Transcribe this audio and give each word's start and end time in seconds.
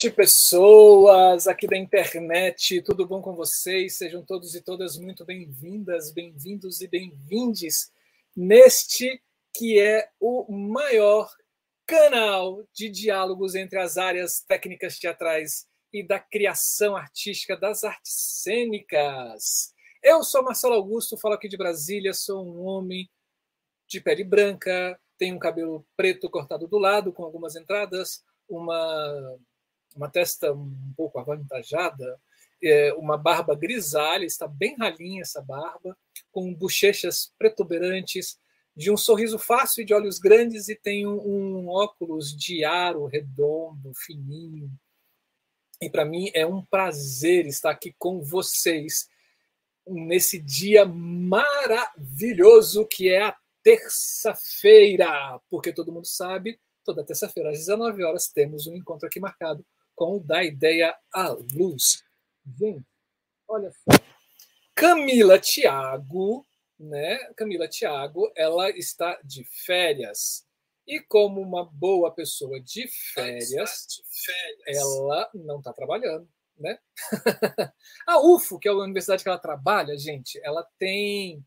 de 0.00 0.10
pessoas 0.10 1.46
aqui 1.46 1.66
da 1.66 1.76
internet, 1.76 2.80
tudo 2.80 3.06
bom 3.06 3.20
com 3.20 3.34
vocês? 3.34 3.98
Sejam 3.98 4.24
todos 4.24 4.54
e 4.54 4.62
todas 4.62 4.96
muito 4.96 5.26
bem-vindas, 5.26 6.10
bem-vindos 6.10 6.80
e 6.80 6.88
bem-vindes 6.88 7.92
neste 8.34 9.22
que 9.54 9.78
é 9.78 10.08
o 10.18 10.50
maior 10.50 11.30
canal 11.84 12.66
de 12.72 12.88
diálogos 12.88 13.54
entre 13.54 13.78
as 13.78 13.98
áreas 13.98 14.40
técnicas 14.40 14.98
teatrais 14.98 15.68
e 15.92 16.02
da 16.02 16.18
criação 16.18 16.96
artística 16.96 17.56
das 17.56 17.84
artes 17.84 18.12
cênicas. 18.42 19.72
Eu 20.02 20.22
sou 20.22 20.42
Marcelo 20.42 20.74
Augusto, 20.74 21.16
falo 21.16 21.34
aqui 21.34 21.48
de 21.48 21.56
Brasília, 21.56 22.14
sou 22.14 22.44
um 22.46 22.64
homem 22.64 23.10
de 23.86 24.00
pele 24.00 24.24
branca, 24.24 24.98
tenho 25.18 25.36
um 25.36 25.38
cabelo 25.38 25.86
preto 25.96 26.30
cortado 26.30 26.66
do 26.66 26.78
lado, 26.78 27.12
com 27.12 27.24
algumas 27.24 27.56
entradas, 27.56 28.24
uma 28.48 29.38
uma 29.94 30.08
testa 30.08 30.52
um 30.52 30.94
pouco 30.96 31.18
avantajada, 31.18 32.20
é, 32.62 32.92
uma 32.94 33.16
barba 33.16 33.54
grisalha, 33.54 34.24
está 34.24 34.46
bem 34.46 34.76
ralinha 34.76 35.22
essa 35.22 35.42
barba, 35.42 35.96
com 36.30 36.54
bochechas 36.54 37.32
protuberantes, 37.38 38.38
de 38.76 38.90
um 38.90 38.96
sorriso 38.96 39.38
fácil 39.38 39.82
e 39.82 39.84
de 39.84 39.92
olhos 39.92 40.18
grandes 40.18 40.68
e 40.68 40.78
um, 41.06 41.20
um 41.20 41.68
óculos 41.68 42.34
de 42.34 42.64
aro 42.64 43.04
redondo, 43.06 43.92
fininho. 43.94 44.70
E 45.80 45.88
para 45.88 46.04
mim 46.04 46.30
é 46.34 46.46
um 46.46 46.62
prazer 46.62 47.46
estar 47.46 47.70
aqui 47.70 47.94
com 47.98 48.20
vocês 48.20 49.08
nesse 49.86 50.38
dia 50.38 50.84
maravilhoso 50.84 52.86
que 52.86 53.08
é 53.08 53.22
a 53.22 53.34
terça-feira, 53.62 55.40
porque 55.48 55.72
todo 55.72 55.90
mundo 55.90 56.06
sabe, 56.06 56.60
toda 56.84 57.04
terça-feira 57.04 57.50
às 57.50 57.58
19 57.58 58.04
horas 58.04 58.28
temos 58.28 58.66
um 58.66 58.76
encontro 58.76 59.06
aqui 59.06 59.18
marcado 59.18 59.64
com 59.94 60.18
Da 60.18 60.44
Ideia 60.44 60.94
à 61.12 61.30
Luz. 61.30 62.04
Gente, 62.58 62.84
olha 63.48 63.72
só. 63.72 63.98
Camila 64.74 65.38
Thiago, 65.38 66.46
né? 66.78 67.18
Camila 67.34 67.68
Thiago, 67.68 68.30
ela 68.36 68.68
está 68.70 69.18
de 69.24 69.44
férias. 69.44 70.46
E 70.90 70.98
como 70.98 71.40
uma 71.40 71.64
boa 71.64 72.10
pessoa 72.10 72.60
de 72.60 72.88
férias, 73.14 73.48
de 73.48 74.02
férias. 74.24 74.76
ela 74.76 75.30
não 75.32 75.58
está 75.58 75.72
trabalhando, 75.72 76.28
né? 76.58 76.80
a 78.04 78.20
UFO, 78.20 78.58
que 78.58 78.66
é 78.66 78.72
a 78.72 78.74
universidade 78.74 79.22
que 79.22 79.28
ela 79.28 79.38
trabalha, 79.38 79.96
gente, 79.96 80.40
ela 80.42 80.66
tem. 80.80 81.46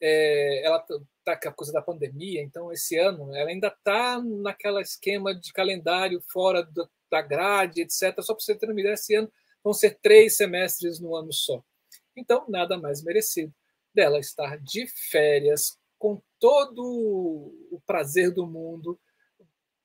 É, 0.00 0.64
ela 0.64 0.82
tá 1.22 1.38
com 1.38 1.48
a 1.50 1.52
coisa 1.52 1.74
da 1.74 1.82
pandemia, 1.82 2.40
então 2.40 2.72
esse 2.72 2.96
ano 2.96 3.36
ela 3.36 3.50
ainda 3.50 3.68
está 3.68 4.18
naquela 4.18 4.80
esquema 4.80 5.34
de 5.34 5.52
calendário 5.52 6.22
fora 6.32 6.62
do, 6.62 6.90
da 7.10 7.20
grade, 7.20 7.82
etc. 7.82 8.18
Só 8.22 8.32
para 8.32 8.42
você 8.42 8.54
ter 8.54 8.70
uma 8.70 8.80
ideia, 8.80 8.94
esse 8.94 9.14
ano 9.14 9.30
vão 9.62 9.74
ser 9.74 9.98
três 10.00 10.38
semestres 10.38 10.98
no 10.98 11.14
ano 11.14 11.34
só. 11.34 11.62
Então, 12.16 12.46
nada 12.48 12.78
mais 12.78 13.04
merecido 13.04 13.52
dela 13.94 14.18
estar 14.18 14.56
de 14.56 14.86
férias, 15.10 15.78
com 15.98 16.20
todo 16.38 16.82
o 17.70 17.80
prazer 17.86 18.30
do 18.30 18.46
mundo. 18.46 18.98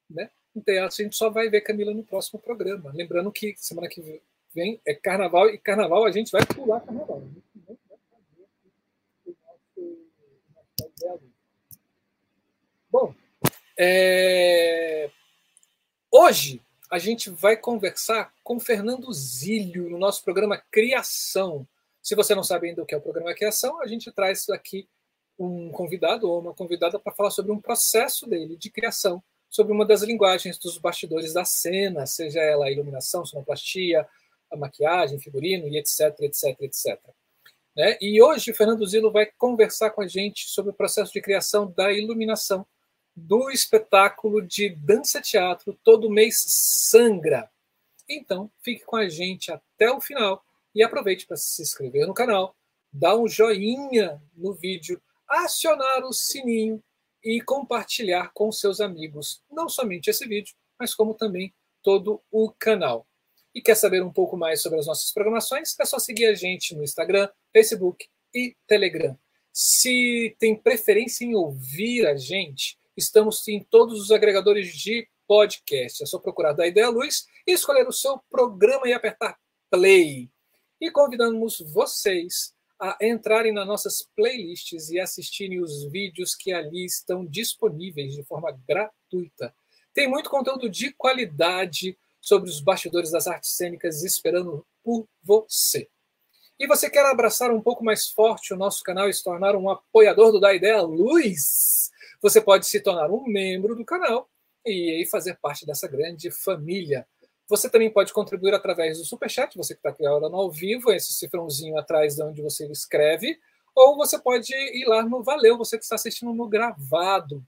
Né? 0.09 0.29
Então, 0.55 0.85
a 0.85 0.89
gente 0.89 1.15
só 1.15 1.29
vai 1.29 1.49
ver 1.49 1.61
Camila 1.61 1.93
no 1.93 2.03
próximo 2.03 2.39
programa. 2.39 2.91
Lembrando 2.93 3.31
que 3.31 3.55
semana 3.57 3.87
que 3.87 4.21
vem 4.53 4.81
é 4.85 4.93
carnaval, 4.93 5.49
e 5.49 5.57
carnaval 5.57 6.05
a 6.05 6.11
gente 6.11 6.31
vai 6.31 6.45
pular 6.45 6.81
carnaval. 6.81 7.23
Bom, 12.91 13.13
é... 13.77 15.11
hoje 16.11 16.59
a 16.89 16.97
gente 16.97 17.29
vai 17.29 17.55
conversar 17.55 18.33
com 18.43 18.59
Fernando 18.59 19.13
Zílio 19.13 19.89
no 19.89 19.99
nosso 19.99 20.23
programa 20.23 20.57
Criação. 20.71 21.67
Se 22.01 22.15
você 22.15 22.33
não 22.33 22.43
sabe 22.43 22.69
ainda 22.69 22.81
o 22.81 22.85
que 22.85 22.95
é 22.95 22.97
o 22.97 23.01
programa 23.01 23.33
Criação, 23.35 23.79
a 23.79 23.85
gente 23.85 24.11
traz 24.11 24.49
aqui 24.49 24.89
um 25.39 25.71
convidado 25.71 26.29
ou 26.29 26.41
uma 26.41 26.53
convidada 26.53 26.99
para 26.99 27.13
falar 27.13 27.31
sobre 27.31 27.51
um 27.51 27.61
processo 27.61 28.27
dele 28.27 28.57
de 28.57 28.69
criação, 28.69 29.23
sobre 29.49 29.73
uma 29.73 29.85
das 29.85 30.03
linguagens 30.03 30.57
dos 30.57 30.77
bastidores 30.77 31.33
da 31.33 31.45
cena, 31.45 32.05
seja 32.05 32.41
ela 32.41 32.65
a 32.65 32.71
iluminação, 32.71 33.25
sonoplastia, 33.25 34.05
a 34.51 34.57
maquiagem, 34.57 35.19
figurino 35.19 35.67
e 35.67 35.77
etc, 35.77 36.15
etc, 36.19 36.61
etc. 36.61 36.99
Né? 37.75 37.97
E 38.01 38.21
hoje 38.21 38.51
o 38.51 38.55
Fernando 38.55 38.85
Zilo 38.85 39.11
vai 39.11 39.25
conversar 39.25 39.91
com 39.91 40.01
a 40.01 40.07
gente 40.07 40.49
sobre 40.49 40.71
o 40.71 40.75
processo 40.75 41.13
de 41.13 41.21
criação 41.21 41.71
da 41.71 41.91
iluminação 41.91 42.65
do 43.15 43.49
espetáculo 43.49 44.41
de 44.41 44.69
dança-teatro 44.69 45.77
Todo 45.83 46.09
Mês 46.09 46.43
Sangra. 46.45 47.49
Então, 48.07 48.51
fique 48.61 48.83
com 48.83 48.95
a 48.95 49.07
gente 49.07 49.51
até 49.51 49.91
o 49.91 50.01
final 50.01 50.43
e 50.73 50.83
aproveite 50.83 51.25
para 51.25 51.37
se 51.37 51.61
inscrever 51.61 52.07
no 52.07 52.13
canal, 52.13 52.55
dar 52.91 53.15
um 53.17 53.27
joinha 53.27 54.21
no 54.35 54.53
vídeo, 54.53 55.01
acionar 55.29 56.03
o 56.03 56.13
sininho 56.13 56.83
e 57.23 57.41
compartilhar 57.41 58.31
com 58.33 58.51
seus 58.51 58.79
amigos 58.79 59.41
não 59.51 59.69
somente 59.69 60.09
esse 60.09 60.25
vídeo, 60.27 60.55
mas 60.79 60.95
como 60.95 61.13
também 61.13 61.53
todo 61.83 62.21
o 62.31 62.51
canal. 62.51 63.07
E 63.53 63.61
quer 63.61 63.75
saber 63.75 64.03
um 64.03 64.11
pouco 64.11 64.37
mais 64.37 64.61
sobre 64.61 64.79
as 64.79 64.87
nossas 64.87 65.11
programações? 65.11 65.75
É 65.79 65.85
só 65.85 65.99
seguir 65.99 66.27
a 66.27 66.33
gente 66.33 66.75
no 66.75 66.83
Instagram, 66.83 67.29
Facebook 67.51 68.07
e 68.33 68.55
Telegram. 68.67 69.17
Se 69.51 70.35
tem 70.39 70.55
preferência 70.55 71.25
em 71.25 71.35
ouvir 71.35 72.05
a 72.07 72.15
gente, 72.15 72.79
Estamos 72.99 73.47
em 73.47 73.63
todos 73.63 73.97
os 74.01 74.11
agregadores 74.11 74.75
de 74.75 75.07
podcast. 75.25 76.03
É 76.03 76.05
só 76.05 76.19
procurar 76.19 76.51
da 76.51 76.67
Ideia 76.67 76.89
Luz 76.89 77.25
e 77.47 77.53
escolher 77.53 77.87
o 77.87 77.93
seu 77.93 78.19
programa 78.29 78.89
e 78.89 78.93
apertar 78.93 79.39
play. 79.71 80.29
E 80.81 80.91
convidamos 80.91 81.63
vocês 81.71 82.53
a 82.79 82.97
entrarem 83.01 83.51
nas 83.51 83.67
nossas 83.67 84.07
playlists 84.15 84.89
e 84.89 84.99
assistirem 84.99 85.61
os 85.61 85.83
vídeos 85.85 86.35
que 86.35 86.53
ali 86.53 86.85
estão 86.85 87.25
disponíveis 87.25 88.13
de 88.13 88.23
forma 88.23 88.57
gratuita. 88.67 89.53
Tem 89.93 90.07
muito 90.07 90.29
conteúdo 90.29 90.69
de 90.69 90.93
qualidade 90.93 91.97
sobre 92.21 92.49
os 92.49 92.61
bastidores 92.61 93.11
das 93.11 93.27
artes 93.27 93.51
cênicas 93.51 94.03
esperando 94.03 94.65
por 94.83 95.07
você. 95.21 95.89
E 96.57 96.67
você 96.67 96.89
quer 96.89 97.05
abraçar 97.05 97.51
um 97.51 97.61
pouco 97.61 97.83
mais 97.83 98.07
forte 98.07 98.53
o 98.53 98.57
nosso 98.57 98.83
canal 98.83 99.09
e 99.09 99.13
se 99.13 99.23
tornar 99.23 99.55
um 99.55 99.69
apoiador 99.69 100.31
do 100.31 100.39
Da 100.39 100.53
Ideia 100.53 100.81
Luz? 100.81 101.89
você 102.21 102.41
pode 102.41 102.67
se 102.67 102.79
tornar 102.81 103.09
um 103.09 103.25
membro 103.25 103.75
do 103.75 103.85
canal 103.85 104.29
e 104.65 105.07
fazer 105.09 105.37
parte 105.41 105.65
dessa 105.65 105.87
grande 105.87 106.29
família. 106.29 107.07
Você 107.49 107.67
também 107.67 107.89
pode 107.89 108.13
contribuir 108.13 108.53
através 108.53 108.99
do 108.99 109.05
Superchat, 109.05 109.57
você 109.57 109.73
que 109.73 109.79
está 109.79 109.89
aqui 109.89 110.05
agora 110.05 110.29
no 110.29 110.37
ao 110.37 110.51
vivo, 110.51 110.91
esse 110.91 111.11
cifrãozinho 111.11 111.77
atrás 111.79 112.15
de 112.15 112.21
onde 112.21 112.43
você 112.43 112.67
escreve, 112.67 113.39
ou 113.75 113.95
você 113.95 114.19
pode 114.19 114.53
ir 114.53 114.85
lá 114.87 115.03
no 115.03 115.23
Valeu, 115.23 115.57
você 115.57 115.77
que 115.77 115.83
está 115.83 115.95
assistindo 115.95 116.31
no 116.31 116.47
gravado. 116.47 117.43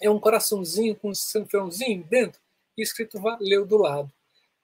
É 0.00 0.10
um 0.10 0.18
coraçãozinho 0.18 0.96
com 0.96 1.10
um 1.10 1.14
cifrãozinho 1.14 2.02
dentro 2.04 2.40
e 2.76 2.82
escrito 2.82 3.20
Valeu 3.20 3.64
do 3.64 3.76
lado. 3.76 4.12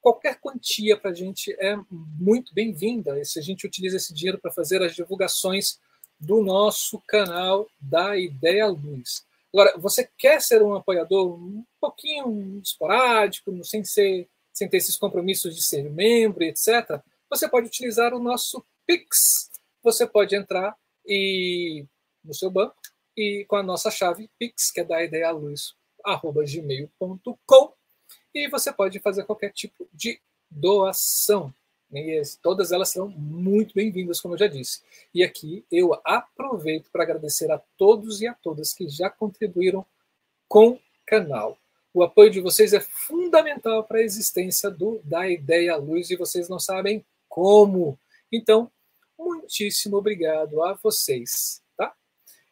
Qualquer 0.00 0.41
quantia 0.41 0.97
para 0.97 1.10
a 1.12 1.14
gente 1.14 1.52
é 1.60 1.76
muito 1.91 2.52
bem-vinda. 2.52 3.24
Se 3.24 3.38
a 3.38 3.42
gente 3.42 3.64
utiliza 3.64 3.97
esse 3.97 4.12
dinheiro 4.12 4.38
para 4.38 4.50
fazer 4.50 4.82
as 4.82 4.94
divulgações 4.94 5.78
do 6.18 6.42
nosso 6.42 7.00
canal 7.06 7.68
da 7.80 8.16
Ideia 8.16 8.66
Luz. 8.66 9.24
Agora, 9.53 9.78
você 9.78 10.09
quer 10.18 10.42
ser 10.42 10.62
um 10.62 10.74
apoiador 10.74 11.34
um 11.34 11.65
pouquinho 11.80 12.60
esporádico, 12.62 13.65
sem, 13.65 13.84
ser, 13.84 14.28
sem 14.59 14.69
ter 14.69 14.78
esses 14.78 14.97
compromissos 14.97 15.55
de 15.55 15.63
ser 15.63 15.89
membro, 15.89 16.43
etc., 16.43 17.01
você 17.31 17.49
pode 17.49 17.69
utilizar 17.69 18.13
o 18.13 18.19
nosso 18.19 18.65
Pix. 18.84 19.51
Você 19.84 20.05
pode 20.07 20.34
entrar 20.34 20.77
e 21.07 21.84
no 22.25 22.34
seu 22.34 22.51
banco 22.51 22.75
e 23.16 23.45
com 23.47 23.57
a 23.57 23.63
nossa 23.63 23.91
chave 23.91 24.28
Pix, 24.39 24.72
que 24.72 24.81
é 24.81 24.84
da 24.84 25.03
ideia 25.03 25.31
luz, 25.31 25.75
arroba 26.05 26.45
gmail.com, 26.45 27.72
e 28.34 28.49
você 28.49 28.72
pode 28.72 28.99
fazer 28.99 29.25
qualquer 29.25 29.53
tipo 29.53 29.89
de 29.93 30.21
doação. 30.51 31.55
E 31.93 32.21
todas 32.43 32.72
elas 32.72 32.91
são 32.91 33.09
muito 33.09 33.75
bem-vindas, 33.75 34.21
como 34.21 34.34
eu 34.34 34.39
já 34.39 34.47
disse. 34.47 34.83
E 35.15 35.22
aqui 35.22 35.65
eu 35.71 35.99
aproveito 36.05 36.91
para 36.91 37.05
agradecer 37.05 37.51
a 37.51 37.59
todos 37.77 38.21
e 38.21 38.27
a 38.27 38.34
todas 38.34 38.75
que 38.75 38.89
já 38.89 39.09
contribuíram 39.09 39.87
com 40.49 40.71
o 40.71 40.81
canal. 41.07 41.59
O 41.92 42.02
apoio 42.02 42.30
de 42.30 42.40
vocês 42.40 42.72
é 42.72 42.80
fundamental 42.80 43.84
para 43.84 43.98
a 43.98 44.02
existência 44.02 44.70
do 44.70 45.00
Da 45.04 45.28
Ideia 45.28 45.76
Luz 45.76 46.10
e 46.10 46.16
vocês 46.16 46.48
não 46.48 46.58
sabem 46.58 47.04
como. 47.28 47.98
Então, 48.30 48.70
muitíssimo 49.18 49.96
obrigado 49.96 50.62
a 50.62 50.74
vocês. 50.74 51.62
Tá? 51.76 51.94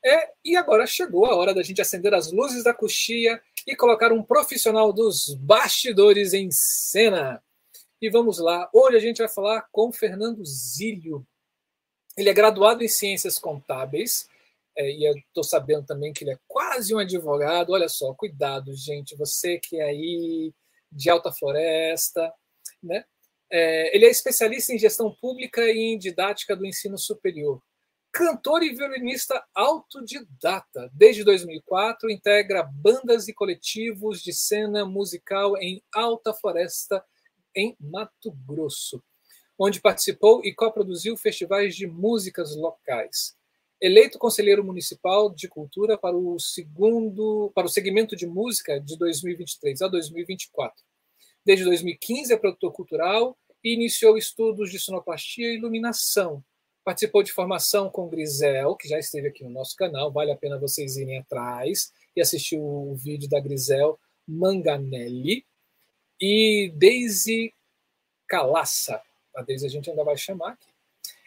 É, 0.05 0.33
e 0.45 0.57
agora 0.57 0.87
chegou 0.87 1.27
a 1.27 1.37
hora 1.37 1.55
da 1.55 1.63
gente 1.63 1.81
acender 1.81 2.15
as 2.15 2.33
luzes 2.33 2.65
da 2.65 2.73
coxia 2.73 3.41
e 3.67 3.77
colocar 3.77 4.13
um 4.13 4.23
profissional 4.23 4.93
dos 4.93 5.35
bastidores 5.35 6.33
em 6.33 6.51
cena. 6.51 7.43
E 8.01 8.09
vamos 8.09 8.39
lá. 8.39 8.69
Hoje 8.73 8.97
a 8.97 9.01
gente 9.01 9.19
vai 9.19 9.29
falar 9.29 9.69
com 9.73 9.93
Fernando 9.93 10.45
Zílio. 10.45 11.27
Ele 12.17 12.31
é 12.31 12.35
graduado 12.35 12.83
em 12.83 12.89
Ciências 12.89 13.39
Contábeis. 13.39 14.29
É, 14.77 14.91
e 14.91 15.19
estou 15.21 15.43
sabendo 15.43 15.87
também 15.87 16.13
que 16.13 16.25
ele 16.25 16.33
é 16.33 16.39
quase 16.47 16.95
um 16.95 16.99
advogado. 16.99 17.73
Olha 17.73 17.89
só, 17.89 18.13
cuidado, 18.15 18.75
gente. 18.75 19.17
Você 19.17 19.59
que 19.59 19.81
é 19.81 19.85
aí 19.85 20.53
de 20.93 21.09
Alta 21.09 21.33
Floresta, 21.33 22.33
né? 22.83 23.05
É, 23.51 23.97
ele 23.97 24.07
é 24.07 24.11
especialista 24.11 24.73
em 24.73 24.79
gestão 24.79 25.15
pública 25.21 25.63
e 25.63 25.79
em 25.79 25.99
didática 25.99 26.57
do 26.57 26.67
ensino 26.67 26.99
superior. 26.99 27.63
Cantor 28.13 28.63
e 28.63 28.75
violinista 28.75 29.45
autodidata. 29.55 30.91
Desde 30.93 31.23
2004, 31.23 32.11
integra 32.11 32.63
bandas 32.63 33.29
e 33.29 33.35
coletivos 33.35 34.23
de 34.23 34.33
cena 34.33 34.85
musical 34.85 35.57
em 35.59 35.83
Alta 35.95 36.33
Floresta, 36.33 37.05
em 37.55 37.77
Mato 37.79 38.33
Grosso, 38.47 39.03
onde 39.59 39.81
participou 39.81 40.45
e 40.45 40.55
coproduziu 40.55 41.17
festivais 41.17 41.77
de 41.77 41.87
músicas 41.87 42.57
locais. 42.57 43.37
Eleito 43.81 44.19
conselheiro 44.19 44.65
municipal 44.65 45.31
de 45.31 45.49
cultura 45.49 45.99
para 45.99 46.17
o 46.17 46.39
segundo 46.39 47.53
para 47.55 47.67
o 47.67 47.69
segmento 47.69 48.17
de 48.17 48.27
música 48.27 48.81
de 48.81 48.97
2023 48.97 49.83
a 49.83 49.89
2024. 49.89 50.85
Desde 51.45 51.65
2015 51.65 52.33
é 52.33 52.37
produtor 52.37 52.73
cultural 52.73 53.37
e 53.63 53.75
iniciou 53.75 54.17
estudos 54.17 54.71
de 54.71 54.79
sonoplastia 54.79 55.53
e 55.53 55.57
iluminação. 55.57 56.43
Participou 56.85 57.23
de 57.23 57.33
formação 57.33 57.91
com 57.91 58.09
Grisel, 58.09 58.77
que 58.77 58.89
já 58.89 58.99
esteve 58.99 59.29
aqui 59.29 59.45
no 59.45 59.51
nosso 59.51 59.75
canal, 59.77 60.13
vale 60.13 60.31
a 60.31 60.37
pena 60.37 60.59
vocês 60.59 60.97
irem 60.97 61.19
atrás 61.19 61.93
e 62.15 62.21
assistir 62.21 62.59
o 62.59 62.95
vídeo 62.95 63.29
da 63.29 63.41
Grisel 63.41 63.99
Manganelli, 64.27 65.45
e 66.21 66.73
Daisy 66.75 67.53
Calaça. 68.27 69.01
A 69.35 69.43
Daisy 69.43 69.67
a 69.67 69.69
gente 69.69 69.91
ainda 69.91 70.03
vai 70.03 70.17
chamar 70.17 70.53
aqui. 70.53 70.76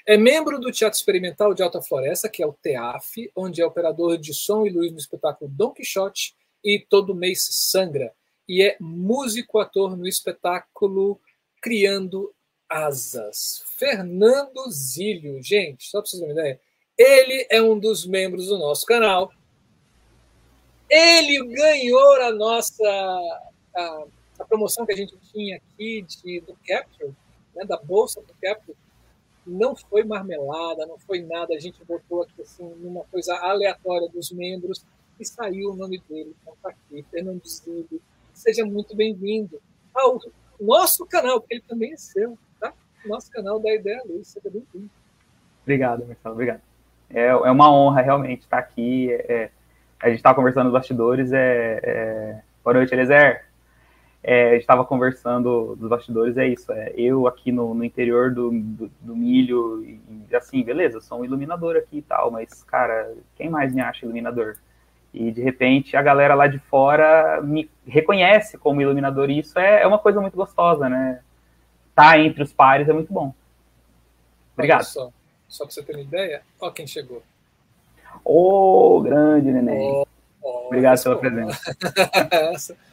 É 0.09 0.17
membro 0.17 0.59
do 0.59 0.71
Teatro 0.71 0.97
Experimental 0.97 1.53
de 1.53 1.61
Alta 1.61 1.83
Floresta, 1.83 2.27
que 2.27 2.41
é 2.41 2.47
o 2.47 2.51
TEAF, 2.51 3.31
onde 3.35 3.61
é 3.61 3.65
operador 3.65 4.17
de 4.17 4.33
som 4.33 4.65
e 4.65 4.69
luz 4.71 4.91
no 4.91 4.97
espetáculo 4.97 5.51
Don 5.51 5.69
Quixote 5.69 6.35
e 6.63 6.79
Todo 6.79 7.13
Mês 7.13 7.47
Sangra. 7.51 8.11
E 8.47 8.63
é 8.63 8.75
músico-ator 8.79 9.95
no 9.95 10.07
espetáculo 10.07 11.21
Criando 11.61 12.33
Asas. 12.67 13.63
Fernando 13.77 14.67
Zílio, 14.71 15.43
gente, 15.43 15.85
só 15.85 16.01
para 16.01 16.09
vocês 16.09 16.19
terem 16.19 16.33
uma 16.33 16.41
ideia, 16.41 16.59
ele 16.97 17.45
é 17.47 17.61
um 17.61 17.77
dos 17.77 18.03
membros 18.03 18.47
do 18.47 18.57
nosso 18.57 18.87
canal. 18.87 19.31
Ele 20.89 21.53
ganhou 21.53 22.19
a 22.23 22.31
nossa 22.31 22.83
a, 23.75 24.05
a 24.39 24.45
promoção 24.45 24.87
que 24.87 24.93
a 24.93 24.97
gente 24.97 25.15
tinha 25.31 25.57
aqui 25.57 26.01
de, 26.01 26.41
do 26.41 26.57
Capture, 26.67 27.13
né, 27.55 27.63
da 27.63 27.77
bolsa 27.77 28.19
do 28.21 28.33
Capture, 28.41 28.75
não 29.45 29.75
foi 29.75 30.03
marmelada, 30.03 30.85
não 30.85 30.97
foi 30.97 31.21
nada. 31.21 31.53
A 31.55 31.59
gente 31.59 31.83
botou 31.85 32.23
aqui 32.23 32.41
assim, 32.41 32.67
numa 32.77 33.03
coisa 33.05 33.35
aleatória 33.35 34.07
dos 34.09 34.31
membros 34.31 34.85
e 35.19 35.25
saiu 35.25 35.71
o 35.71 35.75
nome 35.75 36.01
dele. 36.09 36.35
Então 36.41 36.53
tá 36.61 36.69
aqui, 36.69 37.03
Fernando 37.11 37.41
Zilli. 37.47 38.01
Seja 38.33 38.65
muito 38.65 38.95
bem-vindo 38.95 39.61
ao 39.93 40.21
nosso 40.59 41.05
canal, 41.05 41.39
porque 41.39 41.55
ele 41.55 41.63
também 41.67 41.93
é 41.93 41.97
seu, 41.97 42.37
tá? 42.59 42.73
Nosso 43.05 43.31
canal 43.31 43.59
da 43.59 43.73
Ideia 43.73 44.01
Luz. 44.05 44.27
Seja 44.27 44.49
bem-vindo. 44.49 44.89
Obrigado, 45.63 46.05
Marcelo, 46.05 46.33
obrigado. 46.33 46.61
É, 47.09 47.25
é 47.25 47.51
uma 47.51 47.71
honra 47.73 48.01
realmente 48.01 48.41
estar 48.41 48.59
aqui. 48.59 49.11
É, 49.11 49.49
a 49.99 50.07
gente 50.07 50.17
estava 50.17 50.35
conversando 50.35 50.65
nos 50.65 50.73
bastidores. 50.73 51.33
É, 51.33 51.79
é... 51.83 52.41
Boa 52.63 52.75
noite, 52.75 52.93
Eliezer 52.93 53.48
é, 54.21 54.57
estava 54.57 54.83
conversando 54.83 55.75
dos 55.77 55.89
bastidores, 55.89 56.37
é 56.37 56.47
isso, 56.47 56.71
é 56.71 56.93
eu 56.97 57.25
aqui 57.25 57.51
no, 57.51 57.73
no 57.73 57.83
interior 57.83 58.33
do, 58.33 58.51
do, 58.51 58.91
do 58.99 59.15
milho, 59.15 59.83
e, 59.83 60.35
assim, 60.35 60.61
beleza, 60.61 60.99
sou 60.99 61.21
um 61.21 61.25
iluminador 61.25 61.77
aqui 61.77 61.99
e 61.99 62.01
tal, 62.01 62.29
mas, 62.29 62.63
cara, 62.63 63.13
quem 63.35 63.49
mais 63.49 63.73
me 63.73 63.81
acha 63.81 64.05
iluminador? 64.05 64.57
E, 65.13 65.31
de 65.31 65.41
repente, 65.41 65.95
a 65.95 66.01
galera 66.01 66.35
lá 66.35 66.47
de 66.47 66.59
fora 66.59 67.41
me 67.41 67.69
reconhece 67.87 68.57
como 68.57 68.81
iluminador, 68.81 69.29
e 69.29 69.39
isso 69.39 69.57
é, 69.57 69.81
é 69.81 69.87
uma 69.87 69.99
coisa 69.99 70.19
muito 70.19 70.35
gostosa, 70.35 70.89
né? 70.89 71.21
Tá 71.95 72.17
entre 72.19 72.43
os 72.43 72.53
pares 72.53 72.87
é 72.87 72.93
muito 72.93 73.11
bom. 73.11 73.33
Obrigado. 74.53 74.83
só, 74.83 75.09
só 75.47 75.63
para 75.63 75.73
você 75.73 75.83
ter 75.83 75.93
uma 75.93 76.01
ideia, 76.01 76.41
ó 76.59 76.69
quem 76.69 76.85
chegou. 76.85 77.23
Ô, 78.23 78.97
oh, 78.97 79.01
grande 79.01 79.51
neném. 79.51 79.89
Oh, 79.89 80.05
oh, 80.41 80.67
Obrigado 80.67 81.01
pela 81.01 81.17
presença. 81.17 82.77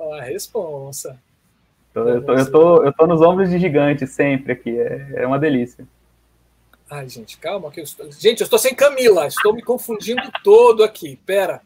a 0.00 0.22
responsa. 0.22 1.20
Eu, 1.94 2.08
eu, 2.08 2.24
tô, 2.24 2.34
eu, 2.34 2.50
tô, 2.50 2.84
eu 2.84 2.92
tô 2.92 3.06
nos 3.06 3.20
ombros 3.20 3.50
de 3.50 3.58
gigante 3.58 4.06
sempre 4.06 4.52
aqui, 4.52 4.78
é, 4.78 5.12
é 5.16 5.26
uma 5.26 5.38
delícia. 5.38 5.86
Ai, 6.90 7.08
gente, 7.08 7.38
calma. 7.38 7.70
Que 7.70 7.80
eu 7.80 7.84
estou... 7.84 8.10
Gente, 8.10 8.40
eu 8.40 8.44
estou 8.44 8.58
sem 8.58 8.74
Camila, 8.74 9.26
estou 9.26 9.54
me 9.54 9.62
confundindo 9.62 10.22
todo 10.42 10.82
aqui. 10.82 11.16
Pera. 11.24 11.62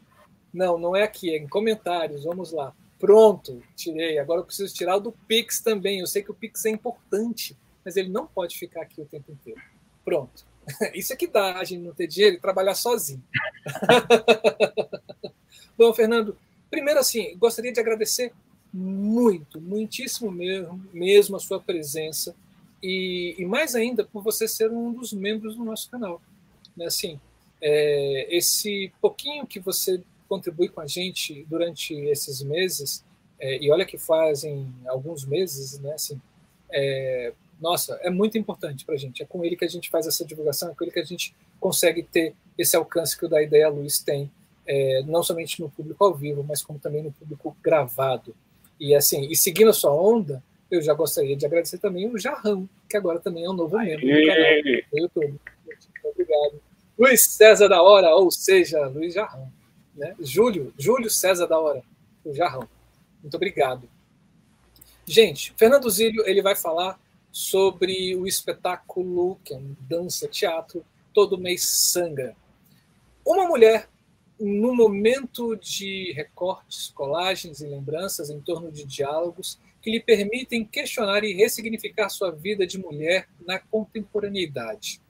Não, 0.53 0.77
não 0.77 0.95
é 0.95 1.03
aqui, 1.03 1.31
é 1.31 1.37
em 1.37 1.47
comentários. 1.47 2.23
Vamos 2.23 2.51
lá. 2.51 2.71
Pronto, 2.99 3.61
tirei. 3.75 4.19
Agora 4.19 4.41
eu 4.41 4.45
preciso 4.45 4.73
tirar 4.73 4.97
o 4.97 4.99
do 4.99 5.11
Pix 5.11 5.61
também. 5.61 5.99
Eu 5.99 6.07
sei 6.07 6.21
que 6.21 6.31
o 6.31 6.35
Pix 6.35 6.63
é 6.65 6.69
importante, 6.69 7.57
mas 7.83 7.97
ele 7.97 8.09
não 8.09 8.27
pode 8.27 8.57
ficar 8.57 8.83
aqui 8.83 9.01
o 9.01 9.05
tempo 9.05 9.31
inteiro. 9.31 9.59
Pronto. 10.03 10.45
Isso 10.93 11.11
é 11.11 11.15
que 11.15 11.27
dá 11.27 11.57
a 11.57 11.63
gente 11.63 11.81
não 11.81 11.93
ter 11.93 12.07
dinheiro 12.07 12.35
e 12.35 12.39
trabalhar 12.39 12.75
sozinho. 12.75 13.23
Bom, 15.77 15.93
Fernando, 15.93 16.37
Primeiro, 16.75 16.99
assim, 16.99 17.37
gostaria 17.37 17.71
de 17.71 17.79
agradecer 17.79 18.33
muito, 18.73 19.61
muitíssimo 19.61 20.29
mesmo, 20.29 20.85
mesmo 20.91 21.37
a 21.37 21.39
sua 21.39 21.57
presença 21.57 22.35
e, 22.83 23.33
e, 23.37 23.45
mais 23.45 23.75
ainda 23.75 24.03
por 24.03 24.21
você 24.21 24.45
ser 24.45 24.69
um 24.69 24.91
dos 24.91 25.13
membros 25.13 25.55
do 25.55 25.63
nosso 25.63 25.89
canal. 25.89 26.21
Né? 26.75 26.87
Assim, 26.87 27.17
é, 27.61 28.27
esse 28.29 28.91
pouquinho 28.99 29.47
que 29.47 29.57
você 29.57 30.03
contribui 30.27 30.67
com 30.67 30.81
a 30.81 30.85
gente 30.85 31.45
durante 31.47 31.93
esses 31.93 32.41
meses, 32.41 33.05
é, 33.39 33.57
e 33.63 33.71
olha 33.71 33.85
que 33.85 33.97
fazem 33.97 34.67
alguns 34.85 35.23
meses, 35.23 35.79
né? 35.79 35.93
Assim, 35.93 36.19
é, 36.73 37.31
nossa, 37.61 37.97
é 38.01 38.09
muito 38.09 38.37
importante 38.37 38.83
para 38.83 38.95
a 38.95 38.97
gente. 38.97 39.23
É 39.23 39.25
com 39.25 39.45
ele 39.45 39.55
que 39.55 39.63
a 39.63 39.69
gente 39.69 39.89
faz 39.89 40.07
essa 40.07 40.25
divulgação, 40.25 40.71
é 40.71 40.75
com 40.75 40.83
ele 40.83 40.91
que 40.91 40.99
a 40.99 41.05
gente 41.05 41.33
consegue 41.57 42.03
ter 42.03 42.35
esse 42.57 42.75
alcance 42.75 43.17
que 43.17 43.25
o 43.25 43.29
da 43.29 43.41
Ideia 43.41 43.69
Luz 43.69 43.99
tem 43.99 44.29
é, 44.67 45.03
não 45.03 45.23
somente 45.23 45.61
no 45.61 45.69
público 45.69 46.03
ao 46.03 46.13
vivo, 46.13 46.43
mas 46.43 46.61
como 46.61 46.79
também 46.79 47.03
no 47.03 47.11
público 47.11 47.55
gravado. 47.61 48.35
E 48.79 48.93
assim, 48.93 49.27
e 49.29 49.35
seguindo 49.35 49.69
a 49.69 49.73
sua 49.73 49.93
onda, 49.93 50.43
eu 50.69 50.81
já 50.81 50.93
gostaria 50.93 51.35
de 51.35 51.45
agradecer 51.45 51.77
também 51.77 52.07
o 52.07 52.17
Jarrão, 52.17 52.67
que 52.89 52.97
agora 52.97 53.19
também 53.19 53.45
é 53.45 53.49
um 53.49 53.53
novo 53.53 53.77
membro 53.77 54.01
do 54.05 54.27
canal 54.27 54.61
do 54.91 54.99
YouTube. 54.99 55.39
Muito 55.65 55.89
obrigado. 56.03 56.61
Luiz 56.97 57.25
César 57.25 57.67
da 57.67 57.81
Hora, 57.81 58.15
ou 58.15 58.31
seja, 58.31 58.87
Luiz 58.87 59.13
Jarrão. 59.13 59.51
Né? 59.95 60.15
Júlio, 60.19 60.73
Júlio 60.77 61.09
César 61.09 61.45
da 61.45 61.59
Hora, 61.59 61.83
o 62.23 62.33
Jarrão. 62.33 62.67
Muito 63.21 63.35
obrigado. 63.35 63.87
Gente, 65.05 65.53
Fernando 65.57 65.89
Zílio 65.89 66.27
ele 66.27 66.41
vai 66.41 66.55
falar 66.55 66.99
sobre 67.31 68.15
o 68.15 68.25
espetáculo, 68.25 69.39
que 69.43 69.53
é 69.53 69.57
um 69.57 69.75
dança-teatro, 69.81 70.83
Todo 71.13 71.37
Mês 71.37 71.63
Sangra. 71.63 72.35
Uma 73.25 73.47
mulher 73.47 73.87
no 74.39 74.75
momento 74.75 75.55
de 75.55 76.11
recortes, 76.13 76.89
colagens 76.89 77.61
e 77.61 77.67
lembranças 77.67 78.29
em 78.29 78.39
torno 78.39 78.71
de 78.71 78.83
diálogos 78.83 79.59
que 79.81 79.91
lhe 79.91 79.99
permitem 79.99 80.65
questionar 80.65 81.23
e 81.23 81.33
ressignificar 81.33 82.09
sua 82.09 82.31
vida 82.31 82.65
de 82.65 82.77
mulher 82.77 83.27
na 83.45 83.59
contemporaneidade. 83.59 85.01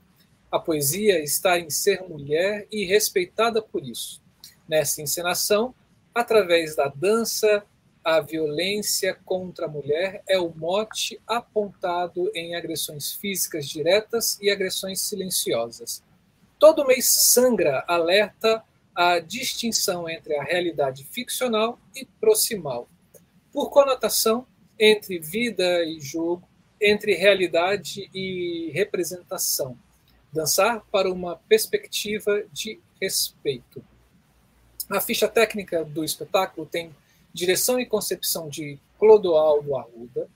A 0.50 0.58
poesia 0.58 1.22
está 1.22 1.58
em 1.58 1.70
ser 1.70 2.02
mulher 2.02 2.66
e 2.70 2.84
respeitada 2.84 3.60
por 3.60 3.82
isso. 3.82 4.22
Nessa 4.68 5.02
encenação, 5.02 5.74
através 6.14 6.76
da 6.76 6.88
dança, 6.88 7.64
a 8.04 8.20
violência 8.20 9.18
contra 9.24 9.66
a 9.66 9.68
mulher 9.68 10.22
é 10.28 10.38
o 10.38 10.54
mote 10.54 11.20
apontado 11.26 12.30
em 12.34 12.54
agressões 12.54 13.12
físicas 13.12 13.68
diretas 13.68 14.38
e 14.40 14.48
agressões 14.48 15.00
silenciosas. 15.00 16.04
Todo 16.58 16.86
mês 16.86 17.06
sangra 17.06 17.84
alerta 17.88 18.62
a 18.96 19.18
distinção 19.18 20.08
entre 20.08 20.34
a 20.36 20.42
realidade 20.42 21.04
ficcional 21.04 21.78
e 21.94 22.06
proximal, 22.18 22.88
por 23.52 23.68
conotação 23.68 24.46
entre 24.78 25.18
vida 25.18 25.84
e 25.84 26.00
jogo, 26.00 26.48
entre 26.80 27.14
realidade 27.14 28.08
e 28.14 28.70
representação. 28.72 29.78
Dançar 30.32 30.82
para 30.90 31.12
uma 31.12 31.36
perspectiva 31.36 32.42
de 32.50 32.80
respeito. 33.00 33.84
A 34.88 35.00
ficha 35.00 35.28
técnica 35.28 35.84
do 35.84 36.02
espetáculo 36.02 36.66
tem 36.66 36.94
direção 37.34 37.78
e 37.78 37.84
concepção 37.84 38.48
de 38.48 38.78
Clodoaldo 38.98 39.76
Arruda, 39.76 40.26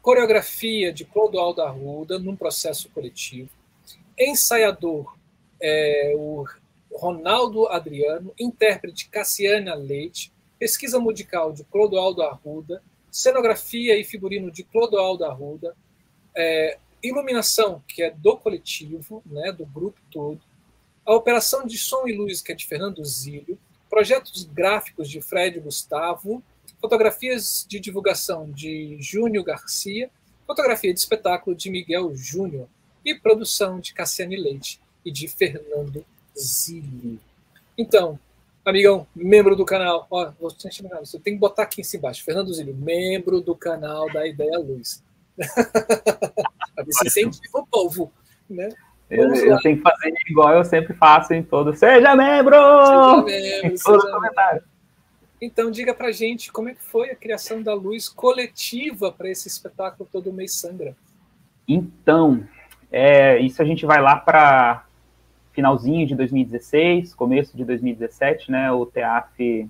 coreografia 0.00 0.92
de 0.92 1.04
Clodoaldo 1.04 1.62
Arruda 1.62 2.18
num 2.18 2.36
processo 2.36 2.88
coletivo, 2.90 3.50
ensaiador 4.18 5.16
é, 5.60 6.14
o 6.16 6.44
Ronaldo 6.94 7.66
Adriano, 7.68 8.34
intérprete 8.38 9.08
Cassiana 9.08 9.74
Leite, 9.74 10.32
pesquisa 10.58 10.98
musical 10.98 11.52
de 11.52 11.64
Clodoaldo 11.64 12.22
Arruda, 12.22 12.82
cenografia 13.10 13.98
e 13.98 14.04
figurino 14.04 14.50
de 14.50 14.62
Clodoaldo 14.62 15.24
Arruda, 15.24 15.76
é, 16.36 16.78
iluminação, 17.02 17.82
que 17.88 18.02
é 18.02 18.10
do 18.10 18.36
coletivo, 18.36 19.22
né, 19.26 19.52
do 19.52 19.66
grupo 19.66 20.00
todo, 20.10 20.40
a 21.04 21.14
operação 21.14 21.66
de 21.66 21.76
som 21.76 22.06
e 22.06 22.12
luz, 22.12 22.40
que 22.40 22.52
é 22.52 22.54
de 22.54 22.66
Fernando 22.66 23.04
Zílio, 23.04 23.58
projetos 23.90 24.44
gráficos 24.44 25.10
de 25.10 25.20
Fred 25.20 25.58
Gustavo, 25.58 26.42
fotografias 26.80 27.66
de 27.68 27.80
divulgação 27.80 28.50
de 28.50 28.96
Júnior 29.00 29.44
Garcia, 29.44 30.10
fotografia 30.46 30.92
de 30.92 31.00
espetáculo 31.00 31.56
de 31.56 31.70
Miguel 31.70 32.14
Júnior 32.14 32.68
e 33.04 33.14
produção 33.14 33.80
de 33.80 33.92
Cassiane 33.92 34.36
Leite 34.36 34.80
e 35.04 35.10
de 35.10 35.26
Fernando 35.26 36.04
Zilli. 36.38 37.20
Então, 37.76 38.18
amigão, 38.64 39.06
membro 39.14 39.56
do 39.56 39.64
canal, 39.64 40.06
ó, 40.10 40.32
você 40.40 41.18
tem 41.18 41.34
que 41.34 41.40
botar 41.40 41.64
aqui 41.64 41.80
em 41.80 41.84
cima 41.84 42.00
embaixo, 42.00 42.24
Fernando 42.24 42.52
Zilli, 42.52 42.72
membro 42.72 43.40
do 43.40 43.54
canal 43.54 44.12
da 44.12 44.26
Ideia 44.26 44.58
Luz. 44.58 45.02
Você 46.86 47.06
incentiva 47.06 47.58
o 47.58 47.66
povo, 47.66 48.12
né? 48.48 48.68
Eu, 49.10 49.34
eu, 49.34 49.60
tenho 49.60 49.76
que 49.76 49.82
fazer 49.82 50.12
igual 50.26 50.54
eu 50.54 50.64
sempre 50.64 50.94
faço 50.94 51.34
em 51.34 51.42
todo. 51.42 51.74
Seja 51.76 52.16
membro! 52.16 52.56
Seja 52.56 53.62
membro, 53.62 53.78
seja. 53.78 54.20
Membro. 54.20 54.64
Então, 55.40 55.70
diga 55.70 55.92
pra 55.92 56.12
gente 56.12 56.52
como 56.52 56.68
é 56.68 56.74
que 56.74 56.82
foi 56.82 57.10
a 57.10 57.16
criação 57.16 57.60
da 57.62 57.74
luz 57.74 58.08
coletiva 58.08 59.10
para 59.10 59.28
esse 59.28 59.48
espetáculo 59.48 60.08
Todo 60.10 60.32
Mês 60.32 60.54
Sangra. 60.54 60.96
Então, 61.66 62.46
é, 62.90 63.38
isso 63.40 63.60
a 63.60 63.64
gente 63.64 63.84
vai 63.84 64.00
lá 64.00 64.16
para 64.16 64.86
finalzinho 65.52 66.06
de 66.06 66.14
2016, 66.14 67.14
começo 67.14 67.56
de 67.56 67.64
2017, 67.64 68.50
né? 68.50 68.72
O 68.72 68.86
TEAF 68.86 69.68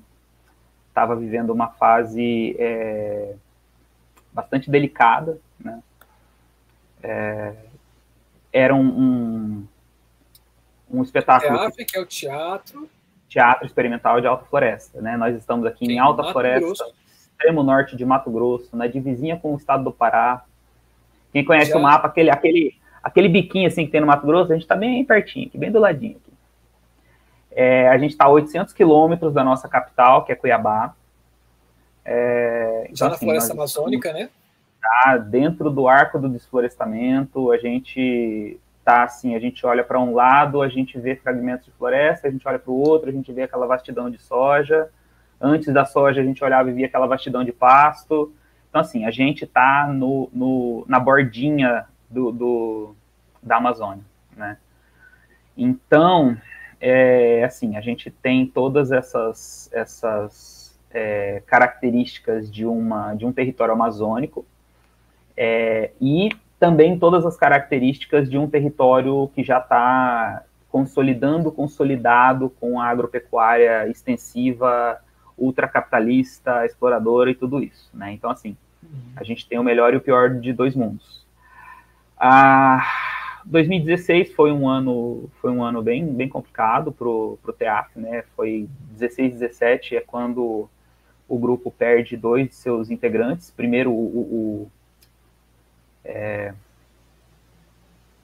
estava 0.88 1.16
vivendo 1.16 1.50
uma 1.50 1.68
fase 1.68 2.56
é, 2.58 3.34
bastante 4.32 4.70
delicada, 4.70 5.38
né? 5.58 5.82
É, 7.02 7.54
era 8.52 8.74
um, 8.74 8.86
um, 8.86 9.66
um 10.90 11.02
espetáculo. 11.02 11.58
TEAF, 11.58 11.84
que 11.84 11.98
é 11.98 12.00
o 12.00 12.06
teatro. 12.06 12.88
Teatro 13.28 13.66
Experimental 13.66 14.20
de 14.20 14.26
Alta 14.26 14.44
Floresta, 14.44 15.00
né? 15.00 15.16
Nós 15.16 15.34
estamos 15.34 15.64
aqui 15.64 15.86
em, 15.86 15.92
em 15.92 15.98
Alta 15.98 16.22
Mato 16.22 16.32
Floresta, 16.32 16.66
Grosso. 16.66 16.94
extremo 17.32 17.62
norte 17.62 17.96
de 17.96 18.04
Mato 18.04 18.30
Grosso, 18.30 18.76
na 18.76 18.86
divisinha 18.86 19.38
com 19.38 19.54
o 19.54 19.56
estado 19.56 19.82
do 19.84 19.90
Pará. 19.90 20.44
Quem 21.32 21.42
conhece 21.42 21.70
Já. 21.70 21.78
o 21.78 21.82
mapa, 21.82 22.08
aquele, 22.08 22.28
aquele, 22.30 22.76
aquele 23.02 23.28
biquinho 23.28 23.66
assim 23.66 23.84
que 23.84 23.92
tem 23.92 24.00
no 24.00 24.06
Mato 24.06 24.26
Grosso, 24.26 24.52
a 24.52 24.54
gente 24.54 24.64
está 24.64 24.76
bem 24.76 25.04
pertinho, 25.04 25.46
aqui, 25.46 25.58
bem 25.58 25.70
do 25.70 25.80
ladinho. 25.80 26.16
Aqui. 26.16 26.32
É, 27.50 27.88
a 27.88 27.98
gente 27.98 28.12
está 28.12 28.26
a 28.26 28.30
800 28.30 28.72
quilômetros 28.72 29.34
da 29.34 29.44
nossa 29.44 29.68
capital, 29.68 30.24
que 30.24 30.32
é 30.32 30.34
Cuiabá. 30.34 30.94
É, 32.04 32.82
então, 32.84 32.96
Já 32.96 33.08
na 33.08 33.14
assim, 33.14 33.26
floresta 33.26 33.52
amazônica, 33.52 34.12
né? 34.12 34.30
Tá 34.80 35.16
dentro 35.16 35.70
do 35.70 35.86
arco 35.86 36.18
do 36.18 36.28
desflorestamento, 36.28 37.52
a 37.52 37.58
gente 37.58 38.58
tá 38.84 39.04
assim, 39.04 39.36
a 39.36 39.38
gente 39.38 39.64
olha 39.64 39.84
para 39.84 40.00
um 40.00 40.12
lado, 40.12 40.60
a 40.60 40.68
gente 40.68 40.98
vê 40.98 41.14
fragmentos 41.14 41.66
de 41.66 41.72
floresta, 41.72 42.26
a 42.26 42.30
gente 42.30 42.46
olha 42.48 42.58
para 42.58 42.72
o 42.72 42.80
outro, 42.80 43.08
a 43.08 43.12
gente 43.12 43.32
vê 43.32 43.42
aquela 43.42 43.66
vastidão 43.66 44.10
de 44.10 44.20
soja. 44.20 44.88
Antes 45.40 45.72
da 45.72 45.84
soja, 45.84 46.20
a 46.20 46.24
gente 46.24 46.42
olhava 46.42 46.70
e 46.70 46.72
via 46.72 46.86
aquela 46.86 47.06
vastidão 47.06 47.44
de 47.44 47.52
pasto. 47.52 48.32
Então, 48.68 48.80
assim, 48.80 49.04
a 49.04 49.10
gente 49.10 49.44
está 49.44 49.86
no, 49.86 50.28
no, 50.32 50.84
na 50.88 50.98
bordinha 50.98 51.84
do, 52.12 52.30
do, 52.30 52.94
da 53.42 53.56
Amazônia, 53.56 54.04
né? 54.36 54.58
Então, 55.56 56.36
é, 56.80 57.44
assim, 57.44 57.76
a 57.76 57.80
gente 57.80 58.10
tem 58.10 58.46
todas 58.46 58.92
essas, 58.92 59.70
essas 59.72 60.78
é, 60.90 61.42
características 61.46 62.50
de, 62.50 62.66
uma, 62.66 63.14
de 63.14 63.24
um 63.24 63.32
território 63.32 63.74
amazônico 63.74 64.44
é, 65.36 65.90
e 66.00 66.30
também 66.58 66.98
todas 66.98 67.26
as 67.26 67.36
características 67.36 68.30
de 68.30 68.38
um 68.38 68.48
território 68.48 69.28
que 69.34 69.42
já 69.42 69.58
está 69.58 70.44
consolidando, 70.68 71.52
consolidado 71.52 72.48
com 72.48 72.80
a 72.80 72.86
agropecuária 72.86 73.88
extensiva, 73.88 74.98
ultracapitalista, 75.36 76.64
exploradora 76.64 77.30
e 77.30 77.34
tudo 77.34 77.62
isso, 77.62 77.90
né? 77.92 78.12
Então, 78.12 78.30
assim, 78.30 78.56
uhum. 78.82 79.12
a 79.16 79.24
gente 79.24 79.46
tem 79.46 79.58
o 79.58 79.62
melhor 79.64 79.92
e 79.92 79.96
o 79.96 80.00
pior 80.00 80.30
de 80.30 80.52
dois 80.52 80.74
mundos. 80.74 81.21
Ah, 82.24 82.86
2016 83.44 84.32
foi 84.32 84.52
um 84.52 84.68
ano, 84.68 85.28
foi 85.40 85.50
um 85.50 85.60
ano 85.64 85.82
bem, 85.82 86.06
bem 86.06 86.28
complicado 86.28 86.92
para 86.92 87.08
o 87.08 87.36
teatro, 87.58 88.00
né? 88.00 88.22
Foi 88.36 88.68
16, 88.92 89.40
17 89.40 89.96
é 89.96 90.00
quando 90.00 90.70
o 91.28 91.36
grupo 91.36 91.68
perde 91.68 92.16
dois 92.16 92.48
de 92.48 92.54
seus 92.54 92.92
integrantes. 92.92 93.50
Primeiro, 93.50 93.90
o, 93.90 93.94
o, 93.94 94.20
o 94.20 94.70
é, 96.04 96.54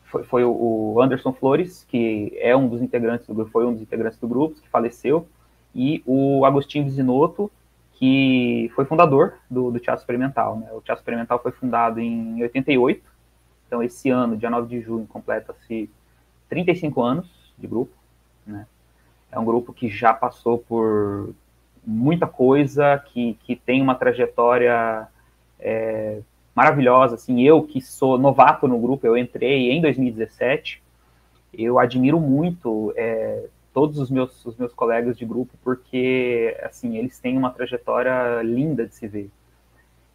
foi, 0.04 0.22
foi, 0.22 0.44
o 0.44 1.00
Anderson 1.02 1.32
Flores, 1.32 1.84
que 1.88 2.32
é 2.38 2.56
um 2.56 2.68
dos 2.68 2.80
integrantes 2.80 3.26
do 3.26 3.34
grupo, 3.34 3.50
foi 3.50 3.66
um 3.66 3.72
dos 3.72 3.82
integrantes 3.82 4.18
do 4.20 4.28
grupo, 4.28 4.60
que 4.60 4.68
faleceu, 4.68 5.26
e 5.74 6.04
o 6.06 6.44
Agostinho 6.44 6.84
Vizinotto, 6.84 7.50
que 7.94 8.70
foi 8.76 8.84
fundador 8.84 9.34
do, 9.50 9.72
do 9.72 9.80
Teatro 9.80 10.02
Experimental. 10.02 10.56
Né? 10.60 10.68
O 10.72 10.80
Teatro 10.80 11.02
Experimental 11.02 11.42
foi 11.42 11.50
fundado 11.50 11.98
em 11.98 12.40
88, 12.42 13.17
então 13.68 13.82
esse 13.82 14.08
ano, 14.08 14.36
dia 14.36 14.48
9 14.48 14.66
de 14.66 14.80
junho, 14.80 15.06
completa-se 15.06 15.90
35 16.48 17.02
anos 17.02 17.52
de 17.58 17.66
grupo. 17.66 17.92
Né? 18.46 18.66
É 19.30 19.38
um 19.38 19.44
grupo 19.44 19.74
que 19.74 19.90
já 19.90 20.14
passou 20.14 20.58
por 20.58 21.34
muita 21.86 22.26
coisa, 22.26 22.98
que, 22.98 23.34
que 23.44 23.54
tem 23.54 23.82
uma 23.82 23.94
trajetória 23.94 25.06
é, 25.60 26.20
maravilhosa. 26.54 27.14
Assim, 27.14 27.42
eu 27.42 27.62
que 27.62 27.80
sou 27.80 28.18
novato 28.18 28.66
no 28.66 28.78
grupo, 28.80 29.06
eu 29.06 29.16
entrei 29.16 29.70
em 29.70 29.82
2017, 29.82 30.82
eu 31.52 31.78
admiro 31.78 32.18
muito 32.18 32.92
é, 32.96 33.44
todos 33.74 33.98
os 33.98 34.10
meus, 34.10 34.44
os 34.46 34.56
meus 34.56 34.72
colegas 34.72 35.16
de 35.16 35.26
grupo, 35.26 35.52
porque 35.62 36.56
assim 36.62 36.96
eles 36.96 37.18
têm 37.18 37.36
uma 37.36 37.50
trajetória 37.50 38.42
linda 38.42 38.86
de 38.86 38.94
se 38.94 39.06
ver. 39.06 39.30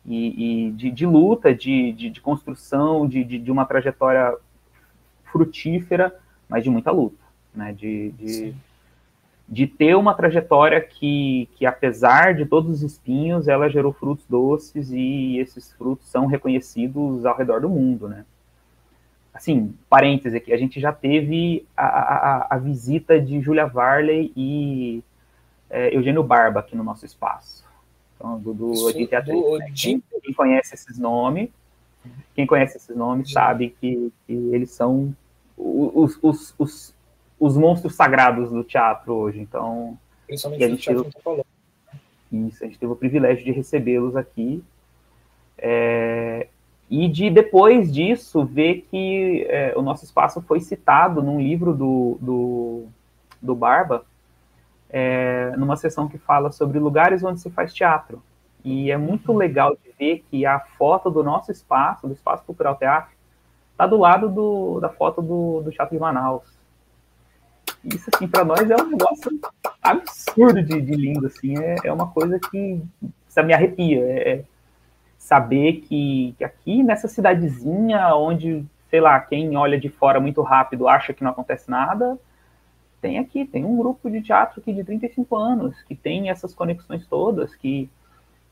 E, 0.06 0.68
e 0.68 0.72
de, 0.72 0.92
de, 0.92 1.06
luta, 1.06 1.54
de, 1.54 1.94
de, 1.94 2.10
de 2.10 2.22
construção, 2.22 3.08
de, 3.08 3.50
uma 3.50 3.66
trajetória 3.66 4.36
frutífera, 5.24 6.14
mas 6.48 6.64
de 6.64 6.70
muita 6.70 6.92
luta, 6.92 7.24
né? 7.56 7.72
De, 7.72 8.12
de, 8.12 8.54
de 9.48 9.68
ter 9.68 9.96
uma 9.96 10.14
trajetória 10.14 10.82
que, 10.82 11.48
que, 11.56 11.66
apesar 11.66 12.34
de 12.34 12.46
todos 12.46 12.70
os 12.70 12.82
espinhos, 12.82 13.48
ela 13.48 13.70
gerou 13.70 13.94
frutos 13.94 14.26
doces 14.28 14.92
e 14.92 15.38
esses 15.38 15.72
frutos 15.74 16.08
são 16.08 16.26
reconhecidos 16.26 17.26
ao 17.26 17.38
redor 17.38 17.62
do 17.62 17.70
mundo, 17.70 18.08
né? 18.10 18.26
Assim, 19.34 19.74
parêntese 19.90 20.38
aqui, 20.38 20.54
a 20.54 20.58
gente 20.58 20.80
já 20.80 20.92
teve 20.92 21.66
a, 21.76 21.86
a, 21.86 22.48
a 22.52 22.58
visita 22.58 23.20
de 23.20 23.42
Julia 23.42 23.66
Varley 23.66 24.32
e 24.36 25.04
é, 25.70 25.96
Eugênio 25.96 26.24
Barba 26.24 26.60
aqui 26.60 26.76
no 26.76 26.84
nosso 26.84 27.04
espaço. 27.04 27.63
Então, 28.16 28.40
do, 28.40 28.54
do 28.54 28.72
Odin 28.86 29.06
Teatro. 29.06 29.58
Né? 29.58 29.72
Quem, 29.76 30.04
quem, 30.22 30.34
conhece 30.34 30.76
esses 30.76 30.98
nomes, 30.98 31.50
quem 32.36 32.46
conhece 32.46 32.78
esses 32.78 32.96
nomes 32.96 33.32
sabe 33.32 33.76
que, 33.80 34.12
que 34.26 34.34
eles 34.34 34.72
são 34.72 35.16
os, 35.58 36.18
os, 36.22 36.56
os 36.58 36.96
os 37.44 37.58
monstros 37.58 37.96
sagrados 37.96 38.50
do 38.50 38.64
teatro 38.64 39.14
hoje. 39.14 39.42
Então, 39.42 39.98
Principalmente 40.26 40.64
a 40.64 40.70
gente 40.70 40.86
teve, 40.86 41.02
isso, 42.48 42.64
a 42.64 42.68
gente 42.68 42.80
teve 42.80 42.92
o 42.92 42.96
privilégio 42.96 43.44
de 43.44 43.52
recebê-los 43.52 44.16
aqui. 44.16 44.64
É, 45.58 46.48
e 46.90 47.10
de 47.10 47.30
depois 47.30 47.92
disso 47.92 48.46
ver 48.46 48.88
que 48.90 49.46
é, 49.50 49.74
o 49.76 49.82
nosso 49.82 50.06
espaço 50.06 50.42
foi 50.42 50.62
citado 50.62 51.22
num 51.22 51.42
livro 51.42 51.74
do, 51.74 52.18
do, 52.22 52.86
do 53.42 53.54
Barba, 53.54 54.06
é, 54.96 55.52
numa 55.58 55.76
sessão 55.76 56.08
que 56.08 56.20
fala 56.20 56.52
sobre 56.52 56.78
lugares 56.78 57.24
onde 57.24 57.42
se 57.42 57.50
faz 57.50 57.74
teatro. 57.74 58.22
E 58.64 58.92
é 58.92 58.98
muito 58.98 59.32
uhum. 59.32 59.38
legal 59.38 59.76
de 59.76 59.92
ver 59.98 60.24
que 60.30 60.46
a 60.46 60.60
foto 60.60 61.10
do 61.10 61.24
nosso 61.24 61.52
espaço, 61.52 62.08
do 62.08 62.14
Espaço 62.14 62.44
Cultural 62.46 62.76
Teatro, 62.76 63.12
está 63.72 63.88
do 63.88 63.98
lado 63.98 64.30
do, 64.30 64.80
da 64.80 64.90
foto 64.90 65.20
do, 65.20 65.62
do 65.62 65.72
Teatro 65.72 65.96
de 65.96 66.00
Manaus. 66.00 66.44
Isso, 67.84 68.10
assim, 68.14 68.28
para 68.28 68.46
nós 68.46 68.70
é 68.70 68.76
um 68.76 68.92
negócio 68.92 69.32
absurdo 69.82 70.62
de, 70.62 70.80
de 70.80 70.96
lindo, 70.96 71.26
assim. 71.26 71.58
É, 71.58 71.76
é 71.86 71.92
uma 71.92 72.08
coisa 72.08 72.40
que 72.40 72.82
isso 73.28 73.44
me 73.44 73.54
arrepia. 73.54 74.00
É, 74.06 74.30
é 74.30 74.44
saber 75.18 75.82
que, 75.82 76.36
que 76.38 76.44
aqui 76.44 76.84
nessa 76.84 77.08
cidadezinha, 77.08 78.16
onde, 78.16 78.64
sei 78.90 79.02
lá, 79.02 79.20
quem 79.20 79.58
olha 79.58 79.80
de 79.80 79.90
fora 79.90 80.20
muito 80.20 80.42
rápido 80.42 80.88
acha 80.88 81.14
que 81.14 81.24
não 81.24 81.32
acontece 81.32 81.70
nada, 81.72 82.18
tem 83.04 83.20
aqui, 83.20 83.44
tem 83.44 83.66
um 83.66 83.76
grupo 83.76 84.10
de 84.10 84.22
teatro 84.22 84.62
aqui 84.62 84.72
de 84.72 84.82
35 84.82 85.36
anos, 85.36 85.82
que 85.82 85.94
tem 85.94 86.30
essas 86.30 86.56
conexões 86.56 87.06
todas, 87.06 87.54
que, 87.54 87.90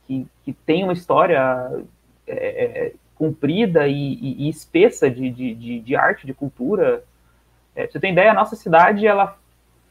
que, 0.06 0.28
que 0.44 0.52
tem 0.52 0.84
uma 0.84 0.92
história 0.92 1.40
é, 2.28 2.88
é 2.88 2.94
comprida 3.16 3.88
e, 3.88 4.14
e, 4.16 4.46
e 4.46 4.50
espessa 4.50 5.10
de, 5.10 5.30
de, 5.30 5.56
de, 5.56 5.80
de, 5.80 5.96
arte, 5.96 6.28
de 6.28 6.34
cultura, 6.34 7.02
é, 7.74 7.88
você 7.88 7.98
tem 7.98 8.12
ideia, 8.12 8.32
a 8.32 8.34
nossa 8.34 8.58
cidade 8.58 9.08
ela, 9.08 9.38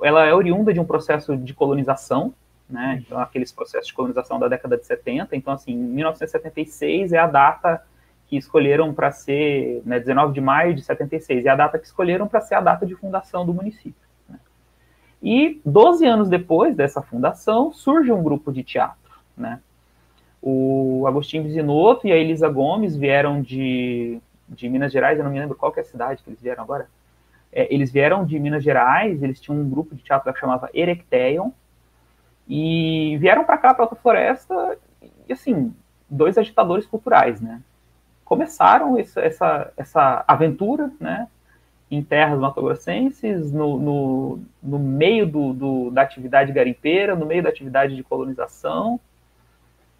ela 0.02 0.26
é 0.26 0.35
oriunda 0.35 0.75
de 0.75 0.81
um 0.81 0.85
processo 0.85 1.35
de 1.38 1.55
colonização, 1.55 2.35
né? 2.69 3.02
Então, 3.05 3.19
aqueles 3.19 3.50
processos 3.50 3.87
de 3.87 3.95
colonização 3.95 4.38
da 4.38 4.47
década 4.47 4.76
de 4.76 4.85
70. 4.85 5.35
Então, 5.35 5.55
assim, 5.55 5.75
1976 5.75 7.14
é 7.14 7.19
a 7.19 7.26
data 7.26 7.83
que 8.29 8.37
escolheram 8.37 8.93
para 8.93 9.11
ser, 9.11 9.83
né, 9.87 9.99
19 9.99 10.35
de 10.35 10.40
maio 10.40 10.75
de 10.75 10.83
76, 10.83 11.47
é 11.47 11.49
a 11.49 11.57
data 11.57 11.79
que 11.79 11.87
escolheram 11.87 12.29
para 12.29 12.40
ser 12.43 12.57
a 12.57 12.61
data 12.61 12.87
de 12.87 12.95
fundação 12.95 13.45
do 13.47 13.55
município. 13.55 14.10
E 15.22 15.60
12 15.64 16.06
anos 16.06 16.28
depois 16.28 16.74
dessa 16.74 17.02
fundação, 17.02 17.72
surge 17.72 18.10
um 18.10 18.22
grupo 18.22 18.52
de 18.52 18.62
teatro, 18.62 19.18
né? 19.36 19.60
O 20.42 21.04
Agostinho 21.06 21.42
Vizinotto 21.42 22.06
e 22.06 22.12
a 22.12 22.16
Elisa 22.16 22.48
Gomes 22.48 22.96
vieram 22.96 23.42
de, 23.42 24.18
de 24.48 24.68
Minas 24.68 24.90
Gerais, 24.90 25.18
eu 25.18 25.24
não 25.24 25.30
me 25.30 25.38
lembro 25.38 25.56
qual 25.56 25.72
é 25.76 25.80
a 25.80 25.84
cidade 25.84 26.22
que 26.22 26.30
eles 26.30 26.40
vieram 26.40 26.62
agora. 26.62 26.88
É, 27.52 27.72
eles 27.72 27.92
vieram 27.92 28.24
de 28.24 28.38
Minas 28.38 28.64
Gerais, 28.64 29.22
eles 29.22 29.40
tinham 29.40 29.60
um 29.60 29.68
grupo 29.68 29.94
de 29.94 30.02
teatro 30.02 30.32
que 30.32 30.40
chamava 30.40 30.70
Erecteion, 30.72 31.50
e 32.48 33.16
vieram 33.18 33.44
para 33.44 33.58
cá, 33.58 33.74
para 33.74 33.84
Alta 33.84 33.94
Floresta, 33.94 34.78
e 35.28 35.32
assim, 35.32 35.72
dois 36.08 36.36
agitadores 36.36 36.84
culturais, 36.84 37.40
né? 37.40 37.62
Começaram 38.24 38.98
essa, 38.98 39.20
essa, 39.20 39.72
essa 39.76 40.24
aventura, 40.26 40.90
né? 40.98 41.28
Em 41.90 42.02
terras 42.02 42.38
matogrossenses, 42.38 43.52
no, 43.52 43.78
no, 43.78 44.40
no 44.62 44.78
meio 44.78 45.26
do, 45.26 45.52
do, 45.52 45.90
da 45.90 46.02
atividade 46.02 46.52
garimpeira, 46.52 47.16
no 47.16 47.26
meio 47.26 47.42
da 47.42 47.49
atividade 47.49 47.97
de 47.97 48.02
colonização, 48.04 49.00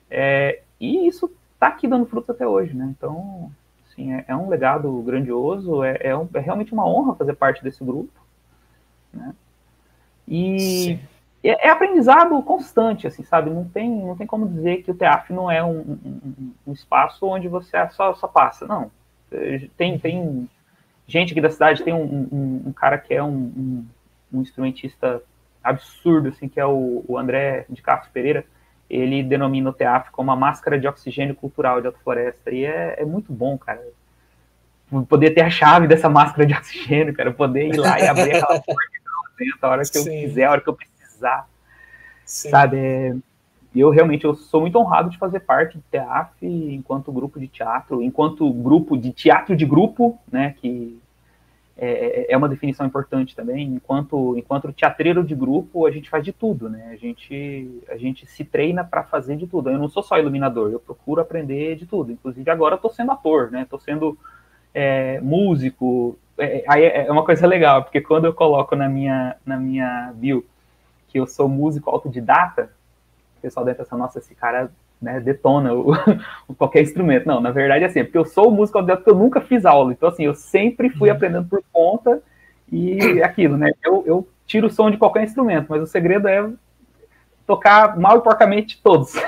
é, 0.09 0.62
e 0.80 1.06
isso 1.06 1.30
está 1.54 1.68
aqui 1.68 1.87
dando 1.87 2.06
frutos 2.06 2.30
até 2.30 2.47
hoje, 2.47 2.75
né? 2.75 2.92
Então, 2.97 3.50
assim, 3.87 4.12
é, 4.12 4.25
é 4.28 4.37
um 4.37 4.49
legado 4.49 4.90
grandioso, 5.02 5.85
é, 5.85 5.99
é, 6.00 6.16
um, 6.16 6.28
é, 6.32 6.40
realmente 6.40 6.73
uma 6.73 6.87
honra 6.87 7.14
fazer 7.14 7.35
parte 7.35 7.62
desse 7.62 7.85
grupo, 7.85 8.12
né? 9.12 9.35
E 10.26 10.99
é, 11.42 11.68
é, 11.68 11.70
aprendizado 11.70 12.40
constante, 12.42 13.06
assim, 13.06 13.25
sabe? 13.25 13.50
Não 13.50 13.64
tem, 13.64 13.90
não 13.90 14.16
tem 14.16 14.26
como 14.26 14.49
dizer 14.49 14.82
que 14.82 14.90
o 14.90 14.94
TEAF 14.94 15.32
não 15.32 15.50
é 15.50 15.62
um, 15.62 15.80
um, 15.80 16.52
um 16.66 16.73
espaço 16.73 17.26
onde 17.26 17.49
você 17.49 17.88
só, 17.90 18.14
só 18.14 18.28
passa, 18.28 18.66
não. 18.66 18.90
Tem, 19.76 19.99
tem 19.99 20.49
gente 21.11 21.33
aqui 21.33 21.40
da 21.40 21.50
cidade, 21.50 21.83
tem 21.83 21.93
um, 21.93 22.62
um 22.67 22.73
cara 22.73 22.99
que 22.99 23.12
é 23.12 23.23
um, 23.23 23.85
instrumentista 24.33 25.23
absurdo, 25.62 26.29
assim, 26.29 26.49
que 26.49 26.59
é 26.59 26.64
o, 26.64 27.05
o, 27.07 27.19
André 27.19 27.67
de 27.69 27.83
Castro 27.83 28.11
Pereira, 28.12 28.45
ele 28.88 29.23
denomina 29.23 29.71
o 29.71 29.73
TEAF 29.73 30.11
como 30.11 30.31
uma 30.31 30.37
máscara 30.37 30.79
de 30.79 30.88
oxigênio 30.88 31.35
cultural 31.35 31.81
de 31.81 31.87
Alta 31.87 31.99
Floresta, 32.02 32.50
e 32.50 32.64
é, 32.64 32.97
é 32.99 33.05
muito 33.05 33.33
bom, 33.33 33.59
cara. 33.59 33.83
Poder 35.09 35.31
ter 35.31 35.43
a 35.43 35.50
chave 35.50 35.87
dessa 35.87 36.09
máscara 36.09 36.47
de 36.47 36.55
oxigênio, 36.55 37.14
cara, 37.14 37.33
poder 37.33 37.69
ir 37.69 37.76
lá 37.76 38.00
e 38.00 38.09
abrir 38.09 38.37
aquela 38.37 38.59
porta 38.62 38.81
a 39.62 39.69
hora 39.69 39.83
que 39.85 39.99
eu 39.99 40.05
quiser, 40.05 40.45
a 40.45 40.50
hora 40.50 40.61
que 40.61 40.69
eu 40.69 40.75
precisar 40.75 41.00
precisar, 41.21 41.49
Sim. 42.25 42.50
sabe? 42.50 42.79
É, 42.79 43.14
eu 43.78 43.90
realmente 43.90 44.24
eu 44.24 44.34
sou 44.34 44.62
muito 44.62 44.76
honrado 44.78 45.10
de 45.10 45.18
fazer 45.18 45.40
parte 45.40 45.78
do 45.78 45.84
TEAF 45.90 46.44
enquanto 46.44 47.12
grupo 47.12 47.38
de 47.38 47.46
teatro, 47.46 48.02
enquanto 48.02 48.52
grupo 48.52 48.98
de 48.98 49.12
teatro 49.12 49.54
de 49.54 49.64
grupo, 49.64 50.18
né, 50.30 50.54
que 50.60 51.00
é, 51.82 52.26
é, 52.30 52.32
é 52.32 52.36
uma 52.36 52.48
definição 52.48 52.86
importante 52.86 53.34
também. 53.34 53.74
Enquanto 53.74 54.36
enquanto 54.36 54.70
teatreiro 54.70 55.24
de 55.24 55.34
grupo, 55.34 55.86
a 55.86 55.90
gente 55.90 56.10
faz 56.10 56.22
de 56.22 56.30
tudo, 56.30 56.68
né? 56.68 56.90
A 56.92 56.96
gente 56.96 57.82
a 57.88 57.96
gente 57.96 58.26
se 58.26 58.44
treina 58.44 58.84
para 58.84 59.02
fazer 59.02 59.36
de 59.36 59.46
tudo. 59.46 59.70
Eu 59.70 59.78
não 59.78 59.88
sou 59.88 60.02
só 60.02 60.18
iluminador, 60.18 60.70
eu 60.70 60.78
procuro 60.78 61.22
aprender 61.22 61.76
de 61.76 61.86
tudo. 61.86 62.12
Inclusive 62.12 62.50
agora 62.50 62.74
estou 62.74 62.90
sendo 62.90 63.12
ator, 63.12 63.50
né? 63.50 63.62
Estou 63.62 63.80
sendo 63.80 64.18
é, 64.74 65.20
músico. 65.20 66.18
É, 66.36 66.64
é, 66.82 67.06
é 67.06 67.12
uma 67.12 67.24
coisa 67.24 67.46
legal, 67.46 67.82
porque 67.82 68.02
quando 68.02 68.26
eu 68.26 68.34
coloco 68.34 68.76
na 68.76 68.88
minha 68.88 69.36
na 69.46 69.56
minha 69.56 70.12
bio 70.14 70.44
que 71.08 71.18
eu 71.18 71.26
sou 71.26 71.48
músico 71.48 71.88
autodidata, 71.88 72.70
o 73.40 73.42
pessoal 73.42 73.64
deve 73.64 73.78
pensar, 73.78 73.97
nossa, 73.97 74.18
esse 74.18 74.35
cara 74.35 74.70
né, 75.00 75.18
detona 75.18 75.73
o, 75.73 75.92
qualquer 76.57 76.83
instrumento. 76.83 77.26
Não, 77.26 77.40
na 77.40 77.50
verdade 77.50 77.85
é 77.85 77.87
assim, 77.87 78.00
é 78.00 78.05
porque 78.05 78.18
eu 78.18 78.24
sou 78.24 78.50
músico 78.50 78.79
autodidata 78.79 79.03
porque 79.03 79.11
eu 79.11 79.22
nunca 79.22 79.40
fiz 79.40 79.64
aula. 79.64 79.92
Então, 79.92 80.09
assim, 80.09 80.24
eu 80.24 80.35
sempre 80.35 80.90
fui 80.90 81.09
uhum. 81.09 81.16
aprendendo 81.16 81.48
por 81.48 81.62
conta 81.72 82.22
e 82.70 83.22
aquilo, 83.22 83.57
né? 83.57 83.72
Eu, 83.83 84.05
eu 84.07 84.29
tiro 84.46 84.66
o 84.66 84.70
som 84.70 84.90
de 84.90 84.98
qualquer 84.98 85.24
instrumento, 85.24 85.66
mas 85.70 85.83
o 85.83 85.87
segredo 85.87 86.29
é 86.29 86.48
tocar 87.46 87.98
mal 87.98 88.18
e 88.18 88.20
porcamente 88.20 88.81
todos. 88.83 89.14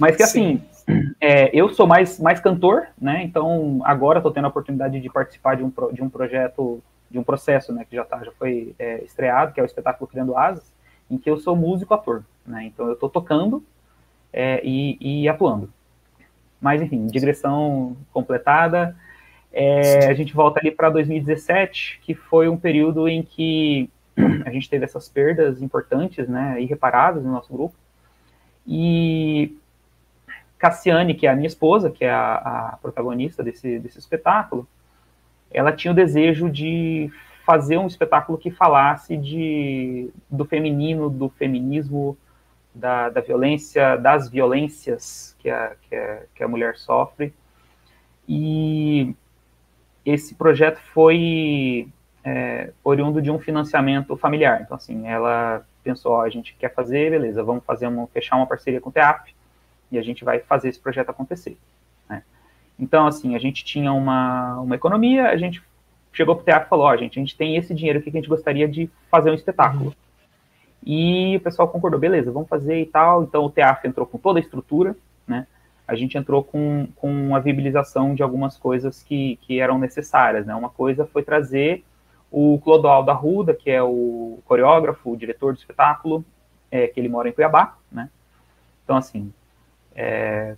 mas 0.00 0.16
que 0.16 0.22
assim, 0.22 0.62
é, 1.20 1.50
eu 1.56 1.68
sou 1.68 1.86
mais, 1.86 2.18
mais 2.18 2.40
cantor, 2.40 2.88
né? 3.00 3.22
Então 3.22 3.80
agora 3.84 4.18
estou 4.18 4.32
tendo 4.32 4.46
a 4.46 4.48
oportunidade 4.48 4.98
de 4.98 5.10
participar 5.10 5.56
de 5.56 5.62
um, 5.62 5.72
de 5.92 6.02
um 6.02 6.08
projeto 6.08 6.82
de 7.12 7.18
um 7.18 7.22
processo, 7.22 7.74
né, 7.74 7.84
que 7.88 7.94
já, 7.94 8.04
tá, 8.04 8.24
já 8.24 8.32
foi 8.32 8.74
é, 8.78 9.04
estreado, 9.04 9.52
que 9.52 9.60
é 9.60 9.62
o 9.62 9.66
espetáculo 9.66 10.08
Criando 10.08 10.34
Asas, 10.34 10.71
em 11.12 11.18
que 11.18 11.28
eu 11.28 11.38
sou 11.38 11.54
músico-ator, 11.54 12.22
né, 12.46 12.64
então 12.64 12.86
eu 12.86 12.94
estou 12.94 13.10
tocando 13.10 13.62
é, 14.32 14.60
e, 14.64 14.96
e, 15.00 15.28
atuando. 15.28 15.70
Mas, 16.60 16.80
enfim, 16.80 17.06
digressão 17.06 17.96
completada, 18.12 18.96
é, 19.52 20.06
a 20.06 20.14
gente 20.14 20.32
volta 20.32 20.58
ali 20.58 20.70
para 20.70 20.88
2017, 20.88 22.00
que 22.02 22.14
foi 22.14 22.48
um 22.48 22.56
período 22.56 23.06
em 23.06 23.22
que 23.22 23.90
a 24.46 24.50
gente 24.50 24.70
teve 24.70 24.84
essas 24.84 25.08
perdas 25.08 25.60
importantes, 25.60 26.26
né, 26.26 26.60
irreparáveis 26.60 27.24
no 27.24 27.32
nosso 27.32 27.52
grupo, 27.52 27.74
e 28.66 29.54
Cassiane, 30.58 31.14
que 31.14 31.26
é 31.26 31.30
a 31.30 31.34
minha 31.34 31.48
esposa, 31.48 31.90
que 31.90 32.04
é 32.04 32.10
a, 32.10 32.34
a 32.36 32.78
protagonista 32.80 33.42
desse, 33.42 33.78
desse 33.80 33.98
espetáculo, 33.98 34.66
ela 35.50 35.72
tinha 35.72 35.92
o 35.92 35.94
desejo 35.94 36.48
de 36.48 37.10
fazer 37.44 37.78
um 37.78 37.86
espetáculo 37.86 38.38
que 38.38 38.50
falasse 38.50 39.16
de, 39.16 40.10
do 40.30 40.44
feminino, 40.44 41.10
do 41.10 41.28
feminismo, 41.28 42.16
da, 42.74 43.08
da 43.08 43.20
violência, 43.20 43.96
das 43.96 44.28
violências 44.28 45.36
que 45.38 45.50
a, 45.50 45.74
que, 45.82 45.94
a, 45.94 46.22
que 46.34 46.42
a 46.42 46.48
mulher 46.48 46.76
sofre. 46.76 47.32
E 48.28 49.14
esse 50.04 50.34
projeto 50.34 50.78
foi 50.92 51.88
é, 52.24 52.72
oriundo 52.82 53.20
de 53.20 53.30
um 53.30 53.38
financiamento 53.38 54.16
familiar. 54.16 54.62
Então, 54.62 54.76
assim, 54.76 55.06
ela 55.06 55.64
pensou, 55.82 56.12
ó, 56.12 56.22
a 56.22 56.30
gente 56.30 56.54
quer 56.54 56.72
fazer, 56.72 57.10
beleza, 57.10 57.42
vamos 57.42 57.64
fazer 57.64 57.88
uma, 57.88 58.06
fechar 58.06 58.36
uma 58.36 58.46
parceria 58.46 58.80
com 58.80 58.90
o 58.90 58.92
TEAP 58.92 59.34
e 59.90 59.98
a 59.98 60.02
gente 60.02 60.24
vai 60.24 60.38
fazer 60.40 60.68
esse 60.68 60.80
projeto 60.80 61.10
acontecer. 61.10 61.56
Então, 62.78 63.06
assim, 63.06 63.36
a 63.36 63.38
gente 63.38 63.64
tinha 63.64 63.92
uma, 63.92 64.60
uma 64.60 64.74
economia, 64.74 65.28
a 65.28 65.36
gente 65.36 65.62
chegou 66.12 66.34
para 66.34 66.42
o 66.42 66.44
teatro 66.44 66.66
e 66.66 66.68
falou, 66.68 66.86
ó, 66.86 66.92
oh, 66.92 66.96
gente, 66.96 67.18
a 67.18 67.22
gente 67.22 67.36
tem 67.36 67.56
esse 67.56 67.74
dinheiro 67.74 67.98
aqui 67.98 68.10
que 68.10 68.16
a 68.16 68.20
gente 68.20 68.28
gostaria 68.28 68.68
de 68.68 68.90
fazer 69.10 69.30
um 69.30 69.34
espetáculo. 69.34 69.86
Uhum. 69.86 69.92
E 70.84 71.36
o 71.36 71.40
pessoal 71.40 71.68
concordou, 71.68 71.98
beleza, 71.98 72.32
vamos 72.32 72.48
fazer 72.48 72.80
e 72.80 72.86
tal. 72.86 73.22
Então 73.22 73.44
o 73.44 73.50
teatro 73.50 73.88
entrou 73.88 74.06
com 74.06 74.18
toda 74.18 74.38
a 74.38 74.42
estrutura, 74.42 74.96
né? 75.26 75.46
A 75.86 75.94
gente 75.94 76.16
entrou 76.16 76.42
com, 76.42 76.88
com 76.96 77.34
a 77.34 77.40
viabilização 77.40 78.14
de 78.14 78.22
algumas 78.22 78.56
coisas 78.56 79.02
que, 79.02 79.36
que 79.42 79.60
eram 79.60 79.78
necessárias, 79.78 80.46
né? 80.46 80.54
Uma 80.54 80.70
coisa 80.70 81.06
foi 81.06 81.22
trazer 81.22 81.84
o 82.30 82.58
Clodoaldo 82.64 83.10
Arruda, 83.10 83.54
que 83.54 83.70
é 83.70 83.82
o 83.82 84.38
coreógrafo, 84.44 85.12
o 85.12 85.16
diretor 85.16 85.52
do 85.52 85.58
espetáculo, 85.58 86.24
é, 86.70 86.86
que 86.86 86.98
ele 86.98 87.08
mora 87.08 87.28
em 87.28 87.32
Cuiabá, 87.32 87.76
né? 87.90 88.08
Então, 88.82 88.96
assim, 88.96 89.32
é, 89.94 90.56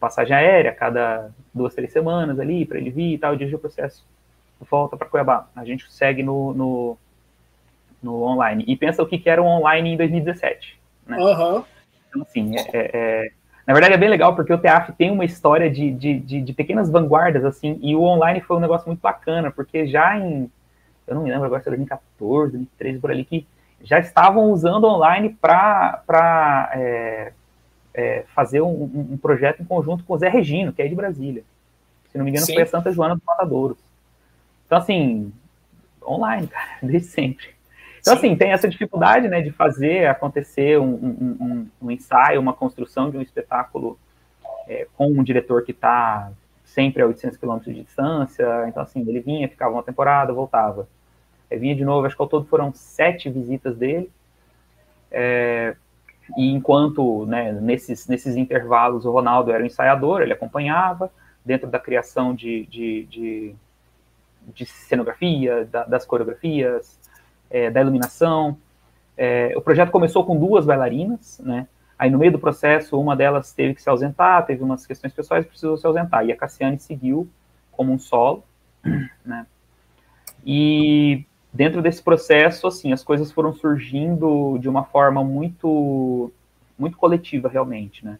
passagem 0.00 0.34
aérea 0.34 0.72
cada 0.74 1.30
duas, 1.54 1.74
três 1.74 1.92
semanas 1.92 2.38
ali, 2.40 2.66
para 2.66 2.78
ele 2.78 2.90
vir 2.90 3.14
e 3.14 3.18
tal, 3.18 3.36
dirigir 3.36 3.56
o 3.56 3.60
processo, 3.60 4.04
volta 4.70 4.96
para 4.96 5.08
Cuiabá. 5.08 5.48
A 5.54 5.64
gente 5.64 5.90
segue 5.92 6.22
no, 6.22 6.52
no, 6.54 6.98
no, 8.02 8.22
online. 8.22 8.64
E 8.66 8.76
pensa 8.76 9.02
o 9.02 9.06
que, 9.06 9.18
que 9.18 9.30
era 9.30 9.42
o 9.42 9.46
online 9.46 9.90
em 9.90 9.96
2017. 9.96 10.78
Né? 11.06 11.18
Uhum. 11.18 11.64
Então, 12.08 12.22
assim, 12.22 12.56
é, 12.56 12.60
é, 12.72 12.90
é, 12.92 13.30
na 13.66 13.72
verdade 13.72 13.94
é 13.94 13.98
bem 13.98 14.08
legal, 14.08 14.34
porque 14.36 14.52
o 14.52 14.58
TEAF 14.58 14.92
tem 14.92 15.10
uma 15.10 15.24
história 15.24 15.70
de, 15.70 15.90
de, 15.90 16.18
de, 16.18 16.40
de, 16.40 16.52
pequenas 16.52 16.90
vanguardas, 16.90 17.44
assim, 17.44 17.78
e 17.82 17.94
o 17.94 18.02
online 18.02 18.40
foi 18.40 18.56
um 18.56 18.60
negócio 18.60 18.86
muito 18.86 19.00
bacana, 19.00 19.50
porque 19.50 19.86
já 19.86 20.18
em, 20.18 20.50
eu 21.06 21.14
não 21.14 21.22
me 21.22 21.30
lembro 21.30 21.46
agora 21.46 21.62
se 21.62 21.68
era 21.68 21.76
2014, 21.76 22.52
2013, 22.52 22.98
por 22.98 23.10
ali, 23.10 23.24
que 23.24 23.46
já 23.82 23.98
estavam 23.98 24.50
usando 24.52 24.84
online 24.84 25.36
para 25.40 26.70
é, 26.74 27.32
é, 27.94 28.24
fazer 28.34 28.60
um, 28.60 28.82
um, 29.12 29.16
projeto 29.16 29.60
em 29.60 29.64
conjunto 29.64 30.04
com 30.04 30.14
o 30.14 30.18
Zé 30.18 30.28
Regino, 30.28 30.72
que 30.72 30.82
é 30.82 30.88
de 30.88 30.94
Brasília. 30.94 31.42
Se 32.10 32.18
não 32.18 32.24
me 32.24 32.30
engano, 32.30 32.46
Sim. 32.46 32.54
foi 32.54 32.62
a 32.62 32.66
Santa 32.66 32.92
Joana 32.92 33.16
dos 33.16 33.24
Matadouros. 33.24 33.78
Então, 34.72 34.80
assim, 34.80 35.30
online, 36.02 36.46
cara, 36.46 36.70
desde 36.82 37.08
sempre. 37.08 37.44
Então, 38.00 38.14
Sim. 38.14 38.18
assim, 38.28 38.36
tem 38.36 38.52
essa 38.52 38.66
dificuldade, 38.66 39.28
né, 39.28 39.42
de 39.42 39.52
fazer 39.52 40.06
acontecer 40.06 40.80
um, 40.80 40.94
um, 40.94 41.68
um 41.82 41.90
ensaio, 41.90 42.40
uma 42.40 42.54
construção 42.54 43.10
de 43.10 43.18
um 43.18 43.20
espetáculo 43.20 43.98
é, 44.66 44.86
com 44.96 45.08
um 45.08 45.22
diretor 45.22 45.62
que 45.62 45.72
está 45.72 46.32
sempre 46.64 47.02
a 47.02 47.06
800 47.06 47.36
quilômetros 47.36 47.74
de 47.74 47.82
distância. 47.82 48.66
Então, 48.66 48.82
assim, 48.82 49.06
ele 49.06 49.20
vinha, 49.20 49.46
ficava 49.46 49.74
uma 49.74 49.82
temporada, 49.82 50.32
voltava. 50.32 50.88
Ele 51.50 51.60
vinha 51.60 51.76
de 51.76 51.84
novo, 51.84 52.06
acho 52.06 52.16
que 52.16 52.22
ao 52.22 52.28
todo 52.28 52.46
foram 52.46 52.72
sete 52.72 53.28
visitas 53.28 53.76
dele. 53.76 54.10
É, 55.10 55.76
e 56.34 56.50
enquanto, 56.50 57.26
né, 57.26 57.52
nesses, 57.52 58.08
nesses 58.08 58.36
intervalos, 58.36 59.04
o 59.04 59.12
Ronaldo 59.12 59.52
era 59.52 59.62
o 59.62 59.66
ensaiador, 59.66 60.22
ele 60.22 60.32
acompanhava, 60.32 61.12
dentro 61.44 61.68
da 61.68 61.78
criação 61.78 62.34
de, 62.34 62.64
de, 62.64 63.04
de, 63.04 63.54
de 64.54 64.66
cenografia, 64.66 65.64
da, 65.70 65.84
das 65.84 66.04
coreografias, 66.04 66.98
é, 67.50 67.70
da 67.70 67.80
iluminação. 67.80 68.56
É, 69.16 69.52
o 69.56 69.60
projeto 69.60 69.90
começou 69.90 70.24
com 70.24 70.38
duas 70.38 70.64
bailarinas, 70.64 71.40
né? 71.44 71.66
Aí 71.98 72.10
no 72.10 72.18
meio 72.18 72.32
do 72.32 72.38
processo, 72.38 72.98
uma 72.98 73.14
delas 73.14 73.52
teve 73.52 73.74
que 73.74 73.82
se 73.82 73.88
ausentar, 73.88 74.44
teve 74.44 74.62
umas 74.62 74.84
questões 74.86 75.12
pessoais, 75.12 75.46
precisou 75.46 75.76
se 75.76 75.86
ausentar. 75.86 76.26
E 76.26 76.32
a 76.32 76.36
Cassiane 76.36 76.78
seguiu 76.78 77.28
como 77.70 77.92
um 77.92 77.98
solo, 77.98 78.42
né? 79.24 79.46
E 80.44 81.24
dentro 81.52 81.80
desse 81.80 82.02
processo, 82.02 82.66
assim, 82.66 82.92
as 82.92 83.04
coisas 83.04 83.30
foram 83.30 83.52
surgindo 83.52 84.58
de 84.58 84.68
uma 84.68 84.84
forma 84.84 85.22
muito, 85.22 86.32
muito 86.78 86.96
coletiva, 86.96 87.48
realmente, 87.48 88.04
né? 88.04 88.18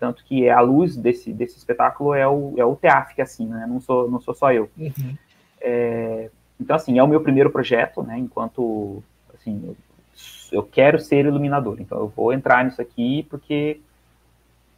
Tanto 0.00 0.24
que 0.24 0.48
a 0.48 0.60
luz 0.60 0.96
desse, 0.96 1.32
desse 1.32 1.56
espetáculo 1.56 2.14
é 2.14 2.26
o, 2.26 2.54
é 2.56 2.64
o 2.64 2.74
TEAF, 2.74 3.22
assim, 3.22 3.46
né? 3.46 3.66
Não 3.68 3.80
sou, 3.80 4.10
não 4.10 4.20
sou 4.20 4.34
só 4.34 4.52
eu. 4.52 4.68
Uhum. 4.76 5.16
É, 5.62 6.28
então, 6.60 6.76
assim, 6.76 6.98
é 6.98 7.02
o 7.02 7.08
meu 7.08 7.20
primeiro 7.20 7.50
projeto, 7.50 8.02
né? 8.02 8.18
Enquanto, 8.18 9.02
assim, 9.34 9.62
eu, 9.64 9.76
eu 10.50 10.62
quero 10.62 10.98
ser 10.98 11.24
iluminador. 11.24 11.80
Então, 11.80 11.98
eu 11.98 12.08
vou 12.08 12.32
entrar 12.32 12.64
nisso 12.64 12.82
aqui 12.82 13.26
porque 13.30 13.80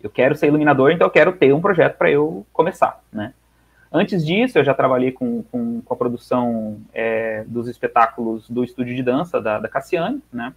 eu 0.03 0.11
quero 0.11 0.35
ser 0.35 0.49
iluminador, 0.49 0.90
então 0.90 1.07
eu 1.07 1.11
quero 1.11 1.33
ter 1.33 1.53
um 1.55 1.61
projeto 1.61 1.97
para 1.97 2.11
eu 2.11 2.47
começar, 2.53 3.03
né? 3.12 3.33
Antes 3.90 4.27
disso, 4.27 4.59
eu 4.59 4.64
já 4.64 4.75
trabalhei 4.75 5.12
com, 5.12 5.42
com, 5.44 5.81
com 5.81 5.94
a 5.94 5.97
produção 5.97 6.79
é, 6.92 7.44
dos 7.47 7.68
espetáculos 7.68 8.51
do 8.51 8.64
estúdio 8.64 8.94
de 8.94 9.03
dança 9.03 9.40
da, 9.40 9.59
da 9.59 9.68
Cassiane, 9.68 10.20
né? 10.33 10.53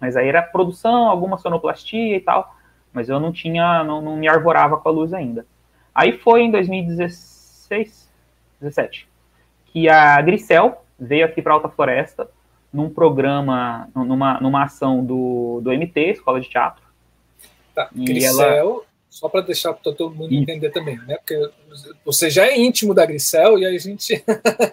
Mas 0.00 0.16
aí 0.16 0.28
era 0.28 0.42
produção, 0.42 1.08
alguma 1.08 1.38
sonoplastia 1.38 2.16
e 2.16 2.20
tal 2.20 2.56
mas 2.92 3.08
eu 3.08 3.20
não 3.20 3.32
tinha, 3.32 3.84
não, 3.84 4.02
não 4.02 4.16
me 4.16 4.28
arvorava 4.28 4.76
com 4.76 4.88
a 4.88 4.92
luz 4.92 5.12
ainda. 5.12 5.46
Aí 5.94 6.18
foi 6.18 6.42
em 6.42 6.50
2016, 6.50 8.08
17, 8.60 9.08
que 9.72 9.88
a 9.88 10.20
Grisel 10.20 10.84
veio 10.98 11.24
aqui 11.24 11.40
para 11.40 11.54
Alta 11.54 11.68
Floresta 11.68 12.28
num 12.72 12.88
programa, 12.88 13.88
numa, 13.94 14.40
numa 14.40 14.64
ação 14.64 15.04
do, 15.04 15.60
do 15.62 15.70
MT, 15.70 16.00
Escola 16.10 16.40
de 16.40 16.48
Teatro. 16.48 16.82
Tá, 17.74 17.88
Grisel, 17.92 18.42
ela... 18.42 18.80
só 19.08 19.28
para 19.28 19.40
deixar 19.40 19.72
para 19.72 19.92
todo 19.92 20.14
mundo 20.14 20.32
Isso. 20.32 20.42
entender 20.42 20.70
também, 20.70 20.96
né? 20.98 21.16
Porque 21.16 21.50
você 22.04 22.30
já 22.30 22.46
é 22.46 22.58
íntimo 22.58 22.94
da 22.94 23.06
Grisel 23.06 23.58
e 23.58 23.66
a 23.66 23.78
gente, 23.78 24.22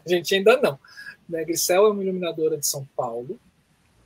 a 0.05 0.09
gente 0.09 0.35
ainda 0.35 0.57
não. 0.57 0.79
Né? 1.27 1.43
Grisel 1.43 1.87
é 1.87 1.89
uma 1.89 2.03
iluminadora 2.03 2.57
de 2.57 2.67
São 2.67 2.87
Paulo, 2.95 3.39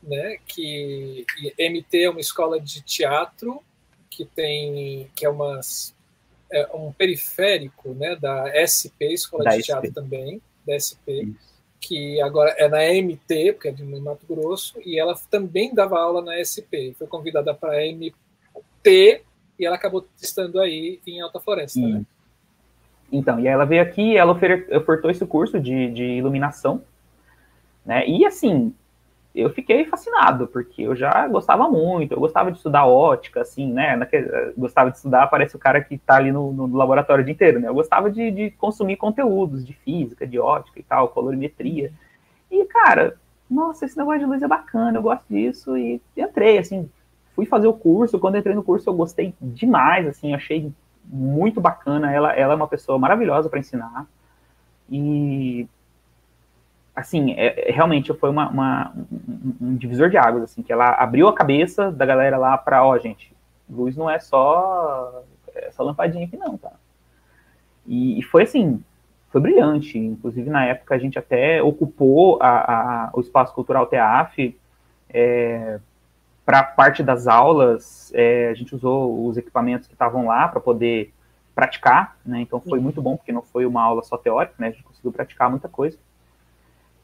né? 0.01 0.37
Que 0.45 1.25
MT 1.59 2.03
é 2.03 2.09
uma 2.09 2.21
escola 2.21 2.59
de 2.59 2.81
teatro 2.81 3.61
que 4.09 4.25
tem 4.25 5.09
que 5.15 5.25
é 5.25 5.29
umas 5.29 5.95
é 6.51 6.67
um 6.73 6.91
periférico 6.91 7.93
né, 7.93 8.15
da 8.15 8.51
SP, 8.59 9.13
Escola 9.13 9.45
da 9.45 9.51
de 9.51 9.63
SP. 9.63 9.67
Teatro 9.67 9.93
também, 9.93 10.41
da 10.71 10.79
SP, 10.79 11.35
Isso. 11.35 11.35
que 11.79 12.21
agora 12.21 12.51
é 12.57 12.67
na 12.67 12.79
MT, 12.79 13.53
porque 13.53 13.67
é 13.67 13.71
de 13.71 13.83
Mato 13.83 14.25
Grosso, 14.27 14.79
e 14.85 14.99
ela 14.99 15.15
também 15.29 15.73
dava 15.73 15.99
aula 15.99 16.21
na 16.21 16.37
SP. 16.43 16.95
Foi 16.97 17.07
convidada 17.07 17.53
para 17.53 17.73
a 17.73 17.85
MT 17.91 19.23
e 19.59 19.65
ela 19.65 19.75
acabou 19.75 20.07
estando 20.19 20.59
aí 20.59 20.99
em 21.05 21.21
Alta 21.21 21.39
Floresta. 21.39 21.79
Né? 21.79 22.03
Então, 23.11 23.39
e 23.39 23.47
ela 23.47 23.65
veio 23.65 23.81
aqui, 23.81 24.17
ela 24.17 24.31
ofertou 24.31 25.11
esse 25.11 25.25
curso 25.25 25.59
de, 25.59 25.91
de 25.91 26.03
iluminação, 26.03 26.81
né? 27.85 28.07
E 28.07 28.25
assim, 28.25 28.73
eu 29.33 29.49
fiquei 29.49 29.85
fascinado, 29.85 30.47
porque 30.47 30.81
eu 30.81 30.95
já 30.95 31.25
gostava 31.27 31.69
muito, 31.69 32.13
eu 32.13 32.19
gostava 32.19 32.51
de 32.51 32.57
estudar 32.57 32.85
ótica, 32.85 33.41
assim, 33.41 33.71
né? 33.71 33.97
gostava 34.57 34.91
de 34.91 34.97
estudar, 34.97 35.27
parece 35.27 35.55
o 35.55 35.59
cara 35.59 35.81
que 35.81 35.95
está 35.95 36.15
ali 36.17 36.31
no, 36.31 36.51
no, 36.51 36.75
laboratório 36.75 37.21
o 37.21 37.25
dia 37.25 37.33
inteiro, 37.33 37.59
né? 37.59 37.69
Eu 37.69 37.73
gostava 37.73 38.11
de, 38.11 38.29
de, 38.29 38.51
consumir 38.51 38.97
conteúdos 38.97 39.65
de 39.65 39.73
física, 39.73 40.27
de 40.27 40.37
ótica 40.37 40.79
e 40.79 40.83
tal, 40.83 41.07
colorimetria. 41.09 41.93
E, 42.49 42.65
cara, 42.65 43.15
nossa, 43.49 43.85
esse 43.85 43.97
negócio 43.97 44.19
de 44.19 44.25
luz 44.25 44.41
é 44.41 44.47
bacana, 44.47 44.97
eu 44.97 45.01
gosto 45.01 45.25
disso, 45.29 45.77
e 45.77 46.01
entrei, 46.17 46.57
assim, 46.57 46.89
fui 47.33 47.45
fazer 47.45 47.67
o 47.67 47.73
curso, 47.73 48.19
quando 48.19 48.37
entrei 48.37 48.53
no 48.53 48.63
curso 48.63 48.89
eu 48.89 48.93
gostei 48.93 49.33
demais, 49.41 50.05
assim, 50.07 50.33
achei 50.33 50.73
muito 51.05 51.61
bacana, 51.61 52.11
ela, 52.11 52.33
ela 52.33 52.53
é 52.53 52.55
uma 52.55 52.67
pessoa 52.67 52.99
maravilhosa 52.99 53.49
para 53.49 53.59
ensinar, 53.59 54.05
e 54.89 55.65
assim, 56.95 57.33
é, 57.33 57.69
é, 57.69 57.71
realmente 57.71 58.13
foi 58.13 58.29
uma, 58.29 58.49
uma 58.49 58.93
um, 58.95 59.55
um, 59.61 59.75
divisor 59.75 60.09
de 60.09 60.17
águas, 60.17 60.43
assim, 60.43 60.61
que 60.61 60.71
ela 60.71 60.91
abriu 60.91 61.27
a 61.27 61.33
cabeça 61.33 61.91
da 61.91 62.05
galera 62.05 62.37
lá 62.37 62.57
para, 62.57 62.85
ó, 62.85 62.97
gente, 62.97 63.33
luz 63.69 63.95
não 63.95 64.09
é 64.09 64.19
só 64.19 65.23
essa 65.55 65.83
lampadinha 65.83 66.25
aqui 66.25 66.37
não, 66.37 66.57
tá? 66.57 66.71
E, 67.87 68.19
e, 68.19 68.23
foi 68.23 68.43
assim, 68.43 68.83
foi 69.29 69.41
brilhante, 69.41 69.97
inclusive 69.97 70.49
na 70.49 70.65
época 70.65 70.95
a 70.95 70.97
gente 70.97 71.17
até 71.17 71.61
ocupou 71.63 72.37
a, 72.41 73.05
a, 73.05 73.09
o 73.13 73.21
espaço 73.21 73.53
cultural 73.53 73.87
TEAF 73.87 74.57
é, 75.09 75.79
para 76.45 76.63
parte 76.63 77.01
das 77.03 77.27
aulas, 77.27 78.11
é, 78.13 78.49
a 78.49 78.53
gente 78.53 78.75
usou 78.75 79.27
os 79.27 79.37
equipamentos 79.37 79.87
que 79.87 79.93
estavam 79.93 80.27
lá 80.27 80.47
para 80.47 80.59
poder 80.59 81.13
praticar, 81.53 82.17
né? 82.25 82.41
Então 82.41 82.59
foi 82.59 82.79
muito 82.79 83.01
bom, 83.01 83.15
porque 83.15 83.31
não 83.31 83.41
foi 83.41 83.65
uma 83.65 83.81
aula 83.81 84.03
só 84.03 84.17
teórica, 84.17 84.55
né? 84.57 84.67
A 84.67 84.71
gente 84.71 84.83
conseguiu 84.83 85.11
praticar 85.11 85.49
muita 85.49 85.69
coisa. 85.69 85.97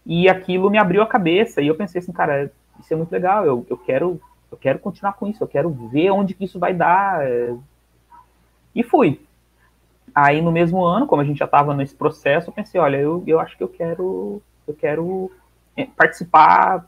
E 0.07 0.29
aquilo 0.29 0.69
me 0.69 0.77
abriu 0.77 1.01
a 1.01 1.07
cabeça 1.07 1.61
e 1.61 1.67
eu 1.67 1.75
pensei 1.75 1.99
assim, 1.99 2.13
cara, 2.13 2.49
isso 2.79 2.93
é 2.93 2.95
muito 2.95 3.11
legal, 3.11 3.45
eu, 3.45 3.65
eu 3.69 3.77
quero 3.77 4.19
eu 4.49 4.57
quero 4.57 4.79
continuar 4.79 5.11
com 5.13 5.27
isso, 5.27 5.43
eu 5.43 5.47
quero 5.47 5.69
ver 5.69 6.09
onde 6.11 6.33
que 6.33 6.45
isso 6.45 6.57
vai 6.57 6.73
dar. 6.73 7.19
E 8.73 8.81
fui. 8.81 9.19
Aí 10.15 10.41
no 10.41 10.51
mesmo 10.51 10.83
ano, 10.85 11.05
como 11.05 11.21
a 11.21 11.25
gente 11.25 11.39
já 11.39 11.45
estava 11.45 11.75
nesse 11.75 11.93
processo, 11.93 12.49
eu 12.49 12.53
pensei, 12.53 12.79
olha, 12.79 12.95
eu, 12.95 13.21
eu 13.27 13.39
acho 13.41 13.57
que 13.57 13.63
eu 13.63 13.67
quero 13.67 14.41
eu 14.65 14.73
quero 14.73 15.29
é, 15.75 15.85
participar 15.85 16.85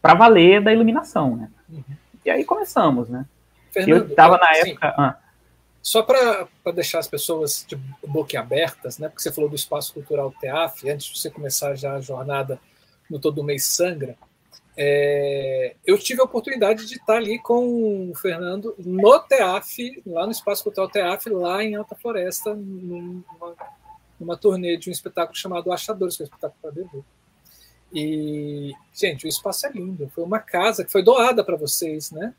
para 0.00 0.14
valer 0.14 0.62
da 0.62 0.72
iluminação, 0.72 1.36
né? 1.36 1.50
Uhum. 1.68 1.82
E 2.24 2.30
aí 2.30 2.44
começamos, 2.44 3.08
né? 3.08 3.26
Fernando, 3.72 4.02
eu 4.02 4.06
estava 4.06 4.38
na 4.38 4.56
época. 4.56 4.94
Ah, 4.96 5.16
só 5.82 6.02
para 6.02 6.48
deixar 6.72 7.00
as 7.00 7.08
pessoas 7.08 7.66
de 7.66 7.74
boca 8.06 8.38
abertas, 8.38 8.98
né? 8.98 9.08
Porque 9.08 9.20
você 9.20 9.32
falou 9.32 9.50
do 9.50 9.56
espaço 9.56 9.92
cultural 9.92 10.32
TEAF, 10.40 10.88
antes 10.88 11.08
de 11.08 11.18
você 11.18 11.28
começar 11.28 11.74
já 11.74 11.94
a 11.94 12.00
jornada 12.00 12.60
no 13.10 13.18
Todo 13.18 13.42
Mês 13.42 13.64
Sangra, 13.64 14.16
é, 14.76 15.74
eu 15.84 15.98
tive 15.98 16.20
a 16.20 16.24
oportunidade 16.24 16.86
de 16.86 16.94
estar 16.94 17.16
ali 17.16 17.38
com 17.38 18.10
o 18.10 18.14
Fernando 18.14 18.74
no 18.78 19.18
TEAF, 19.18 20.02
lá 20.06 20.24
no 20.24 20.32
Espaço 20.32 20.62
Cultural 20.62 20.88
TEAF, 20.88 21.28
lá 21.28 21.62
em 21.62 21.74
Alta 21.74 21.94
Floresta, 21.94 22.54
numa, 22.54 23.54
numa 24.18 24.36
turnê 24.36 24.76
de 24.76 24.88
um 24.88 24.92
espetáculo 24.92 25.36
chamado 25.36 25.72
Achadores, 25.72 26.16
que 26.16 26.22
é 26.22 26.24
um 26.24 26.28
espetáculo 26.28 26.58
para 26.62 26.70
bebê. 26.70 27.04
E, 27.92 28.72
gente, 28.94 29.26
o 29.26 29.28
espaço 29.28 29.66
é 29.66 29.70
lindo. 29.70 30.10
Foi 30.14 30.24
uma 30.24 30.38
casa 30.38 30.84
que 30.84 30.92
foi 30.92 31.02
doada 31.02 31.44
para 31.44 31.56
vocês, 31.56 32.10
né? 32.10 32.32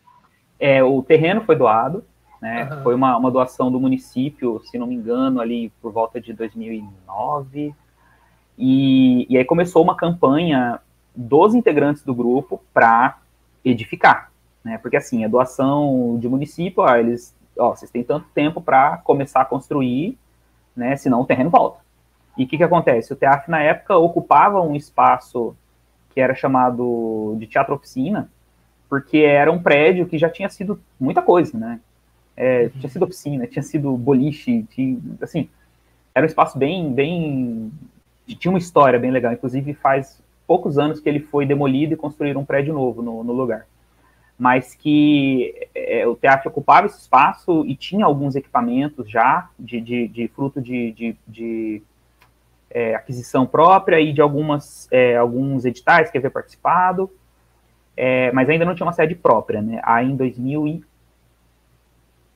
É, 0.59 0.83
o 0.83 1.03
terreno 1.03 1.43
foi 1.45 1.55
doado, 1.55 2.03
né? 2.43 2.69
Uhum. 2.69 2.83
Foi 2.83 2.93
uma, 2.93 3.15
uma 3.15 3.31
doação 3.31 3.71
do 3.71 3.79
município, 3.79 4.61
se 4.65 4.77
não 4.77 4.85
me 4.85 4.95
engano, 4.95 5.39
ali 5.39 5.71
por 5.81 5.93
volta 5.93 6.19
de 6.19 6.33
2009. 6.33 7.73
E, 8.57 9.25
e 9.29 9.37
aí 9.37 9.45
começou 9.45 9.81
uma 9.81 9.95
campanha 9.95 10.81
dos 11.15 11.55
integrantes 11.55 12.03
do 12.03 12.13
grupo 12.13 12.61
para 12.73 13.17
edificar, 13.63 14.29
né? 14.61 14.77
Porque 14.77 14.97
assim, 14.97 15.23
a 15.23 15.29
doação 15.29 16.17
de 16.19 16.27
município, 16.27 16.83
ó, 16.83 16.93
eles, 16.97 17.33
ó, 17.57 17.69
vocês 17.69 17.89
têm 17.89 18.03
tanto 18.03 18.27
tempo 18.35 18.59
para 18.59 18.97
começar 18.97 19.39
a 19.39 19.45
construir, 19.45 20.17
né? 20.75 20.97
Senão 20.97 21.21
o 21.21 21.25
terreno 21.25 21.49
volta. 21.49 21.79
E 22.37 22.43
o 22.43 22.47
que, 22.47 22.57
que 22.57 22.63
acontece? 22.63 23.13
O 23.13 23.15
TEAF, 23.15 23.49
na 23.49 23.61
época, 23.61 23.95
ocupava 23.95 24.59
um 24.59 24.75
espaço 24.75 25.55
que 26.13 26.19
era 26.19 26.35
chamado 26.35 27.37
de 27.39 27.47
teatro 27.47 27.73
oficina, 27.73 28.29
porque 28.89 29.19
era 29.19 29.49
um 29.49 29.63
prédio 29.63 30.07
que 30.07 30.17
já 30.17 30.29
tinha 30.29 30.49
sido 30.49 30.77
muita 30.99 31.21
coisa, 31.21 31.57
né? 31.57 31.79
É, 32.35 32.69
tinha 32.69 32.89
sido 32.89 33.03
oficina, 33.03 33.47
tinha 33.47 33.61
sido 33.61 33.95
boliche, 33.95 34.63
tinha, 34.63 34.99
assim, 35.21 35.49
era 36.15 36.25
um 36.25 36.27
espaço 36.27 36.57
bem, 36.57 36.91
bem, 36.93 37.71
tinha 38.27 38.51
uma 38.51 38.57
história 38.57 38.99
bem 38.99 39.11
legal. 39.11 39.33
Inclusive 39.33 39.73
faz 39.73 40.21
poucos 40.45 40.77
anos 40.77 40.99
que 40.99 41.09
ele 41.09 41.19
foi 41.19 41.45
demolido 41.45 41.93
e 41.93 41.97
construíram 41.97 42.41
um 42.41 42.45
prédio 42.45 42.73
novo 42.73 43.01
no, 43.01 43.23
no 43.23 43.33
lugar. 43.33 43.65
Mas 44.37 44.75
que 44.75 45.67
é, 45.75 46.07
o 46.07 46.15
teatro 46.15 46.49
ocupava 46.49 46.87
esse 46.87 46.99
espaço 46.99 47.65
e 47.65 47.75
tinha 47.75 48.05
alguns 48.05 48.35
equipamentos 48.35 49.09
já 49.09 49.49
de, 49.59 49.79
de, 49.79 50.07
de 50.07 50.27
fruto 50.27 50.61
de, 50.61 50.91
de, 50.91 51.15
de 51.27 51.81
é, 52.69 52.95
aquisição 52.95 53.45
própria 53.45 53.99
e 53.99 54.11
de 54.11 54.21
algumas, 54.21 54.87
é, 54.91 55.15
alguns 55.15 55.63
editais 55.65 56.09
que 56.09 56.17
havia 56.17 56.31
participado, 56.31 57.09
é, 57.95 58.31
mas 58.31 58.49
ainda 58.49 58.65
não 58.65 58.73
tinha 58.73 58.87
uma 58.87 58.93
sede 58.93 59.13
própria, 59.13 59.61
né? 59.61 59.79
Aí 59.83 60.09
em 60.09 60.15
2000 60.15 60.67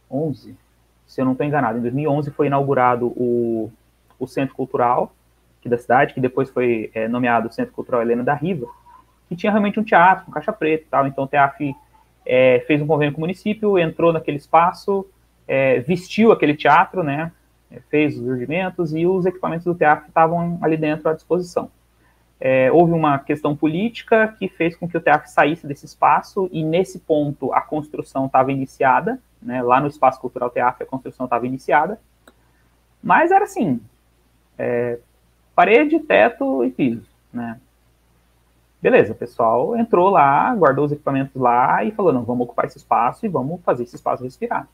2011, 0.10 0.56
se 1.06 1.22
eu 1.22 1.26
não 1.26 1.34
estou 1.34 1.46
enganado, 1.46 1.78
em 1.78 1.82
2011 1.82 2.32
foi 2.32 2.48
inaugurado 2.48 3.08
o, 3.08 3.72
o 4.20 4.28
Centro 4.28 4.56
Cultural 4.56 5.14
aqui 5.60 5.70
da 5.70 5.78
cidade, 5.78 6.14
que 6.14 6.20
depois 6.20 6.50
foi 6.50 6.92
é, 6.94 7.08
nomeado 7.08 7.52
Centro 7.52 7.74
Cultural 7.74 8.02
Helena 8.02 8.24
da 8.24 8.34
Riva, 8.34 8.68
que 9.28 9.36
tinha 9.36 9.52
realmente 9.52 9.80
um 9.80 9.84
teatro 9.84 10.26
com 10.26 10.32
caixa 10.32 10.54
preta 10.54 10.84
e 10.84 10.88
tal. 10.88 11.08
Então 11.08 11.24
o 11.26 11.28
TEAF 11.28 11.76
é, 12.26 12.64
fez 12.68 12.82
um 12.82 12.88
convênio 12.88 13.14
com 13.14 13.20
o 13.20 13.22
município, 13.22 13.78
entrou 13.78 14.14
naquele 14.14 14.38
espaço, 14.38 15.06
é, 15.48 15.80
vestiu 15.80 16.32
aquele 16.32 16.56
teatro, 16.56 17.04
né? 17.04 17.32
Fez 17.90 18.18
os 18.18 18.26
urgimentos 18.26 18.94
e 18.96 19.06
os 19.06 19.26
equipamentos 19.26 19.66
do 19.66 19.76
teatro 19.76 20.08
estavam 20.08 20.58
ali 20.62 20.78
dentro 20.78 21.10
à 21.10 21.14
disposição. 21.14 21.70
É, 22.40 22.72
houve 22.72 22.94
uma 22.94 23.18
questão 23.20 23.56
política 23.56 24.28
que 24.38 24.48
fez 24.48 24.76
com 24.76 24.88
que 24.88 24.98
o 24.98 25.02
TEAF 25.02 25.30
saísse 25.30 25.66
desse 25.66 25.86
espaço 25.86 26.48
e 26.52 26.64
nesse 26.64 27.00
ponto 27.00 27.52
a 27.54 27.62
construção 27.62 28.28
estava 28.28 28.52
iniciada, 28.52 29.20
né, 29.42 29.62
lá 29.62 29.80
no 29.80 29.88
Espaço 29.88 30.20
Cultural 30.20 30.50
TEAF 30.50 30.84
a 30.84 30.86
construção 30.86 31.26
estava 31.26 31.48
iniciada, 31.48 32.00
mas 33.02 33.32
era 33.32 33.46
assim, 33.46 33.80
é, 34.58 35.00
parede, 35.56 36.00
teto 36.00 36.64
e 36.64 36.72
piso, 36.72 37.08
né. 37.34 37.60
Beleza, 38.80 39.14
o 39.14 39.16
pessoal 39.16 39.76
entrou 39.76 40.08
lá, 40.08 40.54
guardou 40.54 40.86
os 40.86 40.92
equipamentos 40.92 41.36
lá 41.36 41.84
e 41.84 41.92
falou, 41.92 42.14
não, 42.14 42.24
vamos 42.24 42.46
ocupar 42.46 42.66
esse 42.66 42.78
espaço 42.78 43.26
e 43.26 43.30
vamos 43.30 43.60
fazer 43.64 43.84
esse 43.84 43.96
espaço 43.96 44.24
respirar. 44.24 44.68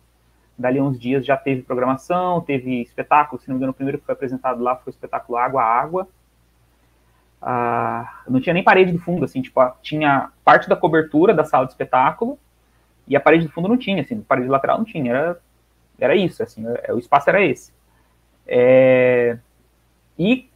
Dali 0.57 0.81
uns 0.81 0.99
dias 0.99 1.25
já 1.25 1.37
teve 1.37 1.61
programação, 1.61 2.41
teve 2.41 2.81
espetáculo, 2.81 3.41
se 3.41 3.47
não 3.47 3.55
me 3.55 3.59
engano, 3.59 3.71
o 3.71 3.73
primeiro 3.73 3.97
que 3.97 4.05
foi 4.05 4.13
apresentado 4.13 4.61
lá 4.61 4.75
foi 4.75 4.91
o 4.91 4.93
espetáculo 4.93 5.37
Água 5.37 5.63
Água, 5.63 6.07
ah, 7.45 8.23
não 8.27 8.39
tinha 8.39 8.53
nem 8.53 8.63
parede 8.63 8.93
do 8.93 8.99
fundo, 8.99 9.25
assim, 9.25 9.41
tipo, 9.41 9.59
tinha 9.81 10.29
parte 10.45 10.69
da 10.69 10.77
cobertura 10.77 11.33
da 11.33 11.43
sala 11.43 11.65
de 11.65 11.73
espetáculo 11.73 12.39
e 13.05 13.17
a 13.17 13.19
parede 13.19 13.47
do 13.47 13.51
fundo 13.51 13.67
não 13.67 13.77
tinha, 13.77 14.01
assim, 14.01 14.17
a 14.17 14.27
parede 14.27 14.47
lateral 14.47 14.77
não 14.77 14.85
tinha, 14.85 15.11
era, 15.11 15.39
era 15.99 16.15
isso, 16.15 16.41
assim, 16.41 16.63
é, 16.83 16.93
o 16.93 16.97
espaço 16.97 17.29
era 17.29 17.43
esse. 17.43 17.73
É, 18.47 19.37
e 20.17 20.49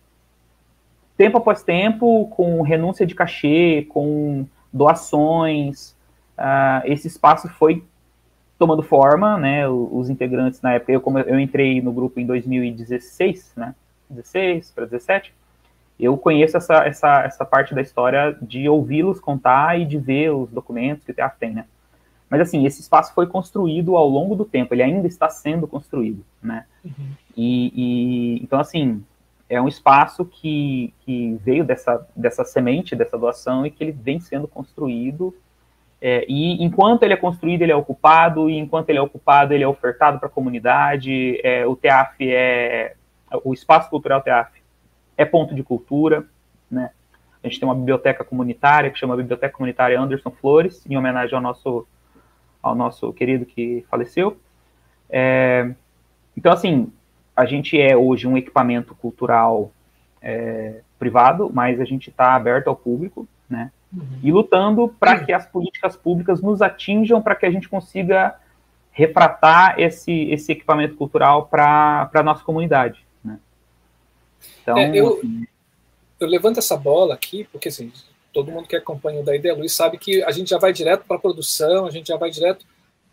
tempo 1.18 1.38
após 1.38 1.62
tempo, 1.62 2.28
com 2.28 2.62
renúncia 2.62 3.06
de 3.06 3.14
cachê, 3.14 3.86
com 3.90 4.46
doações, 4.72 5.94
uh, 6.38 6.86
esse 6.86 7.08
espaço 7.08 7.50
foi 7.50 7.84
tomando 8.58 8.82
forma, 8.82 9.38
né, 9.38 9.68
os 9.68 10.10
integrantes 10.10 10.62
na 10.62 10.74
época, 10.74 10.92
eu, 10.92 11.02
como 11.02 11.20
eu 11.20 11.40
entrei 11.40 11.82
no 11.82 11.92
grupo 11.92 12.20
em 12.20 12.26
2016, 12.26 13.54
né, 13.58 13.76
16 14.10 14.72
para 14.72 14.86
17, 14.86 15.34
eu 16.00 16.18
conheço 16.18 16.58
essa, 16.58 16.86
essa, 16.86 17.24
essa 17.24 17.46
parte 17.46 17.74
da 17.74 17.82
história 17.82 18.38
de 18.42 18.70
ouvi-los 18.70 19.20
contar 19.20 19.80
e 19.80 19.86
de 19.86 19.98
ver 19.98 20.32
os 20.32 20.50
documentos 20.50 21.04
que 21.04 21.12
o 21.12 21.16
teatro 21.16 21.38
tem, 21.40 21.54
né? 21.54 21.66
Mas, 22.30 22.42
assim, 22.42 22.66
esse 22.66 22.82
espaço 22.82 23.14
foi 23.14 23.26
construído 23.26 23.96
ao 23.96 24.08
longo 24.08 24.36
do 24.36 24.46
tempo, 24.46 24.74
ele 24.74 24.84
ainda 24.84 25.08
está 25.08 25.30
sendo 25.30 25.68
construído, 25.68 26.24
né? 26.42 26.66
Uhum. 26.84 26.92
E, 27.36 27.72
e, 27.76 28.44
então, 28.44 28.60
assim, 28.60 29.04
é 29.50 29.62
um 29.62 29.68
espaço 29.68 30.26
que, 30.26 30.94
que 31.02 31.40
veio 31.44 31.64
dessa, 31.64 32.06
dessa 32.16 32.44
semente, 32.44 32.96
dessa 32.96 33.18
doação, 33.18 33.66
e 33.66 33.72
que 33.72 33.84
ele 33.84 33.94
vem 33.94 34.20
sendo 34.20 34.48
construído, 34.48 35.34
é, 36.00 36.26
e 36.28 36.64
enquanto 36.64 37.04
ele 37.04 37.14
é 37.14 37.18
construído, 37.18 37.64
ele 37.64 37.72
é 37.72 37.76
ocupado, 37.76 38.50
e 38.50 38.58
enquanto 38.58 38.90
ele 38.90 39.00
é 39.00 39.02
ocupado, 39.02 39.54
ele 39.54 39.64
é 39.64 39.68
ofertado 39.68 40.20
para 40.20 40.28
a 40.28 40.32
comunidade, 40.32 41.40
é, 41.44 41.66
o 41.66 41.76
TEAF 41.76 42.16
é, 42.22 42.96
o 43.44 43.54
Espaço 43.54 43.90
Cultural 43.90 44.22
TEAF 44.22 44.57
é 45.18 45.26
ponto 45.26 45.56
de 45.56 45.64
cultura, 45.64 46.26
né? 46.70 46.92
A 47.44 47.48
gente 47.48 47.60
tem 47.60 47.68
uma 47.68 47.76
biblioteca 47.76 48.24
comunitária 48.24 48.90
que 48.90 49.00
chama 49.00 49.16
Biblioteca 49.16 49.56
Comunitária 49.56 50.00
Anderson 50.00 50.32
Flores, 50.32 50.86
em 50.90 50.98
homenagem 50.98 51.36
ao 51.36 51.42
nosso, 51.42 51.88
ao 52.62 52.76
nosso 52.76 53.14
querido 53.14 53.46
que 53.46 53.86
faleceu. 53.90 54.38
É, 55.10 55.72
então, 56.36 56.52
assim, 56.52 56.92
a 57.36 57.46
gente 57.46 57.80
é 57.80 57.96
hoje 57.96 58.28
um 58.28 58.38
equipamento 58.38 58.94
cultural 58.96 59.72
é, 60.22 60.82
privado, 61.00 61.50
mas 61.54 61.80
a 61.80 61.86
gente 61.86 62.10
está 62.10 62.34
aberto 62.34 62.68
ao 62.68 62.76
público, 62.76 63.28
né? 63.50 63.72
Uhum. 63.94 64.20
E 64.22 64.32
lutando 64.32 64.94
para 65.00 65.24
que 65.24 65.32
as 65.32 65.46
políticas 65.46 65.96
públicas 65.96 66.42
nos 66.42 66.62
atinjam, 66.62 67.22
para 67.22 67.36
que 67.36 67.46
a 67.46 67.52
gente 67.52 67.70
consiga 67.70 68.36
refratar 68.92 69.80
esse, 69.80 70.12
esse 70.32 70.52
equipamento 70.52 70.96
cultural 70.96 71.46
para 71.46 72.10
a 72.14 72.24
nossa 72.24 72.44
comunidade. 72.44 73.07
Então, 74.68 74.78
é, 74.78 74.92
eu, 74.94 75.22
eu 76.20 76.28
levanto 76.28 76.60
essa 76.60 76.76
bola 76.76 77.14
aqui, 77.14 77.46
porque 77.46 77.70
assim, 77.70 77.90
todo 78.34 78.52
mundo 78.52 78.68
que 78.68 78.76
acompanha 78.76 79.22
o 79.22 79.24
da 79.24 79.34
Ideia 79.34 79.56
Luiz 79.56 79.72
sabe 79.72 79.98
que 79.98 80.22
a 80.24 80.32
gente 80.32 80.50
já 80.50 80.58
vai 80.58 80.74
direto 80.74 81.06
para 81.08 81.16
a 81.16 81.20
produção, 81.20 81.86
a 81.86 81.90
gente 81.90 82.08
já 82.08 82.18
vai 82.18 82.30
direto 82.30 82.66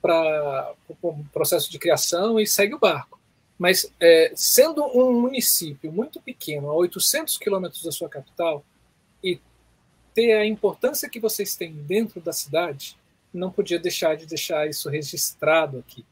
para 0.03 0.75
o 1.01 1.25
processo 1.33 1.71
de 1.71 1.79
criação 1.79 2.41
e 2.41 2.47
segue 2.47 2.75
o 2.75 2.79
barco. 2.79 3.21
Mas 3.57 3.89
é, 4.01 4.33
sendo 4.35 4.85
um 4.85 5.13
município 5.21 5.93
muito 5.93 6.21
pequeno, 6.21 6.71
a 6.71 6.75
800 6.75 7.39
quilômetros 7.39 7.85
da 7.85 7.93
sua 7.93 8.09
capital, 8.09 8.65
e 9.23 9.39
ter 10.13 10.33
a 10.33 10.45
importância 10.45 11.09
que 11.09 11.21
vocês 11.21 11.55
têm 11.55 11.73
dentro 11.73 12.21
da 12.21 12.33
cidade, 12.33 12.97
não 13.33 13.51
podia 13.51 13.79
deixar 13.79 14.17
de 14.17 14.27
deixar 14.27 14.69
isso 14.69 14.91
registrado 14.91 15.79
aqui. 15.79 16.05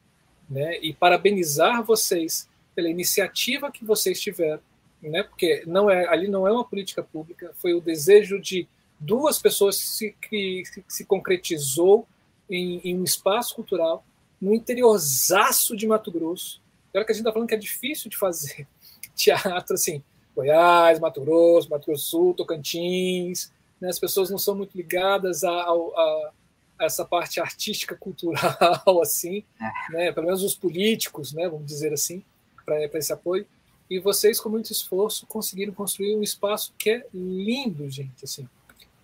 Né? 0.48 0.78
E 0.80 0.94
parabenizar 0.94 1.82
vocês 1.82 2.48
pela 2.76 2.88
iniciativa 2.88 3.72
que 3.72 3.84
vocês 3.84 4.20
tiveram 4.20 4.62
né? 5.08 5.22
Porque 5.22 5.62
não 5.66 5.90
é 5.90 6.06
ali 6.06 6.28
não 6.28 6.46
é 6.46 6.52
uma 6.52 6.64
política 6.64 7.02
pública, 7.02 7.52
foi 7.54 7.74
o 7.74 7.80
desejo 7.80 8.40
de 8.40 8.68
duas 8.98 9.38
pessoas 9.38 9.76
se, 9.76 10.14
que, 10.28 10.62
se 10.86 11.04
concretizou 11.04 12.06
em, 12.48 12.80
em, 12.84 12.98
um 12.98 13.04
espaço 13.04 13.54
cultural 13.54 14.04
no 14.40 14.54
interiorzaço 14.54 15.76
de 15.76 15.86
Mato 15.86 16.10
Grosso. 16.10 16.60
Agora 16.90 17.04
que 17.04 17.12
a 17.12 17.14
gente 17.14 17.22
está 17.22 17.32
falando 17.32 17.48
que 17.48 17.54
é 17.54 17.58
difícil 17.58 18.10
de 18.10 18.16
fazer 18.16 18.66
teatro 19.14 19.74
assim, 19.74 20.02
Goiás, 20.34 20.98
Mato 21.00 21.20
Grosso, 21.20 21.68
Mato 21.68 21.86
Grosso 21.86 22.04
Sul, 22.04 22.34
Tocantins, 22.34 23.52
né? 23.80 23.88
as 23.88 23.98
pessoas 23.98 24.30
não 24.30 24.38
são 24.38 24.54
muito 24.54 24.76
ligadas 24.76 25.42
a, 25.42 25.50
a, 25.50 26.32
a 26.78 26.84
essa 26.84 27.04
parte 27.04 27.40
artística 27.40 27.96
cultural 27.96 29.00
assim, 29.02 29.44
é. 29.60 29.92
né? 29.92 30.12
Pelo 30.12 30.26
menos 30.26 30.42
os 30.42 30.54
políticos, 30.54 31.32
né? 31.32 31.48
Vamos 31.48 31.66
dizer 31.66 31.92
assim, 31.92 32.24
para 32.64 32.98
esse 32.98 33.12
apoio. 33.12 33.46
E 33.90 33.98
vocês, 33.98 34.40
com 34.40 34.48
muito 34.48 34.72
esforço, 34.72 35.26
conseguiram 35.26 35.72
construir 35.72 36.16
um 36.16 36.22
espaço 36.22 36.72
que 36.78 36.90
é 36.90 37.06
lindo, 37.12 37.88
gente. 37.90 38.24
Assim. 38.24 38.48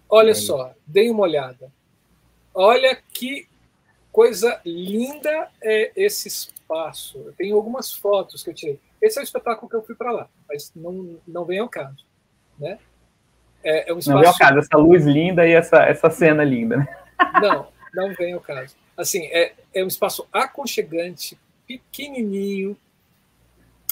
Olha 0.09 0.31
é. 0.31 0.35
só, 0.35 0.73
deem 0.87 1.11
uma 1.11 1.23
olhada. 1.23 1.71
Olha 2.55 2.97
que 3.13 3.47
coisa 4.11 4.61
linda 4.65 5.51
é 5.63 5.93
esse 5.95 6.29
espaço. 6.29 7.19
Eu 7.19 7.33
tenho 7.33 7.57
algumas 7.57 7.93
fotos 7.93 8.43
que 8.43 8.51
eu 8.51 8.55
tirei. 8.55 8.81
Esse 9.01 9.19
é 9.19 9.23
o 9.23 9.25
espetáculo 9.25 9.69
que 9.69 9.77
eu 9.77 9.83
fui 9.83 9.95
para 9.95 10.11
lá, 10.11 10.29
mas 10.49 10.73
não, 10.75 11.19
não 11.27 11.45
vem 11.45 11.59
ao 11.59 11.69
caso. 11.69 12.05
Né? 12.59 12.79
É, 13.63 13.91
é 13.91 13.95
um 13.95 13.99
espaço... 13.99 14.15
Não 14.15 14.21
vem 14.21 14.29
ao 14.29 14.37
caso, 14.37 14.59
essa 14.59 14.77
luz 14.77 15.05
linda 15.05 15.47
e 15.47 15.53
essa, 15.53 15.85
essa 15.85 16.11
cena 16.11 16.43
linda. 16.43 16.79
Né? 16.79 16.97
Não, 17.43 17.67
não 17.93 18.15
vem 18.15 18.33
ao 18.33 18.41
caso. 18.41 18.77
Assim, 18.97 19.27
é, 19.27 19.53
é 19.75 19.83
um 19.83 19.89
espaço 19.89 20.29
aconchegante, 20.33 21.37
pequenininho, 21.67 22.77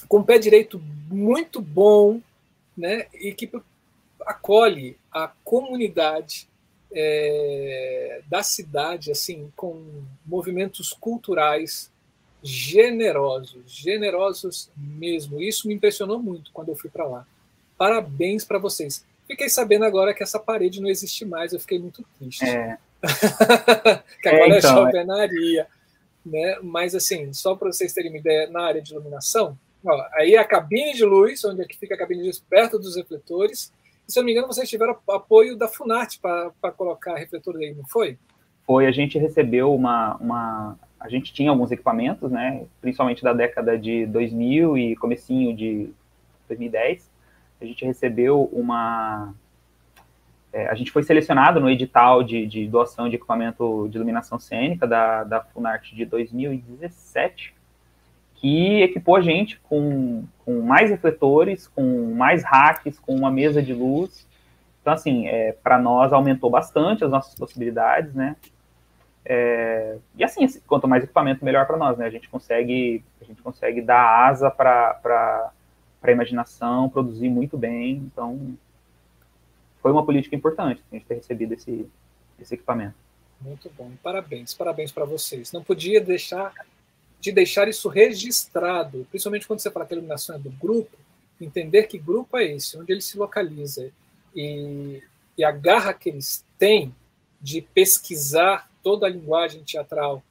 com 0.09 0.23
pé 0.23 0.39
direito 0.39 0.81
muito 1.09 1.61
bom, 1.61 2.21
né, 2.77 3.07
e 3.15 3.33
que 3.33 3.51
acolhe 4.21 4.97
a 5.11 5.29
comunidade 5.45 6.49
é, 6.93 8.23
da 8.29 8.43
cidade, 8.43 9.11
assim, 9.11 9.53
com 9.57 9.83
movimentos 10.25 10.93
culturais 10.93 11.91
generosos, 12.43 13.63
generosos 13.67 14.71
mesmo. 14.77 15.41
Isso 15.41 15.67
me 15.67 15.75
impressionou 15.75 16.19
muito 16.19 16.51
quando 16.53 16.69
eu 16.69 16.77
fui 16.77 16.91
para 16.91 17.07
lá. 17.07 17.27
Parabéns 17.77 18.45
para 18.45 18.59
vocês. 18.59 19.05
Fiquei 19.27 19.49
sabendo 19.49 19.85
agora 19.85 20.15
que 20.15 20.23
essa 20.23 20.39
parede 20.39 20.81
não 20.81 20.89
existe 20.89 21.25
mais, 21.25 21.53
eu 21.53 21.61
fiquei 21.61 21.79
muito 21.79 22.05
triste. 22.19 22.45
É. 22.45 22.79
que 24.23 24.29
agora 24.29 24.55
é, 24.55 24.59
então, 24.59 24.71
é 24.71 24.85
chovenaria. 24.85 25.67
Né? 26.25 26.59
Mas, 26.63 26.95
assim, 26.95 27.33
só 27.33 27.55
para 27.55 27.73
vocês 27.73 27.93
terem 27.93 28.11
uma 28.11 28.19
ideia, 28.19 28.49
na 28.49 28.63
área 28.63 28.81
de 28.81 28.93
iluminação, 28.93 29.59
Ó, 29.87 30.07
aí 30.15 30.37
a 30.37 30.45
cabine 30.45 30.93
de 30.95 31.05
luz, 31.05 31.45
onde 31.45 31.63
é 31.63 31.65
que 31.65 31.79
fica 31.79 31.95
a 31.95 31.99
cabine 31.99 32.23
de 32.23 32.27
luz 32.27 32.41
perto 32.41 32.79
dos 32.79 32.97
refletores. 32.97 33.73
E, 34.07 34.13
se 34.13 34.19
eu 34.19 34.23
não 34.23 34.27
me 34.27 34.33
engano, 34.33 34.49
vocês 34.49 34.69
tiveram 34.69 34.99
apoio 35.09 35.57
da 35.57 35.69
Funarte 35.69 36.19
para 36.21 36.73
colocar 36.77 37.15
refletores 37.15 37.61
aí, 37.61 37.75
não 37.75 37.87
foi? 37.87 38.19
Foi, 38.67 38.87
a 38.87 38.91
gente 38.91 39.17
recebeu 39.17 39.73
uma, 39.73 40.17
uma. 40.17 40.79
A 40.99 41.09
gente 41.09 41.33
tinha 41.33 41.51
alguns 41.51 41.71
equipamentos, 41.71 42.33
né? 42.33 42.67
Principalmente 42.81 43.23
da 43.23 43.33
década 43.33 43.79
de 43.79 44.07
2000 44.07 44.77
e 44.77 44.97
comecinho 44.97 45.55
de 45.57 45.91
2010. 46.49 47.09
A 47.61 47.65
gente 47.65 47.85
recebeu 47.85 48.51
uma. 48.53 49.33
É, 50.53 50.69
a 50.69 50.75
gente 50.75 50.91
foi 50.91 51.05
selecionado 51.05 51.61
no 51.61 51.71
edital 51.71 52.25
de, 52.25 52.45
de, 52.47 52.67
doação 52.67 53.09
de 53.09 53.17
equipamento 53.17 53.89
de 53.89 53.99
iluminação 53.99 54.39
cênica 54.39 54.87
da, 54.87 55.23
da 55.23 55.41
Funarte 55.43 55.95
de 55.95 56.05
2017 56.05 57.56
que 58.37 58.83
equipou 58.83 59.17
a 59.17 59.21
gente 59.21 59.59
com, 59.61 60.25
com 60.45 60.61
mais 60.61 60.91
refletores, 60.91 61.67
com 61.67 62.15
mais 62.15 62.45
racks, 62.45 62.99
com 62.99 63.15
uma 63.15 63.31
mesa 63.31 63.63
de 63.63 63.73
luz. 63.73 64.27
Então, 64.81 64.93
assim, 64.93 65.27
é, 65.27 65.53
para 65.53 65.79
nós 65.79 66.13
aumentou 66.13 66.49
bastante 66.49 67.05
as 67.05 67.11
nossas 67.11 67.35
possibilidades, 67.35 68.15
né? 68.15 68.37
É, 69.25 69.97
e 70.15 70.23
assim, 70.23 70.47
quanto 70.67 70.87
mais 70.87 71.03
equipamento, 71.03 71.45
melhor 71.45 71.67
para 71.67 71.77
nós, 71.77 71.99
né? 71.99 72.07
A 72.07 72.11
gente 72.11 72.29
consegue, 72.29 73.03
a 73.21 73.25
gente 73.25 73.43
consegue 73.43 73.83
dar 73.83 74.29
asa 74.29 74.51
para 74.51 75.51
a 76.03 76.11
imaginação, 76.13 76.89
produzir 76.89 77.29
muito 77.29 77.59
bem. 77.59 77.97
Então, 77.97 78.57
foi 79.83 79.91
uma 79.91 80.05
política 80.05 80.37
importante 80.37 80.83
a 80.93 80.95
gente 80.95 81.07
ter 81.07 81.15
recebido 81.15 81.55
esse, 81.55 81.89
esse 82.39 82.55
equipamento. 82.55 82.95
Muito 83.41 83.71
bom, 83.77 83.91
parabéns, 84.03 84.55
parabéns 84.55 84.93
para 84.93 85.05
vocês. 85.05 85.53
Não 85.53 85.63
podia 85.63 86.01
deixar 86.01 86.53
de 87.21 87.33
deixar 87.33 87.69
isso 87.69 87.89
registrado, 87.89 89.07
principalmente 89.11 89.47
quando 89.47 89.61
você 89.61 89.71
fala 89.71 89.87
que 89.87 89.95
a 89.95 89.97
iluminação 89.97 90.37
é 90.37 90.39
do 90.39 90.51
grupo, 90.51 90.97
entender 91.41 91.85
que 91.85 91.99
grupo 91.99 92.37
é 92.37 92.45
esse, 92.45 92.79
onde 92.79 92.93
ele 92.93 93.01
se 93.01 93.19
localiza. 93.19 93.91
e, 94.35 95.03
e 95.37 95.45
a 95.45 95.51
garra 95.51 95.93
que 95.93 96.09
eles 96.09 96.45
têm 96.59 96.95
de 97.41 97.61
pesquisar 97.61 98.71
toda 98.83 99.07
a 99.07 99.11
linguagem 99.11 99.63
teatral 99.63 100.23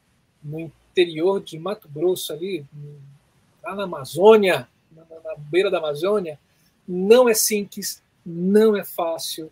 no 0.44 0.60
interior 0.60 1.42
de 1.42 1.60
Mato 1.60 1.88
Grosso, 1.88 2.34
ali, 2.34 2.66
lá 3.64 3.76
na 3.76 3.84
Amazônia, 3.84 4.68
na, 4.92 5.04
na 5.04 5.36
beira 5.38 5.70
da 5.70 5.78
Amazônia, 5.78 6.40
não 6.88 7.28
é 7.30 7.34
simples, 7.34 8.02
não 8.26 8.76
é 8.76 8.84
fácil 8.84 9.52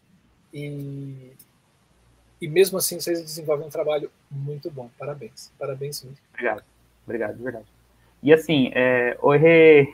e, 0.54 1.32
e 2.40 2.48
mesmo 2.48 2.78
assim 2.78 3.00
vocês 3.00 3.22
desenvolvem 3.22 3.68
um 3.68 3.72
trabalho 3.72 4.12
muito 4.30 4.70
bom. 4.72 4.90
Parabéns, 4.98 5.52
parabéns 5.58 6.04
muito. 6.04 6.22
Obrigado, 6.32 6.64
obrigado, 7.06 7.36
de 7.36 7.44
verdade. 7.44 7.66
E 8.22 8.34
assim, 8.34 8.72
é, 8.74 9.18
oi, 9.22 9.94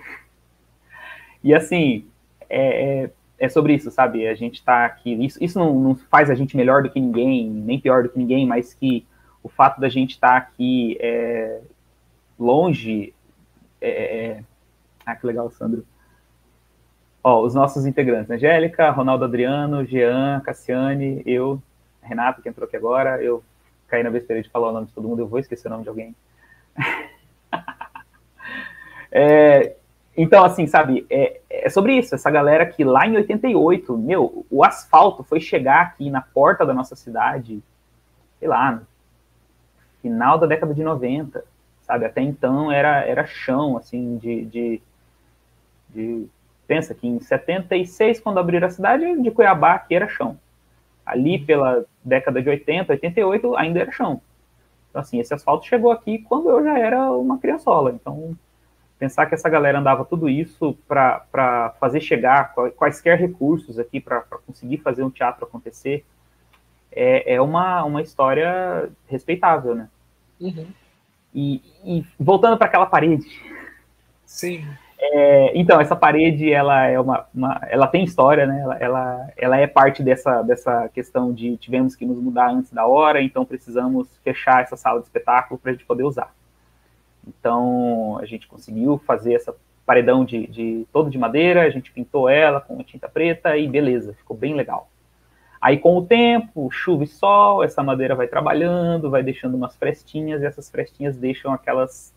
e 1.43 1.53
assim, 1.53 2.07
é, 2.49 3.03
é, 3.03 3.11
é, 3.39 3.49
sobre 3.49 3.73
isso, 3.73 3.89
sabe? 3.91 4.27
A 4.27 4.35
gente 4.35 4.55
está 4.55 4.85
aqui, 4.85 5.13
isso, 5.25 5.43
isso 5.43 5.59
não, 5.59 5.73
não, 5.73 5.95
faz 5.95 6.29
a 6.29 6.35
gente 6.35 6.55
melhor 6.55 6.83
do 6.83 6.89
que 6.89 6.99
ninguém, 6.99 7.49
nem 7.49 7.79
pior 7.79 8.03
do 8.03 8.09
que 8.09 8.17
ninguém, 8.17 8.45
mas 8.45 8.73
que 8.73 9.05
o 9.41 9.49
fato 9.49 9.79
da 9.79 9.89
gente 9.89 10.11
estar 10.11 10.29
tá 10.29 10.37
aqui 10.37 10.97
é, 10.99 11.61
longe, 12.37 13.13
é, 13.81 13.89
é, 13.89 14.43
ah, 15.05 15.15
que 15.15 15.25
legal, 15.25 15.49
Sandro. 15.51 15.85
Ó, 17.23 17.43
os 17.43 17.53
nossos 17.53 17.85
integrantes, 17.85 18.31
Angélica, 18.31 18.89
Ronaldo 18.91 19.25
Adriano, 19.25 19.85
Jean, 19.85 20.39
Cassiane, 20.41 21.21
eu, 21.25 21.61
Renato, 22.01 22.41
que 22.41 22.47
entrou 22.47 22.65
aqui 22.65 22.77
agora, 22.77 23.21
eu 23.21 23.43
caí 23.87 24.03
na 24.03 24.09
besteira 24.09 24.41
de 24.41 24.49
falar 24.49 24.69
o 24.69 24.71
nome 24.71 24.87
de 24.87 24.93
todo 24.93 25.07
mundo, 25.07 25.21
eu 25.21 25.27
vou 25.27 25.39
esquecer 25.39 25.67
o 25.67 25.71
nome 25.71 25.83
de 25.83 25.89
alguém. 25.89 26.15
é, 29.11 29.75
então, 30.15 30.43
assim, 30.43 30.67
sabe, 30.67 31.05
é, 31.09 31.39
é, 31.49 31.69
sobre 31.69 31.93
isso, 31.93 32.13
essa 32.13 32.29
galera 32.29 32.65
que 32.65 32.83
lá 32.83 33.07
em 33.07 33.15
88, 33.15 33.97
meu, 33.97 34.45
o 34.49 34.63
asfalto 34.63 35.23
foi 35.23 35.39
chegar 35.39 35.81
aqui 35.81 36.09
na 36.09 36.21
porta 36.21 36.65
da 36.65 36.73
nossa 36.73 36.95
cidade, 36.95 37.61
sei 38.37 38.47
lá, 38.47 38.81
final 40.01 40.37
da 40.37 40.47
década 40.47 40.73
de 40.73 40.83
90, 40.83 41.43
sabe, 41.81 42.05
até 42.05 42.21
então 42.21 42.71
era, 42.71 43.03
era 43.05 43.25
chão, 43.25 43.77
assim, 43.77 44.17
de, 44.17 44.45
de, 44.45 44.81
de 45.89 46.29
pensa 46.67 46.93
que 46.93 47.07
em 47.07 47.19
76, 47.19 48.19
quando 48.19 48.39
abriram 48.39 48.67
a 48.67 48.71
cidade 48.71 49.21
de 49.21 49.31
Cuiabá, 49.31 49.73
aqui 49.73 49.95
era 49.95 50.07
chão. 50.07 50.37
Ali 51.03 51.39
pela 51.39 51.83
década 52.03 52.41
de 52.41 52.49
80, 52.49 52.93
88, 52.93 53.55
ainda 53.55 53.79
era 53.79 53.91
chão. 53.91 54.21
Então, 54.89 55.01
assim, 55.01 55.19
esse 55.19 55.33
asfalto 55.33 55.65
chegou 55.65 55.91
aqui 55.91 56.19
quando 56.19 56.49
eu 56.49 56.63
já 56.63 56.77
era 56.77 57.11
uma 57.11 57.37
criançola, 57.37 57.91
então 57.91 58.35
pensar 58.97 59.25
que 59.27 59.35
essa 59.35 59.47
galera 59.47 59.79
andava 59.79 60.03
tudo 60.03 60.27
isso 60.27 60.77
para 60.87 61.73
fazer 61.79 62.01
chegar 62.01 62.53
quaisquer 62.75 63.17
recursos 63.17 63.79
aqui 63.79 64.01
para 64.01 64.21
conseguir 64.45 64.77
fazer 64.79 65.03
um 65.03 65.09
teatro 65.09 65.45
acontecer 65.45 66.05
é, 66.91 67.35
é 67.35 67.41
uma, 67.41 67.83
uma 67.83 68.01
história 68.01 68.89
respeitável, 69.07 69.75
né? 69.75 69.89
Uhum. 70.39 70.67
E, 71.33 71.61
e, 71.83 72.05
voltando 72.19 72.57
para 72.57 72.67
aquela 72.67 72.85
parede. 72.85 73.25
Sim. 74.25 74.67
É, 75.01 75.57
então, 75.57 75.79
essa 75.79 75.95
parede, 75.95 76.51
ela 76.51 76.85
é 76.85 76.99
uma, 76.99 77.25
uma, 77.33 77.61
ela 77.69 77.87
tem 77.87 78.03
história, 78.03 78.45
né? 78.45 78.59
Ela, 78.59 78.77
ela, 78.77 79.29
ela 79.37 79.57
é 79.57 79.65
parte 79.65 80.03
dessa, 80.03 80.41
dessa 80.41 80.89
questão 80.89 81.33
de 81.33 81.55
tivemos 81.55 81.95
que 81.95 82.05
nos 82.05 82.19
mudar 82.19 82.51
antes 82.51 82.73
da 82.73 82.85
hora, 82.85 83.21
então 83.21 83.45
precisamos 83.45 84.09
fechar 84.23 84.61
essa 84.61 84.75
sala 84.75 84.99
de 84.99 85.05
espetáculo 85.05 85.57
para 85.57 85.71
a 85.71 85.73
gente 85.73 85.85
poder 85.85 86.03
usar. 86.03 86.35
Então, 87.25 88.17
a 88.21 88.25
gente 88.25 88.45
conseguiu 88.47 88.97
fazer 89.05 89.35
essa 89.35 89.55
paredão 89.85 90.25
de, 90.25 90.47
de 90.47 90.85
todo 90.91 91.09
de 91.09 91.17
madeira, 91.17 91.63
a 91.63 91.69
gente 91.69 91.91
pintou 91.91 92.27
ela 92.27 92.59
com 92.59 92.83
tinta 92.83 93.07
preta 93.07 93.57
e 93.57 93.67
beleza, 93.67 94.13
ficou 94.13 94.35
bem 94.35 94.53
legal. 94.53 94.89
Aí, 95.61 95.77
com 95.77 95.97
o 95.97 96.05
tempo, 96.05 96.69
chuva 96.71 97.05
e 97.05 97.07
sol, 97.07 97.63
essa 97.63 97.81
madeira 97.81 98.15
vai 98.15 98.27
trabalhando, 98.27 99.09
vai 99.09 99.23
deixando 99.23 99.55
umas 99.55 99.75
frestinhas, 99.75 100.41
e 100.41 100.45
essas 100.45 100.69
frestinhas 100.69 101.17
deixam 101.17 101.53
aquelas 101.53 102.13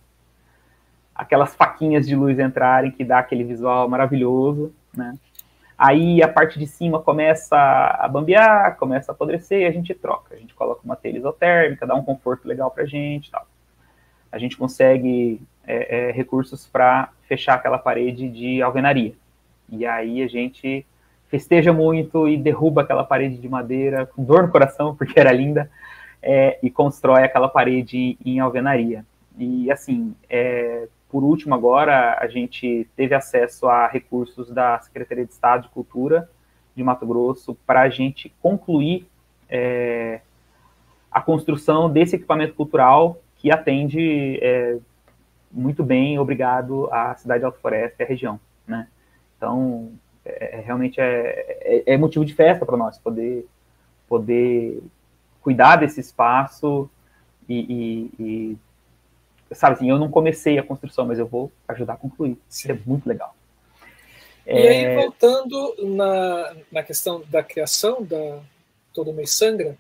aquelas 1.14 1.54
faquinhas 1.54 2.06
de 2.06 2.16
luz 2.16 2.38
entrarem, 2.38 2.90
que 2.90 3.04
dá 3.04 3.18
aquele 3.18 3.44
visual 3.44 3.88
maravilhoso, 3.88 4.72
né? 4.96 5.14
Aí 5.76 6.22
a 6.22 6.28
parte 6.28 6.58
de 6.58 6.66
cima 6.66 7.00
começa 7.00 7.56
a 7.56 8.06
bambear, 8.06 8.76
começa 8.76 9.10
a 9.10 9.14
apodrecer, 9.14 9.62
e 9.62 9.66
a 9.66 9.72
gente 9.72 9.92
troca. 9.94 10.34
A 10.34 10.38
gente 10.38 10.54
coloca 10.54 10.80
uma 10.84 10.94
telha 10.94 11.18
isotérmica, 11.18 11.86
dá 11.86 11.94
um 11.94 12.04
conforto 12.04 12.46
legal 12.46 12.70
pra 12.70 12.84
gente 12.84 13.30
tal 13.30 13.46
a 14.32 14.38
gente 14.38 14.56
consegue 14.56 15.40
é, 15.66 16.08
é, 16.08 16.10
recursos 16.10 16.66
para 16.66 17.10
fechar 17.28 17.54
aquela 17.54 17.78
parede 17.78 18.30
de 18.30 18.62
alvenaria. 18.62 19.12
E 19.68 19.84
aí 19.84 20.22
a 20.22 20.26
gente 20.26 20.86
festeja 21.28 21.72
muito 21.72 22.26
e 22.26 22.38
derruba 22.38 22.80
aquela 22.80 23.04
parede 23.04 23.36
de 23.36 23.48
madeira 23.48 24.06
com 24.06 24.24
dor 24.24 24.44
no 24.44 24.48
coração, 24.48 24.96
porque 24.96 25.20
era 25.20 25.30
linda, 25.30 25.70
é, 26.22 26.58
e 26.62 26.70
constrói 26.70 27.22
aquela 27.22 27.48
parede 27.48 28.16
em 28.24 28.40
alvenaria. 28.40 29.04
E 29.38 29.70
assim, 29.70 30.14
é, 30.30 30.88
por 31.12 31.22
último 31.22 31.54
agora, 31.54 32.16
a 32.18 32.26
gente 32.26 32.88
teve 32.96 33.14
acesso 33.14 33.68
a 33.68 33.86
recursos 33.86 34.50
da 34.50 34.80
Secretaria 34.80 35.26
de 35.26 35.32
Estado 35.32 35.64
de 35.64 35.68
Cultura 35.68 36.28
de 36.74 36.82
Mato 36.82 37.06
Grosso 37.06 37.54
para 37.66 37.82
a 37.82 37.90
gente 37.90 38.34
concluir 38.40 39.06
é, 39.46 40.22
a 41.10 41.20
construção 41.20 41.92
desse 41.92 42.16
equipamento 42.16 42.54
cultural 42.54 43.20
que 43.36 43.52
atende 43.52 44.38
é, 44.40 44.78
muito 45.50 45.84
bem, 45.84 46.18
obrigado, 46.18 46.88
à 46.90 47.14
cidade 47.14 47.40
de 47.40 47.44
Alto 47.44 47.58
Floresta 47.58 48.02
e 48.02 48.04
à 48.06 48.08
região, 48.08 48.40
né? 48.66 48.88
Então, 49.36 49.92
é, 50.24 50.60
é 50.60 50.60
realmente 50.60 50.98
é, 50.98 51.58
é, 51.60 51.94
é, 51.94 51.98
motivo 51.98 52.24
de 52.24 52.32
festa 52.32 52.64
para 52.64 52.78
nós 52.78 52.96
poder, 52.96 53.46
poder 54.08 54.82
cuidar 55.42 55.76
desse 55.76 56.00
espaço 56.00 56.88
e, 57.46 57.58
e, 58.18 58.22
e, 58.24 58.58
sabe 59.54 59.76
assim, 59.76 59.90
eu 59.90 59.98
não 59.98 60.10
comecei 60.10 60.58
a 60.58 60.62
construção, 60.62 61.06
mas 61.06 61.18
eu 61.18 61.26
vou 61.26 61.50
ajudar 61.68 61.94
a 61.94 61.96
concluir. 61.96 62.38
Isso 62.48 62.70
é 62.70 62.78
muito 62.86 63.08
legal. 63.08 63.34
E 64.46 64.50
aí, 64.50 64.84
é, 64.84 64.96
voltando 64.96 65.76
na, 65.82 66.54
na 66.70 66.82
questão 66.82 67.22
da 67.28 67.42
criação 67.42 68.02
da 68.02 68.40
Todo 68.92 69.12
Mês 69.12 69.32
Sangra, 69.32 69.76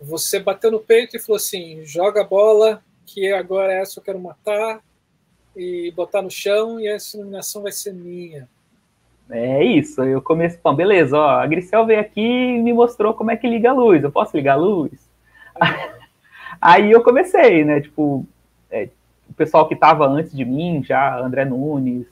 você 0.00 0.40
bateu 0.40 0.70
no 0.70 0.80
peito 0.80 1.16
e 1.16 1.20
falou 1.20 1.36
assim: 1.36 1.84
joga 1.84 2.22
a 2.22 2.24
bola, 2.24 2.82
que 3.04 3.30
agora 3.32 3.72
essa 3.72 3.98
eu 3.98 4.04
quero 4.04 4.18
matar 4.18 4.80
e 5.56 5.92
botar 5.94 6.22
no 6.22 6.30
chão 6.30 6.80
e 6.80 6.86
essa 6.86 7.16
iluminação 7.16 7.62
vai 7.62 7.72
ser 7.72 7.92
minha. 7.92 8.48
É 9.30 9.62
isso, 9.62 10.02
eu 10.02 10.22
comecei, 10.22 10.58
bom, 10.62 10.74
beleza, 10.74 11.18
ó, 11.18 11.28
a 11.40 11.46
Grisel 11.46 11.84
veio 11.84 12.00
aqui 12.00 12.20
e 12.20 12.62
me 12.62 12.72
mostrou 12.72 13.12
como 13.12 13.30
é 13.30 13.36
que 13.36 13.46
liga 13.46 13.70
a 13.70 13.74
luz, 13.74 14.02
eu 14.02 14.10
posso 14.10 14.34
ligar 14.34 14.54
a 14.54 14.56
luz? 14.56 14.92
É. 15.60 15.98
Aí 16.58 16.90
eu 16.90 17.02
comecei, 17.02 17.62
né, 17.62 17.82
tipo, 17.82 18.26
é, 18.70 18.88
pessoal 19.38 19.66
que 19.66 19.74
estava 19.74 20.06
antes 20.06 20.32
de 20.32 20.44
mim, 20.44 20.82
já, 20.84 21.18
André 21.18 21.44
Nunes, 21.44 22.06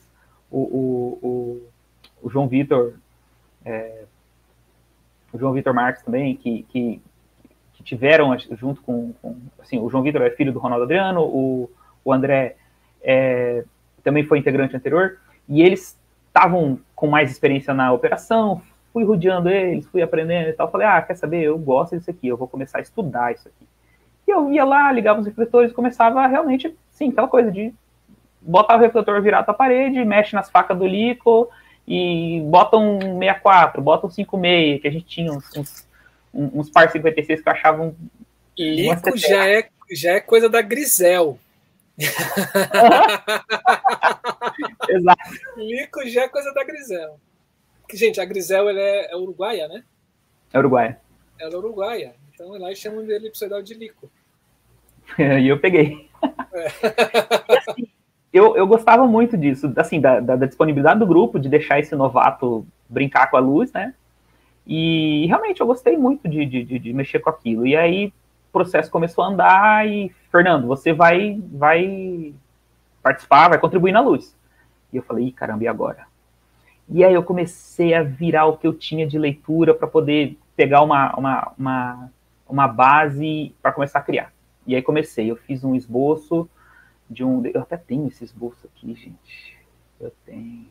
o, 0.50 0.58
o, 0.60 1.18
o, 1.22 1.62
o 2.22 2.30
João 2.30 2.48
Vitor, 2.48 2.94
é, 3.64 4.04
o 5.32 5.38
João 5.38 5.52
Vitor 5.52 5.74
Marques 5.74 6.02
também, 6.02 6.34
que, 6.36 6.62
que 6.70 7.02
tiveram 7.86 8.36
junto 8.52 8.82
com, 8.82 9.12
com 9.22 9.36
assim, 9.60 9.78
o 9.78 9.88
João 9.88 10.02
Vitor 10.02 10.20
é 10.22 10.30
filho 10.30 10.52
do 10.52 10.58
Ronaldo 10.58 10.84
Adriano, 10.84 11.22
o, 11.22 11.70
o 12.04 12.12
André 12.12 12.56
é, 13.00 13.64
também 14.02 14.24
foi 14.24 14.38
integrante 14.38 14.76
anterior, 14.76 15.18
e 15.48 15.62
eles 15.62 15.96
estavam 16.26 16.80
com 16.96 17.06
mais 17.06 17.30
experiência 17.30 17.72
na 17.72 17.92
operação, 17.92 18.60
fui 18.92 19.04
rodeando 19.04 19.48
eles, 19.48 19.86
fui 19.86 20.02
aprendendo 20.02 20.48
e 20.48 20.52
tal, 20.52 20.70
falei, 20.70 20.86
ah, 20.86 21.00
quer 21.00 21.14
saber, 21.14 21.42
eu 21.42 21.56
gosto 21.56 21.96
disso 21.96 22.10
aqui, 22.10 22.26
eu 22.26 22.36
vou 22.36 22.48
começar 22.48 22.78
a 22.78 22.82
estudar 22.82 23.32
isso 23.32 23.46
aqui. 23.46 23.66
E 24.26 24.30
eu 24.30 24.52
ia 24.52 24.64
lá, 24.64 24.90
ligava 24.90 25.20
os 25.20 25.26
refletores, 25.26 25.72
começava 25.72 26.26
realmente, 26.26 26.76
sim, 26.96 27.10
aquela 27.10 27.28
coisa 27.28 27.52
de 27.52 27.72
botar 28.40 28.76
o 28.76 28.80
refletor 28.80 29.22
virado 29.22 29.48
à 29.50 29.54
parede, 29.54 30.04
mexe 30.04 30.34
nas 30.34 30.50
facas 30.50 30.76
do 30.76 30.86
Lico, 30.86 31.48
e 31.86 32.40
bota 32.46 32.76
um 32.76 32.98
64, 33.18 33.80
bota 33.80 34.06
um 34.06 34.10
56, 34.10 34.82
que 34.82 34.88
a 34.88 34.90
gente 34.90 35.06
tinha 35.06 35.32
uns, 35.32 35.56
uns 35.56 35.86
uns 36.36 36.68
par 36.70 36.90
56 36.90 37.40
que 37.42 37.48
eu 37.48 37.52
achava 37.52 37.82
um. 37.82 37.94
Lico 38.58 39.16
já 39.16 39.48
é, 39.48 39.68
já 39.90 40.12
é 40.12 40.20
coisa 40.20 40.48
da 40.48 40.62
Grisel. 40.62 41.38
Exato. 44.88 45.30
Lico 45.56 46.06
já 46.08 46.22
é 46.22 46.28
coisa 46.28 46.52
da 46.52 46.62
Grisel. 46.64 47.18
Gente, 47.92 48.20
a 48.20 48.24
Grisel 48.24 48.68
ela 48.68 48.80
é, 48.80 49.12
é 49.12 49.16
uruguaia, 49.16 49.68
né? 49.68 49.84
É 50.52 50.58
uruguaia. 50.58 51.00
Ela 51.38 51.54
é 51.54 51.56
uruguaia. 51.56 52.14
Então 52.34 52.50
lá 52.58 52.68
eles 52.68 52.78
chamam 52.78 53.04
dele 53.04 53.30
pseudal 53.30 53.62
de 53.62 53.74
Lico. 53.74 54.10
e 55.18 55.48
eu 55.48 55.58
peguei. 55.58 56.08
É. 56.52 57.58
assim, 57.70 57.88
eu, 58.32 58.56
eu 58.56 58.66
gostava 58.66 59.06
muito 59.06 59.36
disso, 59.36 59.72
assim, 59.76 60.00
da, 60.00 60.20
da, 60.20 60.36
da, 60.36 60.46
disponibilidade 60.46 60.98
do 60.98 61.06
grupo, 61.06 61.38
de 61.38 61.48
deixar 61.48 61.78
esse 61.78 61.94
novato 61.94 62.66
brincar 62.88 63.30
com 63.30 63.36
a 63.36 63.40
luz, 63.40 63.72
né? 63.72 63.94
E 64.66 65.26
realmente 65.26 65.60
eu 65.60 65.66
gostei 65.66 65.96
muito 65.96 66.28
de, 66.28 66.44
de, 66.44 66.78
de, 66.78 66.92
mexer 66.92 67.20
com 67.20 67.30
aquilo. 67.30 67.66
E 67.66 67.76
aí 67.76 68.08
o 68.08 68.52
processo 68.52 68.90
começou 68.90 69.22
a 69.22 69.28
andar 69.28 69.88
e, 69.88 70.12
Fernando, 70.30 70.66
você 70.66 70.92
vai, 70.92 71.40
vai 71.52 72.34
participar, 73.02 73.48
vai 73.48 73.58
contribuir 73.58 73.92
na 73.92 74.00
luz. 74.00 74.36
E 74.92 74.96
eu 74.96 75.02
falei, 75.02 75.30
caramba, 75.30 75.64
e 75.64 75.68
agora? 75.68 76.06
E 76.88 77.04
aí 77.04 77.14
eu 77.14 77.22
comecei 77.22 77.94
a 77.94 78.02
virar 78.02 78.46
o 78.46 78.56
que 78.56 78.66
eu 78.66 78.74
tinha 78.74 79.06
de 79.06 79.18
leitura 79.18 79.72
para 79.72 79.86
poder 79.86 80.36
pegar 80.56 80.82
uma, 80.82 81.14
uma, 81.16 81.52
uma, 81.56 82.10
uma 82.48 82.68
base 82.68 83.54
para 83.62 83.72
começar 83.72 84.00
a 84.00 84.02
criar. 84.02 84.32
E 84.66 84.74
aí 84.74 84.82
comecei, 84.82 85.30
eu 85.30 85.36
fiz 85.36 85.62
um 85.62 85.74
esboço 85.74 86.48
de 87.08 87.22
um. 87.24 87.44
Eu 87.46 87.62
até 87.62 87.76
tenho 87.76 88.08
esse 88.08 88.24
esboço 88.24 88.66
aqui, 88.66 88.94
gente. 88.94 89.56
Eu 90.00 90.12
tenho. 90.24 90.66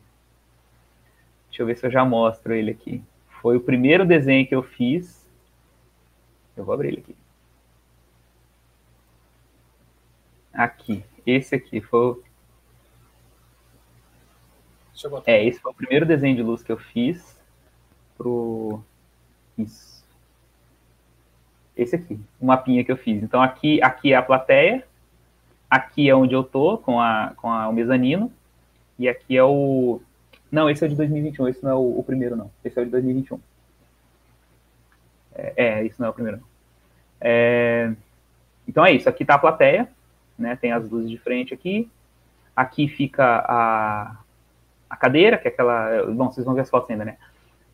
Deixa 1.48 1.62
eu 1.62 1.66
ver 1.66 1.76
se 1.76 1.86
eu 1.86 1.90
já 1.90 2.04
mostro 2.04 2.54
ele 2.54 2.70
aqui. 2.70 3.02
Foi 3.40 3.56
o 3.56 3.60
primeiro 3.60 4.04
desenho 4.04 4.46
que 4.46 4.54
eu 4.54 4.62
fiz. 4.62 5.26
Eu 6.56 6.64
vou 6.64 6.74
abrir 6.74 6.88
ele 6.88 6.98
aqui. 6.98 7.16
Aqui. 10.52 11.04
Esse 11.26 11.54
aqui 11.54 11.80
foi. 11.80 12.22
É, 15.26 15.44
esse 15.44 15.60
foi 15.60 15.72
o 15.72 15.74
primeiro 15.74 16.06
desenho 16.06 16.36
de 16.36 16.42
luz 16.42 16.62
que 16.62 16.72
eu 16.72 16.78
fiz 16.78 17.38
pro. 18.16 18.82
Isso. 19.56 19.95
Esse 21.76 21.96
aqui, 21.96 22.18
o 22.40 22.46
mapinha 22.46 22.82
que 22.82 22.90
eu 22.90 22.96
fiz. 22.96 23.22
Então 23.22 23.42
aqui, 23.42 23.82
aqui 23.82 24.12
é 24.12 24.16
a 24.16 24.22
plateia, 24.22 24.82
aqui 25.68 26.08
é 26.08 26.14
onde 26.14 26.34
eu 26.34 26.42
tô 26.42 26.78
com, 26.78 27.00
a, 27.00 27.34
com 27.36 27.50
a, 27.50 27.68
o 27.68 27.72
mezanino, 27.72 28.32
e 28.98 29.08
aqui 29.08 29.36
é 29.36 29.44
o. 29.44 30.00
Não, 30.50 30.70
esse 30.70 30.84
é 30.84 30.88
de 30.88 30.94
2021, 30.94 31.48
esse 31.48 31.62
não 31.62 31.70
é 31.70 31.74
o, 31.74 31.98
o 31.98 32.02
primeiro, 32.02 32.34
não. 32.34 32.50
Esse 32.64 32.78
é 32.78 32.82
o 32.82 32.84
de 32.84 32.90
2021. 32.90 33.38
É, 35.34 35.52
é 35.56 35.84
isso 35.84 35.96
não 36.00 36.06
é 36.06 36.10
o 36.10 36.14
primeiro, 36.14 36.38
não. 36.38 36.46
É, 37.20 37.92
então 38.66 38.84
é 38.84 38.92
isso, 38.92 39.08
aqui 39.08 39.24
tá 39.24 39.34
a 39.34 39.38
plateia, 39.38 39.88
né? 40.38 40.56
Tem 40.56 40.72
as 40.72 40.88
luzes 40.88 41.10
de 41.10 41.18
frente 41.18 41.52
aqui. 41.52 41.90
Aqui 42.54 42.88
fica 42.88 43.44
a, 43.46 44.16
a 44.88 44.96
cadeira, 44.96 45.36
que 45.36 45.46
é 45.46 45.50
aquela. 45.50 46.06
Bom, 46.06 46.32
vocês 46.32 46.44
vão 46.46 46.54
ver 46.54 46.62
as 46.62 46.70
fotos 46.70 46.90
ainda, 46.90 47.04
né? 47.04 47.18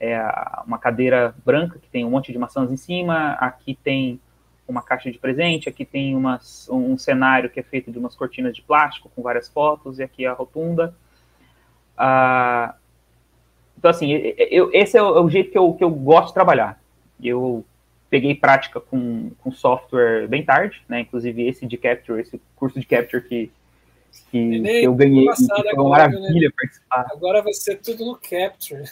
É 0.04 0.20
uma 0.66 0.78
cadeira 0.78 1.32
branca 1.46 1.78
que 1.78 1.88
tem 1.88 2.04
um 2.04 2.10
monte 2.10 2.32
de 2.32 2.38
maçãs 2.38 2.72
em 2.72 2.76
cima. 2.76 3.34
Aqui 3.34 3.78
tem 3.84 4.20
uma 4.66 4.82
caixa 4.82 5.12
de 5.12 5.18
presente. 5.18 5.68
Aqui 5.68 5.84
tem 5.84 6.16
umas, 6.16 6.68
um 6.68 6.98
cenário 6.98 7.48
que 7.48 7.60
é 7.60 7.62
feito 7.62 7.92
de 7.92 8.00
umas 8.00 8.16
cortinas 8.16 8.52
de 8.52 8.62
plástico 8.62 9.08
com 9.14 9.22
várias 9.22 9.48
fotos. 9.48 10.00
E 10.00 10.02
aqui 10.02 10.24
é 10.24 10.28
a 10.28 10.32
rotunda. 10.32 10.92
Ah, 11.96 12.74
então, 13.78 13.92
assim, 13.92 14.10
eu, 14.10 14.70
esse 14.72 14.98
é 14.98 15.02
o, 15.02 15.18
é 15.18 15.20
o, 15.20 15.30
jeito 15.30 15.52
que 15.52 15.58
eu, 15.58 15.72
que 15.74 15.84
eu 15.84 15.90
gosto 15.90 16.28
de 16.28 16.34
trabalhar. 16.34 16.82
Eu 17.22 17.64
peguei 18.10 18.34
prática 18.34 18.80
com, 18.80 19.30
com 19.38 19.52
software 19.52 20.26
bem 20.26 20.44
tarde, 20.44 20.82
né? 20.88 21.00
Inclusive 21.00 21.46
esse 21.46 21.64
de 21.64 21.76
Capture, 21.76 22.20
esse 22.20 22.42
curso 22.56 22.80
de 22.80 22.86
Capture 22.86 23.22
que, 23.22 23.52
que, 24.30 24.60
que 24.60 24.84
eu 24.84 24.94
ganhei, 24.94 25.26
foi 25.26 25.72
uma 25.74 25.90
maravilha 25.90 26.48
né? 26.48 26.54
participar. 26.56 27.06
Agora 27.12 27.42
vai 27.42 27.52
ser 27.52 27.76
tudo 27.76 28.04
no 28.04 28.16
Capture. 28.16 28.84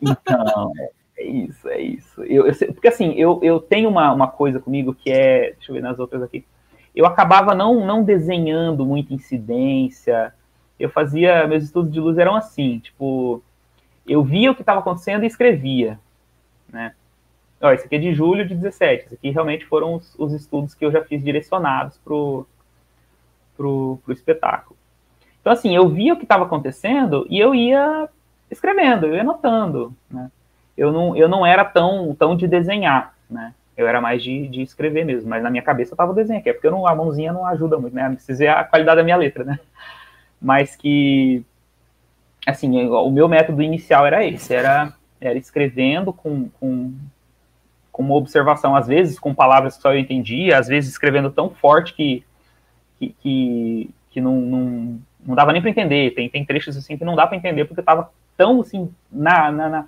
Então, 0.00 0.72
é, 0.78 0.90
é 1.18 1.26
isso, 1.26 1.68
é 1.68 1.80
isso. 1.80 2.22
Eu, 2.24 2.46
eu, 2.46 2.54
porque 2.72 2.88
assim, 2.88 3.12
eu, 3.12 3.40
eu 3.42 3.60
tenho 3.60 3.88
uma, 3.88 4.12
uma 4.12 4.28
coisa 4.28 4.60
comigo 4.60 4.94
que 4.94 5.10
é, 5.10 5.52
deixa 5.52 5.70
eu 5.70 5.74
ver 5.74 5.82
nas 5.82 5.98
outras 5.98 6.22
aqui, 6.22 6.44
eu 6.94 7.06
acabava 7.06 7.54
não, 7.54 7.84
não 7.84 8.02
desenhando 8.02 8.84
muita 8.86 9.12
incidência, 9.12 10.32
eu 10.78 10.90
fazia, 10.90 11.46
meus 11.46 11.64
estudos 11.64 11.92
de 11.92 12.00
luz 12.00 12.18
eram 12.18 12.34
assim, 12.34 12.78
tipo, 12.78 13.42
eu 14.06 14.22
via 14.22 14.50
o 14.50 14.54
que 14.54 14.62
estava 14.62 14.80
acontecendo 14.80 15.24
e 15.24 15.26
escrevia, 15.26 15.98
né? 16.68 16.94
Ó, 17.60 17.70
esse 17.72 17.86
aqui 17.86 17.96
é 17.96 17.98
de 17.98 18.14
julho 18.14 18.46
de 18.46 18.54
17. 18.54 19.06
Esse 19.06 19.14
aqui 19.14 19.30
realmente 19.30 19.64
foram 19.64 19.94
os, 19.94 20.14
os 20.18 20.32
estudos 20.32 20.74
que 20.74 20.84
eu 20.84 20.92
já 20.92 21.02
fiz 21.02 21.22
direcionados 21.22 21.98
para 21.98 22.14
o 22.14 22.46
pro, 23.56 23.98
pro 24.04 24.12
espetáculo. 24.12 24.76
Então, 25.40 25.52
assim, 25.52 25.74
eu 25.74 25.88
via 25.88 26.14
o 26.14 26.16
que 26.16 26.24
estava 26.24 26.44
acontecendo 26.44 27.26
e 27.30 27.38
eu 27.38 27.54
ia 27.54 28.08
escrevendo, 28.50 29.06
eu 29.06 29.14
ia 29.14 29.20
anotando, 29.20 29.94
né? 30.10 30.30
Eu 30.76 30.92
não, 30.92 31.16
eu 31.16 31.28
não 31.28 31.46
era 31.46 31.64
tão, 31.64 32.14
tão 32.14 32.36
de 32.36 32.46
desenhar, 32.46 33.14
né? 33.30 33.54
Eu 33.76 33.86
era 33.86 34.00
mais 34.00 34.22
de, 34.22 34.48
de 34.48 34.62
escrever 34.62 35.04
mesmo, 35.04 35.28
mas 35.28 35.42
na 35.42 35.50
minha 35.50 35.62
cabeça 35.62 35.94
estava 35.94 36.12
o 36.12 36.14
desenho 36.14 36.40
aqui, 36.40 36.50
é 36.50 36.52
porque 36.52 36.70
não, 36.70 36.86
a 36.86 36.94
mãozinha 36.94 37.32
não 37.32 37.46
ajuda 37.46 37.78
muito, 37.78 37.94
né? 37.94 38.08
Precisa 38.10 38.38
ver 38.38 38.48
a 38.48 38.64
qualidade 38.64 38.96
da 38.96 39.04
minha 39.04 39.16
letra, 39.16 39.44
né? 39.44 39.58
Mas 40.40 40.76
que, 40.76 41.44
assim, 42.46 42.86
o 42.88 43.10
meu 43.10 43.28
método 43.28 43.62
inicial 43.62 44.06
era 44.06 44.24
esse, 44.24 44.54
era, 44.54 44.92
era 45.20 45.38
escrevendo 45.38 46.12
com, 46.12 46.48
com 46.60 46.92
com 47.96 48.02
uma 48.02 48.14
observação, 48.14 48.76
às 48.76 48.86
vezes 48.86 49.18
com 49.18 49.34
palavras 49.34 49.74
que 49.74 49.80
só 49.80 49.90
eu 49.90 49.98
entendia, 49.98 50.58
às 50.58 50.68
vezes 50.68 50.90
escrevendo 50.90 51.30
tão 51.30 51.48
forte 51.48 51.94
que, 51.94 52.22
que, 52.98 53.14
que, 53.20 53.90
que 54.10 54.20
não, 54.20 54.40
não, 54.40 55.00
não, 55.24 55.34
dava 55.34 55.52
nem 55.52 55.60
para 55.60 55.70
entender. 55.70 56.12
Tem, 56.14 56.28
tem 56.28 56.44
trechos 56.44 56.76
assim 56.76 56.96
que 56.96 57.04
não 57.04 57.14
dá 57.14 57.26
para 57.26 57.36
entender, 57.36 57.64
porque 57.64 57.80
eu 57.80 57.82
estava 57.82 58.10
tão 58.36 58.60
assim, 58.60 58.92
na, 59.10 59.50
na, 59.50 59.68
na, 59.68 59.86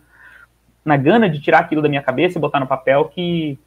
na, 0.85 0.97
gana 0.97 1.29
de 1.29 1.41
tirar 1.41 1.61
aquilo 1.61 1.83
da 1.83 1.89
minha 1.89 2.03
cabeça 2.03 2.39
e 2.39 2.41
botar 2.41 2.61
no 2.61 2.67
papel 2.67 3.07
que 3.07 3.59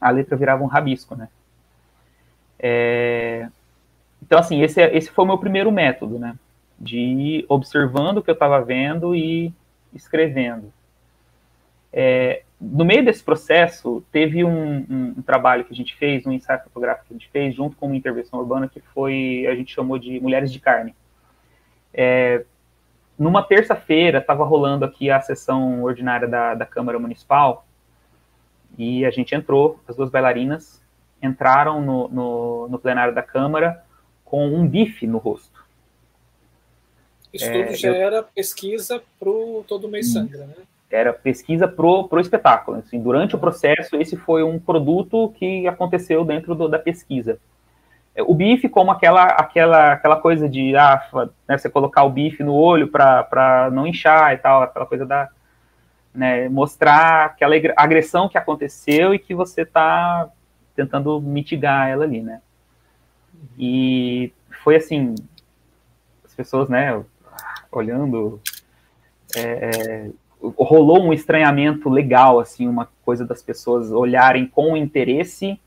a 0.00 0.10
letra 0.10 0.36
virava 0.36 0.62
um 0.62 0.66
rabisco, 0.66 1.14
né? 1.14 1.28
É... 2.58 3.48
Então, 4.22 4.38
assim, 4.38 4.62
esse, 4.62 4.80
é, 4.80 4.96
esse 4.96 5.10
foi 5.10 5.24
o 5.24 5.28
meu 5.28 5.38
primeiro 5.38 5.72
método, 5.72 6.18
né? 6.18 6.36
De 6.78 6.98
ir 6.98 7.46
observando 7.48 8.18
o 8.18 8.22
que 8.22 8.30
eu 8.30 8.34
estava 8.34 8.62
vendo 8.62 9.14
e 9.14 9.52
escrevendo. 9.94 10.72
É, 11.92 12.42
no 12.60 12.84
meio 12.84 13.02
desse 13.02 13.24
processo, 13.24 14.04
teve 14.12 14.44
um, 14.44 14.84
um, 14.90 15.14
um, 15.16 15.22
trabalho 15.22 15.64
que 15.64 15.72
a 15.72 15.76
gente 15.76 15.96
fez, 15.96 16.26
um 16.26 16.32
ensaio 16.32 16.60
fotográfico 16.62 17.06
que 17.06 17.14
a 17.14 17.16
gente 17.16 17.30
fez, 17.30 17.54
junto 17.54 17.74
com 17.76 17.86
uma 17.86 17.96
intervenção 17.96 18.38
urbana, 18.38 18.68
que 18.68 18.80
foi, 18.80 19.46
a 19.50 19.54
gente 19.54 19.72
chamou 19.72 19.98
de 19.98 20.20
Mulheres 20.20 20.52
de 20.52 20.60
Carne. 20.60 20.94
É, 21.94 22.44
numa 23.18 23.42
terça-feira, 23.42 24.18
estava 24.18 24.44
rolando 24.44 24.84
aqui 24.84 25.10
a 25.10 25.20
sessão 25.20 25.82
ordinária 25.82 26.28
da, 26.28 26.54
da 26.54 26.66
Câmara 26.66 26.98
Municipal, 26.98 27.66
e 28.76 29.06
a 29.06 29.10
gente 29.10 29.34
entrou, 29.34 29.80
as 29.88 29.96
duas 29.96 30.10
bailarinas 30.10 30.82
entraram 31.22 31.80
no, 31.80 32.08
no, 32.08 32.68
no 32.68 32.78
plenário 32.78 33.14
da 33.14 33.22
Câmara 33.22 33.82
com 34.24 34.46
um 34.46 34.66
bife 34.66 35.06
no 35.06 35.18
rosto. 35.18 35.64
Isso 37.32 37.46
tudo 37.46 37.56
é, 37.56 37.74
já 37.74 37.88
eu... 37.88 37.94
era 37.94 38.22
pesquisa 38.22 39.02
para 39.18 39.28
o 39.28 39.64
Todo 39.66 39.88
Mês 39.88 40.12
Sangra, 40.12 40.46
né? 40.46 40.54
Era 40.90 41.12
pesquisa 41.12 41.68
pro, 41.68 42.08
pro 42.08 42.20
espetáculo. 42.20 42.78
Assim, 42.78 43.00
durante 43.00 43.36
o 43.36 43.38
processo, 43.38 43.96
esse 43.96 44.16
foi 44.16 44.42
um 44.42 44.58
produto 44.58 45.32
que 45.36 45.66
aconteceu 45.66 46.24
dentro 46.24 46.54
do, 46.54 46.68
da 46.68 46.78
pesquisa. 46.78 47.38
O 48.18 48.34
bife, 48.34 48.68
como 48.68 48.90
aquela, 48.90 49.24
aquela, 49.24 49.92
aquela 49.92 50.16
coisa 50.16 50.48
de 50.48 50.74
ah, 50.76 51.00
né, 51.48 51.56
você 51.56 51.70
colocar 51.70 52.02
o 52.02 52.10
bife 52.10 52.42
no 52.42 52.54
olho 52.54 52.88
para 52.88 53.70
não 53.72 53.86
inchar 53.86 54.34
e 54.34 54.38
tal, 54.38 54.62
aquela 54.62 54.86
coisa 54.86 55.06
da. 55.06 55.28
Né, 56.12 56.48
mostrar 56.48 57.26
aquela 57.26 57.54
agressão 57.76 58.28
que 58.28 58.36
aconteceu 58.36 59.14
e 59.14 59.18
que 59.18 59.32
você 59.32 59.62
está 59.62 60.28
tentando 60.74 61.20
mitigar 61.20 61.88
ela 61.88 62.02
ali, 62.02 62.20
né? 62.20 62.40
E 63.56 64.32
foi 64.64 64.74
assim, 64.74 65.14
as 66.24 66.34
pessoas, 66.34 66.68
né, 66.68 67.00
olhando, 67.70 68.40
é, 69.36 69.40
é 69.40 70.10
rolou 70.42 71.02
um 71.02 71.12
estranhamento 71.12 71.88
legal, 71.88 72.40
assim, 72.40 72.66
uma 72.66 72.88
coisa 73.04 73.24
das 73.24 73.42
pessoas 73.42 73.90
olharem 73.92 74.46
com 74.46 74.76
interesse 74.76 75.60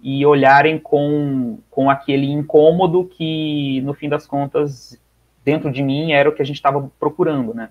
e 0.00 0.24
olharem 0.24 0.78
com, 0.78 1.58
com 1.70 1.90
aquele 1.90 2.30
incômodo 2.30 3.04
que, 3.06 3.80
no 3.82 3.94
fim 3.94 4.08
das 4.08 4.26
contas, 4.26 4.98
dentro 5.44 5.70
de 5.70 5.82
mim 5.82 6.12
era 6.12 6.28
o 6.28 6.32
que 6.32 6.42
a 6.42 6.44
gente 6.44 6.56
estava 6.56 6.90
procurando, 7.00 7.54
né? 7.54 7.70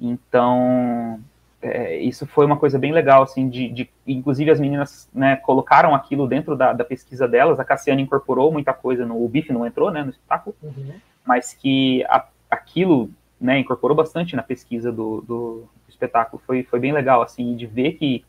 Então, 0.00 1.20
é, 1.62 1.96
isso 1.98 2.26
foi 2.26 2.44
uma 2.44 2.56
coisa 2.56 2.76
bem 2.76 2.92
legal, 2.92 3.22
assim, 3.22 3.48
de, 3.48 3.68
de 3.68 3.88
inclusive 4.04 4.50
as 4.50 4.58
meninas 4.58 5.08
né, 5.14 5.36
colocaram 5.36 5.94
aquilo 5.94 6.26
dentro 6.26 6.56
da, 6.56 6.72
da, 6.72 6.84
pesquisa 6.84 7.28
delas, 7.28 7.60
a 7.60 7.64
Cassiane 7.64 8.02
incorporou 8.02 8.50
muita 8.50 8.72
coisa, 8.72 9.06
no, 9.06 9.24
o 9.24 9.28
BIF 9.28 9.52
não 9.52 9.64
entrou, 9.64 9.92
né, 9.92 10.02
no 10.02 10.10
espetáculo, 10.10 10.56
uhum. 10.60 10.94
mas 11.24 11.54
que 11.54 12.04
a, 12.08 12.26
aquilo 12.50 13.08
né, 13.42 13.58
incorporou 13.58 13.96
bastante 13.96 14.36
na 14.36 14.42
pesquisa 14.42 14.92
do, 14.92 15.20
do, 15.22 15.68
espetáculo. 15.88 16.40
Foi, 16.46 16.62
foi 16.62 16.78
bem 16.78 16.92
legal, 16.92 17.20
assim, 17.20 17.56
de 17.56 17.66
ver 17.66 17.94
que 17.94 18.24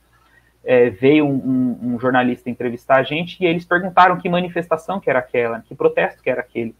é, 0.65 0.89
veio 0.89 1.25
um, 1.25 1.35
um, 1.35 1.93
um, 1.93 1.99
jornalista 1.99 2.49
entrevistar 2.49 2.97
a 2.97 3.03
gente 3.03 3.41
e 3.41 3.45
eles 3.45 3.63
perguntaram 3.63 4.17
que 4.17 4.27
manifestação 4.27 4.99
que 4.99 5.09
era 5.09 5.19
aquela, 5.19 5.61
que 5.61 5.75
protesto 5.75 6.23
que 6.23 6.29
era 6.29 6.41
aquele. 6.41 6.75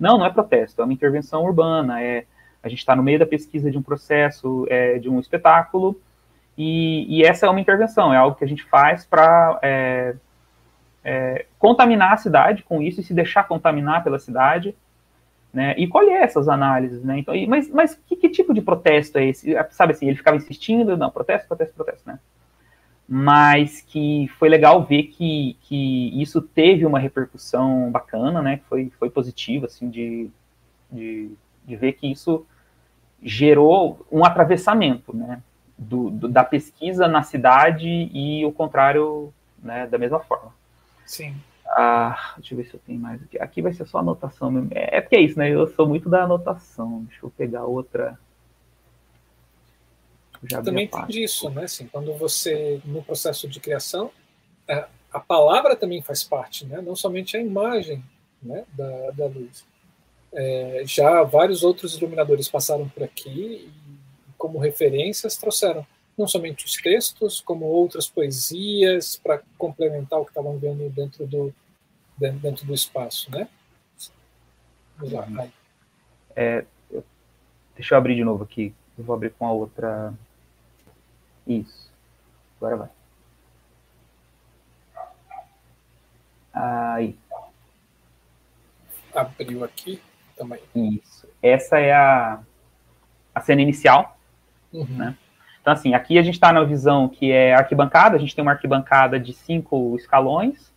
Não, 0.00 0.18
não 0.18 0.24
é 0.24 0.30
protesto, 0.30 0.80
é 0.80 0.84
uma 0.84 0.94
intervenção 0.94 1.44
urbana, 1.44 2.02
é, 2.02 2.24
a 2.62 2.68
gente 2.68 2.78
está 2.78 2.96
no 2.96 3.02
meio 3.02 3.18
da 3.18 3.26
pesquisa 3.26 3.70
de 3.70 3.76
um 3.76 3.82
processo, 3.82 4.66
é, 4.70 4.98
de 4.98 5.08
um 5.08 5.20
espetáculo, 5.20 6.00
e, 6.56 7.18
e, 7.18 7.24
essa 7.24 7.46
é 7.46 7.50
uma 7.50 7.60
intervenção, 7.60 8.14
é 8.14 8.16
algo 8.16 8.36
que 8.36 8.44
a 8.44 8.48
gente 8.48 8.64
faz 8.64 9.04
para 9.04 9.58
é, 9.60 10.14
é, 11.04 11.46
contaminar 11.58 12.12
a 12.12 12.16
cidade 12.16 12.62
com 12.62 12.80
isso 12.80 13.00
e 13.00 13.04
se 13.04 13.12
deixar 13.12 13.44
contaminar 13.44 14.02
pela 14.04 14.18
cidade, 14.18 14.74
né, 15.54 15.74
e 15.78 15.86
colher 15.86 16.22
essas 16.22 16.48
análises, 16.48 17.02
né, 17.02 17.18
então, 17.18 17.34
e, 17.34 17.46
mas, 17.46 17.70
mas 17.70 17.94
que, 17.94 18.16
que, 18.16 18.28
tipo 18.28 18.52
de 18.52 18.60
protesto 18.60 19.16
é 19.18 19.26
esse? 19.26 19.54
Sabe 19.70 19.92
assim, 19.92 20.06
ele 20.06 20.16
ficava 20.16 20.36
insistindo, 20.36 20.96
não, 20.96 21.10
protesto, 21.10 21.48
protesto, 21.48 21.74
protesto, 21.74 22.02
né, 22.06 22.18
mas 23.08 23.80
que 23.80 24.28
foi 24.38 24.48
legal 24.48 24.84
ver 24.84 25.04
que, 25.04 25.56
que 25.62 26.20
isso 26.20 26.42
teve 26.42 26.84
uma 26.84 26.98
repercussão 26.98 27.90
bacana, 27.90 28.42
né, 28.42 28.60
foi, 28.68 28.92
foi 28.98 29.08
positivo, 29.08 29.66
assim, 29.66 29.88
de, 29.88 30.28
de, 30.90 31.30
de 31.64 31.76
ver 31.76 31.92
que 31.92 32.10
isso 32.10 32.44
gerou 33.24 34.06
um 34.12 34.24
atravessamento, 34.24 35.16
né? 35.16 35.40
Do, 35.76 36.10
do, 36.10 36.28
da 36.28 36.44
pesquisa 36.44 37.08
na 37.08 37.22
cidade 37.22 37.88
e 37.88 38.44
o 38.44 38.52
contrário, 38.52 39.32
né, 39.60 39.86
da 39.86 39.98
mesma 39.98 40.20
forma. 40.20 40.54
Sim. 41.06 41.34
Ah, 41.76 42.34
deixa 42.36 42.54
eu 42.54 42.58
ver 42.58 42.66
se 42.66 42.74
eu 42.74 42.80
tenho 42.86 43.00
mais 43.00 43.20
aqui. 43.20 43.36
Aqui 43.38 43.60
vai 43.60 43.72
ser 43.72 43.84
só 43.84 43.98
anotação 43.98 44.48
mesmo. 44.48 44.70
É, 44.72 44.98
é 44.98 45.00
porque 45.00 45.16
é 45.16 45.20
isso, 45.20 45.36
né? 45.36 45.50
Eu 45.50 45.66
sou 45.66 45.88
muito 45.88 46.08
da 46.08 46.22
anotação. 46.22 47.02
Deixa 47.08 47.26
eu 47.26 47.30
pegar 47.30 47.64
outra. 47.64 48.16
Já 50.48 50.62
também 50.62 50.86
tem 50.86 51.04
disso, 51.06 51.50
né? 51.50 51.64
Assim, 51.64 51.88
quando 51.88 52.14
você, 52.14 52.80
no 52.84 53.02
processo 53.02 53.48
de 53.48 53.58
criação, 53.58 54.12
a, 54.68 54.86
a 55.12 55.18
palavra 55.18 55.74
também 55.74 56.00
faz 56.00 56.22
parte, 56.22 56.64
né? 56.64 56.80
Não 56.80 56.94
somente 56.94 57.36
a 57.36 57.40
imagem 57.40 58.04
né, 58.40 58.64
da, 58.72 59.10
da 59.10 59.26
luz. 59.26 59.66
É, 60.32 60.82
já 60.86 61.24
vários 61.24 61.64
outros 61.64 61.96
iluminadores 61.96 62.48
passaram 62.48 62.88
por 62.88 63.02
aqui 63.02 63.68
e, 63.68 63.72
como 64.38 64.58
referências, 64.60 65.36
trouxeram 65.36 65.84
não 66.16 66.28
somente 66.28 66.64
os 66.64 66.74
textos, 66.74 67.40
como 67.40 67.64
outras 67.64 68.06
poesias 68.06 69.16
para 69.16 69.42
complementar 69.58 70.20
o 70.20 70.24
que 70.24 70.30
estavam 70.30 70.56
vendo 70.58 70.88
dentro 70.90 71.26
do, 71.26 71.52
dentro 72.16 72.66
do 72.66 72.74
espaço, 72.74 73.30
né? 73.30 73.48
Vamos 74.96 75.12
lá. 75.12 75.26
Uhum. 75.26 75.50
É, 76.36 76.64
deixa 77.74 77.94
eu 77.94 77.98
abrir 77.98 78.14
de 78.14 78.24
novo 78.24 78.44
aqui. 78.44 78.74
Eu 78.96 79.04
vou 79.04 79.14
abrir 79.14 79.30
com 79.30 79.46
a 79.46 79.52
outra. 79.52 80.14
Isso. 81.46 81.90
Agora 82.56 82.76
vai. 82.76 82.88
Aí. 86.52 87.18
Abriu 89.14 89.64
aqui 89.64 90.00
também. 90.36 90.60
Isso. 90.74 91.28
Essa 91.42 91.78
é 91.78 91.92
a, 91.92 92.40
a 93.34 93.40
cena 93.40 93.62
inicial, 93.62 94.16
uhum. 94.72 94.86
né? 94.86 95.16
Então, 95.60 95.72
assim, 95.72 95.94
aqui 95.94 96.18
a 96.18 96.22
gente 96.22 96.34
está 96.34 96.52
na 96.52 96.62
visão 96.62 97.08
que 97.08 97.32
é 97.32 97.54
arquibancada, 97.54 98.16
a 98.16 98.18
gente 98.18 98.34
tem 98.34 98.42
uma 98.42 98.52
arquibancada 98.52 99.18
de 99.18 99.32
cinco 99.32 99.96
escalões 99.96 100.73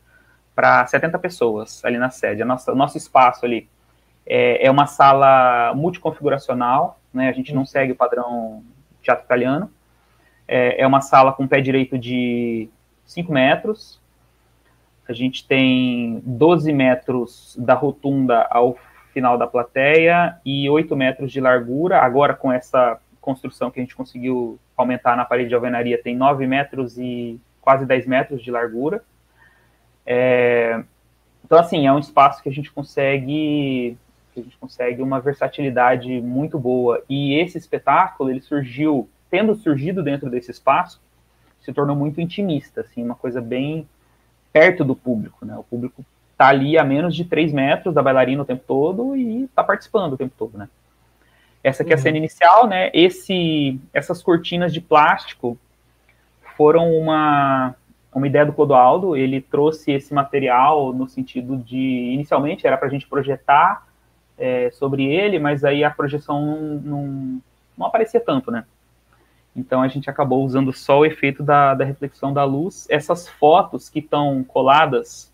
para 0.58 0.88
70 0.88 1.20
pessoas 1.20 1.86
ali 1.86 1.99
na 1.99 2.10
sede. 2.10 2.43
Nossa, 2.43 2.72
o 2.72 2.76
nosso 2.76 2.97
espaço 2.97 3.45
ali 3.45 3.70
é, 4.26 4.66
é 4.66 4.72
uma 4.72 4.88
sala 4.88 5.72
multiconfiguracional, 5.76 6.99
né? 7.14 7.30
A 7.30 7.32
gente 7.32 7.53
não 7.53 7.64
segue 7.64 7.91
o 7.91 7.95
padrão 7.95 8.64
teatro 8.99 9.24
italiano. 9.24 9.72
É, 10.47 10.82
é 10.82 10.88
uma 10.88 10.99
sala 10.99 11.32
com 11.32 11.47
pé 11.47 11.62
direito 11.62 11.95
de 11.95 12.70
5 13.05 13.32
metros. 13.32 14.01
A 15.08 15.14
gente 15.14 15.47
tem 15.47 16.24
12 16.26 16.74
metros 16.74 17.55
da 17.60 17.76
rotunda 17.76 18.47
ao 18.49 18.80
final 19.14 19.38
da 19.38 19.45
plateia 19.45 20.39
e 20.43 20.68
8 20.68 20.95
metros 20.95 21.32
de 21.32 21.39
largura. 21.39 21.99
Agora, 21.99 22.34
com 22.34 22.51
essa 22.51 22.99
construção 23.22 23.70
que 23.70 23.80
a 23.80 23.84
gente 23.84 23.95
conseguiu 23.95 24.58
aumentar 24.76 25.16
na 25.16 25.24
parede 25.24 25.49
de 25.49 25.55
alvenaria 25.55 26.01
tem 26.01 26.16
9 26.18 26.47
metros 26.47 26.97
e 26.97 27.39
quase 27.62 27.86
10 27.86 28.08
metros 28.08 28.41
de 28.41 28.49
largura. 28.49 29.03
É, 30.08 30.82
então, 31.43 31.60
assim, 31.60 31.86
é 31.86 31.91
um 31.91 31.99
espaço 31.99 32.41
que 32.41 32.49
a 32.49 32.51
gente 32.51 32.72
consegue 32.72 33.97
que 34.34 34.41
a 34.41 34.43
gente 34.43 34.58
consegue 34.58 35.01
uma 35.01 35.20
versatilidade 35.20 36.22
muito 36.22 36.60
boa. 36.60 37.03
E 37.10 37.34
esse 37.39 37.58
espetáculo, 37.58 38.30
ele 38.30 38.39
surgiu, 38.39 39.10
tendo 39.32 39.55
surgido 39.55 40.03
dentro 40.03 40.30
desse 40.30 40.51
espaço, 40.51 41.01
se 41.60 41.74
tornou 41.74 41.95
muito 41.95 42.22
intimista, 42.22 42.82
assim, 42.82 43.03
uma 43.03 43.16
coisa 43.16 43.41
bem 43.41 43.88
perto 44.53 44.86
do 44.86 44.95
público, 44.95 45.43
né? 45.43 45.58
O 45.58 45.64
público 45.64 46.05
tá 46.38 46.47
ali 46.47 46.78
a 46.78 46.84
menos 46.84 47.16
de 47.16 47.26
3 47.26 47.51
metros 47.51 47.95
da 47.95 48.03
bailarina 48.03 48.43
o 48.43 48.45
tempo 48.45 48.64
todo 48.68 49.16
e 49.16 49.47
tá 49.55 49.64
participando 49.64 50.14
o 50.14 50.18
tempo 50.18 50.34
todo, 50.38 50.55
né? 50.55 50.70
Essa 51.64 51.82
aqui 51.82 51.91
é 51.91 51.95
a 51.95 51.97
cena 51.97 52.14
uhum. 52.14 52.18
inicial, 52.24 52.68
né? 52.68 52.91
Esse, 52.93 53.80
essas 53.91 54.22
cortinas 54.22 54.72
de 54.72 54.80
plástico 54.80 55.58
foram 56.55 56.91
uma, 56.93 57.76
uma 58.18 58.28
ideia 58.28 58.45
do 58.45 58.53
Clodoaldo. 58.53 59.15
Ele 59.15 59.41
trouxe 59.41 59.91
esse 59.91 60.13
material 60.13 60.93
no 60.93 61.07
sentido 61.07 61.57
de, 61.57 62.11
inicialmente, 62.13 62.65
era 62.65 62.78
para 62.78 62.88
a 62.88 62.91
gente 62.91 63.07
projetar 63.07 63.88
é, 64.38 64.70
sobre 64.72 65.05
ele, 65.05 65.39
mas 65.39 65.63
aí 65.63 65.84
a 65.84 65.89
projeção 65.89 66.41
não, 66.45 66.57
não, 66.80 67.41
não, 67.78 67.88
aparecia 67.88 68.20
tanto, 68.20 68.51
né? 68.51 68.65
Então 69.55 69.82
a 69.82 69.88
gente 69.88 70.09
acabou 70.09 70.43
usando 70.45 70.72
só 70.72 70.99
o 70.99 71.05
efeito 71.05 71.41
da, 71.41 71.74
da 71.74 71.84
reflexão 71.84 72.32
da 72.32 72.43
luz. 72.43 72.86
Essas 72.89 73.28
fotos 73.28 73.89
que 73.89 73.99
estão 73.99 74.43
coladas 74.43 75.34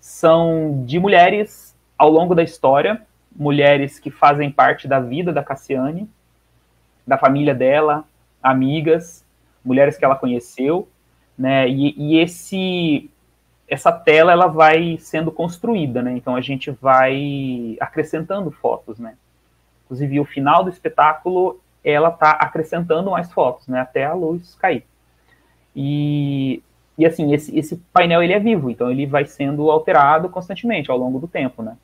são 0.00 0.84
de 0.84 0.98
mulheres 0.98 1.74
ao 1.96 2.10
longo 2.10 2.34
da 2.34 2.42
história 2.42 3.02
mulheres 3.38 4.00
que 4.00 4.10
fazem 4.10 4.50
parte 4.50 4.88
da 4.88 4.98
vida 4.98 5.32
da 5.32 5.44
Cassiane, 5.44 6.10
da 7.06 7.16
família 7.16 7.54
dela, 7.54 8.04
amigas, 8.42 9.24
mulheres 9.64 9.96
que 9.96 10.04
ela 10.04 10.16
conheceu, 10.16 10.88
né? 11.38 11.68
E, 11.68 11.94
e 11.96 12.18
esse 12.18 13.10
essa 13.68 13.92
tela 13.92 14.32
ela 14.32 14.46
vai 14.46 14.96
sendo 14.98 15.30
construída, 15.30 16.02
né? 16.02 16.12
Então 16.12 16.34
a 16.34 16.40
gente 16.40 16.70
vai 16.70 17.76
acrescentando 17.80 18.50
fotos, 18.50 18.98
né? 18.98 19.14
Inclusive 19.84 20.20
o 20.20 20.24
final 20.24 20.64
do 20.64 20.70
espetáculo 20.70 21.60
ela 21.84 22.08
está 22.08 22.30
acrescentando 22.32 23.10
mais 23.10 23.30
fotos, 23.32 23.68
né? 23.68 23.80
Até 23.80 24.04
a 24.04 24.14
luz 24.14 24.54
cair. 24.56 24.84
E, 25.76 26.62
e 26.96 27.06
assim 27.06 27.32
esse, 27.32 27.56
esse 27.56 27.76
painel 27.92 28.22
ele 28.22 28.32
é 28.32 28.40
vivo, 28.40 28.70
então 28.70 28.90
ele 28.90 29.06
vai 29.06 29.26
sendo 29.26 29.70
alterado 29.70 30.28
constantemente 30.28 30.90
ao 30.90 30.98
longo 30.98 31.18
do 31.18 31.28
tempo, 31.28 31.62
né? 31.62 31.76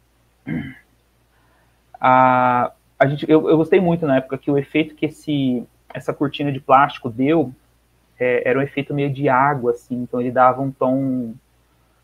a, 2.00 2.72
a 2.98 3.06
gente, 3.06 3.24
eu, 3.30 3.48
eu 3.48 3.56
gostei 3.56 3.80
muito 3.80 4.06
na 4.06 4.16
época 4.16 4.38
que 4.38 4.50
o 4.50 4.58
efeito 4.58 4.94
que 4.94 5.06
esse, 5.06 5.64
essa 5.92 6.12
cortina 6.12 6.50
de 6.50 6.60
plástico 6.60 7.10
deu 7.10 7.52
é, 8.18 8.48
era 8.48 8.58
um 8.58 8.62
efeito 8.62 8.94
meio 8.94 9.12
de 9.12 9.28
água, 9.28 9.72
assim, 9.72 10.02
então 10.02 10.20
ele 10.20 10.30
dava 10.30 10.62
um 10.62 10.70
tom, 10.70 11.34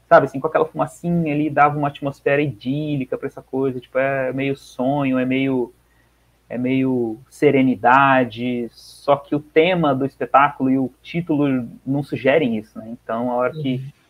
sabe, 0.08 0.26
assim, 0.26 0.40
com 0.40 0.46
aquela 0.46 0.66
fumacinha 0.66 1.32
ali, 1.32 1.50
dava 1.50 1.78
uma 1.78 1.88
atmosfera 1.88 2.42
idílica 2.42 3.16
para 3.16 3.26
essa 3.26 3.42
coisa, 3.42 3.80
tipo, 3.80 3.98
é 3.98 4.32
meio 4.32 4.56
sonho, 4.56 5.18
é 5.18 5.24
meio 5.24 5.72
é 6.48 6.58
meio 6.58 7.16
serenidade, 7.30 8.68
só 8.72 9.14
que 9.14 9.36
o 9.36 9.40
tema 9.40 9.94
do 9.94 10.04
espetáculo 10.04 10.68
e 10.68 10.76
o 10.78 10.90
título 11.00 11.68
não 11.86 12.02
sugerem 12.02 12.58
isso, 12.58 12.76
né? 12.76 12.88
Então, 12.88 13.30
a 13.30 13.36
hora 13.36 13.52
que 13.52 13.76
uhum 13.76 14.00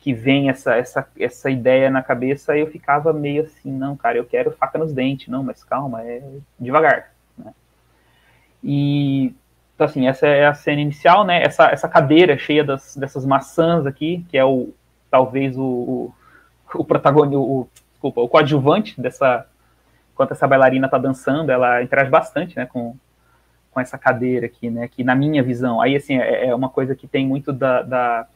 que 0.00 0.14
vem 0.14 0.48
essa, 0.48 0.74
essa, 0.74 1.06
essa 1.18 1.50
ideia 1.50 1.90
na 1.90 2.02
cabeça, 2.02 2.56
eu 2.56 2.66
ficava 2.66 3.12
meio 3.12 3.42
assim, 3.42 3.70
não, 3.70 3.94
cara, 3.96 4.16
eu 4.16 4.24
quero 4.24 4.50
faca 4.50 4.78
nos 4.78 4.94
dentes, 4.94 5.28
não, 5.28 5.44
mas 5.44 5.62
calma, 5.62 6.02
é 6.02 6.22
devagar, 6.58 7.12
né? 7.36 7.52
E, 8.64 9.34
então, 9.80 9.86
assim, 9.86 10.06
essa 10.06 10.26
é 10.26 10.46
a 10.46 10.52
cena 10.52 10.82
inicial, 10.82 11.24
né? 11.24 11.42
Essa, 11.42 11.70
essa 11.70 11.88
cadeira 11.88 12.36
cheia 12.36 12.62
das, 12.62 12.94
dessas 12.94 13.24
maçãs 13.24 13.86
aqui, 13.86 14.26
que 14.28 14.36
é 14.36 14.44
o, 14.44 14.74
talvez 15.10 15.56
o, 15.56 15.62
o, 15.62 16.14
o 16.74 16.84
protagonista, 16.84 17.38
o, 17.38 17.66
desculpa, 17.92 18.20
o 18.20 18.28
coadjuvante 18.28 19.00
dessa, 19.00 19.46
enquanto 20.12 20.32
essa 20.32 20.46
bailarina 20.46 20.86
tá 20.86 20.98
dançando, 20.98 21.50
ela 21.50 21.82
interage 21.82 22.10
bastante, 22.10 22.54
né, 22.58 22.66
com, 22.66 22.94
com 23.70 23.80
essa 23.80 23.96
cadeira 23.96 24.44
aqui, 24.44 24.68
né, 24.68 24.86
que 24.86 25.02
na 25.02 25.14
minha 25.14 25.42
visão, 25.42 25.80
aí, 25.80 25.96
assim, 25.96 26.18
é, 26.18 26.48
é 26.48 26.54
uma 26.54 26.68
coisa 26.68 26.94
que 26.94 27.08
tem 27.08 27.26
muito 27.26 27.50
da, 27.50 27.80
da 27.80 28.26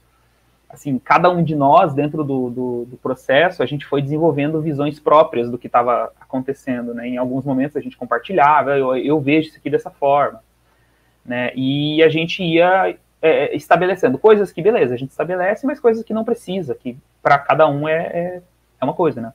assim, 0.71 0.99
cada 0.99 1.29
um 1.29 1.45
de 1.45 1.55
nós, 1.55 1.93
dentro 1.93 2.25
do, 2.25 2.49
do, 2.49 2.85
do, 2.87 2.97
processo, 2.97 3.63
a 3.63 3.67
gente 3.67 3.85
foi 3.85 4.01
desenvolvendo 4.01 4.63
visões 4.63 4.99
próprias 4.99 5.51
do 5.51 5.59
que 5.59 5.67
estava 5.67 6.11
acontecendo, 6.19 6.95
né? 6.95 7.07
Em 7.07 7.19
alguns 7.19 7.45
momentos 7.45 7.77
a 7.77 7.81
gente 7.81 7.99
compartilhava, 7.99 8.79
eu, 8.79 8.97
eu, 8.97 9.21
vejo 9.21 9.49
isso 9.49 9.59
aqui 9.59 9.69
dessa 9.69 9.91
forma, 9.91 10.43
né? 11.25 11.53
E 11.55 12.03
a 12.03 12.09
gente 12.09 12.43
ia 12.43 12.97
é, 13.23 13.57
estabelecendo 13.57 14.19
coisas 14.19 14.53
que, 14.53 14.61
beleza, 14.61 14.95
a 14.95 14.97
gente 14.99 15.11
estabelece, 15.11 15.67
mas 15.67 15.81
coisas 15.81 16.05
que 16.05 16.13
não 16.13 16.25
precisa, 16.25 16.75
que 16.75 16.97
para 17.23 17.39
cada 17.39 17.67
um 17.67 17.89
é, 17.89 18.03
é, 18.07 18.43
é, 18.81 18.85
uma 18.85 18.95
coisa, 18.95 19.21
né? 19.21 19.33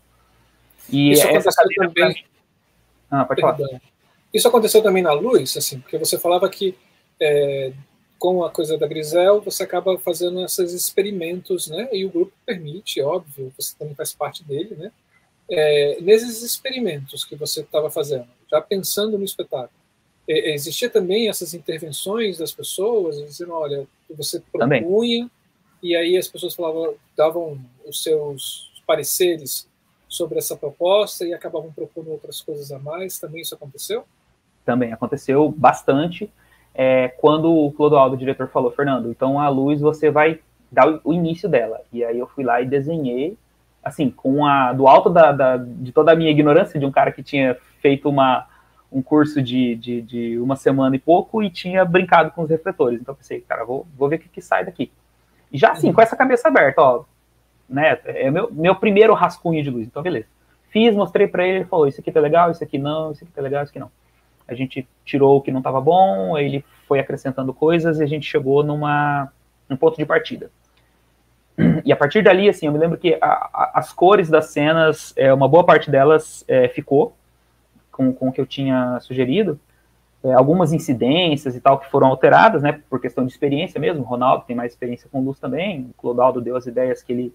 E 0.89 1.11
isso 1.11 1.27
essa 1.27 1.49
aconteceu 1.49 1.93
também... 1.93 2.25
Ah, 3.09 3.25
pode 3.25 3.41
falar. 3.41 3.57
Isso 4.31 4.47
aconteceu 4.47 4.83
também 4.83 5.01
na 5.01 5.11
luz, 5.11 5.57
assim, 5.57 5.79
porque 5.79 5.97
você 5.97 6.19
falava 6.19 6.47
que 6.49 6.77
é, 7.19 7.73
com 8.19 8.43
a 8.43 8.51
coisa 8.51 8.77
da 8.77 8.85
Grisel, 8.85 9.41
você 9.41 9.63
acaba 9.63 9.97
fazendo 9.97 10.43
esses 10.43 10.73
experimentos, 10.73 11.67
né? 11.67 11.89
E 11.91 12.05
o 12.05 12.09
grupo 12.09 12.33
permite, 12.45 13.01
óbvio, 13.01 13.51
você 13.57 13.73
também 13.77 13.95
faz 13.95 14.13
parte 14.13 14.43
dele, 14.43 14.75
né? 14.75 14.91
É, 15.49 15.97
nesses 16.01 16.43
experimentos 16.43 17.23
que 17.23 17.35
você 17.35 17.61
estava 17.61 17.89
fazendo, 17.89 18.27
já 18.51 18.61
pensando 18.61 19.17
no 19.17 19.25
espetáculo, 19.25 19.78
é, 20.29 20.53
existia 20.53 20.89
também 20.89 21.27
essas 21.27 21.55
intervenções 21.55 22.37
das 22.37 22.51
pessoas, 22.51 23.17
dizendo, 23.17 23.53
olha, 23.53 23.87
você 24.15 24.39
propunha 24.51 24.69
também. 24.69 25.31
e 25.81 25.95
aí 25.95 26.15
as 26.15 26.27
pessoas 26.27 26.53
falavam, 26.53 26.93
davam 27.17 27.59
os 27.83 28.03
seus 28.03 28.71
pareceres 28.85 29.67
sobre 30.07 30.37
essa 30.37 30.55
proposta 30.55 31.25
e 31.25 31.33
acabavam 31.33 31.71
propondo 31.71 32.11
outras 32.11 32.41
coisas 32.41 32.71
a 32.71 32.77
mais. 32.77 33.19
Também 33.19 33.41
isso 33.41 33.55
aconteceu? 33.55 34.05
Também 34.63 34.93
aconteceu 34.93 35.49
bastante 35.49 36.31
é, 36.73 37.07
quando 37.07 37.51
o 37.51 37.71
Clodoaldo, 37.71 38.15
o 38.15 38.17
diretor, 38.17 38.47
falou, 38.49 38.71
Fernando, 38.71 39.09
então 39.09 39.39
a 39.39 39.49
luz 39.49 39.81
você 39.81 40.09
vai 40.11 40.39
dar 40.71 40.87
o, 40.87 41.01
o, 41.03 41.13
início 41.13 41.49
dela. 41.49 41.81
E 41.91 42.03
aí 42.03 42.17
eu 42.19 42.27
fui 42.27 42.43
lá 42.43 42.61
e 42.61 42.65
desenhei, 42.65 43.37
assim, 43.83 44.09
com 44.09 44.45
a 44.45 44.73
do 44.73 44.87
alto 44.87 45.09
da, 45.09 45.31
da, 45.31 45.57
de 45.57 45.91
toda 45.91 46.11
a 46.11 46.15
minha 46.15 46.29
ignorância 46.29 46.79
de 46.79 46.85
um 46.85 46.91
cara 46.91 47.11
que 47.11 47.23
tinha 47.23 47.57
feito 47.81 48.07
uma, 48.07 48.47
um 48.91 49.01
curso 49.01 49.41
de, 49.41 49.75
de, 49.75 50.01
de, 50.01 50.39
uma 50.39 50.55
semana 50.55 50.95
e 50.95 50.99
pouco 50.99 51.43
e 51.43 51.49
tinha 51.49 51.85
brincado 51.85 52.31
com 52.31 52.41
os 52.41 52.49
refletores. 52.49 52.99
Então 52.99 53.13
pensei, 53.13 53.41
cara, 53.41 53.63
vou, 53.63 53.85
vou 53.97 54.09
ver 54.09 54.15
o 54.15 54.19
que, 54.19 54.29
que 54.29 54.41
sai 54.41 54.65
daqui. 54.65 54.91
E 55.51 55.57
já 55.57 55.71
assim, 55.71 55.87
uhum. 55.87 55.93
com 55.93 56.01
essa 56.01 56.15
cabeça 56.15 56.47
aberta, 56.47 56.81
ó, 56.81 57.03
né? 57.69 57.99
É 58.05 58.31
meu, 58.31 58.51
meu 58.51 58.75
primeiro 58.75 59.13
rascunho 59.13 59.63
de 59.63 59.69
luz. 59.69 59.87
Então, 59.87 60.01
beleza. 60.01 60.27
Fiz, 60.69 60.95
mostrei 60.95 61.27
para 61.27 61.47
ele, 61.47 61.59
ele 61.59 61.65
falou: 61.65 61.87
Isso 61.87 62.01
aqui 62.01 62.11
tá 62.11 62.19
legal, 62.19 62.51
isso 62.51 62.63
aqui 62.63 62.77
não, 62.77 63.11
isso 63.11 63.23
aqui 63.23 63.33
tá 63.33 63.41
legal, 63.41 63.63
isso 63.63 63.71
aqui 63.71 63.79
não. 63.79 63.91
A 64.47 64.55
gente 64.55 64.87
tirou 65.05 65.37
o 65.37 65.41
que 65.41 65.51
não 65.51 65.59
estava 65.59 65.79
bom, 65.79 66.37
ele 66.37 66.65
foi 66.87 66.99
acrescentando 66.99 67.53
coisas 67.53 67.99
e 67.99 68.03
a 68.03 68.07
gente 68.07 68.25
chegou 68.25 68.63
numa 68.63 69.31
um 69.69 69.77
ponto 69.77 69.97
de 69.97 70.05
partida. 70.05 70.49
E 71.85 71.91
a 71.91 71.95
partir 71.95 72.23
dali, 72.23 72.49
assim, 72.49 72.65
eu 72.65 72.71
me 72.71 72.79
lembro 72.79 72.97
que 72.97 73.17
a, 73.21 73.27
a, 73.27 73.71
as 73.75 73.91
cores 73.91 74.29
das 74.29 74.47
cenas, 74.47 75.13
é, 75.15 75.33
uma 75.33 75.47
boa 75.47 75.63
parte 75.63 75.91
delas 75.91 76.43
é, 76.47 76.67
ficou 76.69 77.15
com, 77.99 78.13
com 78.13 78.29
o 78.29 78.31
que 78.31 78.39
eu 78.39 78.45
tinha 78.45 78.97
sugerido. 79.01 79.59
É, 80.23 80.31
algumas 80.33 80.71
incidências 80.71 81.53
e 81.53 81.59
tal 81.59 81.77
que 81.77 81.89
foram 81.91 82.07
alteradas, 82.07 82.61
né, 82.61 82.81
por 82.89 83.01
questão 83.01 83.25
de 83.25 83.31
experiência 83.31 83.79
mesmo. 83.79 84.01
O 84.03 84.05
Ronaldo 84.05 84.45
tem 84.47 84.55
mais 84.55 84.71
experiência 84.71 85.09
com 85.11 85.21
luz 85.21 85.37
também. 85.37 85.89
O 85.89 86.01
Clodaldo 86.01 86.39
deu 86.39 86.55
as 86.55 86.65
ideias 86.65 87.03
que 87.03 87.11
ele 87.11 87.33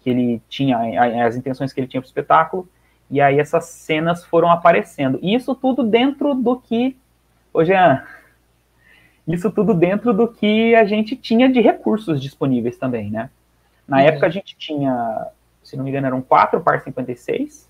que 0.00 0.10
ele 0.10 0.40
tinha, 0.48 0.78
as 1.26 1.34
intenções 1.34 1.72
que 1.72 1.80
ele 1.80 1.88
tinha 1.88 2.00
para 2.00 2.06
o 2.06 2.08
espetáculo, 2.08 2.68
e 3.10 3.20
aí 3.20 3.40
essas 3.40 3.64
cenas 3.64 4.24
foram 4.24 4.48
aparecendo. 4.52 5.18
E 5.20 5.34
isso 5.34 5.52
tudo 5.52 5.82
dentro 5.82 6.32
do 6.32 6.56
que. 6.60 6.96
Ô, 7.52 7.64
Jean, 7.64 8.04
isso 9.26 9.50
tudo 9.50 9.74
dentro 9.74 10.14
do 10.14 10.28
que 10.28 10.76
a 10.76 10.84
gente 10.84 11.16
tinha 11.16 11.48
de 11.48 11.60
recursos 11.60 12.22
disponíveis 12.22 12.78
também, 12.78 13.10
né? 13.10 13.30
Na 13.88 13.96
uhum. 13.96 14.02
época 14.02 14.26
a 14.26 14.30
gente 14.30 14.56
tinha, 14.56 15.26
se 15.64 15.76
não 15.76 15.82
me 15.82 15.90
engano, 15.90 16.06
eram 16.06 16.22
quatro 16.22 16.60
par 16.60 16.80
56, 16.80 17.68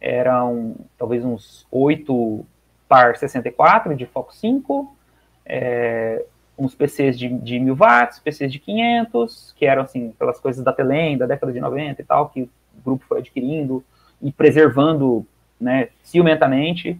eram 0.00 0.74
talvez 0.98 1.24
uns 1.24 1.66
oito 1.70 2.44
par 2.88 3.16
64 3.16 3.94
de 3.94 4.06
foco 4.06 4.34
5, 4.34 4.96
é, 5.44 6.24
uns 6.58 6.74
PCs 6.74 7.18
de, 7.18 7.28
de 7.28 7.58
1000 7.58 7.74
watts, 7.74 8.18
PCs 8.18 8.50
de 8.50 8.58
500, 8.58 9.54
que 9.56 9.66
eram, 9.66 9.82
assim, 9.82 10.12
pelas 10.18 10.40
coisas 10.40 10.64
da 10.64 10.72
Telem, 10.72 11.18
da 11.18 11.26
década 11.26 11.52
de 11.52 11.60
90 11.60 12.00
e 12.00 12.04
tal, 12.04 12.28
que 12.28 12.42
o 12.42 12.50
grupo 12.84 13.04
foi 13.06 13.18
adquirindo 13.18 13.84
e 14.22 14.32
preservando, 14.32 15.26
né, 15.60 15.88
ciumentamente, 16.02 16.98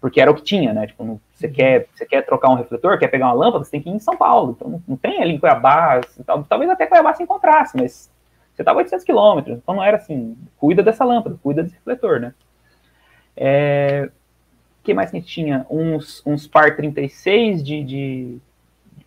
porque 0.00 0.20
era 0.20 0.30
o 0.30 0.34
que 0.34 0.42
tinha, 0.42 0.72
né, 0.72 0.86
tipo, 0.86 1.20
você 1.32 1.46
uhum. 1.46 1.52
quer, 1.52 1.86
você 1.94 2.06
quer 2.06 2.22
trocar 2.22 2.50
um 2.50 2.54
refletor, 2.54 2.98
quer 2.98 3.08
pegar 3.08 3.26
uma 3.26 3.34
lâmpada, 3.34 3.64
você 3.64 3.70
tem 3.70 3.82
que 3.82 3.88
ir 3.88 3.92
em 3.92 4.00
São 4.00 4.16
Paulo, 4.16 4.56
então 4.56 4.68
não, 4.68 4.82
não 4.88 4.96
tem 4.96 5.22
ali 5.22 5.34
em 5.34 5.38
Cuiabá, 5.38 6.00
assim, 6.04 6.22
talvez 6.48 6.70
até 6.70 6.86
Cuiabá 6.86 7.14
se 7.14 7.22
encontrasse, 7.22 7.76
mas 7.76 8.10
você 8.58 8.62
estava 8.62 8.78
800 8.78 9.04
quilômetros, 9.04 9.58
então 9.58 9.76
não 9.76 9.84
era 9.84 9.96
assim, 9.98 10.36
cuida 10.56 10.82
dessa 10.82 11.04
lâmpada, 11.04 11.38
cuida 11.40 11.62
desse 11.62 11.76
refletor, 11.76 12.18
né. 12.18 12.34
É, 13.36 14.10
que 14.82 14.92
mais 14.92 15.12
que 15.12 15.16
a 15.16 15.20
gente 15.20 15.30
tinha? 15.30 15.64
Uns, 15.70 16.20
uns 16.26 16.48
par 16.48 16.74
36 16.74 17.62
de, 17.62 17.84
de 17.84 18.38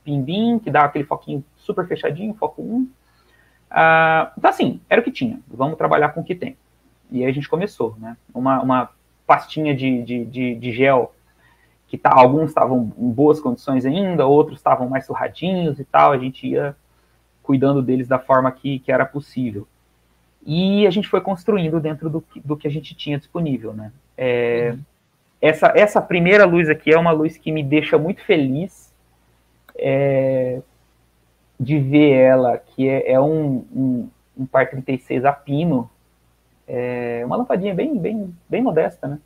Pimbim, 0.06 0.58
que 0.58 0.72
dá 0.72 0.84
aquele 0.86 1.04
foquinho 1.04 1.44
super 1.58 1.86
fechadinho, 1.86 2.34
foco 2.34 2.62
1. 2.62 2.90
Ah, 3.70 4.32
então, 4.38 4.50
assim, 4.50 4.80
era 4.90 5.02
o 5.02 5.04
que 5.04 5.12
tinha. 5.12 5.42
Vamos 5.50 5.78
trabalhar 5.78 6.10
com 6.10 6.22
o 6.22 6.24
que 6.24 6.34
tem. 6.34 6.56
E 7.12 7.24
aí 7.24 7.30
a 7.30 7.34
gente 7.34 7.50
começou, 7.50 7.96
né? 8.00 8.16
Uma, 8.34 8.62
uma 8.62 8.90
pastinha 9.28 9.76
de, 9.76 10.02
de, 10.04 10.26
de, 10.26 10.56
de 10.56 10.72
gel 10.72 11.14
que 11.88 11.98
tá, 11.98 12.10
alguns 12.14 12.52
estavam 12.52 12.94
em 12.98 13.12
boas 13.12 13.42
condições 13.42 13.86
ainda, 13.86 14.26
outros 14.26 14.60
estavam 14.60 14.88
mais 14.88 15.06
surradinhos 15.06 15.78
e 15.78 15.84
tal. 15.84 16.14
A 16.14 16.18
gente 16.18 16.48
ia 16.48 16.74
cuidando 17.52 17.82
deles 17.82 18.08
da 18.08 18.18
forma 18.18 18.50
que, 18.50 18.80
que 18.80 18.94
era 18.94 19.06
possível. 19.06 19.68
E 20.46 20.88
a 20.88 20.90
gente 20.90 21.10
foi 21.10 21.20
construindo 21.20 21.82
dentro 21.82 22.10
do, 22.10 22.24
do 22.46 22.56
que 22.56 22.66
a 22.66 22.72
gente 22.72 22.96
tinha 22.96 23.18
disponível, 23.18 23.74
né? 23.74 23.92
É, 24.18 24.72
uhum. 24.72 24.80
essa, 25.42 25.74
essa 25.76 26.02
primeira 26.02 26.46
luz 26.46 26.70
aqui 26.70 26.94
é 26.94 26.98
uma 26.98 27.12
luz 27.12 27.38
que 27.38 27.52
me 27.52 27.62
deixa 27.62 27.98
muito 27.98 28.24
feliz, 28.24 28.96
é, 29.76 30.62
de 31.60 31.78
ver 31.78 32.12
ela, 32.12 32.58
que 32.58 32.88
é, 32.88 33.12
é 33.12 33.20
um, 33.20 33.66
um, 33.76 34.10
um, 34.38 34.46
par 34.46 34.70
36 34.70 35.26
a 35.26 35.34
pino, 35.34 35.92
é 36.66 37.22
uma 37.26 37.36
lampadinha 37.36 37.76
bem, 37.76 37.98
bem, 37.98 38.34
bem 38.48 38.62
modesta, 38.62 39.10
né? 39.10 39.20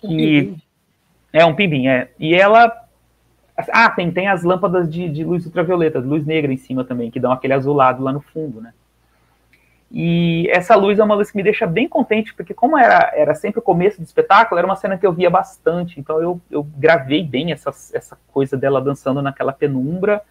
Que 0.00 0.56
um 0.56 0.58
é 1.32 1.46
um 1.46 1.54
pimbim, 1.54 1.86
é. 1.86 2.10
E 2.18 2.34
ela 2.34 2.87
ah, 3.72 3.90
tem, 3.90 4.10
tem 4.10 4.28
as 4.28 4.42
lâmpadas 4.42 4.88
de, 4.90 5.08
de 5.08 5.24
luz 5.24 5.44
ultravioleta, 5.44 5.98
luz 5.98 6.24
negra 6.24 6.52
em 6.52 6.56
cima 6.56 6.84
também, 6.84 7.10
que 7.10 7.18
dão 7.18 7.32
aquele 7.32 7.54
azulado 7.54 8.02
lá 8.02 8.12
no 8.12 8.20
fundo, 8.20 8.60
né? 8.60 8.72
E 9.90 10.46
essa 10.50 10.76
luz 10.76 10.98
é 10.98 11.04
uma 11.04 11.14
luz 11.14 11.30
que 11.30 11.36
me 11.36 11.42
deixa 11.42 11.66
bem 11.66 11.88
contente, 11.88 12.34
porque 12.34 12.52
como 12.52 12.76
era, 12.76 13.10
era 13.14 13.34
sempre 13.34 13.58
o 13.58 13.62
começo 13.62 14.00
do 14.00 14.04
espetáculo, 14.04 14.58
era 14.58 14.66
uma 14.66 14.76
cena 14.76 14.98
que 14.98 15.06
eu 15.06 15.12
via 15.12 15.30
bastante, 15.30 15.98
então 15.98 16.20
eu, 16.20 16.40
eu 16.50 16.62
gravei 16.62 17.24
bem 17.24 17.52
essa, 17.52 17.70
essa 17.94 18.18
coisa 18.30 18.56
dela 18.56 18.82
dançando 18.82 19.22
naquela 19.22 19.52
penumbra, 19.52 20.22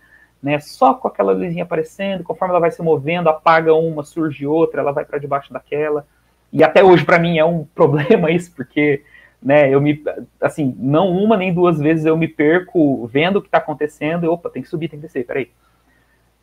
né, 0.41 0.59
só 0.59 0.93
com 0.93 1.07
aquela 1.07 1.31
luzinha 1.31 1.63
aparecendo, 1.63 2.23
conforme 2.23 2.51
ela 2.51 2.59
vai 2.59 2.69
se 2.69 2.81
movendo, 2.83 3.29
apaga 3.29 3.73
uma, 3.73 4.03
surge 4.03 4.45
outra, 4.45 4.81
ela 4.81 4.91
vai 4.91 5.03
para 5.03 5.17
debaixo 5.17 5.51
daquela, 5.51 6.05
e 6.53 6.63
até 6.63 6.83
hoje 6.83 7.03
para 7.03 7.17
mim 7.17 7.39
é 7.39 7.45
um 7.45 7.65
problema 7.73 8.29
isso, 8.29 8.53
porque, 8.55 9.03
né, 9.41 9.73
eu 9.73 9.79
me, 9.79 10.03
assim, 10.41 10.75
não 10.79 11.09
uma 11.11 11.37
nem 11.37 11.53
duas 11.53 11.79
vezes 11.79 12.05
eu 12.05 12.17
me 12.17 12.27
perco 12.27 13.05
vendo 13.07 13.37
o 13.37 13.41
que 13.41 13.47
está 13.47 13.59
acontecendo, 13.59 14.25
e, 14.25 14.27
opa, 14.27 14.49
tem 14.49 14.61
que 14.61 14.69
subir, 14.69 14.89
tem 14.89 14.99
que 14.99 15.05
descer, 15.05 15.25
peraí, 15.25 15.51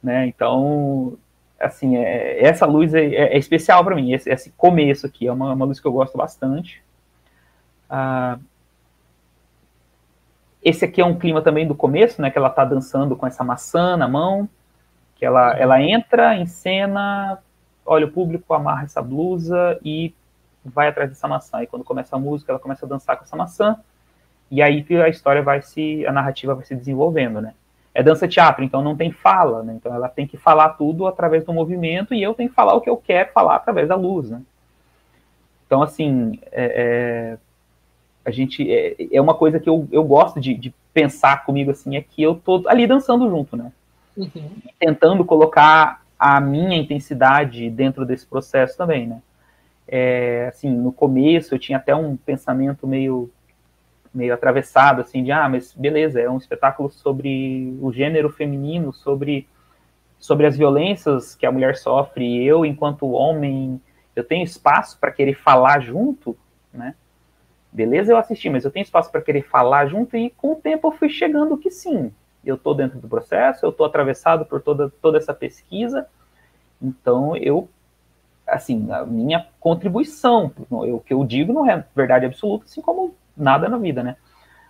né, 0.02 0.26
então 0.26 1.18
assim, 1.58 1.96
é, 1.96 2.44
essa 2.44 2.66
luz 2.66 2.94
é, 2.94 3.04
é, 3.04 3.34
é 3.34 3.38
especial 3.38 3.84
para 3.84 3.94
mim, 3.94 4.12
esse, 4.12 4.30
esse, 4.30 4.50
começo 4.50 5.06
aqui 5.06 5.26
é 5.26 5.32
uma, 5.32 5.52
uma, 5.52 5.64
luz 5.64 5.80
que 5.80 5.86
eu 5.86 5.92
gosto 5.92 6.16
bastante. 6.16 6.82
Ah, 7.88 8.38
esse 10.62 10.84
aqui 10.84 11.00
é 11.00 11.04
um 11.04 11.18
clima 11.18 11.42
também 11.42 11.66
do 11.66 11.74
começo, 11.74 12.20
né, 12.20 12.30
que 12.30 12.38
ela 12.38 12.50
tá 12.50 12.64
dançando 12.64 13.16
com 13.16 13.26
essa 13.26 13.44
maçã 13.44 13.96
na 13.96 14.08
mão, 14.08 14.48
que 15.14 15.24
ela, 15.24 15.56
ela 15.58 15.80
entra 15.80 16.36
em 16.36 16.46
cena, 16.46 17.38
olha 17.84 18.06
o 18.06 18.10
público, 18.10 18.54
amarra 18.54 18.84
essa 18.84 19.02
blusa 19.02 19.78
e 19.84 20.14
vai 20.64 20.88
atrás 20.88 21.10
dessa 21.10 21.28
maçã. 21.28 21.62
E 21.62 21.66
quando 21.66 21.84
começa 21.84 22.16
a 22.16 22.18
música, 22.18 22.52
ela 22.52 22.58
começa 22.58 22.86
a 22.86 22.88
dançar 22.88 23.16
com 23.16 23.24
essa 23.24 23.36
maçã, 23.36 23.76
e 24.50 24.62
aí 24.62 24.84
a 25.02 25.08
história 25.08 25.42
vai 25.42 25.62
se, 25.62 26.06
a 26.06 26.12
narrativa 26.12 26.54
vai 26.54 26.64
se 26.64 26.74
desenvolvendo, 26.74 27.40
né 27.40 27.54
é 27.94 28.02
dança 28.02 28.26
teatro, 28.26 28.64
então 28.64 28.82
não 28.82 28.96
tem 28.96 29.12
fala, 29.12 29.62
né? 29.62 29.74
Então 29.76 29.94
ela 29.94 30.08
tem 30.08 30.26
que 30.26 30.36
falar 30.36 30.70
tudo 30.70 31.06
através 31.06 31.44
do 31.44 31.52
movimento 31.52 32.12
e 32.12 32.20
eu 32.20 32.34
tenho 32.34 32.48
que 32.48 32.54
falar 32.54 32.74
o 32.74 32.80
que 32.80 32.90
eu 32.90 32.96
quero 32.96 33.32
falar 33.32 33.54
através 33.54 33.88
da 33.88 33.94
luz, 33.94 34.28
né? 34.28 34.42
Então, 35.64 35.80
assim, 35.80 36.38
é, 36.50 37.36
é, 37.36 37.38
a 38.24 38.30
gente 38.32 38.68
é, 38.70 38.96
é, 39.12 39.20
uma 39.20 39.34
coisa 39.34 39.60
que 39.60 39.68
eu, 39.68 39.88
eu 39.92 40.02
gosto 40.02 40.40
de, 40.40 40.54
de, 40.54 40.74
pensar 40.92 41.44
comigo 41.44 41.72
assim, 41.72 41.96
é 41.96 42.00
que 42.00 42.22
eu 42.22 42.36
tô 42.36 42.62
ali 42.68 42.86
dançando 42.86 43.28
junto, 43.28 43.56
né? 43.56 43.72
Uhum. 44.16 44.50
Tentando 44.78 45.24
colocar 45.24 46.02
a 46.16 46.40
minha 46.40 46.76
intensidade 46.76 47.68
dentro 47.68 48.04
desse 48.04 48.24
processo 48.24 48.76
também, 48.76 49.04
né? 49.06 49.20
É, 49.86 50.46
assim, 50.48 50.70
no 50.70 50.92
começo 50.92 51.54
eu 51.54 51.58
tinha 51.58 51.78
até 51.78 51.94
um 51.94 52.16
pensamento 52.16 52.86
meio 52.86 53.30
meio 54.14 54.32
atravessado, 54.32 55.00
assim, 55.00 55.24
de, 55.24 55.32
ah, 55.32 55.48
mas 55.48 55.74
beleza, 55.74 56.20
é 56.20 56.30
um 56.30 56.38
espetáculo 56.38 56.88
sobre 56.88 57.76
o 57.82 57.92
gênero 57.92 58.30
feminino, 58.30 58.92
sobre, 58.92 59.48
sobre 60.20 60.46
as 60.46 60.56
violências 60.56 61.34
que 61.34 61.44
a 61.44 61.50
mulher 61.50 61.76
sofre, 61.76 62.24
e 62.24 62.46
eu, 62.46 62.64
enquanto 62.64 63.10
homem, 63.10 63.80
eu 64.14 64.22
tenho 64.22 64.44
espaço 64.44 64.96
para 65.00 65.10
querer 65.10 65.34
falar 65.34 65.80
junto, 65.80 66.36
né? 66.72 66.94
Beleza, 67.72 68.12
eu 68.12 68.16
assisti, 68.16 68.48
mas 68.48 68.64
eu 68.64 68.70
tenho 68.70 68.84
espaço 68.84 69.10
para 69.10 69.20
querer 69.20 69.42
falar 69.42 69.86
junto, 69.86 70.16
e 70.16 70.30
com 70.30 70.52
o 70.52 70.56
tempo 70.56 70.86
eu 70.86 70.92
fui 70.92 71.08
chegando 71.08 71.58
que 71.58 71.70
sim, 71.70 72.12
eu 72.44 72.54
estou 72.54 72.72
dentro 72.72 73.00
do 73.00 73.08
processo, 73.08 73.66
eu 73.66 73.70
estou 73.70 73.84
atravessado 73.84 74.46
por 74.46 74.62
toda, 74.62 74.92
toda 75.02 75.18
essa 75.18 75.34
pesquisa, 75.34 76.06
então 76.80 77.36
eu 77.36 77.68
assim, 78.46 78.90
a 78.90 79.04
minha 79.04 79.46
contribuição, 79.58 80.52
o 80.70 81.00
que 81.00 81.12
eu 81.14 81.24
digo 81.24 81.52
não 81.52 81.68
é 81.68 81.84
verdade 81.94 82.26
absoluta, 82.26 82.64
assim 82.64 82.80
como 82.80 83.14
nada 83.36 83.68
na 83.68 83.78
vida, 83.78 84.02
né? 84.02 84.16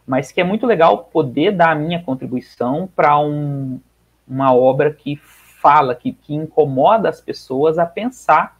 Mas 0.06 0.30
que 0.30 0.40
é 0.40 0.44
muito 0.44 0.66
legal 0.66 1.04
poder 1.04 1.52
dar 1.52 1.70
a 1.72 1.74
minha 1.74 2.02
contribuição 2.02 2.88
para 2.94 3.18
um, 3.18 3.80
uma 4.28 4.54
obra 4.54 4.92
que 4.92 5.16
fala, 5.16 5.94
que, 5.94 6.12
que 6.12 6.34
incomoda 6.34 7.08
as 7.08 7.20
pessoas 7.20 7.78
a 7.78 7.86
pensar 7.86 8.58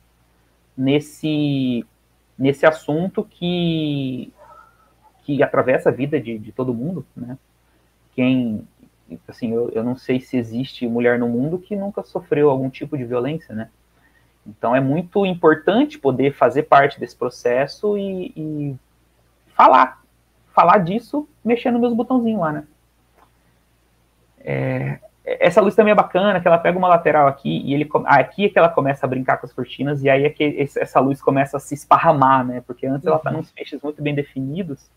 nesse, 0.76 1.84
nesse 2.38 2.66
assunto 2.66 3.22
que, 3.24 4.32
que 5.22 5.42
atravessa 5.42 5.90
a 5.90 5.92
vida 5.92 6.20
de, 6.20 6.38
de 6.38 6.50
todo 6.50 6.74
mundo, 6.74 7.06
né? 7.14 7.38
Quem, 8.14 8.66
assim, 9.28 9.52
eu, 9.52 9.70
eu 9.70 9.84
não 9.84 9.96
sei 9.96 10.20
se 10.20 10.36
existe 10.36 10.86
mulher 10.86 11.18
no 11.18 11.28
mundo 11.28 11.58
que 11.58 11.76
nunca 11.76 12.02
sofreu 12.02 12.48
algum 12.48 12.70
tipo 12.70 12.96
de 12.96 13.04
violência, 13.04 13.54
né? 13.54 13.68
Então 14.46 14.74
é 14.74 14.80
muito 14.80 15.24
importante 15.24 15.98
poder 15.98 16.32
fazer 16.34 16.64
parte 16.64 17.00
desse 17.00 17.16
processo 17.16 17.96
e, 17.96 18.32
e 18.36 18.76
falar, 19.54 20.02
falar 20.52 20.78
disso 20.78 21.28
mexendo 21.44 21.78
meus 21.78 21.94
botãozinhos 21.94 22.40
lá, 22.40 22.52
né? 22.52 22.64
É, 24.40 24.98
essa 25.24 25.60
luz 25.62 25.74
também 25.74 25.92
é 25.92 25.94
bacana, 25.94 26.38
que 26.38 26.46
ela 26.46 26.58
pega 26.58 26.76
uma 26.76 26.88
lateral 26.88 27.26
aqui 27.26 27.62
e 27.64 27.72
ele 27.72 27.88
aqui 28.04 28.44
é 28.44 28.48
que 28.50 28.58
ela 28.58 28.68
começa 28.68 29.06
a 29.06 29.08
brincar 29.08 29.38
com 29.38 29.46
as 29.46 29.52
cortinas 29.52 30.02
e 30.02 30.10
aí 30.10 30.24
é 30.24 30.30
que 30.30 30.68
essa 30.76 31.00
luz 31.00 31.22
começa 31.22 31.56
a 31.56 31.60
se 31.60 31.74
esparramar, 31.74 32.44
né? 32.44 32.62
Porque 32.66 32.86
antes 32.86 33.06
ela 33.06 33.18
tá 33.18 33.30
uhum. 33.30 33.38
nos 33.38 33.50
feixes 33.50 33.80
muito 33.80 34.02
bem 34.02 34.14
definidos 34.14 34.90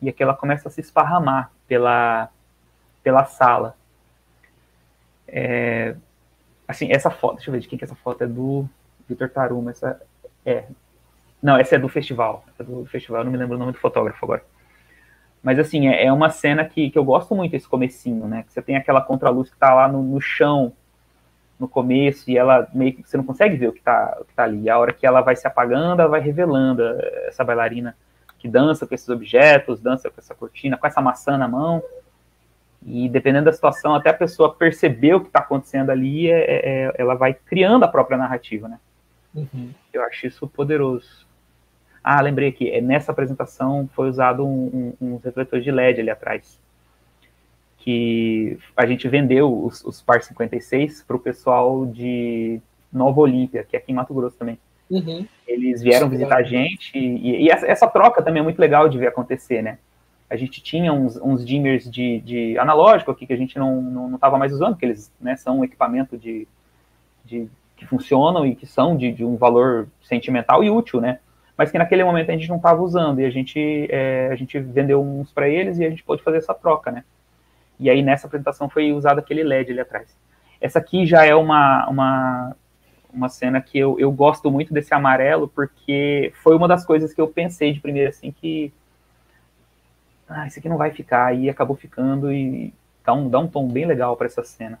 e 0.00 0.08
aqui 0.08 0.22
ela 0.22 0.34
começa 0.34 0.68
a 0.68 0.70
se 0.70 0.80
esparramar 0.80 1.50
pela, 1.66 2.28
pela 3.02 3.24
sala. 3.24 3.74
É, 5.26 5.96
assim, 6.68 6.92
essa 6.92 7.10
foto, 7.10 7.36
deixa 7.36 7.48
eu 7.48 7.52
ver 7.52 7.60
de 7.60 7.68
quem 7.68 7.78
que 7.78 7.84
essa 7.84 7.94
foto, 7.94 8.22
é 8.22 8.26
do 8.26 8.68
Vitor 9.08 9.30
Taruma, 9.30 9.70
essa 9.70 10.00
é, 10.44 10.64
não, 11.42 11.56
essa 11.56 11.76
é 11.76 11.78
do 11.78 11.88
festival, 11.88 12.44
é 12.58 12.62
do 12.62 12.84
festival, 12.86 13.24
não 13.24 13.32
me 13.32 13.38
lembro 13.38 13.56
o 13.56 13.58
nome 13.58 13.72
do 13.72 13.78
fotógrafo 13.78 14.24
agora. 14.24 14.44
Mas 15.42 15.58
assim, 15.58 15.88
é, 15.88 16.04
é 16.04 16.12
uma 16.12 16.30
cena 16.30 16.64
que, 16.64 16.90
que 16.90 16.98
eu 16.98 17.04
gosto 17.04 17.34
muito, 17.34 17.54
esse 17.54 17.66
comecinho, 17.66 18.26
né, 18.26 18.42
que 18.42 18.52
você 18.52 18.60
tem 18.60 18.76
aquela 18.76 19.00
contraluz 19.00 19.48
que 19.48 19.56
tá 19.56 19.72
lá 19.72 19.88
no, 19.88 20.02
no 20.02 20.20
chão, 20.20 20.72
no 21.58 21.66
começo, 21.66 22.30
e 22.30 22.36
ela 22.36 22.68
meio 22.72 22.94
que 22.94 23.08
você 23.08 23.16
não 23.16 23.24
consegue 23.24 23.56
ver 23.56 23.68
o 23.68 23.72
que 23.72 23.80
tá, 23.80 24.16
o 24.20 24.24
que 24.24 24.34
tá 24.34 24.44
ali, 24.44 24.68
a 24.68 24.78
hora 24.78 24.92
que 24.92 25.06
ela 25.06 25.20
vai 25.20 25.34
se 25.34 25.46
apagando, 25.46 26.00
ela 26.00 26.10
vai 26.10 26.20
revelando 26.20 26.82
essa 27.26 27.42
bailarina 27.42 27.96
que 28.38 28.46
dança 28.46 28.86
com 28.86 28.94
esses 28.94 29.08
objetos, 29.08 29.80
dança 29.80 30.08
com 30.08 30.20
essa 30.20 30.34
cortina, 30.34 30.76
com 30.76 30.86
essa 30.86 31.00
maçã 31.00 31.36
na 31.36 31.48
mão, 31.48 31.82
e 32.86 33.08
dependendo 33.08 33.46
da 33.46 33.52
situação, 33.52 33.94
até 33.94 34.10
a 34.10 34.14
pessoa 34.14 34.54
perceber 34.54 35.14
o 35.14 35.20
que 35.20 35.28
está 35.28 35.40
acontecendo 35.40 35.90
ali, 35.90 36.30
é, 36.30 36.38
é, 36.38 36.84
é, 36.86 36.92
ela 36.96 37.14
vai 37.14 37.34
criando 37.34 37.84
a 37.84 37.88
própria 37.88 38.16
narrativa, 38.16 38.68
né? 38.68 38.78
Uhum. 39.34 39.70
Eu 39.92 40.02
acho 40.04 40.26
isso 40.26 40.46
poderoso. 40.46 41.26
Ah, 42.02 42.20
lembrei 42.20 42.48
aqui, 42.48 42.70
é, 42.70 42.80
nessa 42.80 43.12
apresentação 43.12 43.88
foi 43.94 44.08
usado 44.08 44.46
um, 44.46 44.94
um, 45.00 45.14
uns 45.14 45.24
refletores 45.24 45.64
de 45.64 45.70
LED 45.70 46.00
ali 46.00 46.10
atrás, 46.10 46.58
que 47.78 48.58
a 48.76 48.86
gente 48.86 49.08
vendeu 49.08 49.64
os, 49.64 49.84
os 49.84 50.00
Par 50.00 50.22
56 50.22 51.02
para 51.02 51.16
o 51.16 51.20
pessoal 51.20 51.84
de 51.84 52.60
Nova 52.92 53.20
Olímpia, 53.20 53.64
que 53.64 53.76
é 53.76 53.78
aqui 53.78 53.92
em 53.92 53.94
Mato 53.94 54.14
Grosso 54.14 54.36
também. 54.38 54.58
Uhum. 54.88 55.26
Eles 55.46 55.82
vieram 55.82 56.08
visitar 56.08 56.38
a 56.38 56.42
gente, 56.42 56.96
e, 56.96 57.44
e 57.44 57.50
essa, 57.50 57.66
essa 57.66 57.86
troca 57.88 58.22
também 58.22 58.40
é 58.40 58.44
muito 58.44 58.58
legal 58.58 58.88
de 58.88 58.96
ver 58.96 59.08
acontecer, 59.08 59.62
né? 59.62 59.78
A 60.30 60.36
gente 60.36 60.62
tinha 60.62 60.92
uns, 60.92 61.16
uns 61.16 61.44
dimmers 61.44 61.90
de, 61.90 62.20
de, 62.20 62.58
analógico 62.58 63.10
aqui 63.10 63.26
que 63.26 63.32
a 63.32 63.36
gente 63.36 63.58
não 63.58 63.80
não 63.80 64.14
estava 64.14 64.36
mais 64.36 64.52
usando, 64.52 64.74
porque 64.74 64.86
eles 64.86 65.12
né, 65.20 65.36
são 65.36 65.60
um 65.60 65.64
equipamento 65.64 66.18
de, 66.18 66.46
de, 67.24 67.48
que 67.76 67.86
funcionam 67.86 68.44
e 68.44 68.54
que 68.54 68.66
são 68.66 68.96
de, 68.96 69.10
de, 69.12 69.24
um 69.24 69.36
valor 69.36 69.88
sentimental 70.02 70.62
e 70.62 70.70
útil, 70.70 71.00
né? 71.00 71.20
Mas 71.56 71.70
que 71.70 71.78
naquele 71.78 72.04
momento 72.04 72.30
a 72.30 72.34
gente 72.34 72.48
não 72.48 72.56
estava 72.56 72.82
usando 72.82 73.20
e 73.20 73.24
a 73.24 73.30
gente, 73.30 73.88
é, 73.90 74.28
a 74.30 74.36
gente 74.36 74.58
vendeu 74.60 75.02
uns 75.02 75.32
para 75.32 75.48
eles 75.48 75.78
e 75.78 75.84
a 75.84 75.90
gente 75.90 76.04
pôde 76.04 76.22
fazer 76.22 76.38
essa 76.38 76.54
troca, 76.54 76.90
né? 76.90 77.04
E 77.80 77.88
aí 77.88 78.02
nessa 78.02 78.26
apresentação 78.26 78.68
foi 78.68 78.92
usado 78.92 79.18
aquele 79.18 79.42
LED 79.42 79.72
ali 79.72 79.80
atrás. 79.80 80.14
Essa 80.60 80.78
aqui 80.78 81.06
já 81.06 81.24
é 81.24 81.34
uma, 81.34 81.88
uma, 81.88 82.56
uma 83.12 83.28
cena 83.28 83.60
que 83.60 83.78
eu, 83.78 83.98
eu 83.98 84.10
gosto 84.12 84.50
muito 84.50 84.74
desse 84.74 84.92
amarelo, 84.92 85.48
porque 85.48 86.32
foi 86.42 86.54
uma 86.54 86.68
das 86.68 86.84
coisas 86.84 87.14
que 87.14 87.20
eu 87.20 87.28
pensei 87.28 87.72
de 87.72 87.80
primeiro, 87.80 88.10
assim, 88.10 88.30
que 88.30 88.72
ah, 90.28 90.46
isso 90.46 90.58
aqui 90.58 90.68
não 90.68 90.76
vai 90.76 90.90
ficar, 90.90 91.34
e 91.34 91.48
acabou 91.48 91.76
ficando 91.76 92.30
e 92.30 92.72
dá 93.04 93.12
um, 93.14 93.28
dá 93.28 93.38
um 93.38 93.48
tom 93.48 93.66
bem 93.66 93.86
legal 93.86 94.16
para 94.16 94.26
essa 94.26 94.44
cena. 94.44 94.78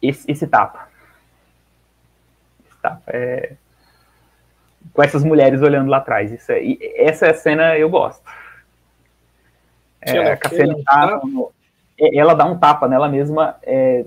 Esse, 0.00 0.28
esse 0.28 0.46
tapa. 0.48 0.88
Esse 2.66 2.76
tapa 2.82 3.02
é. 3.06 3.52
Com 4.92 5.02
essas 5.02 5.22
mulheres 5.22 5.62
olhando 5.62 5.88
lá 5.88 5.98
atrás. 5.98 6.32
Isso 6.32 6.50
é, 6.50 6.60
essa 6.96 7.26
é 7.26 7.32
cena 7.32 7.78
eu 7.78 7.88
gosto. 7.88 8.22
É, 10.00 10.16
ela, 10.16 10.38
a 10.44 10.48
cena 10.48 10.76
tá, 10.84 11.20
ela 11.96 12.34
dá 12.34 12.44
um 12.44 12.58
tapa 12.58 12.88
nela 12.88 13.08
mesma 13.08 13.56
é, 13.62 14.04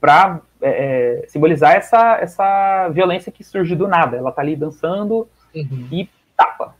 para 0.00 0.40
é, 0.60 1.20
é, 1.22 1.26
simbolizar 1.28 1.76
essa, 1.76 2.16
essa 2.16 2.88
violência 2.88 3.30
que 3.30 3.44
surge 3.44 3.76
do 3.76 3.86
nada. 3.86 4.16
Ela 4.16 4.32
tá 4.32 4.42
ali 4.42 4.56
dançando 4.56 5.28
uhum. 5.54 5.88
e 5.92 6.10
tapa. 6.36 6.74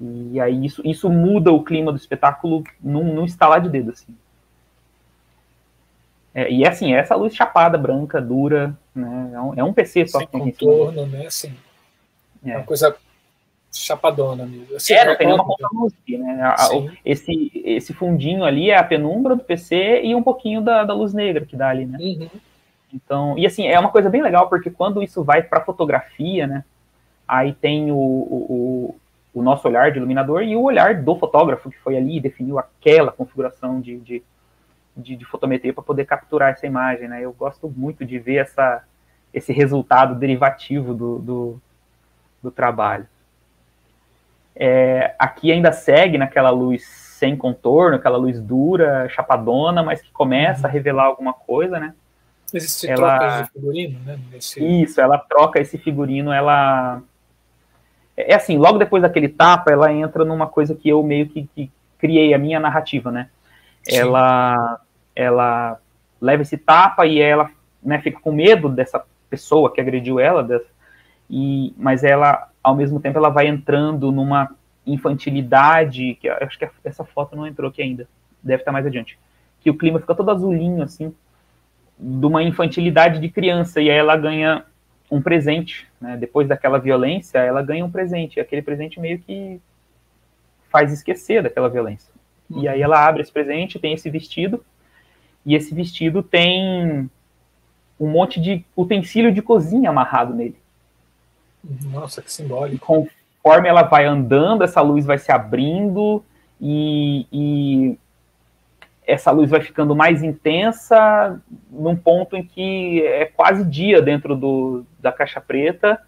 E 0.00 0.40
aí 0.40 0.64
isso, 0.64 0.80
isso 0.84 1.10
muda 1.10 1.52
o 1.52 1.64
clima 1.64 1.90
do 1.90 1.98
espetáculo 1.98 2.62
num, 2.80 3.12
num 3.14 3.24
estalar 3.24 3.60
de 3.60 3.68
dedo, 3.68 3.90
assim. 3.90 4.14
É, 6.34 6.50
e 6.50 6.62
é 6.62 6.68
assim, 6.68 6.94
é 6.94 6.98
essa 6.98 7.16
luz 7.16 7.34
chapada, 7.34 7.76
branca, 7.76 8.20
dura, 8.20 8.76
né? 8.94 9.30
É 9.34 9.40
um, 9.40 9.54
é 9.56 9.64
um 9.64 9.72
PC 9.72 10.06
só 10.06 10.18
Sem 10.18 10.26
que 10.26 10.32
tem 10.32 10.40
contorno, 10.52 11.06
né? 11.06 11.26
Assim, 11.26 11.52
é. 12.44 12.56
Uma 12.56 12.64
coisa 12.64 12.94
chapadona 13.72 14.46
mesmo. 14.46 14.76
Assim, 14.76 14.94
é, 14.94 15.04
não 15.04 15.16
tem 15.16 15.26
nenhuma 15.26 15.44
luz 15.72 15.92
aqui, 16.02 16.16
né? 16.16 16.42
A, 16.42 16.68
esse, 17.04 17.50
esse 17.64 17.92
fundinho 17.92 18.44
ali 18.44 18.70
é 18.70 18.76
a 18.76 18.84
penumbra 18.84 19.34
do 19.34 19.42
PC 19.42 20.02
e 20.04 20.14
um 20.14 20.22
pouquinho 20.22 20.60
da, 20.60 20.84
da 20.84 20.94
luz 20.94 21.12
negra 21.12 21.44
que 21.44 21.56
dá 21.56 21.70
ali, 21.70 21.86
né? 21.86 21.98
Uhum. 22.00 22.28
Então, 22.92 23.38
e 23.38 23.46
assim, 23.46 23.66
é 23.66 23.78
uma 23.78 23.90
coisa 23.90 24.08
bem 24.08 24.22
legal, 24.22 24.48
porque 24.48 24.70
quando 24.70 25.02
isso 25.02 25.22
vai 25.22 25.42
para 25.42 25.64
fotografia, 25.64 26.46
né? 26.46 26.64
Aí 27.26 27.52
tem 27.52 27.90
o, 27.90 27.96
o, 27.96 28.96
o 29.38 29.42
nosso 29.42 29.68
olhar 29.68 29.90
de 29.92 29.98
iluminador 29.98 30.42
e 30.42 30.56
o 30.56 30.62
olhar 30.62 31.02
do 31.02 31.16
fotógrafo 31.16 31.70
que 31.70 31.78
foi 31.78 31.96
ali 31.96 32.16
e 32.16 32.20
definiu 32.20 32.58
aquela 32.58 33.12
configuração 33.12 33.80
de, 33.80 33.98
de, 33.98 34.22
de, 34.96 35.16
de 35.16 35.24
fotometria 35.24 35.72
para 35.72 35.84
poder 35.84 36.04
capturar 36.04 36.52
essa 36.52 36.66
imagem. 36.66 37.08
Né? 37.08 37.20
Eu 37.22 37.32
gosto 37.32 37.68
muito 37.68 38.04
de 38.04 38.18
ver 38.18 38.36
essa, 38.36 38.82
esse 39.32 39.52
resultado 39.52 40.14
derivativo 40.14 40.92
do, 40.92 41.18
do, 41.18 41.62
do 42.42 42.50
trabalho. 42.50 43.06
É, 44.56 45.14
aqui 45.18 45.52
ainda 45.52 45.70
segue 45.70 46.18
naquela 46.18 46.50
luz 46.50 46.84
sem 46.84 47.36
contorno, 47.36 47.96
aquela 47.96 48.16
luz 48.16 48.40
dura, 48.40 49.08
chapadona, 49.08 49.82
mas 49.82 50.00
que 50.02 50.10
começa 50.10 50.62
uhum. 50.62 50.66
a 50.66 50.72
revelar 50.72 51.04
alguma 51.04 51.32
coisa, 51.32 51.78
né? 51.78 51.94
Existe 52.52 52.88
ela... 52.88 53.42
de 53.42 53.50
figurino, 53.50 54.00
né? 54.04 54.18
Isso, 54.32 55.00
ela 55.00 55.18
troca 55.18 55.60
esse 55.60 55.78
figurino, 55.78 56.32
ela 56.32 57.02
é 58.18 58.34
assim, 58.34 58.58
logo 58.58 58.78
depois 58.78 59.02
daquele 59.02 59.28
tapa, 59.28 59.70
ela 59.70 59.92
entra 59.92 60.24
numa 60.24 60.46
coisa 60.46 60.74
que 60.74 60.88
eu 60.88 61.02
meio 61.02 61.28
que, 61.28 61.48
que 61.54 61.70
criei, 61.98 62.34
a 62.34 62.38
minha 62.38 62.58
narrativa, 62.58 63.10
né? 63.12 63.28
Ela, 63.86 64.80
ela 65.14 65.78
leva 66.20 66.42
esse 66.42 66.58
tapa 66.58 67.06
e 67.06 67.20
ela 67.20 67.50
né, 67.82 68.00
fica 68.00 68.20
com 68.20 68.32
medo 68.32 68.68
dessa 68.68 69.02
pessoa 69.30 69.72
que 69.72 69.80
agrediu 69.80 70.18
ela, 70.18 70.42
dessa, 70.42 70.66
e, 71.30 71.74
mas 71.76 72.02
ela, 72.02 72.48
ao 72.62 72.74
mesmo 72.74 73.00
tempo, 73.00 73.18
ela 73.18 73.28
vai 73.28 73.46
entrando 73.46 74.10
numa 74.10 74.50
infantilidade, 74.86 76.16
que 76.20 76.28
acho 76.28 76.58
que 76.58 76.68
essa 76.84 77.04
foto 77.04 77.36
não 77.36 77.46
entrou 77.46 77.68
aqui 77.68 77.82
ainda, 77.82 78.08
deve 78.42 78.62
estar 78.62 78.72
mais 78.72 78.86
adiante, 78.86 79.18
que 79.60 79.70
o 79.70 79.76
clima 79.76 80.00
fica 80.00 80.14
todo 80.14 80.30
azulinho, 80.30 80.82
assim, 80.82 81.14
de 81.98 82.26
uma 82.26 82.42
infantilidade 82.42 83.20
de 83.20 83.28
criança, 83.28 83.80
e 83.80 83.90
aí 83.90 83.96
ela 83.96 84.16
ganha 84.16 84.64
um 85.10 85.20
presente, 85.20 85.87
né? 86.00 86.16
Depois 86.16 86.48
daquela 86.48 86.78
violência, 86.78 87.38
ela 87.38 87.62
ganha 87.62 87.84
um 87.84 87.90
presente. 87.90 88.36
E 88.36 88.40
aquele 88.40 88.62
presente 88.62 89.00
meio 89.00 89.18
que 89.18 89.60
faz 90.70 90.92
esquecer 90.92 91.42
daquela 91.42 91.68
violência. 91.68 92.12
Uhum. 92.50 92.62
E 92.62 92.68
aí 92.68 92.80
ela 92.80 93.04
abre 93.04 93.22
esse 93.22 93.32
presente, 93.32 93.78
tem 93.78 93.92
esse 93.92 94.08
vestido, 94.08 94.64
e 95.44 95.54
esse 95.54 95.74
vestido 95.74 96.22
tem 96.22 97.10
um 97.98 98.08
monte 98.08 98.40
de 98.40 98.64
utensílio 98.76 99.32
de 99.32 99.42
cozinha 99.42 99.90
amarrado 99.90 100.34
nele. 100.34 100.56
Nossa, 101.90 102.22
que 102.22 102.32
simbólico. 102.32 103.08
Conforme 103.42 103.68
ela 103.68 103.82
vai 103.82 104.06
andando, 104.06 104.62
essa 104.62 104.80
luz 104.80 105.04
vai 105.04 105.18
se 105.18 105.32
abrindo 105.32 106.22
e, 106.60 107.26
e 107.32 107.98
essa 109.08 109.30
luz 109.30 109.48
vai 109.48 109.62
ficando 109.62 109.96
mais 109.96 110.22
intensa 110.22 111.40
num 111.70 111.96
ponto 111.96 112.36
em 112.36 112.44
que 112.44 113.02
é 113.02 113.24
quase 113.24 113.64
dia 113.64 114.02
dentro 114.02 114.36
do, 114.36 114.84
da 115.00 115.10
caixa 115.10 115.40
preta 115.40 115.98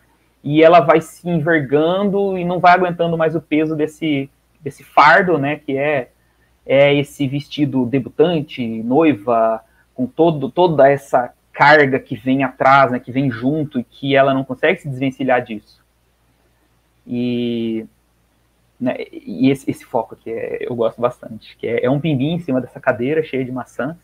e 0.45 0.63
ela 0.63 0.81
vai 0.81 1.01
se 1.01 1.27
envergando 1.27 2.37
e 2.37 2.45
não 2.45 2.61
vai 2.61 2.75
aguentando 2.75 3.17
mais 3.17 3.35
o 3.35 3.41
peso 3.41 3.75
desse, 3.75 4.29
desse 4.61 4.85
fardo, 4.85 5.39
né, 5.39 5.57
que 5.57 5.79
é, 5.79 6.11
é 6.67 6.95
esse 6.95 7.27
vestido 7.27 7.87
debutante, 7.87 8.67
noiva, 8.83 9.65
com 9.95 10.07
todo, 10.07 10.51
toda 10.51 10.87
essa 10.87 11.33
carga 11.55 11.99
que 11.99 12.15
vem 12.15 12.45
atrás, 12.45 12.93
né, 12.93 13.01
que 13.01 13.11
vem 13.11 13.31
junto 13.31 13.81
e 13.81 13.85
que 13.85 14.15
ela 14.15 14.35
não 14.35 14.45
consegue 14.45 14.79
se 14.79 14.89
desvencilhar 14.89 15.43
disso. 15.43 15.83
E 17.07 17.87
né, 18.81 18.97
e 19.13 19.51
esse, 19.51 19.71
esse, 19.71 19.85
foco 19.85 20.15
aqui 20.15 20.31
é, 20.31 20.59
eu 20.61 20.75
gosto 20.75 21.01
bastante, 21.01 21.55
que 21.57 21.67
é, 21.67 21.85
é, 21.85 21.91
um 21.91 22.01
pimbim 22.01 22.33
em 22.33 22.41
cima 22.41 22.61
dessa 22.61 22.81
cadeira 22.81 23.23
cheia 23.23 23.45
de 23.45 23.53
maçãs, 23.53 23.97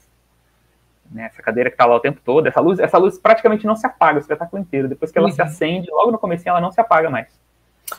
né, 1.11 1.27
essa 1.27 1.43
cadeira 1.43 1.71
que 1.71 1.75
está 1.75 1.87
lá 1.87 1.97
o 1.97 2.01
tempo 2.01 2.21
todo, 2.23 2.47
essa 2.47 2.61
luz, 2.61 2.79
essa 2.79 2.99
luz 2.99 3.19
praticamente 3.19 3.65
não 3.65 3.75
se 3.75 3.87
apaga 3.87 4.19
o 4.19 4.21
espetáculo 4.21 4.61
inteiro, 4.61 4.89
depois 4.89 5.11
que 5.11 5.19
ela 5.19 5.29
uhum. 5.29 5.35
se 5.35 5.41
acende, 5.41 5.91
logo 5.91 6.11
no 6.11 6.19
começo 6.19 6.47
ela 6.47 6.61
não 6.61 6.71
se 6.71 6.81
apaga 6.81 7.09
mais. 7.09 7.29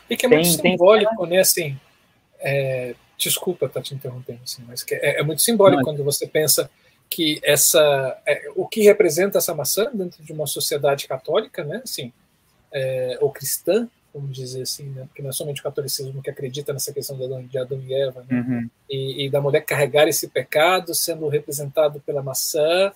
E 0.08 0.16
que 0.16 0.26
é 0.26 0.28
tem, 0.28 0.38
muito 0.38 0.60
simbólico, 0.60 1.26
né, 1.26 1.38
assim, 1.40 1.76
é, 2.38 2.94
desculpa 3.16 3.66
estar 3.66 3.80
tá 3.80 3.84
te 3.84 3.94
interrompendo, 3.94 4.40
assim, 4.44 4.62
mas 4.68 4.86
é, 4.92 5.20
é, 5.20 5.22
muito 5.24 5.42
simbólico 5.42 5.78
não, 5.78 5.84
quando 5.84 6.04
você 6.04 6.28
pensa 6.28 6.70
que 7.10 7.40
essa, 7.42 8.16
é, 8.24 8.50
o 8.54 8.68
que 8.68 8.82
representa 8.82 9.38
essa 9.38 9.54
maçã 9.54 9.90
dentro 9.92 10.22
de 10.22 10.32
uma 10.32 10.46
sociedade 10.46 11.08
católica, 11.08 11.64
né, 11.64 11.80
assim, 11.82 12.12
é, 12.72 13.18
ou 13.20 13.32
cristã, 13.32 13.88
vamos 14.18 14.36
dizer 14.36 14.62
assim, 14.62 14.84
né? 14.90 15.04
porque 15.06 15.22
não 15.22 15.30
é 15.30 15.32
somente 15.32 15.60
o 15.60 15.64
catolicismo 15.64 16.22
que 16.22 16.30
acredita 16.30 16.72
nessa 16.72 16.92
questão 16.92 17.16
de 17.16 17.58
Adão 17.58 17.80
e 17.80 17.94
Eva, 17.94 18.24
né? 18.28 18.40
uhum. 18.40 18.70
e, 18.88 19.26
e, 19.26 19.30
da 19.30 19.40
mulher 19.40 19.64
carregar 19.64 20.06
esse 20.08 20.28
pecado 20.28 20.94
sendo 20.94 21.28
representado 21.28 22.00
pela 22.00 22.22
maçã, 22.22 22.92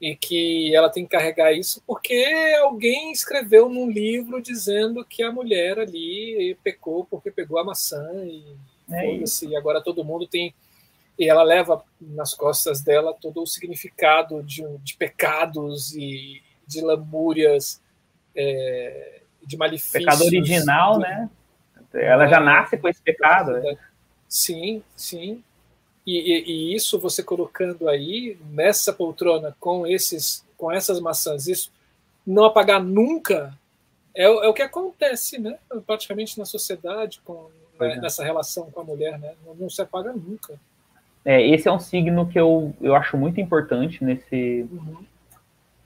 e 0.00 0.14
que 0.14 0.74
ela 0.74 0.90
tem 0.90 1.04
que 1.04 1.16
carregar 1.16 1.52
isso 1.52 1.82
porque 1.86 2.22
alguém 2.60 3.10
escreveu 3.12 3.66
num 3.66 3.90
livro 3.90 4.42
dizendo 4.42 5.02
que 5.02 5.22
a 5.22 5.32
mulher 5.32 5.78
ali 5.78 6.54
pecou 6.62 7.06
porque 7.06 7.30
pegou 7.30 7.58
a 7.58 7.64
maçã 7.64 8.06
e, 8.22 8.44
é 8.90 9.16
e 9.16 9.56
agora 9.56 9.82
todo 9.82 10.04
mundo 10.04 10.26
tem 10.26 10.54
e 11.18 11.28
ela 11.28 11.42
leva 11.42 11.82
nas 11.98 12.34
costas 12.34 12.82
dela 12.82 13.14
todo 13.14 13.42
o 13.42 13.46
significado 13.46 14.42
de, 14.42 14.62
de 14.78 14.94
pecados 14.96 15.94
e 15.94 16.42
de 16.66 16.80
lamúrias, 16.82 17.80
é, 18.34 19.22
de 19.46 19.56
malefícios. 19.56 19.92
Pecado 20.04 20.24
original, 20.24 20.98
né? 20.98 21.30
Ela 21.94 22.26
já 22.26 22.38
é, 22.38 22.44
nasce 22.44 22.76
com 22.76 22.88
esse 22.88 23.00
pecado. 23.00 23.52
Né? 23.52 23.78
Sim, 24.28 24.82
sim. 24.96 25.42
E, 26.06 26.18
e, 26.18 26.44
e, 26.44 26.74
isso 26.74 26.98
você 26.98 27.22
colocando 27.22 27.88
aí 27.88 28.36
nessa 28.50 28.92
poltrona 28.92 29.56
com 29.58 29.86
esses, 29.86 30.44
com 30.56 30.70
essas 30.70 31.00
maçãs, 31.00 31.46
isso 31.46 31.72
não 32.26 32.44
apagar 32.44 32.82
nunca 32.82 33.56
é, 34.14 34.24
é 34.24 34.48
o 34.48 34.54
que 34.54 34.62
acontece, 34.62 35.38
né? 35.38 35.58
Praticamente 35.86 36.38
na 36.38 36.44
sociedade 36.44 37.20
com 37.24 37.48
né, 37.78 37.96
nessa 37.96 38.24
relação 38.24 38.70
com 38.70 38.80
a 38.80 38.84
mulher, 38.84 39.18
né? 39.18 39.34
Não, 39.44 39.54
não 39.54 39.70
se 39.70 39.80
apaga 39.82 40.12
nunca. 40.12 40.54
É, 41.24 41.46
esse 41.46 41.68
é 41.68 41.72
um 41.72 41.78
signo 41.78 42.26
que 42.28 42.38
eu, 42.38 42.74
eu 42.80 42.94
acho 42.94 43.16
muito 43.16 43.40
importante 43.40 44.02
nesse, 44.02 44.66
uhum. 44.70 45.04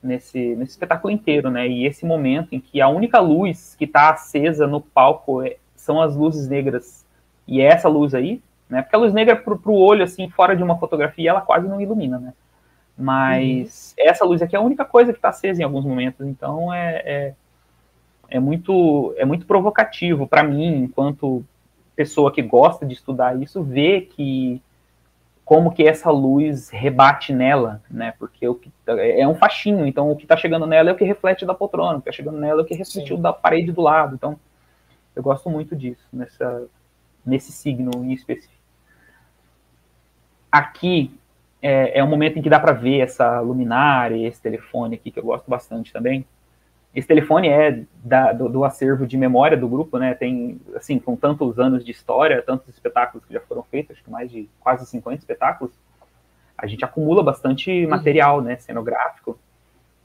Nesse, 0.01 0.55
nesse 0.55 0.71
espetáculo 0.71 1.13
inteiro, 1.13 1.49
né? 1.49 1.67
E 1.67 1.85
esse 1.85 2.05
momento 2.05 2.53
em 2.53 2.59
que 2.59 2.81
a 2.81 2.87
única 2.87 3.19
luz 3.19 3.75
que 3.77 3.85
está 3.85 4.09
acesa 4.09 4.65
no 4.65 4.81
palco 4.81 5.41
é, 5.41 5.57
são 5.75 6.01
as 6.01 6.15
luzes 6.15 6.47
negras. 6.47 7.05
E 7.47 7.61
é 7.61 7.65
essa 7.65 7.89
luz 7.89 8.13
aí, 8.13 8.41
né? 8.69 8.81
Porque 8.81 8.95
a 8.95 8.99
luz 8.99 9.13
negra 9.13 9.35
para 9.35 9.53
o 9.53 9.79
olho, 9.79 10.03
assim, 10.03 10.29
fora 10.29 10.55
de 10.55 10.63
uma 10.63 10.77
fotografia, 10.77 11.29
ela 11.29 11.41
quase 11.41 11.67
não 11.67 11.81
ilumina, 11.81 12.19
né? 12.19 12.33
Mas 12.97 13.95
uhum. 13.97 14.05
essa 14.07 14.25
luz 14.25 14.41
aqui 14.41 14.55
é 14.55 14.59
a 14.59 14.61
única 14.61 14.85
coisa 14.85 15.11
que 15.11 15.17
está 15.17 15.29
acesa 15.29 15.61
em 15.61 15.65
alguns 15.65 15.85
momentos. 15.85 16.25
Então 16.27 16.73
é, 16.73 17.01
é, 17.05 17.33
é 18.29 18.39
muito 18.39 19.13
é 19.17 19.25
muito 19.25 19.45
provocativo 19.45 20.27
para 20.27 20.43
mim, 20.43 20.83
enquanto 20.83 21.43
pessoa 21.95 22.31
que 22.31 22.41
gosta 22.41 22.85
de 22.85 22.93
estudar 22.93 23.39
isso, 23.41 23.63
ver 23.63 24.09
que 24.15 24.61
como 25.51 25.73
que 25.73 25.83
essa 25.83 26.09
luz 26.09 26.69
rebate 26.69 27.33
nela, 27.33 27.83
né? 27.91 28.13
Porque 28.17 28.47
o 28.47 28.55
que 28.55 28.71
tá, 28.85 28.93
é 28.97 29.27
um 29.27 29.35
faixinho, 29.35 29.85
então 29.85 30.09
o 30.09 30.15
que 30.15 30.23
está 30.23 30.37
chegando 30.37 30.65
nela 30.65 30.89
é 30.89 30.93
o 30.93 30.95
que 30.95 31.03
reflete 31.03 31.45
da 31.45 31.53
poltrona, 31.53 31.97
o 31.97 32.01
que 32.01 32.09
está 32.09 32.15
chegando 32.15 32.39
nela 32.39 32.61
é 32.61 32.63
o 32.63 32.65
que 32.65 32.73
refletiu 32.73 33.17
Sim. 33.17 33.21
da 33.21 33.33
parede 33.33 33.69
do 33.69 33.81
lado. 33.81 34.15
Então, 34.15 34.39
eu 35.13 35.21
gosto 35.21 35.49
muito 35.49 35.75
disso 35.75 36.07
nessa 36.13 36.69
nesse 37.25 37.51
signo 37.51 37.91
em 37.95 38.13
específico. 38.13 38.63
Aqui 40.49 41.13
é, 41.61 41.99
é 41.99 42.01
um 42.01 42.07
momento 42.07 42.39
em 42.39 42.41
que 42.41 42.49
dá 42.49 42.57
para 42.57 42.71
ver 42.71 43.01
essa 43.01 43.41
luminária, 43.41 44.25
esse 44.25 44.41
telefone 44.41 44.95
aqui 44.95 45.11
que 45.11 45.19
eu 45.19 45.23
gosto 45.25 45.49
bastante 45.49 45.91
também. 45.91 46.25
Esse 46.93 47.07
telefone 47.07 47.47
é 47.47 47.83
da, 48.03 48.33
do, 48.33 48.49
do, 48.49 48.63
acervo 48.65 49.07
de 49.07 49.17
memória 49.17 49.55
do 49.55 49.67
grupo, 49.67 49.97
né? 49.97 50.13
Tem, 50.13 50.59
assim, 50.75 50.99
com 50.99 51.15
tantos 51.15 51.57
anos 51.57 51.85
de 51.85 51.91
história, 51.91 52.41
tantos 52.41 52.67
espetáculos 52.67 53.25
que 53.25 53.33
já 53.33 53.39
foram 53.39 53.63
feitos, 53.63 53.95
acho 53.95 54.03
que 54.03 54.11
mais 54.11 54.29
de 54.29 54.49
quase 54.59 54.85
50 54.85 55.19
espetáculos, 55.19 55.73
a 56.57 56.67
gente 56.67 56.83
acumula 56.83 57.23
bastante 57.23 57.71
uhum. 57.71 57.89
material, 57.89 58.41
né, 58.41 58.57
cenográfico. 58.57 59.39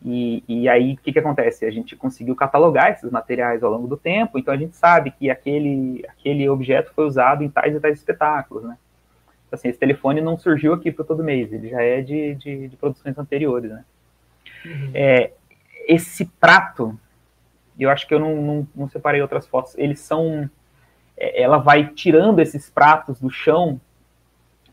E, 0.04 0.44
e 0.46 0.68
aí, 0.68 0.94
o 0.94 0.96
que, 0.98 1.12
que 1.12 1.18
acontece? 1.18 1.64
A 1.64 1.70
gente 1.70 1.96
conseguiu 1.96 2.36
catalogar 2.36 2.92
esses 2.92 3.10
materiais 3.10 3.64
ao 3.64 3.72
longo 3.72 3.88
do 3.88 3.96
tempo, 3.96 4.38
então 4.38 4.54
a 4.54 4.56
gente 4.56 4.76
sabe 4.76 5.10
que 5.10 5.28
aquele, 5.28 6.04
aquele 6.08 6.48
objeto 6.48 6.92
foi 6.94 7.04
usado 7.06 7.42
em 7.42 7.48
tais 7.48 7.74
e 7.74 7.80
tais 7.80 7.98
espetáculos, 7.98 8.62
né? 8.62 8.78
Então, 9.46 9.58
assim, 9.58 9.68
esse 9.68 9.78
telefone 9.78 10.20
não 10.20 10.36
surgiu 10.36 10.72
aqui 10.72 10.92
para 10.92 11.04
todo 11.04 11.24
mês, 11.24 11.52
ele 11.52 11.70
já 11.70 11.82
é 11.82 12.00
de, 12.00 12.34
de, 12.36 12.68
de 12.68 12.76
produções 12.76 13.18
anteriores, 13.18 13.70
né? 13.70 13.84
Uhum. 14.64 14.90
É, 14.94 15.32
esse 15.86 16.24
prato, 16.24 16.98
eu 17.78 17.88
acho 17.90 18.06
que 18.06 18.14
eu 18.14 18.18
não, 18.18 18.36
não, 18.36 18.68
não 18.74 18.88
separei 18.88 19.22
outras 19.22 19.46
fotos, 19.46 19.76
eles 19.78 20.00
são. 20.00 20.50
É, 21.16 21.42
ela 21.42 21.58
vai 21.58 21.86
tirando 21.88 22.40
esses 22.40 22.68
pratos 22.68 23.20
do 23.20 23.30
chão, 23.30 23.80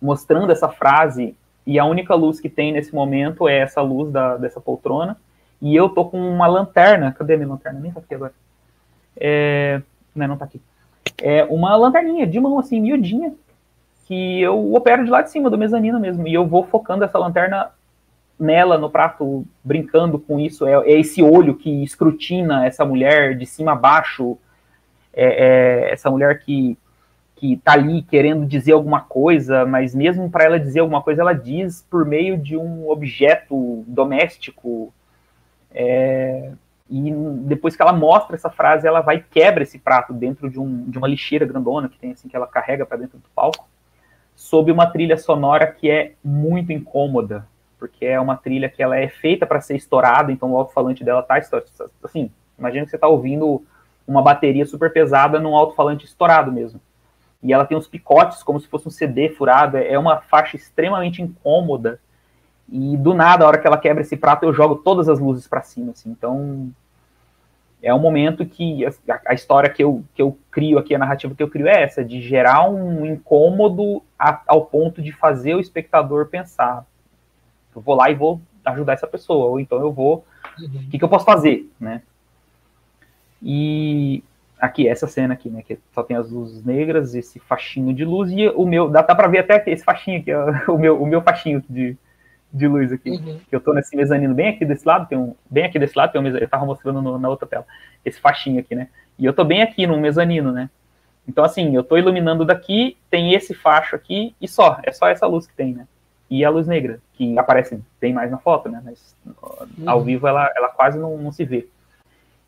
mostrando 0.02 0.52
essa 0.52 0.68
frase, 0.68 1.36
e 1.66 1.80
a 1.80 1.86
única 1.86 2.14
luz 2.16 2.40
que 2.40 2.50
tem 2.50 2.74
nesse 2.74 2.94
momento 2.94 3.48
é 3.48 3.60
essa 3.60 3.82
luz 3.82 4.12
da, 4.12 4.36
dessa 4.38 4.60
poltrona. 4.60 5.18
E 5.62 5.74
eu 5.76 5.88
tô 5.88 6.06
com 6.06 6.20
uma 6.20 6.46
lanterna. 6.46 7.14
Cadê 7.14 7.38
minha 7.38 7.48
lanterna? 7.48 7.80
Nem 7.80 7.92
tá 7.92 8.02
aqui 8.02 8.14
agora. 8.14 8.34
É, 9.16 9.82
não, 10.14 10.28
não 10.28 10.38
tá 10.38 10.44
aqui. 10.44 10.62
É 11.22 11.46
uma 11.46 11.76
lanterninha 11.78 12.28
de 12.28 12.38
mão, 12.40 12.60
assim, 12.60 12.82
miudinha, 12.82 13.34
que 14.06 14.42
eu 14.42 14.74
opero 14.74 15.06
de 15.06 15.10
lá 15.10 15.22
de 15.22 15.32
cima 15.32 15.50
do 15.50 15.58
mezanino 15.58 16.00
mesmo. 16.00 16.28
E 16.28 16.34
eu 16.34 16.46
vou 16.46 16.66
focando 16.66 17.06
essa 17.06 17.18
lanterna 17.18 17.72
nela 18.44 18.78
no 18.78 18.90
prato, 18.90 19.46
brincando 19.64 20.20
com 20.20 20.40
isso, 20.40 20.66
é, 20.66 20.74
é, 20.74 21.00
esse 21.00 21.24
olho 21.24 21.56
que 21.56 21.84
escrutina 21.84 22.66
essa 22.66 22.86
mulher 22.86 23.36
de 23.38 23.46
cima 23.46 23.72
a 23.72 23.76
baixo, 23.76 24.38
é, 25.14 25.86
é 25.88 25.92
essa 25.92 26.10
mulher 26.10 26.40
que 26.40 26.78
que 27.44 27.58
tá 27.58 27.74
ali 27.74 28.04
querendo 28.04 28.46
dizer 28.46 28.72
alguma 28.72 29.02
coisa, 29.02 29.66
mas 29.66 29.94
mesmo 29.94 30.30
para 30.30 30.46
ela 30.46 30.58
dizer 30.58 30.80
alguma 30.80 31.02
coisa, 31.02 31.22
ela 31.22 31.34
diz 31.34 31.86
por 31.90 32.06
meio 32.06 32.38
de 32.38 32.56
um 32.56 32.90
objeto 32.90 33.84
doméstico. 33.86 34.94
É, 35.70 36.54
e 36.90 37.12
depois 37.42 37.76
que 37.76 37.82
ela 37.82 37.92
mostra 37.92 38.38
essa 38.38 38.50
frase, 38.50 38.88
ela 38.88 39.02
vai 39.02 39.18
e 39.18 39.24
quebra 39.24 39.64
esse 39.64 39.78
prato 39.78 40.14
dentro 40.14 40.50
de, 40.50 40.58
um, 40.58 40.90
de 40.90 40.98
uma 40.98 41.06
lixeira 41.06 41.46
grandona 41.46 41.90
que 41.90 42.00
tem 42.00 42.12
assim 42.14 42.30
que 42.30 42.36
ela 42.36 42.48
carrega 42.48 42.86
para 42.86 42.96
dentro 42.96 43.18
do 43.18 43.28
palco, 43.36 43.68
sob 44.34 44.72
uma 44.72 44.88
trilha 44.88 45.18
sonora 45.18 45.68
que 45.68 45.92
é 45.92 46.14
muito 46.24 46.72
incômoda, 46.72 47.46
porque 47.84 48.06
é 48.06 48.18
uma 48.18 48.38
trilha 48.38 48.70
que 48.70 48.82
ela 48.82 48.98
é 48.98 49.10
feita 49.10 49.46
para 49.46 49.60
ser 49.60 49.76
estourada, 49.76 50.32
então 50.32 50.54
o 50.54 50.58
alto-falante 50.58 51.04
dela 51.04 51.22
tá 51.22 51.36
assim, 52.02 52.32
imagina 52.58 52.86
que 52.86 52.90
você 52.90 52.96
está 52.96 53.10
ouvindo 53.10 53.62
uma 54.08 54.22
bateria 54.22 54.66
super 54.66 54.94
pesada 54.94 55.38
num 55.38 55.54
alto-falante 55.54 56.06
estourado 56.06 56.50
mesmo. 56.50 56.80
E 57.42 57.52
ela 57.52 57.66
tem 57.66 57.78
uns 57.78 57.86
picotes 57.86 58.42
como 58.42 58.58
se 58.58 58.70
fosse 58.70 58.88
um 58.88 58.90
CD 58.90 59.28
furado, 59.28 59.76
é 59.76 60.00
uma 60.00 60.22
faixa 60.22 60.56
extremamente 60.56 61.22
incômoda. 61.22 62.00
E 62.72 62.96
do 62.96 63.14
nada, 63.14 63.44
a 63.44 63.50
hora 63.50 63.58
que 63.58 63.68
ela 63.68 63.78
quebra 63.78 64.02
esse 64.02 64.16
prato, 64.16 64.46
eu 64.46 64.54
jogo 64.54 64.78
todas 64.78 65.10
as 65.10 65.20
luzes 65.20 65.46
para 65.46 65.62
cima, 65.62 65.92
assim. 65.92 66.10
Então, 66.10 66.72
é 67.82 67.94
um 67.94 68.00
momento 68.00 68.46
que 68.46 68.86
a, 68.86 68.94
a, 69.28 69.34
história 69.34 69.70
que 69.70 69.84
eu, 69.84 70.06
que 70.16 70.22
eu 70.22 70.40
crio 70.50 70.80
aqui, 70.80 70.96
a 70.96 71.00
narrativa 71.00 71.36
que 71.36 71.44
eu 71.44 71.50
crio 71.50 71.68
é 71.68 71.84
essa, 71.84 72.02
de 72.02 72.22
gerar 72.22 72.70
um 72.70 73.06
incômodo 73.06 74.02
a, 74.18 74.42
ao 74.48 74.68
ponto 74.68 75.02
de 75.02 75.12
fazer 75.12 75.54
o 75.56 75.60
espectador 75.60 76.28
pensar 76.28 76.86
eu 77.78 77.82
vou 77.82 77.96
lá 77.96 78.10
e 78.10 78.16
vou 78.16 78.42
ajudar 78.66 78.94
essa 78.94 79.08
pessoa, 79.08 79.46
ou 79.48 79.60
então 79.60 79.80
eu 79.80 79.92
vou, 79.92 80.26
o 80.58 80.64
uhum. 80.64 80.88
que, 80.90 80.98
que 80.98 81.04
eu 81.04 81.10
posso 81.10 81.26
fazer, 81.26 81.70
né? 81.80 82.02
E 83.42 84.24
aqui, 84.64 84.88
essa 84.88 85.08
cena 85.08 85.34
aqui, 85.34 85.50
né, 85.50 85.62
que 85.62 85.78
só 85.92 86.02
tem 86.02 86.16
as 86.16 86.32
luzes 86.32 86.64
negras, 86.64 87.14
esse 87.14 87.38
faixinho 87.38 87.94
de 87.94 88.06
luz, 88.06 88.32
e 88.32 88.48
o 88.48 88.66
meu, 88.66 88.90
dá, 88.90 89.02
dá 89.02 89.14
pra 89.14 89.28
ver 89.28 89.40
até 89.40 89.56
aqui, 89.56 89.70
esse 89.72 89.84
faixinho 89.84 90.22
aqui, 90.22 90.34
ó, 90.34 90.54
o 90.72 90.78
meu, 90.78 91.02
o 91.02 91.06
meu 91.06 91.22
faixinho 91.22 91.62
de, 91.70 91.98
de 92.52 92.66
luz 92.66 92.94
aqui, 92.94 93.10
uhum. 93.10 93.40
que 93.50 93.54
eu 93.54 93.60
tô 93.60 93.74
nesse 93.74 93.94
mezanino 93.94 94.34
bem 94.34 94.48
aqui 94.48 94.64
desse 94.64 94.88
lado, 94.88 95.06
tem 95.08 95.18
um, 95.18 95.36
bem 95.52 95.66
aqui 95.66 95.78
desse 95.78 95.98
lado 95.98 96.14
tem 96.14 96.22
um 96.22 96.24
mezanino, 96.24 96.46
eu 96.46 96.50
tava 96.50 96.66
mostrando 96.66 97.02
no, 97.02 97.20
na 97.20 97.28
outra 97.28 97.46
tela, 97.46 97.66
esse 98.06 98.22
faixinho 98.22 98.62
aqui, 98.62 98.74
né, 98.74 98.88
e 99.20 99.26
eu 99.26 99.34
tô 99.34 99.44
bem 99.44 99.62
aqui 99.62 99.86
no 99.86 100.00
mezanino, 100.00 100.54
né, 100.54 100.70
então 101.28 101.44
assim, 101.44 101.76
eu 101.76 101.84
tô 101.84 101.98
iluminando 101.98 102.46
daqui, 102.46 102.96
tem 103.10 103.34
esse 103.34 103.54
facho 103.54 103.98
aqui, 103.98 104.34
e 104.40 104.48
só, 104.48 104.80
é 104.84 104.94
só 104.94 105.10
essa 105.10 105.28
luz 105.28 105.46
que 105.46 105.54
tem, 105.54 105.74
né, 105.74 105.86
e 106.34 106.44
a 106.44 106.50
luz 106.50 106.66
negra, 106.66 107.00
que 107.14 107.38
aparece 107.38 107.80
bem 108.02 108.12
mais 108.12 108.32
na 108.32 108.40
foto, 108.40 108.68
né? 108.68 108.82
Mas 108.84 109.16
uhum. 109.24 109.88
ao 109.88 110.02
vivo 110.02 110.28
ela, 110.28 110.52
ela 110.56 110.70
quase 110.70 110.98
não, 110.98 111.16
não 111.16 111.32
se 111.32 111.46
vê. 111.46 111.68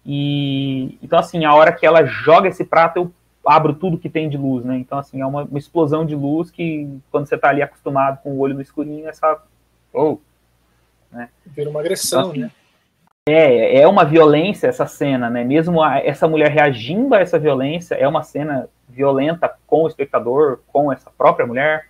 E 0.04 0.98
então, 1.04 1.20
assim, 1.20 1.46
a 1.46 1.54
hora 1.54 1.72
que 1.72 1.86
ela 1.86 2.04
joga 2.04 2.50
esse 2.50 2.66
prato, 2.66 2.98
eu 2.98 3.14
abro 3.46 3.76
tudo 3.76 4.00
que 4.00 4.10
tem 4.10 4.28
de 4.28 4.38
luz, 4.38 4.66
né? 4.66 4.76
Então, 4.76 4.98
assim, 4.98 5.22
é 5.22 5.26
uma, 5.26 5.44
uma 5.44 5.60
explosão 5.60 6.04
de 6.04 6.16
luz 6.16 6.50
que, 6.50 6.90
quando 7.12 7.28
você 7.28 7.36
está 7.36 7.50
ali 7.50 7.62
acostumado 7.62 8.24
com 8.24 8.32
o 8.32 8.40
olho 8.40 8.56
no 8.56 8.62
escurinho, 8.62 9.08
essa. 9.08 9.40
Oh, 9.94 10.18
né? 11.12 11.30
Vira 11.46 11.70
uma 11.70 11.80
agressão, 11.80 12.22
então, 12.22 12.32
assim, 12.32 12.40
né? 12.40 12.52
É, 13.30 13.82
é 13.82 13.88
uma 13.88 14.04
violência 14.04 14.68
essa 14.68 14.88
cena, 14.88 15.30
né? 15.30 15.44
Mesmo 15.44 15.84
a, 15.84 16.00
essa 16.00 16.28
mulher 16.28 16.50
reagindo 16.50 17.14
a 17.14 17.20
essa 17.20 17.38
violência, 17.38 17.94
é 17.94 18.08
uma 18.08 18.24
cena 18.24 18.68
violenta 18.90 19.54
com 19.68 19.84
o 19.84 19.88
espectador, 19.88 20.60
com 20.68 20.92
essa 20.92 21.12
própria 21.16 21.46
mulher. 21.46 21.88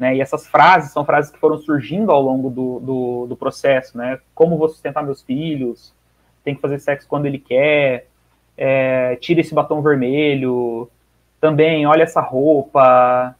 Né? 0.00 0.16
E 0.16 0.20
essas 0.22 0.46
frases 0.46 0.92
são 0.92 1.04
frases 1.04 1.30
que 1.30 1.38
foram 1.38 1.58
surgindo 1.58 2.10
ao 2.10 2.22
longo 2.22 2.48
do, 2.48 2.80
do, 2.80 3.26
do, 3.26 3.36
processo, 3.36 3.98
né? 3.98 4.18
Como 4.34 4.56
vou 4.56 4.70
sustentar 4.70 5.04
meus 5.04 5.20
filhos? 5.20 5.92
Tem 6.42 6.54
que 6.54 6.60
fazer 6.62 6.78
sexo 6.78 7.06
quando 7.06 7.26
ele 7.26 7.38
quer? 7.38 8.08
É, 8.56 9.16
tira 9.16 9.42
esse 9.42 9.54
batom 9.54 9.82
vermelho. 9.82 10.90
Também, 11.38 11.86
olha 11.86 12.04
essa 12.04 12.22
roupa. 12.22 13.36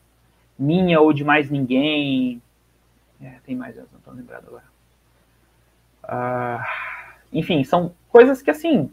Minha 0.59 1.01
ou 1.01 1.15
de 1.15 1.25
mais 1.25 1.51
ninguém. 1.51 2.43
É, 3.23 3.37
tem 3.47 3.57
mais, 3.57 3.75
não 3.77 3.85
estou 3.85 4.13
lembrado 4.13 4.45
agora. 4.49 4.65
Ah, 6.05 6.63
enfim, 7.33 7.65
são 7.65 7.95
coisas 8.11 8.43
que, 8.43 8.51
assim, 8.51 8.93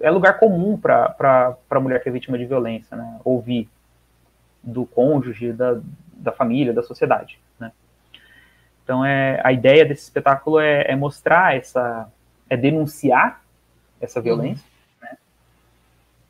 é 0.00 0.10
lugar 0.10 0.38
comum 0.38 0.78
para 0.78 1.54
a 1.68 1.80
mulher 1.80 2.02
que 2.02 2.08
é 2.08 2.12
vítima 2.12 2.38
de 2.38 2.46
violência, 2.46 2.96
né? 2.96 3.20
Ouvir 3.22 3.68
do 4.62 4.86
cônjuge, 4.86 5.52
da, 5.52 5.78
da 6.18 6.32
família, 6.32 6.72
da 6.72 6.82
sociedade. 6.82 7.38
Né? 7.58 7.72
Então, 8.82 9.04
é, 9.04 9.40
a 9.44 9.52
ideia 9.52 9.84
desse 9.84 10.02
espetáculo 10.02 10.58
é, 10.58 10.82
é 10.88 10.96
mostrar 10.96 11.56
essa, 11.56 12.10
é 12.50 12.56
denunciar 12.56 13.42
essa 14.00 14.20
violência, 14.20 14.64
uhum. 15.00 15.08
né? 15.08 15.16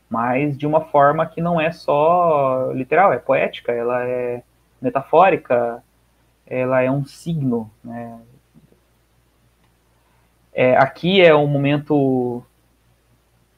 mas 0.09 0.57
de 0.57 0.67
uma 0.67 0.83
forma 0.83 1.27
que 1.27 1.41
não 1.41 1.61
é 1.61 1.73
só 1.73 2.71
literal, 2.73 3.13
é 3.13 3.19
poética, 3.19 3.73
ela 3.73 4.05
é 4.05 4.43
metafórica, 4.81 5.83
ela 6.47 6.81
é 6.81 6.91
um 6.91 7.05
signo, 7.05 7.71
né? 7.85 8.21
É, 10.53 10.77
aqui 10.77 11.21
é 11.21 11.33
um 11.35 11.47
momento 11.47 12.43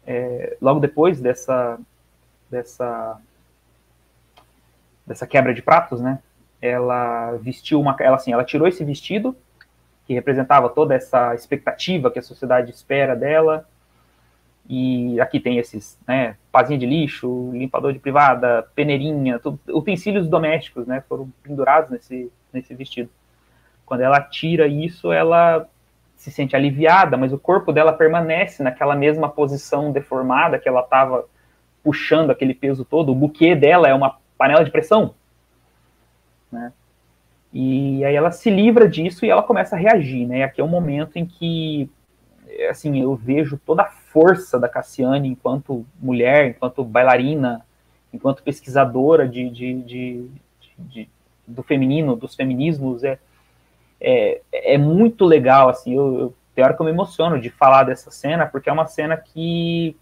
é, 0.06 0.56
logo 0.60 0.80
depois 0.80 1.20
dessa 1.20 1.78
dessa 2.50 3.18
dessa 5.11 5.26
quebra 5.26 5.52
de 5.52 5.61
pratos, 5.61 6.00
né? 6.00 6.20
ela 6.61 7.32
vestiu 7.38 7.80
uma, 7.80 7.96
ela 7.98 8.16
assim, 8.16 8.32
ela 8.32 8.44
tirou 8.44 8.68
esse 8.68 8.84
vestido 8.84 9.34
que 10.06 10.14
representava 10.14 10.68
toda 10.68 10.94
essa 10.94 11.34
expectativa 11.34 12.11
que 12.11 12.18
a 12.18 12.22
sociedade 12.22 12.70
espera 12.70 13.16
dela. 13.16 13.66
E 14.68 15.20
aqui 15.20 15.40
tem 15.40 15.58
esses, 15.58 15.98
né, 16.06 16.36
pazinha 16.52 16.78
de 16.78 16.86
lixo, 16.86 17.50
limpador 17.52 17.92
de 17.92 17.98
privada, 17.98 18.68
peneirinha, 18.74 19.38
tudo, 19.38 19.58
utensílios 19.68 20.28
domésticos, 20.28 20.86
né, 20.86 21.02
foram 21.08 21.32
pendurados 21.42 21.90
nesse, 21.90 22.30
nesse 22.52 22.72
vestido. 22.74 23.11
Quando 23.84 24.02
ela 24.02 24.20
tira 24.20 24.68
isso, 24.68 25.12
ela 25.12 25.66
se 26.14 26.30
sente 26.30 26.54
aliviada, 26.54 27.16
mas 27.16 27.32
o 27.32 27.38
corpo 27.38 27.72
dela 27.72 27.92
permanece 27.92 28.62
naquela 28.62 28.94
mesma 28.94 29.28
posição 29.28 29.90
deformada 29.90 30.58
que 30.58 30.68
ela 30.68 30.82
estava 30.82 31.24
puxando 31.82 32.30
aquele 32.30 32.54
peso 32.54 32.84
todo. 32.84 33.11
O 33.11 33.14
buquê 33.14 33.56
dela 33.56 33.88
é 33.88 33.94
uma 33.94 34.20
panela 34.41 34.64
de 34.64 34.70
pressão, 34.70 35.14
né? 36.51 36.72
E 37.53 38.03
aí 38.07 38.14
ela 38.14 38.30
se 38.30 38.49
livra 38.49 38.88
disso 38.88 39.26
e 39.26 39.28
ela 39.28 39.43
começa 39.43 39.76
a 39.76 39.78
reagir, 39.78 40.26
né? 40.26 40.38
E 40.38 40.43
aqui 40.43 40.62
é 40.62 40.64
um 40.64 40.68
momento 40.68 41.18
em 41.18 41.26
que, 41.26 41.91
assim, 42.70 43.03
eu 43.03 43.14
vejo 43.14 43.61
toda 43.66 43.82
a 43.82 43.91
força 43.91 44.59
da 44.59 44.66
Cassiane 44.66 45.28
enquanto 45.28 45.84
mulher, 46.01 46.49
enquanto 46.49 46.82
bailarina, 46.82 47.61
enquanto 48.14 48.43
pesquisadora 48.43 49.28
de, 49.28 49.51
de, 49.51 49.74
de, 49.82 50.30
de 50.78 51.09
do 51.47 51.62
feminino, 51.62 52.16
dos 52.16 52.34
feminismos, 52.34 53.05
é, 53.05 53.18
é, 54.01 54.41
é 54.53 54.78
muito 54.78 55.26
legal, 55.26 55.68
assim, 55.68 55.95
eu, 55.95 56.18
eu, 56.18 56.34
tem 56.55 56.64
hora 56.64 56.72
que 56.72 56.80
eu 56.80 56.86
me 56.86 56.93
emociono 56.93 57.38
de 57.38 57.51
falar 57.51 57.82
dessa 57.82 58.11
cena, 58.11 58.47
porque 58.47 58.70
é 58.70 58.72
uma 58.72 58.86
cena 58.86 59.18
que 59.18 59.95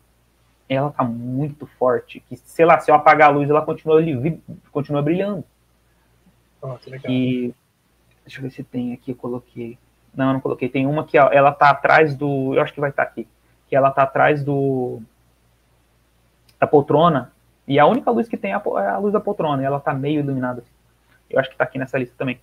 ela 0.69 0.91
tá 0.91 1.03
muito 1.03 1.67
forte, 1.79 2.21
que, 2.21 2.37
sei 2.37 2.67
lá, 2.67 2.79
se 2.79 2.91
eu 2.91 2.95
apagar 2.95 3.29
a 3.29 3.33
luz, 3.33 3.49
ela 3.49 3.63
continua, 3.63 4.01
continua 4.71 5.03
brilhando. 5.03 5.43
Oh, 6.61 6.75
que 6.75 6.91
legal. 6.91 7.11
E, 7.11 7.55
deixa 8.25 8.39
eu 8.39 8.43
ver 8.43 8.51
se 8.51 8.63
tem 8.63 8.93
aqui, 8.93 9.13
eu 9.13 9.17
coloquei. 9.17 9.79
Não, 10.15 10.27
eu 10.27 10.33
não 10.35 10.41
coloquei. 10.41 10.69
Tem 10.69 10.87
uma 10.87 11.05
que 11.05 11.17
ela 11.17 11.53
tá 11.53 11.71
atrás 11.71 12.15
do. 12.15 12.55
Eu 12.55 12.63
acho 12.63 12.73
que 12.73 12.81
vai 12.81 12.91
estar 12.91 13.05
tá 13.05 13.11
aqui. 13.11 13.27
Que 13.69 13.77
ela 13.77 13.91
tá 13.91 14.03
atrás 14.03 14.45
do. 14.45 15.01
Da 16.59 16.67
poltrona. 16.67 17.33
E 17.67 17.79
a 17.79 17.87
única 17.87 18.11
luz 18.11 18.29
que 18.29 18.37
tem 18.37 18.53
é 18.53 18.55
a, 18.55 18.63
é 18.83 18.89
a 18.89 18.99
luz 18.99 19.13
da 19.13 19.21
poltrona. 19.21 19.63
E 19.63 19.65
ela 19.65 19.81
tá 19.81 19.95
meio 19.95 20.21
iluminada. 20.21 20.65
Eu 21.31 21.39
acho 21.39 21.51
que 21.51 21.57
tá 21.57 21.65
aqui 21.65 21.79
nessa 21.79 21.99
lista 21.99 22.15
também. 22.19 22.41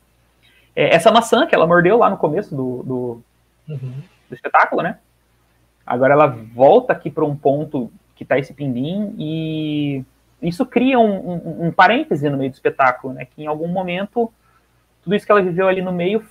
É, 0.75 0.95
essa 0.95 1.11
maçã 1.11 1.45
que 1.45 1.53
ela 1.53 1.67
mordeu 1.67 1.97
lá 1.97 2.09
no 2.09 2.17
começo 2.17 2.55
do, 2.55 2.83
do, 2.83 3.23
uhum. 3.67 4.01
do 4.29 4.35
espetáculo, 4.35 4.81
né? 4.81 4.99
Agora 5.85 6.13
ela 6.13 6.27
volta 6.27 6.93
aqui 6.93 7.09
para 7.09 7.25
um 7.25 7.35
ponto 7.35 7.91
que 8.15 8.23
tá 8.25 8.39
esse 8.39 8.53
pindim 8.53 9.13
e 9.19 10.03
isso 10.41 10.65
cria 10.65 10.97
um, 10.99 11.31
um, 11.31 11.67
um, 11.67 11.71
parêntese 11.71 12.29
no 12.29 12.37
meio 12.37 12.49
do 12.49 12.53
espetáculo, 12.53 13.13
né? 13.13 13.25
Que 13.25 13.43
em 13.43 13.47
algum 13.47 13.67
momento 13.67 14.31
tudo 15.03 15.15
isso 15.15 15.25
que 15.25 15.31
ela 15.31 15.41
viveu 15.41 15.67
ali 15.67 15.81
no 15.81 15.91
meio 15.91 16.25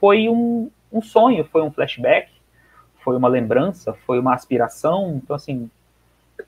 foi 0.00 0.28
um, 0.28 0.70
um 0.92 1.02
sonho, 1.02 1.44
foi 1.44 1.62
um 1.62 1.70
flashback, 1.70 2.30
foi 3.02 3.16
uma 3.16 3.28
lembrança, 3.28 3.92
foi 4.06 4.18
uma 4.18 4.34
aspiração. 4.34 5.20
Então, 5.22 5.36
assim, 5.36 5.70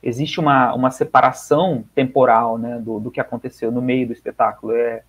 existe 0.03 0.41
uma, 0.41 0.72
uma 0.74 0.91
separação 0.91 1.85
temporal, 1.95 2.59
né? 2.59 2.78
Do, 2.78 3.01
do 3.01 3.11
que 3.11 3.20
aconteceu 3.20 3.70
no 3.70 3.83
meio 3.83 4.07
do 4.07 4.12
espetáculo. 4.12 4.72
É, 4.72 5.03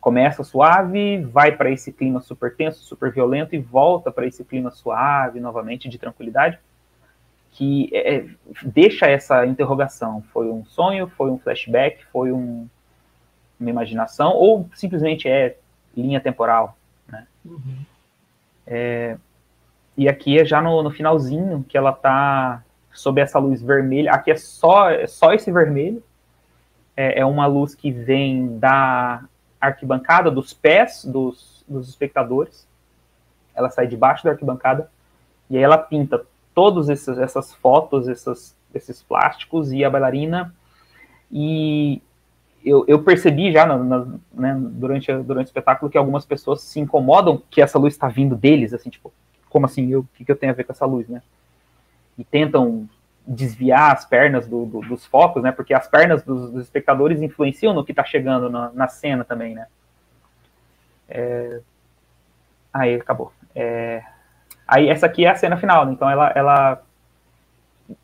começa 0.00 0.44
suave, 0.44 1.22
vai 1.24 1.52
para 1.52 1.70
esse 1.70 1.92
clima 1.92 2.20
super 2.20 2.54
tenso, 2.54 2.80
super 2.84 3.12
violento 3.12 3.54
e 3.54 3.58
volta 3.58 4.10
para 4.10 4.26
esse 4.26 4.44
clima 4.44 4.70
suave 4.70 5.40
novamente 5.40 5.88
de 5.88 5.98
tranquilidade 5.98 6.58
que 7.52 7.90
é, 7.92 8.16
é, 8.16 8.26
deixa 8.64 9.06
essa 9.06 9.44
interrogação. 9.44 10.22
Foi 10.32 10.50
um 10.50 10.64
sonho, 10.64 11.08
foi 11.08 11.30
um 11.30 11.38
flashback, 11.38 12.04
foi 12.06 12.32
um, 12.32 12.68
uma 13.58 13.70
imaginação, 13.70 14.32
ou 14.32 14.68
simplesmente 14.74 15.28
é 15.28 15.56
linha 15.96 16.20
temporal. 16.20 16.76
Né? 17.08 17.26
Uhum. 17.44 17.78
É, 18.66 19.16
e 19.96 20.08
aqui 20.08 20.38
é 20.38 20.44
já 20.44 20.62
no, 20.62 20.82
no, 20.82 20.90
finalzinho 20.90 21.64
que 21.68 21.76
ela 21.76 21.92
tá 21.92 22.62
sob 22.92 23.20
essa 23.20 23.38
luz 23.38 23.60
vermelha. 23.60 24.12
Aqui 24.12 24.30
é 24.30 24.36
só, 24.36 24.90
é 24.90 25.06
só 25.06 25.32
esse 25.32 25.50
vermelho. 25.50 26.02
É, 26.96 27.20
é 27.20 27.26
uma 27.26 27.46
luz 27.46 27.74
que 27.74 27.90
vem 27.90 28.58
da 28.58 29.24
arquibancada, 29.60 30.30
dos 30.30 30.54
pés 30.54 31.04
dos, 31.04 31.64
dos 31.68 31.88
espectadores. 31.88 32.66
Ela 33.54 33.70
sai 33.70 33.86
debaixo 33.86 34.24
da 34.24 34.30
arquibancada 34.30 34.90
e 35.50 35.56
aí 35.56 35.62
ela 35.62 35.76
pinta 35.76 36.24
todas 36.60 36.90
essas 36.90 37.54
fotos, 37.54 38.06
essas, 38.06 38.54
esses 38.74 39.02
plásticos 39.02 39.72
e 39.72 39.82
a 39.82 39.88
bailarina. 39.88 40.54
E 41.32 42.02
eu, 42.62 42.84
eu 42.86 43.02
percebi 43.02 43.50
já 43.50 43.64
na, 43.64 43.78
na, 43.78 44.06
né, 44.34 44.54
durante, 44.60 45.10
durante 45.22 45.46
o 45.46 45.48
espetáculo 45.48 45.90
que 45.90 45.96
algumas 45.96 46.26
pessoas 46.26 46.60
se 46.60 46.78
incomodam 46.78 47.42
que 47.48 47.62
essa 47.62 47.78
luz 47.78 47.94
está 47.94 48.08
vindo 48.08 48.36
deles, 48.36 48.74
assim, 48.74 48.90
tipo, 48.90 49.10
como 49.48 49.64
assim, 49.64 49.94
o 49.94 50.06
que, 50.12 50.22
que 50.22 50.30
eu 50.30 50.36
tenho 50.36 50.52
a 50.52 50.54
ver 50.54 50.64
com 50.64 50.72
essa 50.72 50.84
luz, 50.84 51.08
né? 51.08 51.22
E 52.18 52.24
tentam 52.24 52.86
desviar 53.26 53.94
as 53.94 54.04
pernas 54.04 54.46
do, 54.46 54.66
do, 54.66 54.80
dos 54.80 55.06
focos, 55.06 55.42
né? 55.42 55.50
Porque 55.50 55.72
as 55.72 55.88
pernas 55.88 56.22
dos, 56.22 56.50
dos 56.50 56.64
espectadores 56.64 57.22
influenciam 57.22 57.72
no 57.72 57.86
que 57.86 57.92
está 57.92 58.04
chegando 58.04 58.50
na, 58.50 58.70
na, 58.72 58.86
cena 58.86 59.24
também, 59.24 59.54
né? 59.54 59.66
É... 61.08 61.60
Aí, 62.70 62.96
acabou. 62.96 63.32
É... 63.54 64.04
Aí 64.70 64.88
essa 64.88 65.06
aqui 65.06 65.24
é 65.24 65.30
a 65.30 65.34
cena 65.34 65.56
final, 65.56 65.84
né? 65.84 65.92
então 65.92 66.08
ela, 66.08 66.32
ela, 66.32 66.82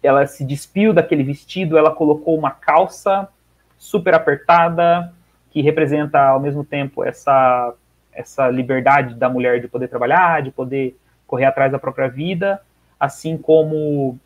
ela 0.02 0.26
se 0.26 0.44
despiu 0.44 0.92
daquele 0.92 1.22
vestido, 1.22 1.78
ela 1.78 1.92
colocou 1.92 2.36
uma 2.36 2.50
calça 2.50 3.28
super 3.78 4.12
apertada, 4.14 5.14
que 5.52 5.62
representa 5.62 6.20
ao 6.20 6.40
mesmo 6.40 6.64
tempo 6.64 7.04
essa, 7.04 7.72
essa 8.12 8.48
liberdade 8.48 9.14
da 9.14 9.28
mulher 9.28 9.60
de 9.60 9.68
poder 9.68 9.86
trabalhar, 9.86 10.42
de 10.42 10.50
poder 10.50 10.98
correr 11.24 11.44
atrás 11.44 11.70
da 11.70 11.78
própria 11.78 12.08
vida, 12.08 12.60
assim 12.98 13.38
como 13.38 14.18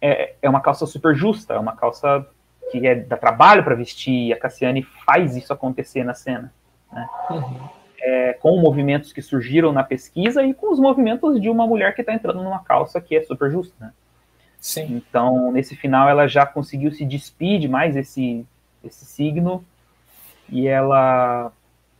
é, 0.00 0.34
é 0.40 0.48
uma 0.48 0.60
calça 0.60 0.86
super 0.86 1.12
justa, 1.16 1.54
é 1.54 1.58
uma 1.58 1.74
calça 1.74 2.24
que 2.70 2.86
é, 2.86 2.94
dá 2.94 3.16
trabalho 3.16 3.64
para 3.64 3.74
vestir, 3.74 4.28
e 4.28 4.32
a 4.32 4.38
Cassiane 4.38 4.84
faz 5.04 5.36
isso 5.36 5.52
acontecer 5.52 6.04
na 6.04 6.14
cena. 6.14 6.52
Né? 6.92 7.08
Uhum 7.30 7.79
é, 8.00 8.32
com 8.34 8.58
movimentos 8.58 9.12
que 9.12 9.22
surgiram 9.22 9.72
na 9.72 9.84
pesquisa 9.84 10.42
e 10.42 10.54
com 10.54 10.72
os 10.72 10.80
movimentos 10.80 11.40
de 11.40 11.48
uma 11.48 11.66
mulher 11.66 11.94
que 11.94 12.00
está 12.00 12.12
entrando 12.12 12.42
numa 12.42 12.62
calça 12.64 13.00
que 13.00 13.16
é 13.16 13.22
super 13.22 13.50
justa, 13.50 13.74
né? 13.78 13.92
Sim. 14.58 14.96
Então, 14.96 15.50
nesse 15.52 15.74
final, 15.74 16.08
ela 16.08 16.26
já 16.26 16.44
conseguiu 16.44 16.92
se 16.92 17.04
despedir 17.04 17.68
mais 17.68 17.96
esse, 17.96 18.46
esse 18.84 19.06
signo 19.06 19.64
e 20.48 20.66
ela 20.66 21.50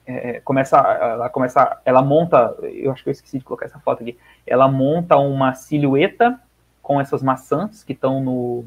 é, 0.07 0.41
começa, 0.41 0.77
ela 0.77 1.31
começa, 1.31 1.81
ela 1.85 2.03
monta, 2.03 2.55
eu 2.63 2.93
acho 2.93 3.03
que 3.03 3.09
eu 3.09 3.13
esqueci 3.13 3.39
de 3.39 3.45
colocar 3.45 3.67
essa 3.67 3.79
foto 3.79 4.03
aqui, 4.03 4.19
ela 4.47 4.69
monta 4.69 5.17
uma 5.17 5.55
silhueta 5.55 6.39
com 6.83 7.01
essas 7.01 7.23
maçãs 7.23 7.85
que 7.85 7.93
estão 7.93 8.23
no 8.23 8.65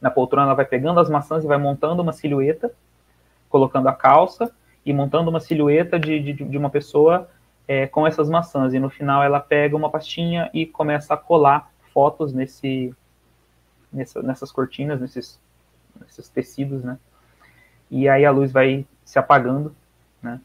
na 0.00 0.10
poltrona, 0.10 0.48
ela 0.48 0.54
vai 0.54 0.64
pegando 0.64 0.98
as 0.98 1.08
maçãs 1.08 1.44
e 1.44 1.46
vai 1.46 1.58
montando 1.58 2.02
uma 2.02 2.12
silhueta, 2.12 2.74
colocando 3.48 3.88
a 3.88 3.92
calça, 3.92 4.52
e 4.84 4.92
montando 4.92 5.30
uma 5.30 5.40
silhueta 5.40 5.98
de, 5.98 6.20
de, 6.20 6.32
de 6.32 6.58
uma 6.58 6.70
pessoa 6.70 7.28
é, 7.66 7.86
com 7.86 8.06
essas 8.06 8.28
maçãs. 8.28 8.74
E 8.74 8.78
no 8.78 8.90
final 8.90 9.22
ela 9.22 9.40
pega 9.40 9.76
uma 9.76 9.90
pastinha 9.90 10.50
e 10.52 10.66
começa 10.66 11.14
a 11.14 11.16
colar 11.16 11.70
fotos 11.92 12.32
nesse, 12.32 12.94
nessa, 13.92 14.22
nessas 14.22 14.50
cortinas, 14.50 15.00
nesses, 15.00 15.40
nesses 16.00 16.28
tecidos, 16.28 16.82
né? 16.82 16.98
E 17.90 18.08
aí 18.08 18.24
a 18.24 18.30
luz 18.30 18.50
vai 18.50 18.86
se 19.04 19.18
apagando, 19.18 19.74
né? 20.22 20.40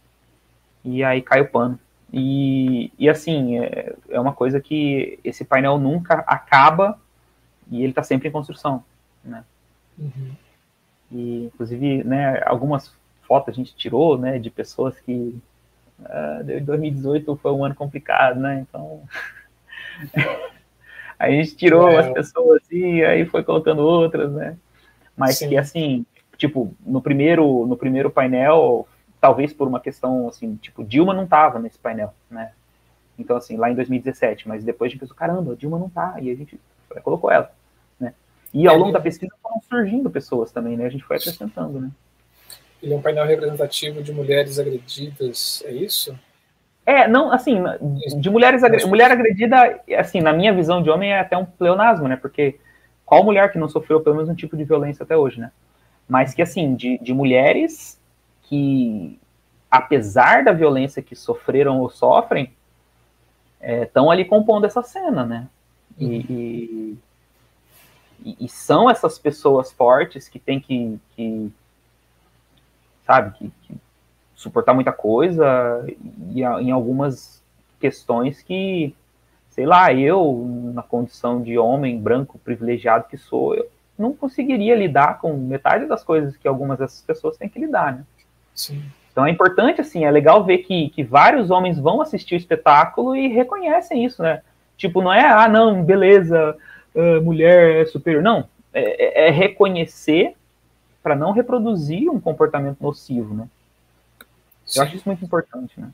E 0.84 1.04
aí 1.04 1.22
cai 1.22 1.42
o 1.42 1.50
pano. 1.50 1.80
E, 2.12 2.92
e 2.98 3.10
assim, 3.10 3.58
é, 3.60 3.96
é 4.10 4.20
uma 4.20 4.34
coisa 4.34 4.60
que 4.62 5.20
esse 5.24 5.44
painel 5.44 5.78
nunca 5.78 6.24
acaba 6.28 7.00
e 7.70 7.82
ele 7.82 7.92
está 7.92 8.04
sempre 8.04 8.30
em 8.30 8.32
construção, 8.32 8.84
né? 9.24 9.44
Uhum. 9.98 10.32
E, 11.12 11.46
inclusive, 11.46 12.04
né, 12.04 12.42
algumas 12.46 12.94
foto 13.28 13.50
a 13.50 13.54
gente 13.54 13.76
tirou, 13.76 14.18
né, 14.18 14.40
de 14.40 14.50
pessoas 14.50 15.00
que 15.00 15.38
uh, 16.00 16.64
2018 16.64 17.36
foi 17.36 17.52
um 17.52 17.66
ano 17.66 17.76
complicado, 17.76 18.40
né, 18.40 18.66
então 18.68 19.02
a 21.20 21.30
gente 21.30 21.56
tirou 21.56 21.90
é. 21.90 21.98
as 21.98 22.10
pessoas 22.12 22.62
e 22.72 23.04
aí 23.04 23.26
foi 23.26 23.44
colocando 23.44 23.80
outras, 23.80 24.32
né, 24.32 24.58
mas 25.16 25.38
Sim. 25.38 25.50
que 25.50 25.58
assim, 25.58 26.06
tipo, 26.38 26.74
no 26.86 27.02
primeiro, 27.02 27.66
no 27.66 27.76
primeiro 27.76 28.10
painel 28.10 28.88
talvez 29.20 29.54
por 29.54 29.68
uma 29.68 29.80
questão, 29.80 30.28
assim, 30.28 30.56
tipo, 30.56 30.84
Dilma 30.84 31.14
não 31.14 31.24
estava 31.24 31.60
nesse 31.60 31.78
painel, 31.78 32.14
né? 32.30 32.52
Então, 33.18 33.36
assim, 33.36 33.58
lá 33.58 33.70
em 33.72 33.76
2017, 33.76 34.48
mas 34.48 34.64
depois 34.64 34.90
a 34.90 34.92
gente 34.92 35.00
pensou, 35.00 35.16
caramba, 35.16 35.56
Dilma 35.56 35.80
não 35.80 35.90
tá, 35.90 36.16
e 36.22 36.30
a 36.30 36.36
gente 36.36 36.60
colocou 37.04 37.32
ela, 37.32 37.52
né? 38.00 38.14
E 38.54 38.68
ao 38.68 38.76
é, 38.76 38.78
longo 38.78 38.92
da 38.92 39.00
pesquisa 39.00 39.34
foram 39.42 39.60
surgindo 39.62 40.10
pessoas 40.10 40.52
também, 40.52 40.78
né? 40.78 40.86
A 40.86 40.90
gente 40.90 41.04
foi 41.04 41.18
acrescentando, 41.18 41.80
né? 41.80 41.92
Ele 42.82 42.94
é 42.94 42.96
um 42.96 43.02
painel 43.02 43.26
representativo 43.26 44.04
de 44.04 44.12
mulheres 44.12 44.60
agredidas, 44.60 45.64
é 45.66 45.72
isso? 45.72 46.18
É, 46.86 47.08
não, 47.08 47.32
assim, 47.32 47.62
de 48.18 48.30
mulheres 48.30 48.64
agredidas, 48.64 48.90
mulher 48.90 49.12
agredida, 49.12 49.82
assim, 49.98 50.22
na 50.22 50.32
minha 50.32 50.54
visão 50.54 50.82
de 50.82 50.90
homem 50.90 51.12
é 51.12 51.20
até 51.20 51.36
um 51.36 51.46
pleonasmo, 51.46 52.08
né? 52.08 52.16
Porque 52.16 52.60
qual 53.06 53.24
mulher 53.24 53.52
que 53.52 53.58
não 53.58 53.68
sofreu 53.68 54.02
pelo 54.02 54.16
menos 54.16 54.30
um 54.30 54.36
tipo 54.36 54.56
de 54.56 54.64
violência 54.64 55.04
até 55.04 55.18
hoje, 55.18 55.40
né? 55.40 55.52
Mas 56.08 56.34
que, 56.34 56.42
assim, 56.42 56.76
de, 56.76 56.98
de 57.00 57.14
mulheres 57.14 58.00
que, 58.44 59.20
apesar 59.70 60.44
da 60.44 60.54
violência 60.54 61.02
que 61.02 61.16
sofreram 61.16 61.82
ou 61.82 61.90
sofrem, 61.90 62.54
estão 63.62 64.10
é, 64.10 64.14
ali 64.14 64.26
compondo 64.26 64.66
essa 64.66 64.82
cena, 64.82 65.26
né? 65.26 65.48
E, 65.98 66.06
uhum. 66.06 66.98
e, 68.24 68.38
e, 68.46 68.50
são 68.50 68.90
essas 68.90 69.18
pessoas 69.18 69.72
fortes 69.72 70.30
que 70.30 70.40
têm 70.40 70.60
que, 70.60 71.00
que 71.16 71.52
sabe, 73.08 73.36
que, 73.38 73.52
que, 73.64 73.76
suportar 74.36 74.76
muita 74.76 74.92
coisa 74.92 75.84
e 76.30 76.44
em 76.44 76.70
algumas 76.70 77.42
questões 77.80 78.44
que, 78.44 78.94
sei 79.50 79.66
lá, 79.66 79.92
eu, 79.92 80.46
na 80.76 80.84
condição 80.84 81.42
de 81.42 81.58
homem 81.58 82.00
branco 82.00 82.38
privilegiado 82.38 83.08
que 83.10 83.18
sou, 83.18 83.56
eu 83.56 83.68
não 83.98 84.14
conseguiria 84.14 84.76
lidar 84.76 85.20
com 85.20 85.34
metade 85.34 85.88
das 85.88 86.04
coisas 86.04 86.38
que 86.38 86.48
algumas 86.48 86.78
dessas 86.78 87.02
pessoas 87.02 87.36
têm 87.36 87.50
que 87.50 87.60
lidar, 87.60 87.96
né? 87.96 88.04
Sim. 88.54 88.84
Então 89.12 89.26
é 89.26 89.32
importante, 89.32 89.82
assim, 89.82 90.06
é 90.06 90.12
legal 90.12 90.44
ver 90.44 90.60
que, 90.60 90.90
que 90.90 91.04
vários 91.04 91.50
homens 91.50 91.80
vão 91.80 92.00
assistir 92.00 92.36
o 92.36 92.38
espetáculo 92.38 93.16
e 93.16 93.28
reconhecem 93.28 94.06
isso, 94.06 94.22
né? 94.22 94.44
Tipo, 94.78 95.02
não 95.02 95.12
é, 95.12 95.26
ah, 95.26 95.48
não, 95.48 95.84
beleza, 95.84 96.56
uh, 96.94 97.22
mulher 97.24 97.82
é 97.82 97.86
superior. 97.86 98.22
Não, 98.22 98.48
é, 98.72 99.24
é, 99.24 99.28
é 99.28 99.32
reconhecer 99.32 100.36
para 101.08 101.16
não 101.16 101.32
reproduzir 101.32 102.10
um 102.10 102.20
comportamento 102.20 102.82
nocivo, 102.82 103.34
né? 103.34 103.48
Sim. 104.66 104.80
Eu 104.80 104.84
acho 104.84 104.96
isso 104.98 105.08
muito 105.08 105.24
importante, 105.24 105.80
né? 105.80 105.88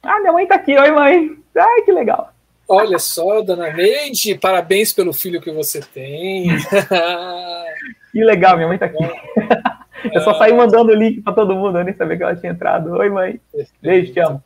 Ah, 0.00 0.20
minha 0.20 0.32
mãe 0.32 0.46
tá 0.46 0.54
aqui, 0.54 0.78
oi 0.78 0.92
mãe. 0.92 1.36
Ai, 1.56 1.82
que 1.82 1.90
legal. 1.90 2.32
Olha 2.68 3.00
só, 3.00 3.42
dona 3.42 3.72
Neide, 3.72 4.36
parabéns 4.36 4.92
pelo 4.92 5.12
filho 5.12 5.40
que 5.40 5.50
você 5.50 5.80
tem. 5.80 6.50
que 8.12 8.22
legal, 8.22 8.54
minha 8.54 8.68
mãe 8.68 8.78
tá 8.78 8.86
aqui. 8.86 8.96
Eu 10.14 10.20
só 10.20 10.32
saí 10.34 10.52
mandando 10.52 10.92
o 10.92 10.94
link 10.94 11.20
para 11.20 11.32
todo 11.32 11.56
mundo, 11.56 11.76
eu 11.76 11.84
nem 11.84 11.92
sabia 11.92 12.16
que 12.16 12.22
ela 12.22 12.36
tinha 12.36 12.52
entrado. 12.52 12.92
Oi, 12.92 13.10
mãe. 13.10 13.40
Beijo, 13.82 14.12
te 14.12 14.20
amo. 14.20 14.40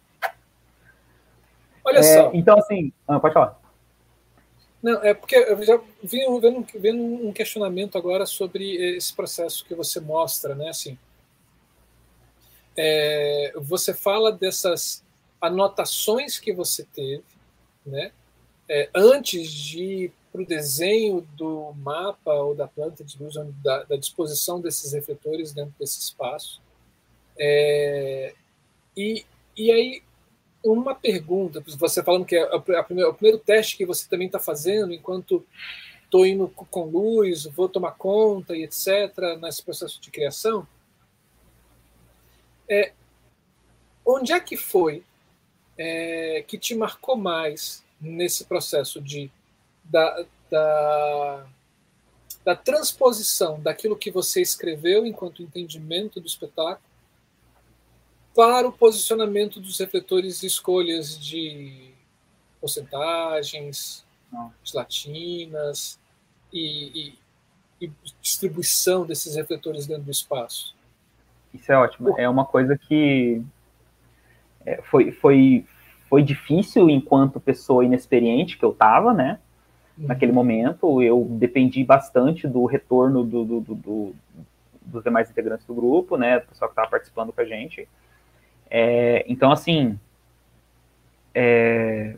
Olha 1.84 1.98
é, 1.98 2.02
só. 2.02 2.30
Então, 2.32 2.58
assim, 2.58 2.90
ah, 3.06 3.20
pode 3.20 3.34
falar. 3.34 3.60
Não, 4.82 5.02
é 5.02 5.14
porque 5.14 5.36
eu 5.36 5.62
já 5.62 5.80
vim 6.02 6.40
vendo, 6.40 6.66
vendo 6.74 7.02
um 7.02 7.32
questionamento 7.32 7.96
agora 7.96 8.26
sobre 8.26 8.74
esse 8.96 9.14
processo 9.14 9.64
que 9.64 9.74
você 9.74 10.00
mostra, 10.00 10.54
né? 10.54 10.70
Assim, 10.70 10.98
é, 12.76 13.52
você 13.56 13.94
fala 13.94 14.32
dessas 14.32 15.04
anotações 15.40 16.38
que 16.38 16.52
você 16.52 16.84
teve, 16.84 17.22
né? 17.86 18.12
É, 18.68 18.90
antes 18.94 19.52
de 19.52 20.10
para 20.32 20.40
o 20.40 20.46
desenho 20.46 21.20
do 21.36 21.74
mapa 21.74 22.32
ou 22.32 22.54
da 22.54 22.66
planta 22.66 23.04
de 23.04 23.22
luz, 23.22 23.34
da, 23.62 23.84
da 23.84 23.96
disposição 23.96 24.60
desses 24.60 24.92
refletores 24.94 25.52
dentro 25.52 25.74
desse 25.78 26.00
espaço. 26.00 26.62
É, 27.38 28.34
e, 28.96 29.26
e 29.54 29.70
aí, 29.70 30.02
uma 30.64 30.94
pergunta, 30.94 31.62
você 31.76 32.02
falando 32.02 32.24
que 32.24 32.36
é 32.36 32.42
a 32.54 32.82
primeira, 32.82 33.10
o 33.10 33.14
primeiro 33.14 33.38
teste 33.38 33.76
que 33.76 33.84
você 33.84 34.08
também 34.08 34.26
está 34.26 34.38
fazendo 34.38 34.92
enquanto 34.92 35.44
estou 36.04 36.26
indo 36.26 36.48
com 36.48 36.84
luz, 36.84 37.46
vou 37.46 37.68
tomar 37.68 37.92
conta 37.92 38.54
e 38.54 38.64
etc., 38.64 39.36
nesse 39.40 39.62
processo 39.62 40.00
de 40.00 40.10
criação. 40.10 40.66
É, 42.68 42.92
onde 44.04 44.32
é 44.32 44.38
que 44.38 44.56
foi 44.56 45.02
é, 45.76 46.44
que 46.46 46.58
te 46.58 46.74
marcou 46.74 47.16
mais 47.16 47.82
nesse 48.00 48.44
processo 48.44 49.00
de 49.00 49.30
da, 49.84 50.24
da, 50.50 51.46
da 52.44 52.56
transposição 52.56 53.60
daquilo 53.60 53.96
que 53.96 54.10
você 54.10 54.40
escreveu 54.40 55.04
enquanto 55.04 55.42
entendimento 55.42 56.20
do 56.20 56.26
espetáculo 56.26 56.91
para 58.34 58.66
o 58.66 58.72
posicionamento 58.72 59.60
dos 59.60 59.78
refletores 59.78 60.42
e 60.42 60.46
escolhas 60.46 61.18
de 61.18 61.92
porcentagens, 62.60 64.04
de 64.62 64.76
latinas 64.76 65.98
e, 66.52 67.14
e, 67.80 67.86
e, 67.86 67.92
distribuição 68.20 69.04
desses 69.04 69.36
refletores 69.36 69.86
dentro 69.86 70.04
do 70.04 70.10
espaço. 70.10 70.74
Isso 71.52 71.70
é 71.70 71.76
ótimo. 71.76 72.18
É 72.18 72.28
uma 72.28 72.44
coisa 72.44 72.78
que 72.78 73.42
é, 74.64 74.80
foi, 74.82 75.12
foi, 75.12 75.66
foi 76.08 76.22
difícil 76.22 76.88
enquanto 76.88 77.38
pessoa 77.38 77.84
inexperiente 77.84 78.56
que 78.56 78.64
eu 78.64 78.70
estava, 78.70 79.12
né? 79.12 79.38
naquele 79.96 80.32
momento. 80.32 81.02
Eu 81.02 81.26
dependi 81.30 81.84
bastante 81.84 82.46
do 82.48 82.64
retorno 82.64 83.24
do, 83.24 83.44
do, 83.44 83.60
do, 83.60 84.14
dos 84.80 85.04
demais 85.04 85.30
integrantes 85.30 85.66
do 85.66 85.74
grupo, 85.74 86.16
né, 86.16 86.40
do 86.40 86.46
pessoal 86.46 86.68
que 86.68 86.72
estava 86.72 86.90
participando 86.90 87.32
com 87.32 87.40
a 87.40 87.44
gente. 87.44 87.88
É, 88.74 89.22
então, 89.28 89.52
assim, 89.52 89.98
é, 91.34 92.14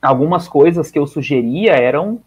algumas 0.00 0.46
coisas 0.46 0.88
que 0.88 1.00
eu 1.00 1.04
sugeria 1.04 1.72
eram 1.72 2.22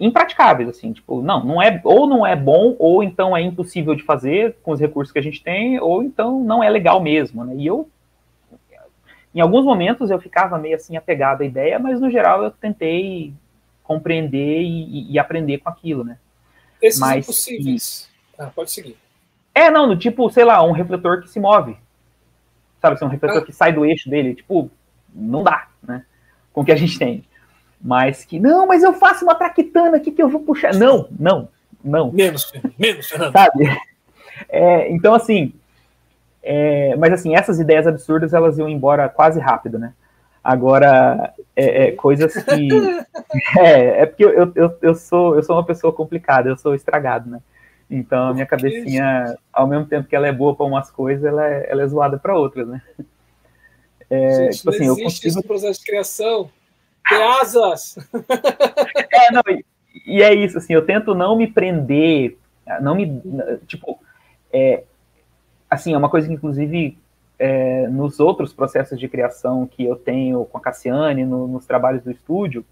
impraticáveis, 0.00 0.70
assim, 0.70 0.94
tipo, 0.94 1.20
não, 1.20 1.44
não 1.44 1.62
é, 1.62 1.82
ou 1.84 2.06
não 2.06 2.26
é 2.26 2.34
bom, 2.34 2.74
ou 2.78 3.02
então 3.02 3.36
é 3.36 3.42
impossível 3.42 3.94
de 3.94 4.02
fazer 4.02 4.56
com 4.62 4.72
os 4.72 4.80
recursos 4.80 5.12
que 5.12 5.18
a 5.18 5.22
gente 5.22 5.42
tem, 5.42 5.78
ou 5.78 6.02
então 6.02 6.42
não 6.42 6.64
é 6.64 6.70
legal 6.70 6.98
mesmo, 6.98 7.44
né, 7.44 7.54
e 7.56 7.66
eu 7.66 7.88
em 9.34 9.40
alguns 9.40 9.64
momentos 9.64 10.10
eu 10.10 10.20
ficava 10.20 10.56
meio 10.58 10.76
assim 10.76 10.96
apegado 10.96 11.42
à 11.42 11.44
ideia, 11.44 11.78
mas 11.78 12.00
no 12.00 12.08
geral 12.08 12.42
eu 12.44 12.52
tentei 12.52 13.34
compreender 13.82 14.62
e, 14.62 15.12
e 15.12 15.18
aprender 15.18 15.58
com 15.58 15.68
aquilo, 15.68 16.04
né? 16.04 16.18
Esses 16.80 17.00
mas, 17.00 17.24
impossíveis. 17.24 18.08
Ah, 18.38 18.46
pode 18.46 18.70
seguir. 18.70 18.96
É, 19.54 19.70
não, 19.70 19.86
do 19.88 19.96
tipo, 19.96 20.28
sei 20.30 20.44
lá, 20.44 20.62
um 20.62 20.72
refletor 20.72 21.20
que 21.20 21.30
se 21.30 21.38
move. 21.38 21.76
Sabe, 22.80 22.96
assim, 22.96 23.04
um 23.04 23.08
refletor 23.08 23.38
ah. 23.38 23.44
que 23.44 23.52
sai 23.52 23.72
do 23.72 23.84
eixo 23.86 24.10
dele, 24.10 24.34
tipo, 24.34 24.70
não 25.14 25.42
dá, 25.42 25.68
né? 25.82 26.04
Com 26.52 26.62
o 26.62 26.64
que 26.64 26.72
a 26.72 26.76
gente 26.76 26.98
tem. 26.98 27.24
Mas 27.80 28.24
que, 28.24 28.40
não, 28.40 28.66
mas 28.66 28.82
eu 28.82 28.92
faço 28.94 29.24
uma 29.24 29.34
traquitana 29.34 29.96
aqui 29.96 30.10
que 30.10 30.22
eu 30.22 30.28
vou 30.28 30.40
puxar. 30.40 30.74
Não, 30.74 31.06
não, 31.18 31.48
não. 31.82 32.10
Menos, 32.10 32.52
menos, 32.78 33.08
Fernando. 33.08 33.32
Sabe? 33.32 33.64
É, 34.48 34.90
então, 34.90 35.14
assim, 35.14 35.52
é, 36.42 36.96
mas 36.96 37.12
assim, 37.12 37.36
essas 37.36 37.60
ideias 37.60 37.86
absurdas 37.86 38.34
elas 38.34 38.58
iam 38.58 38.68
embora 38.68 39.08
quase 39.08 39.38
rápido, 39.38 39.78
né? 39.78 39.94
Agora, 40.42 41.32
é, 41.54 41.84
é, 41.84 41.92
coisas 41.92 42.34
que. 42.34 42.68
É, 43.58 44.02
é 44.02 44.06
porque 44.06 44.24
eu, 44.24 44.52
eu, 44.54 44.78
eu, 44.82 44.94
sou, 44.94 45.36
eu 45.36 45.42
sou 45.42 45.56
uma 45.56 45.64
pessoa 45.64 45.92
complicada, 45.92 46.48
eu 46.48 46.56
sou 46.56 46.74
estragado, 46.74 47.30
né? 47.30 47.40
Então 47.94 48.28
a 48.28 48.34
minha 48.34 48.46
cabecinha, 48.46 49.36
ao 49.52 49.66
mesmo 49.66 49.86
tempo 49.86 50.08
que 50.08 50.16
ela 50.16 50.26
é 50.26 50.32
boa 50.32 50.54
para 50.54 50.66
umas 50.66 50.90
coisas, 50.90 51.24
ela 51.24 51.46
é, 51.46 51.70
ela 51.70 51.82
é 51.82 51.86
zoada 51.86 52.18
para 52.18 52.36
outras, 52.36 52.66
né? 52.66 52.82
É, 54.10 54.44
Gente, 54.44 54.58
tipo 54.58 54.70
assim, 54.70 54.86
eu 54.86 54.96
consigo... 54.96 55.36
no 55.36 55.42
processo 55.42 55.80
de 55.80 55.86
criação. 55.86 56.50
Tem 57.08 57.22
asas! 57.22 57.96
É, 59.16 59.32
não, 59.32 59.42
e, 59.48 59.64
e, 60.06 60.22
é 60.22 60.34
isso, 60.34 60.58
assim, 60.58 60.74
eu 60.74 60.84
tento 60.84 61.14
não 61.14 61.36
me 61.36 61.46
prender, 61.46 62.36
não 62.80 62.96
me. 62.96 63.22
Tipo, 63.66 63.98
é, 64.52 64.82
assim, 65.70 65.94
é 65.94 65.96
uma 65.96 66.08
coisa 66.08 66.26
que, 66.26 66.34
inclusive, 66.34 66.98
é, 67.38 67.86
nos 67.88 68.18
outros 68.20 68.52
processos 68.52 68.98
de 68.98 69.08
criação 69.08 69.66
que 69.66 69.84
eu 69.84 69.96
tenho 69.96 70.44
com 70.46 70.58
a 70.58 70.60
Cassiane, 70.60 71.24
no, 71.24 71.46
nos 71.46 71.64
trabalhos 71.64 72.02
do 72.02 72.10
estúdio, 72.10 72.64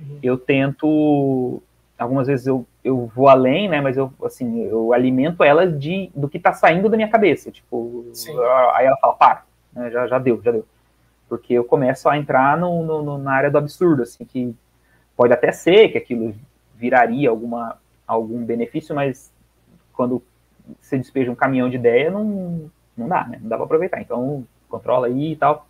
uhum. 0.00 0.18
eu 0.22 0.38
tento, 0.38 1.62
algumas 1.98 2.26
vezes 2.26 2.46
eu, 2.46 2.66
eu 2.82 3.06
vou 3.14 3.28
além, 3.28 3.68
né, 3.68 3.80
mas 3.80 3.96
eu, 3.96 4.12
assim, 4.24 4.64
eu 4.64 4.92
alimento 4.92 5.44
ela 5.44 5.66
de, 5.66 6.10
do 6.14 6.28
que 6.28 6.38
está 6.38 6.52
saindo 6.52 6.88
da 6.88 6.96
minha 6.96 7.08
cabeça, 7.08 7.50
tipo, 7.50 8.06
Sim. 8.12 8.32
aí 8.74 8.86
ela 8.86 8.96
fala, 8.96 9.14
para, 9.14 9.44
né, 9.72 9.90
já, 9.90 10.06
já 10.06 10.18
deu, 10.18 10.40
já 10.42 10.50
deu. 10.50 10.66
Porque 11.28 11.54
eu 11.54 11.64
começo 11.64 12.08
a 12.08 12.18
entrar 12.18 12.56
no, 12.56 12.82
no, 13.02 13.18
na 13.18 13.32
área 13.32 13.50
do 13.50 13.58
absurdo, 13.58 14.02
assim, 14.02 14.24
que 14.24 14.54
pode 15.16 15.32
até 15.32 15.52
ser 15.52 15.88
que 15.88 15.98
aquilo 15.98 16.34
viraria 16.74 17.30
alguma, 17.30 17.78
algum 18.06 18.44
benefício, 18.44 18.94
mas 18.94 19.32
quando 19.92 20.22
você 20.80 20.98
despeja 20.98 21.30
um 21.30 21.34
caminhão 21.34 21.70
de 21.70 21.76
ideia, 21.76 22.10
não, 22.10 22.70
não 22.96 23.08
dá, 23.08 23.24
né? 23.26 23.38
Não 23.40 23.48
dá 23.48 23.56
para 23.56 23.64
aproveitar. 23.64 24.00
Então, 24.00 24.46
controla 24.68 25.06
aí 25.06 25.32
e 25.32 25.36
tal. 25.36 25.66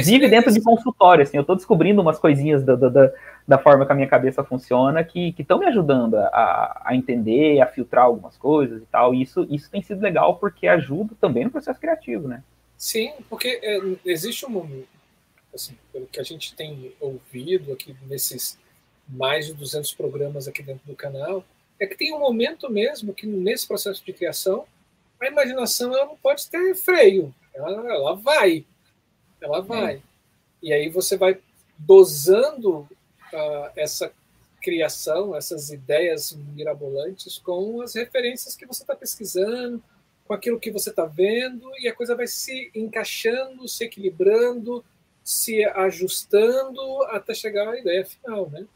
Inclusive 0.00 0.28
dentro 0.28 0.52
de 0.52 0.60
consultório, 0.60 1.22
assim, 1.22 1.36
eu 1.36 1.42
estou 1.42 1.56
descobrindo 1.56 2.00
umas 2.00 2.18
coisinhas 2.18 2.62
da, 2.62 2.74
da, 2.74 3.12
da, 3.46 3.58
forma 3.58 3.86
que 3.86 3.92
a 3.92 3.94
minha 3.94 4.08
cabeça 4.08 4.44
funciona 4.44 5.02
que 5.02 5.34
estão 5.38 5.58
me 5.58 5.66
ajudando 5.66 6.16
a, 6.16 6.82
a, 6.84 6.96
entender, 6.96 7.60
a 7.60 7.66
filtrar 7.66 8.04
algumas 8.04 8.36
coisas 8.36 8.82
e 8.82 8.86
tal. 8.86 9.14
E 9.14 9.22
isso, 9.22 9.46
isso 9.50 9.70
tem 9.70 9.82
sido 9.82 10.00
legal 10.00 10.36
porque 10.36 10.66
ajuda 10.66 11.14
também 11.20 11.44
no 11.44 11.50
processo 11.50 11.80
criativo, 11.80 12.28
né? 12.28 12.42
Sim, 12.76 13.12
porque 13.30 13.60
é, 13.62 13.80
existe 14.04 14.44
um, 14.46 14.84
assim, 15.54 15.74
pelo 15.92 16.06
que 16.06 16.20
a 16.20 16.24
gente 16.24 16.54
tem 16.54 16.92
ouvido 17.00 17.72
aqui 17.72 17.96
nesses 18.08 18.58
mais 19.08 19.46
de 19.46 19.54
200 19.54 19.92
programas 19.94 20.48
aqui 20.48 20.62
dentro 20.62 20.86
do 20.86 20.96
canal, 20.96 21.44
é 21.78 21.86
que 21.86 21.96
tem 21.96 22.14
um 22.14 22.18
momento 22.18 22.70
mesmo 22.70 23.12
que 23.12 23.26
nesse 23.26 23.66
processo 23.66 24.04
de 24.04 24.12
criação 24.12 24.64
a 25.20 25.26
imaginação 25.26 25.94
ela 25.94 26.06
não 26.06 26.16
pode 26.16 26.48
ter 26.48 26.74
freio, 26.74 27.34
ela, 27.54 27.70
ela 27.90 28.14
vai, 28.14 28.64
ela 29.44 29.60
vai. 29.60 30.02
E 30.62 30.72
aí 30.72 30.88
você 30.88 31.16
vai 31.16 31.38
dosando 31.78 32.78
uh, 32.80 33.70
essa 33.76 34.10
criação, 34.62 35.36
essas 35.36 35.70
ideias 35.70 36.32
mirabolantes 36.54 37.38
com 37.38 37.82
as 37.82 37.94
referências 37.94 38.56
que 38.56 38.64
você 38.64 38.82
está 38.82 38.96
pesquisando, 38.96 39.82
com 40.26 40.32
aquilo 40.32 40.58
que 40.58 40.70
você 40.70 40.88
está 40.88 41.04
vendo, 41.04 41.70
e 41.78 41.86
a 41.86 41.94
coisa 41.94 42.16
vai 42.16 42.26
se 42.26 42.70
encaixando, 42.74 43.68
se 43.68 43.84
equilibrando, 43.84 44.82
se 45.22 45.62
ajustando 45.64 47.02
até 47.10 47.34
chegar 47.34 47.68
à 47.68 47.78
ideia 47.78 48.06
final, 48.06 48.48
né? 48.48 48.66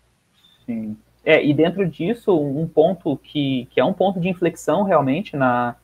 Sim. 0.66 0.96
É, 1.24 1.42
e 1.44 1.54
dentro 1.54 1.88
disso, 1.88 2.38
um 2.38 2.68
ponto 2.68 3.16
que, 3.16 3.66
que 3.70 3.80
é 3.80 3.84
um 3.84 3.94
ponto 3.94 4.20
de 4.20 4.28
inflexão 4.28 4.82
realmente 4.82 5.36
na, 5.36 5.76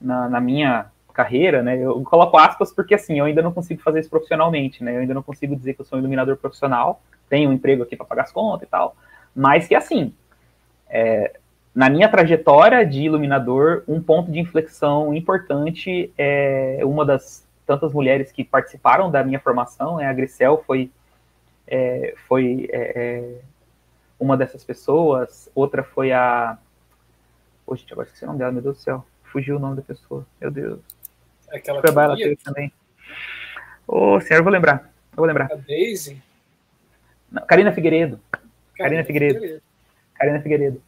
na, 0.00 0.28
na 0.28 0.40
minha 0.40 0.90
carreira, 1.18 1.62
né? 1.62 1.76
Eu 1.76 2.00
coloco 2.02 2.38
aspas 2.38 2.72
porque 2.72 2.94
assim, 2.94 3.18
eu 3.18 3.24
ainda 3.24 3.42
não 3.42 3.52
consigo 3.52 3.82
fazer 3.82 3.98
isso 3.98 4.08
profissionalmente, 4.08 4.84
né? 4.84 4.94
Eu 4.94 5.00
ainda 5.00 5.14
não 5.14 5.22
consigo 5.22 5.56
dizer 5.56 5.74
que 5.74 5.80
eu 5.80 5.84
sou 5.84 5.96
um 5.96 6.00
iluminador 6.00 6.36
profissional, 6.36 7.02
tenho 7.28 7.50
um 7.50 7.52
emprego 7.52 7.82
aqui 7.82 7.96
para 7.96 8.06
pagar 8.06 8.22
as 8.22 8.32
contas 8.32 8.68
e 8.68 8.70
tal, 8.70 8.96
mas 9.34 9.66
que 9.66 9.74
assim, 9.74 10.14
é, 10.88 11.34
na 11.74 11.90
minha 11.90 12.08
trajetória 12.08 12.86
de 12.86 13.02
iluminador, 13.02 13.82
um 13.88 14.00
ponto 14.00 14.30
de 14.30 14.38
inflexão 14.38 15.12
importante 15.12 16.12
é 16.16 16.80
uma 16.84 17.04
das 17.04 17.44
tantas 17.66 17.92
mulheres 17.92 18.30
que 18.30 18.44
participaram 18.44 19.10
da 19.10 19.24
minha 19.24 19.40
formação, 19.40 19.96
né? 19.96 20.06
A 20.06 20.12
Grisel 20.12 20.62
foi 20.64 20.90
é, 21.66 22.14
foi 22.28 22.68
é, 22.72 22.92
é 22.96 23.34
uma 24.20 24.36
dessas 24.36 24.62
pessoas, 24.62 25.50
outra 25.54 25.82
foi 25.82 26.12
a 26.12 26.56
Poxa, 27.68 27.84
agora 27.90 28.06
esqueci 28.06 28.24
o 28.24 28.28
nome 28.28 28.38
dela, 28.38 28.50
meu 28.50 28.62
Deus 28.62 28.78
do 28.78 28.80
céu. 28.80 29.04
Fugiu 29.24 29.56
o 29.56 29.58
nome 29.58 29.76
da 29.76 29.82
pessoa. 29.82 30.26
Meu 30.40 30.50
Deus. 30.50 30.80
Aquela 31.52 31.80
foi 31.80 31.90
ela 31.90 32.16
teve 32.16 32.36
também. 32.36 32.72
Ô, 33.86 34.16
oh, 34.16 34.20
senhor, 34.20 34.40
eu 34.40 34.44
vou 34.44 34.52
lembrar. 34.52 34.90
Eu 35.12 35.16
vou 35.16 35.26
lembrar. 35.26 35.50
A 35.50 35.56
Daisy? 35.56 36.22
Não, 37.30 37.44
Karina 37.46 37.72
Figueiredo. 37.72 38.20
Karina, 38.76 39.04
Figueiredo. 39.04 39.34
Figueiredo. 39.34 39.62
Karina 40.14 40.40
Figueiredo. 40.40 40.82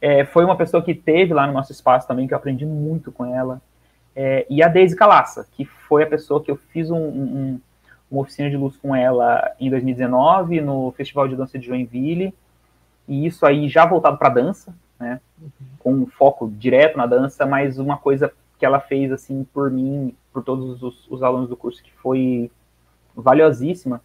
É, 0.00 0.24
foi 0.24 0.44
uma 0.44 0.56
pessoa 0.56 0.82
que 0.82 0.94
teve 0.94 1.32
lá 1.32 1.46
no 1.46 1.52
nosso 1.52 1.72
espaço 1.72 2.06
também, 2.06 2.26
que 2.26 2.34
eu 2.34 2.38
aprendi 2.38 2.64
muito 2.64 3.10
com 3.10 3.24
ela. 3.24 3.60
É, 4.14 4.46
e 4.48 4.62
a 4.62 4.68
Daisy 4.68 4.94
Calaça, 4.94 5.46
que 5.52 5.64
foi 5.64 6.04
a 6.04 6.06
pessoa 6.06 6.42
que 6.42 6.50
eu 6.50 6.56
fiz 6.56 6.90
um, 6.90 6.96
um, 6.96 7.60
uma 8.10 8.22
oficina 8.22 8.48
de 8.48 8.56
luz 8.56 8.76
com 8.76 8.94
ela 8.94 9.52
em 9.58 9.68
2019, 9.68 10.60
no 10.60 10.92
Festival 10.92 11.26
de 11.26 11.36
Dança 11.36 11.58
de 11.58 11.66
Joinville. 11.66 12.34
E 13.08 13.26
isso 13.26 13.44
aí 13.44 13.68
já 13.68 13.84
voltado 13.84 14.16
para 14.16 14.28
dança, 14.28 14.74
né? 14.98 15.20
Uhum. 15.40 15.50
Com 15.78 15.92
um 15.94 16.06
foco 16.06 16.50
direto 16.50 16.96
na 16.96 17.06
dança, 17.06 17.44
mas 17.44 17.78
uma 17.78 17.96
coisa 17.96 18.32
que 18.58 18.66
ela 18.66 18.80
fez 18.80 19.12
assim 19.12 19.44
por 19.52 19.70
mim, 19.70 20.14
por 20.32 20.42
todos 20.42 20.82
os, 20.82 21.06
os 21.10 21.22
alunos 21.22 21.48
do 21.48 21.56
curso, 21.56 21.82
que 21.82 21.92
foi 21.94 22.50
valiosíssima, 23.14 24.00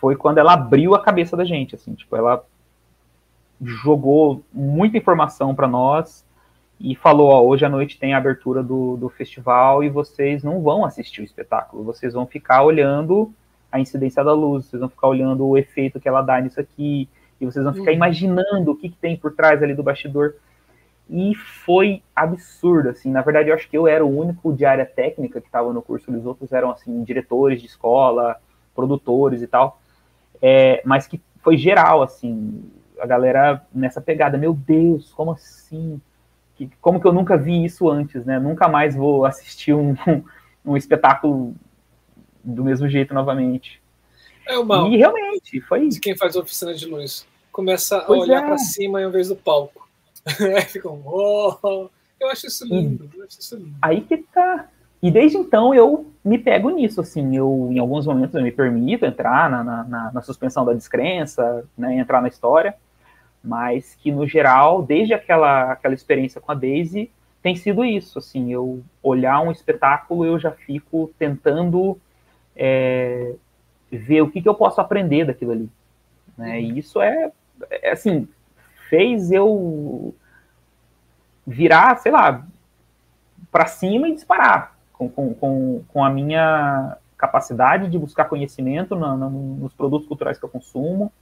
foi 0.00 0.16
quando 0.16 0.38
ela 0.38 0.52
abriu 0.52 0.94
a 0.94 1.02
cabeça 1.02 1.36
da 1.36 1.44
gente, 1.44 1.74
assim, 1.74 1.94
tipo, 1.94 2.16
ela 2.16 2.44
jogou 3.60 4.42
muita 4.52 4.98
informação 4.98 5.54
para 5.54 5.66
nós 5.66 6.24
e 6.78 6.94
falou, 6.94 7.30
ó, 7.30 7.42
hoje 7.42 7.64
à 7.64 7.68
noite 7.68 7.98
tem 7.98 8.12
a 8.12 8.18
abertura 8.18 8.62
do, 8.62 8.96
do 8.96 9.08
festival 9.08 9.82
e 9.82 9.88
vocês 9.88 10.44
não 10.44 10.62
vão 10.62 10.84
assistir 10.84 11.22
o 11.22 11.24
espetáculo, 11.24 11.82
vocês 11.82 12.12
vão 12.12 12.26
ficar 12.26 12.62
olhando 12.62 13.32
a 13.72 13.80
incidência 13.80 14.22
da 14.22 14.32
luz, 14.32 14.66
vocês 14.66 14.80
vão 14.80 14.88
ficar 14.88 15.08
olhando 15.08 15.46
o 15.46 15.56
efeito 15.56 15.98
que 15.98 16.08
ela 16.08 16.22
dá 16.22 16.40
nisso 16.40 16.60
aqui, 16.60 17.08
e 17.40 17.44
vocês 17.44 17.64
vão 17.64 17.74
ficar 17.74 17.90
uhum. 17.90 17.96
imaginando 17.96 18.70
o 18.70 18.76
que, 18.76 18.88
que 18.88 18.96
tem 18.96 19.16
por 19.16 19.32
trás 19.32 19.62
ali 19.62 19.74
do 19.74 19.82
bastidor 19.82 20.34
e 21.08 21.34
foi 21.34 22.02
absurdo, 22.14 22.88
assim, 22.88 23.10
na 23.10 23.22
verdade 23.22 23.48
eu 23.48 23.54
acho 23.54 23.68
que 23.68 23.78
eu 23.78 23.86
era 23.86 24.04
o 24.04 24.18
único 24.18 24.52
de 24.52 24.64
área 24.64 24.84
técnica 24.84 25.40
que 25.40 25.46
estava 25.46 25.72
no 25.72 25.80
curso, 25.80 26.10
os 26.10 26.26
outros 26.26 26.52
eram, 26.52 26.70
assim, 26.70 27.04
diretores 27.04 27.60
de 27.60 27.66
escola, 27.66 28.36
produtores 28.74 29.40
e 29.40 29.46
tal, 29.46 29.80
é, 30.42 30.82
mas 30.84 31.06
que 31.06 31.20
foi 31.42 31.56
geral, 31.56 32.02
assim, 32.02 32.62
a 32.98 33.06
galera 33.06 33.64
nessa 33.72 34.00
pegada, 34.00 34.38
meu 34.38 34.52
Deus, 34.52 35.12
como 35.12 35.32
assim? 35.32 36.00
Que, 36.56 36.70
como 36.80 37.00
que 37.00 37.06
eu 37.06 37.12
nunca 37.12 37.36
vi 37.36 37.64
isso 37.64 37.88
antes, 37.88 38.24
né? 38.24 38.38
Nunca 38.38 38.68
mais 38.68 38.94
vou 38.94 39.24
assistir 39.26 39.74
um, 39.74 39.94
um 40.64 40.76
espetáculo 40.76 41.54
do 42.42 42.64
mesmo 42.64 42.88
jeito 42.88 43.12
novamente. 43.12 43.80
É 44.46 44.58
uma. 44.58 44.88
E 44.88 44.96
realmente, 44.96 45.60
foi 45.62 45.84
isso. 45.84 46.00
Quem 46.00 46.16
faz 46.16 46.36
oficina 46.36 46.72
de 46.74 46.86
luz 46.86 47.26
começa 47.52 47.98
a 47.98 48.04
pois 48.04 48.22
olhar 48.22 48.42
é. 48.44 48.46
para 48.46 48.58
cima 48.58 49.02
em 49.02 49.10
vez 49.10 49.28
do 49.28 49.36
palco. 49.36 49.85
Ficam, 50.68 51.02
oh, 51.04 51.88
eu 52.18 52.28
acho 52.28 52.46
isso 52.46 52.66
lindo, 52.66 53.08
eu 53.14 53.24
acho 53.24 53.38
isso 53.38 53.56
lindo. 53.56 53.76
Aí 53.80 54.00
que 54.00 54.18
tá. 54.18 54.68
E 55.02 55.10
desde 55.10 55.36
então 55.36 55.74
eu 55.74 56.10
me 56.24 56.38
pego 56.38 56.70
nisso, 56.70 57.00
assim, 57.00 57.36
eu 57.36 57.68
em 57.70 57.78
alguns 57.78 58.06
momentos 58.06 58.34
eu 58.34 58.42
me 58.42 58.50
permito 58.50 59.04
entrar 59.04 59.48
na, 59.48 59.62
na, 59.62 60.12
na 60.12 60.22
suspensão 60.22 60.64
da 60.64 60.72
descrença, 60.72 61.64
né, 61.76 61.96
entrar 61.96 62.20
na 62.20 62.28
história, 62.28 62.74
mas 63.44 63.94
que 63.94 64.10
no 64.10 64.26
geral, 64.26 64.82
desde 64.82 65.14
aquela, 65.14 65.72
aquela 65.72 65.94
experiência 65.94 66.40
com 66.40 66.50
a 66.50 66.54
Daisy, 66.54 67.10
tem 67.42 67.54
sido 67.54 67.84
isso, 67.84 68.18
assim, 68.18 68.52
eu 68.52 68.82
olhar 69.02 69.40
um 69.40 69.52
espetáculo 69.52 70.24
eu 70.24 70.36
já 70.38 70.50
fico 70.50 71.12
tentando 71.16 71.96
é, 72.56 73.34
ver 73.92 74.22
o 74.22 74.30
que, 74.30 74.42
que 74.42 74.48
eu 74.48 74.54
posso 74.54 74.80
aprender 74.80 75.26
daquilo 75.26 75.52
ali, 75.52 75.68
né, 76.36 76.60
e 76.60 76.78
isso 76.78 77.00
é, 77.00 77.30
é 77.70 77.92
assim, 77.92 78.26
fez 78.88 79.30
eu 79.30 80.14
virar, 81.46 81.96
sei 81.96 82.12
lá, 82.12 82.46
para 83.50 83.66
cima 83.66 84.08
e 84.08 84.14
disparar 84.14 84.76
com, 84.92 85.08
com, 85.08 85.82
com, 85.86 86.04
a 86.04 86.10
minha 86.10 86.96
capacidade 87.16 87.88
de 87.88 87.98
buscar 87.98 88.24
conhecimento 88.26 88.96
no, 88.96 89.16
no, 89.16 89.30
nos 89.30 89.72
produtos 89.72 90.08
culturais 90.08 90.38
que 90.38 90.44
eu 90.44 90.48
consumo. 90.48 91.12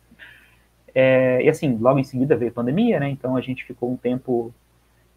É, 0.95 1.43
e 1.43 1.49
assim, 1.49 1.77
logo 1.77 1.99
em 1.99 2.05
seguida 2.05 2.37
veio 2.37 2.51
a 2.51 2.55
pandemia, 2.55 3.01
né? 3.01 3.09
Então 3.09 3.37
a 3.37 3.41
gente 3.41 3.65
ficou 3.65 3.91
um 3.91 3.97
tempo 3.97 4.55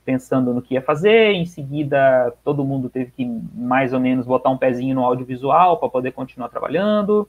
pensando 0.04 0.54
no 0.54 0.62
que 0.62 0.74
ia 0.74 0.82
fazer. 0.82 1.34
Em 1.34 1.46
seguida, 1.46 2.34
todo 2.44 2.66
mundo 2.66 2.90
teve 2.90 3.12
que 3.12 3.26
mais 3.54 3.94
ou 3.94 4.00
menos 4.00 4.26
botar 4.26 4.50
um 4.50 4.58
pezinho 4.58 4.96
no 4.96 5.04
audiovisual 5.04 5.78
para 5.78 5.90
poder 5.90 6.12
continuar 6.12 6.50
trabalhando. 6.50 7.28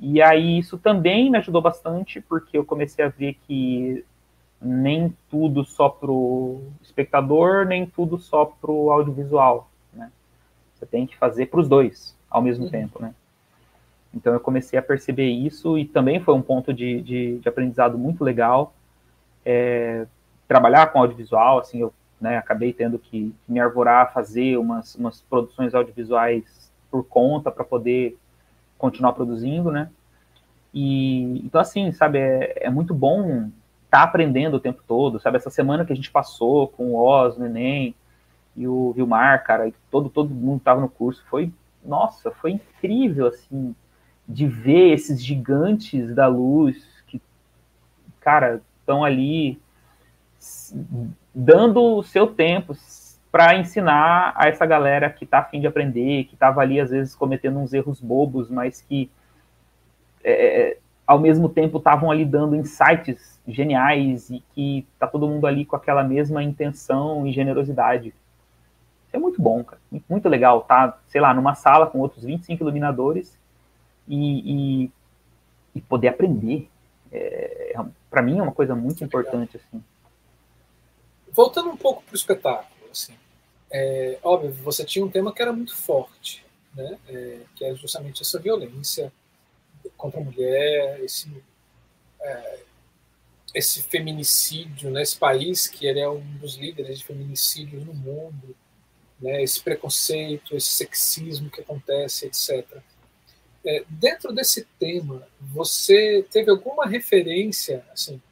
E 0.00 0.22
aí 0.22 0.58
isso 0.58 0.78
também 0.78 1.30
me 1.30 1.38
ajudou 1.38 1.60
bastante, 1.60 2.20
porque 2.20 2.56
eu 2.56 2.64
comecei 2.64 3.04
a 3.04 3.08
ver 3.08 3.36
que 3.46 4.04
nem 4.60 5.14
tudo 5.30 5.64
só 5.64 5.88
para 5.88 6.10
o 6.10 6.62
espectador, 6.82 7.64
nem 7.66 7.86
tudo 7.86 8.18
só 8.18 8.44
para 8.44 8.70
o 8.70 8.90
audiovisual. 8.90 9.70
Né? 9.92 10.10
Você 10.74 10.86
tem 10.86 11.06
que 11.06 11.16
fazer 11.16 11.46
para 11.46 11.60
os 11.60 11.68
dois 11.68 12.16
ao 12.30 12.42
mesmo 12.42 12.64
uhum. 12.64 12.70
tempo. 12.70 13.00
Né? 13.00 13.14
Então 14.12 14.32
eu 14.32 14.40
comecei 14.40 14.78
a 14.78 14.82
perceber 14.82 15.28
isso 15.28 15.78
e 15.78 15.84
também 15.84 16.20
foi 16.20 16.34
um 16.34 16.42
ponto 16.42 16.72
de, 16.72 17.00
de, 17.02 17.38
de 17.38 17.48
aprendizado 17.48 17.96
muito 17.96 18.24
legal. 18.24 18.74
É, 19.44 20.06
trabalhar 20.46 20.88
com 20.88 20.98
audiovisual, 20.98 21.58
assim, 21.58 21.80
eu 21.80 21.92
né, 22.20 22.36
acabei 22.36 22.72
tendo 22.72 22.98
que, 22.98 23.34
que 23.46 23.52
me 23.52 23.60
arvorar 23.60 24.06
a 24.06 24.10
fazer 24.10 24.56
umas, 24.56 24.94
umas 24.96 25.20
produções 25.20 25.74
audiovisuais 25.74 26.72
por 26.90 27.04
conta 27.04 27.50
para 27.50 27.64
poder 27.64 28.18
continuar 28.76 29.12
produzindo, 29.12 29.70
né? 29.70 29.90
E 30.72 31.44
então 31.44 31.60
assim, 31.60 31.92
sabe, 31.92 32.18
é, 32.18 32.66
é 32.66 32.70
muito 32.70 32.94
bom 32.94 33.50
tá 33.90 34.02
aprendendo 34.02 34.54
o 34.54 34.60
tempo 34.60 34.82
todo, 34.86 35.20
sabe? 35.20 35.36
Essa 35.36 35.50
semana 35.50 35.84
que 35.84 35.92
a 35.92 35.96
gente 35.96 36.10
passou 36.10 36.68
com 36.68 36.92
o 36.92 36.96
Oz, 36.96 37.36
o 37.36 37.40
Neném 37.40 37.94
e 38.54 38.66
o 38.66 38.92
Vilmar, 38.92 39.44
cara, 39.44 39.72
todo, 39.90 40.08
todo 40.08 40.34
mundo 40.34 40.60
tava 40.60 40.80
no 40.80 40.88
curso, 40.88 41.24
foi, 41.28 41.52
nossa, 41.84 42.30
foi 42.30 42.52
incrível, 42.52 43.28
assim, 43.28 43.74
de 44.28 44.46
ver 44.46 44.92
esses 44.92 45.24
gigantes 45.24 46.14
da 46.14 46.26
luz 46.26 46.76
que, 47.06 47.20
cara, 48.20 48.60
estão 48.80 49.04
ali 49.04 49.60
dando 51.34 51.82
o 51.82 52.02
seu 52.02 52.26
tempo 52.26 52.74
para 53.30 53.56
ensinar 53.56 54.32
a 54.36 54.48
essa 54.48 54.66
galera 54.66 55.10
que 55.10 55.26
tá 55.26 55.38
afim 55.38 55.60
de 55.60 55.66
aprender, 55.66 56.24
que 56.24 56.36
tava 56.36 56.60
ali 56.60 56.80
às 56.80 56.90
vezes 56.90 57.14
cometendo 57.14 57.58
uns 57.58 57.72
erros 57.72 58.00
bobos, 58.00 58.50
mas 58.50 58.80
que 58.80 59.10
é, 60.24 60.78
ao 61.08 61.18
mesmo 61.18 61.48
tempo 61.48 61.78
estavam 61.78 62.10
ali 62.10 62.22
dando 62.22 62.54
insights 62.54 63.40
geniais 63.48 64.28
e 64.28 64.42
que 64.54 64.86
tá 64.98 65.06
todo 65.06 65.26
mundo 65.26 65.46
ali 65.46 65.64
com 65.64 65.74
aquela 65.74 66.04
mesma 66.04 66.42
intenção 66.44 67.26
e 67.26 67.32
generosidade. 67.32 68.08
Isso 68.08 69.16
é 69.16 69.18
muito 69.18 69.40
bom, 69.40 69.64
cara. 69.64 69.80
Muito, 70.06 70.28
legal, 70.28 70.60
tá? 70.64 71.00
Sei 71.08 71.18
lá, 71.18 71.32
numa 71.32 71.54
sala 71.54 71.86
com 71.86 71.98
outros 71.98 72.24
25 72.24 72.62
iluminadores 72.62 73.38
e, 74.06 74.84
e, 74.84 74.90
e 75.76 75.80
poder 75.80 76.08
aprender. 76.08 76.68
É, 77.10 77.72
é 77.74 77.84
para 78.10 78.20
mim 78.20 78.38
é 78.38 78.42
uma 78.42 78.52
coisa 78.52 78.74
muito 78.74 79.02
importante. 79.02 79.56
Assim. 79.56 79.82
Voltando 81.32 81.70
um 81.70 81.76
pouco 81.76 82.02
para 82.02 82.12
o 82.12 82.16
espetáculo, 82.16 82.90
assim, 82.92 83.14
é, 83.70 84.18
óbvio, 84.22 84.52
você 84.52 84.84
tinha 84.84 85.02
um 85.02 85.10
tema 85.10 85.32
que 85.32 85.40
era 85.40 85.54
muito 85.54 85.74
forte, 85.74 86.44
né? 86.74 86.98
É, 87.08 87.38
que 87.54 87.64
é 87.64 87.74
justamente 87.74 88.20
essa 88.20 88.38
violência 88.38 89.10
contra 89.98 90.20
a 90.20 90.24
mulher, 90.24 91.00
esse, 91.00 91.28
é, 92.20 92.60
esse 93.54 93.82
feminicídio, 93.82 94.90
né? 94.90 95.02
esse 95.02 95.18
país 95.18 95.66
que 95.66 95.86
ele 95.86 96.00
é 96.00 96.08
um 96.08 96.24
dos 96.38 96.54
líderes 96.54 97.00
de 97.00 97.04
feminicídios 97.04 97.84
no 97.84 97.92
mundo, 97.92 98.56
né? 99.20 99.42
esse 99.42 99.60
preconceito, 99.60 100.56
esse 100.56 100.70
sexismo 100.70 101.50
que 101.50 101.60
acontece, 101.60 102.26
etc. 102.26 102.80
É, 103.64 103.84
dentro 103.88 104.32
desse 104.32 104.64
tema, 104.78 105.26
você 105.40 106.24
teve 106.30 106.50
alguma 106.50 106.86
referência 106.86 107.84
assim, 107.92 108.22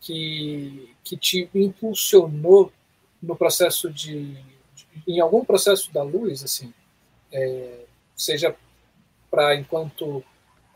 que, 0.00 0.96
que 1.04 1.16
te 1.16 1.48
impulsionou 1.54 2.72
no 3.22 3.36
processo 3.36 3.92
de, 3.92 4.32
de 4.74 4.86
em 5.06 5.20
algum 5.20 5.44
processo 5.44 5.92
da 5.92 6.02
luz, 6.02 6.42
assim, 6.42 6.72
é, 7.30 7.84
seja 8.16 8.56
para 9.30 9.54
enquanto 9.54 10.24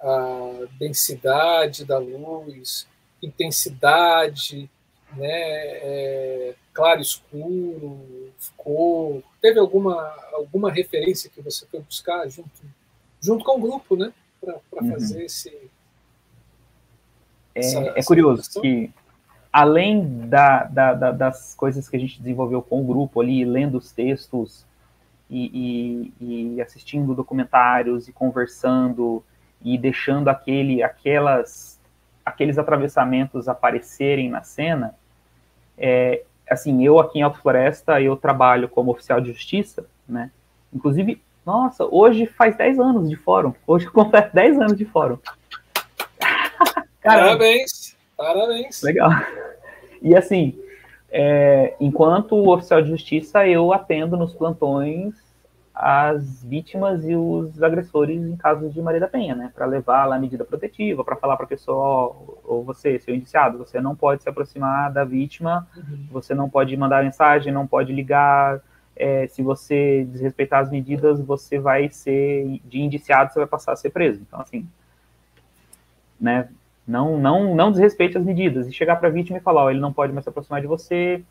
a 0.05 0.67
densidade 0.79 1.85
da 1.85 1.99
luz, 1.99 2.87
intensidade, 3.23 4.71
né, 5.17 5.27
é, 5.27 6.55
claro 6.75 7.01
escuro, 7.01 7.99
cor. 8.57 9.23
Teve 9.41 9.59
alguma, 9.59 9.97
alguma 10.35 10.71
referência 10.71 11.31
que 11.31 11.41
você 11.41 11.67
foi 11.67 11.81
buscar 11.81 12.29
junto, 12.29 12.51
junto 13.21 13.45
com 13.45 13.57
o 13.57 13.61
grupo, 13.61 13.97
né, 13.97 14.13
para 14.41 14.61
uhum. 14.83 14.93
fazer 14.93 15.25
esse. 15.25 15.49
É, 17.55 17.61
essa, 17.61 17.79
é 17.97 18.03
curioso 18.03 18.61
que, 18.61 18.93
além 19.51 20.29
da, 20.29 20.65
da, 20.65 20.93
da, 20.93 21.13
das 21.13 21.55
coisas 21.55 21.89
que 21.89 21.97
a 21.97 22.01
gente 22.01 22.19
desenvolveu 22.19 22.61
com 22.61 22.83
o 22.83 22.85
grupo 22.85 23.23
ali, 23.23 23.43
lendo 23.45 23.79
os 23.79 23.91
textos 23.91 24.67
e, 25.31 26.13
e, 26.21 26.57
e 26.57 26.61
assistindo 26.61 27.15
documentários 27.15 28.07
e 28.07 28.13
conversando 28.13 29.25
e 29.65 29.79
deixando 29.79 30.29
aquele, 30.29 30.83
aquelas, 30.83 31.81
aqueles 32.25 32.59
atravessamentos 32.59 33.49
aparecerem 33.49 34.29
na 34.29 34.43
cena, 34.43 34.95
é, 35.79 36.23
assim, 36.49 36.85
eu 36.85 36.99
aqui 36.99 37.19
em 37.19 37.23
Alto 37.23 37.41
Floresta, 37.41 38.01
eu 38.01 38.17
trabalho 38.17 38.69
como 38.69 38.91
oficial 38.91 39.21
de 39.21 39.33
justiça, 39.33 39.87
né? 40.07 40.31
Inclusive, 40.73 41.23
nossa, 41.47 41.85
hoje 41.85 42.27
faz 42.27 42.57
10 42.57 42.79
anos 42.79 43.09
de 43.09 43.17
fórum. 43.17 43.55
Hoje 43.67 43.87
completo 43.91 44.35
10 44.35 44.61
anos 44.61 44.77
de 44.77 44.85
fórum. 44.85 45.19
parabéns, 47.03 47.97
parabéns. 48.17 48.83
Legal. 48.83 49.11
E 50.03 50.15
assim, 50.15 50.59
é, 51.11 51.75
enquanto 51.81 52.51
oficial 52.51 52.83
de 52.83 52.91
justiça, 52.91 53.47
eu 53.47 53.73
atendo 53.73 54.17
nos 54.17 54.35
plantões 54.35 55.24
as 55.75 56.45
vítimas 56.45 57.05
e 57.05 57.17
os 57.17 57.61
agressores 57.61 58.23
em 58.23 58.37
casos 58.37 58.73
de 58.73 58.81
Maria 58.81 59.01
da 59.01 59.09
Penha, 59.09 59.35
né? 59.35 59.51
Para 59.53 59.67
levar 59.67 60.05
lá 60.07 60.15
a 60.15 60.19
medida 60.19 60.45
protetiva, 60.45 61.03
para 61.03 61.17
falar 61.17 61.37
para 61.37 61.47
a 61.47 61.49
pessoa, 61.49 62.15
ou 62.45 62.63
você, 62.63 63.01
seu 63.01 63.13
indiciado, 63.13 63.59
você 63.59 63.81
não 63.81 63.97
pode 63.97 64.23
se 64.23 64.29
aproximar 64.29 64.93
da 64.93 65.05
vítima, 65.05 65.67
uhum. 65.77 66.07
você 66.13 66.33
não 66.33 66.49
pode 66.49 66.77
mandar 66.77 67.03
mensagem, 67.03 67.53
não 67.53 67.67
pode 67.67 67.93
ligar. 67.93 68.61
É, 68.95 69.27
se 69.27 69.43
você 69.43 70.05
desrespeitar 70.05 70.61
as 70.61 70.71
medidas, 70.71 71.21
você 71.21 71.59
vai 71.59 71.89
ser 71.91 72.61
de 72.65 72.81
indiciado, 72.81 73.33
você 73.33 73.41
vai 73.41 73.49
passar 73.49 73.73
a 73.73 73.77
ser 73.77 73.91
preso. 73.91 74.23
Então, 74.23 74.41
assim, 74.41 74.69
né? 76.21 76.49
Não, 76.87 77.19
não, 77.19 77.55
não 77.55 77.73
desrespeite 77.73 78.17
as 78.17 78.25
medidas 78.25 78.69
e 78.69 78.73
chegar 78.73 78.97
para 78.97 79.09
a 79.09 79.13
vítima 79.13 79.39
e 79.39 79.41
falar, 79.41 79.65
ó, 79.65 79.71
ele 79.71 79.81
não 79.81 79.93
pode 79.93 80.13
mais 80.13 80.23
se 80.23 80.29
aproximar 80.29 80.61
de 80.61 80.67
você, 80.67 81.25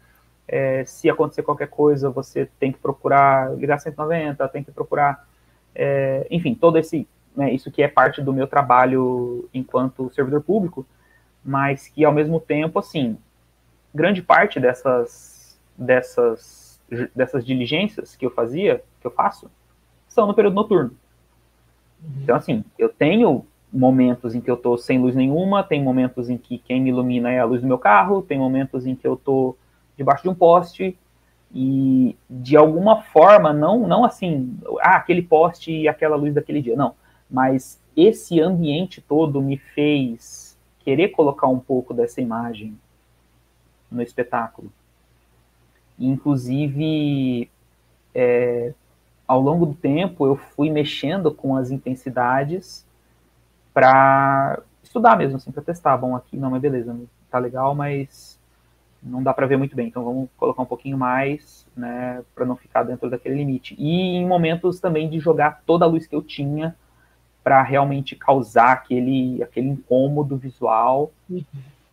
é, 0.48 0.84
se 0.86 1.10
acontecer 1.10 1.44
qualquer 1.44 1.68
coisa, 1.70 2.10
você 2.10 2.48
tem 2.60 2.72
que 2.72 2.80
procurar 2.80 3.56
ligar 3.58 3.80
190, 3.80 4.48
tem 4.50 4.64
que 4.64 4.72
procurar, 4.72 5.28
é, 5.74 6.28
enfim, 6.30 6.54
todo 6.54 6.78
esse, 6.78 7.08
né, 7.36 7.52
isso 7.52 7.72
que 7.72 7.82
é 7.82 7.88
parte 7.88 8.22
do 8.22 8.34
meu 8.34 8.48
trabalho 8.48 9.50
enquanto 9.54 10.12
servidor 10.14 10.42
público, 10.42 10.86
mas 11.44 11.88
que 11.88 12.06
ao 12.06 12.14
mesmo 12.14 12.40
tempo, 12.40 12.80
assim, 12.80 13.18
grande 13.94 14.22
parte 14.22 14.60
dessas, 14.60 15.60
dessas, 15.78 16.82
dessas 17.16 17.46
diligências 17.46 18.16
que 18.16 18.26
eu 18.26 18.32
fazia, 18.32 18.84
que 19.00 19.08
eu 19.08 19.12
faço, 19.12 19.50
são 20.08 20.28
no 20.28 20.34
período 20.34 20.56
noturno. 20.56 20.92
Uhum. 22.02 22.22
Então, 22.24 22.36
assim, 22.36 22.64
eu 22.78 22.90
tenho 22.90 23.46
momentos 23.72 24.36
em 24.36 24.42
que 24.42 24.52
eu 24.52 24.56
estou 24.56 24.78
sem 24.78 25.00
luz 25.00 25.16
nenhuma, 25.16 25.64
tem 25.64 25.82
momentos 25.82 26.30
em 26.30 26.38
que 26.38 26.60
quem 26.60 26.80
me 26.80 26.92
ilumina 26.92 27.32
é 27.32 27.40
a 27.40 27.46
luz 27.46 27.62
do 27.62 27.68
meu 27.68 27.80
carro, 27.80 28.22
tem 28.22 28.38
momentos 28.38 28.86
em 28.86 28.96
que 28.96 29.08
eu 29.08 29.16
estou 29.16 29.58
debaixo 29.98 30.24
de 30.24 30.30
um 30.30 30.36
poste 30.36 30.98
e 31.54 32.16
de 32.30 32.58
alguma 32.58 33.02
forma, 33.02 33.54
não, 33.54 33.88
não 33.88 34.04
assim, 34.04 34.58
ah, 34.82 34.96
aquele 34.96 35.22
poste 35.22 35.72
e 35.72 35.88
aquela 35.88 36.16
luz 36.16 36.34
daquele 36.34 36.62
dia, 36.62 36.76
não, 36.76 36.96
mas 37.30 37.80
esse 37.96 38.40
ambiente 38.42 39.02
todo 39.02 39.42
me 39.42 39.58
fez 39.58 40.58
querer 40.80 41.10
colocar 41.10 41.48
um 41.48 41.60
pouco 41.60 41.94
dessa 41.94 42.22
imagem 42.22 42.78
no 43.90 44.02
espetáculo. 44.02 44.72
Inclusive, 45.98 47.50
é, 48.14 48.74
ao 49.28 49.40
longo 49.40 49.68
do 49.68 49.74
tempo, 49.76 50.26
eu 50.26 50.36
fui 50.36 50.70
mexendo 50.70 51.32
com 51.32 51.56
as 51.56 51.72
intensidades 51.72 52.86
para 53.74 54.60
estudar 54.84 55.18
mesmo, 55.18 55.38
assim, 55.38 55.52
para 55.52 55.64
testar. 55.64 55.96
Bom, 55.98 56.16
aqui 56.16 56.36
não, 56.36 56.50
mas 56.50 56.62
beleza, 56.62 56.96
tá 57.30 57.40
legal, 57.40 57.74
mas 57.74 58.40
não 59.04 59.22
dá 59.22 59.34
para 59.34 59.48
ver 59.48 59.58
muito 59.58 59.76
bem, 59.76 59.88
então 59.88 60.04
vamos 60.04 60.30
colocar 60.38 60.62
um 60.62 60.68
pouquinho 60.68 60.98
mais, 60.98 61.66
né, 61.76 62.24
para 62.34 62.46
não 62.46 62.56
ficar 62.56 62.84
dentro 62.84 63.10
daquele 63.10 63.36
limite. 63.36 63.76
E 63.78 64.16
em 64.16 64.26
momentos 64.26 64.80
também 64.80 65.10
de 65.10 65.20
jogar 65.20 65.62
toda 65.66 65.86
a 65.86 65.88
luz 65.88 66.08
que 66.08 66.16
eu 66.16 66.22
tinha 66.22 66.76
para 67.44 67.62
realmente 67.62 68.16
causar 68.16 68.72
aquele, 68.72 69.44
aquele 69.44 69.68
incômodo 69.68 70.38
visual. 70.38 71.12
Uhum. 71.30 71.44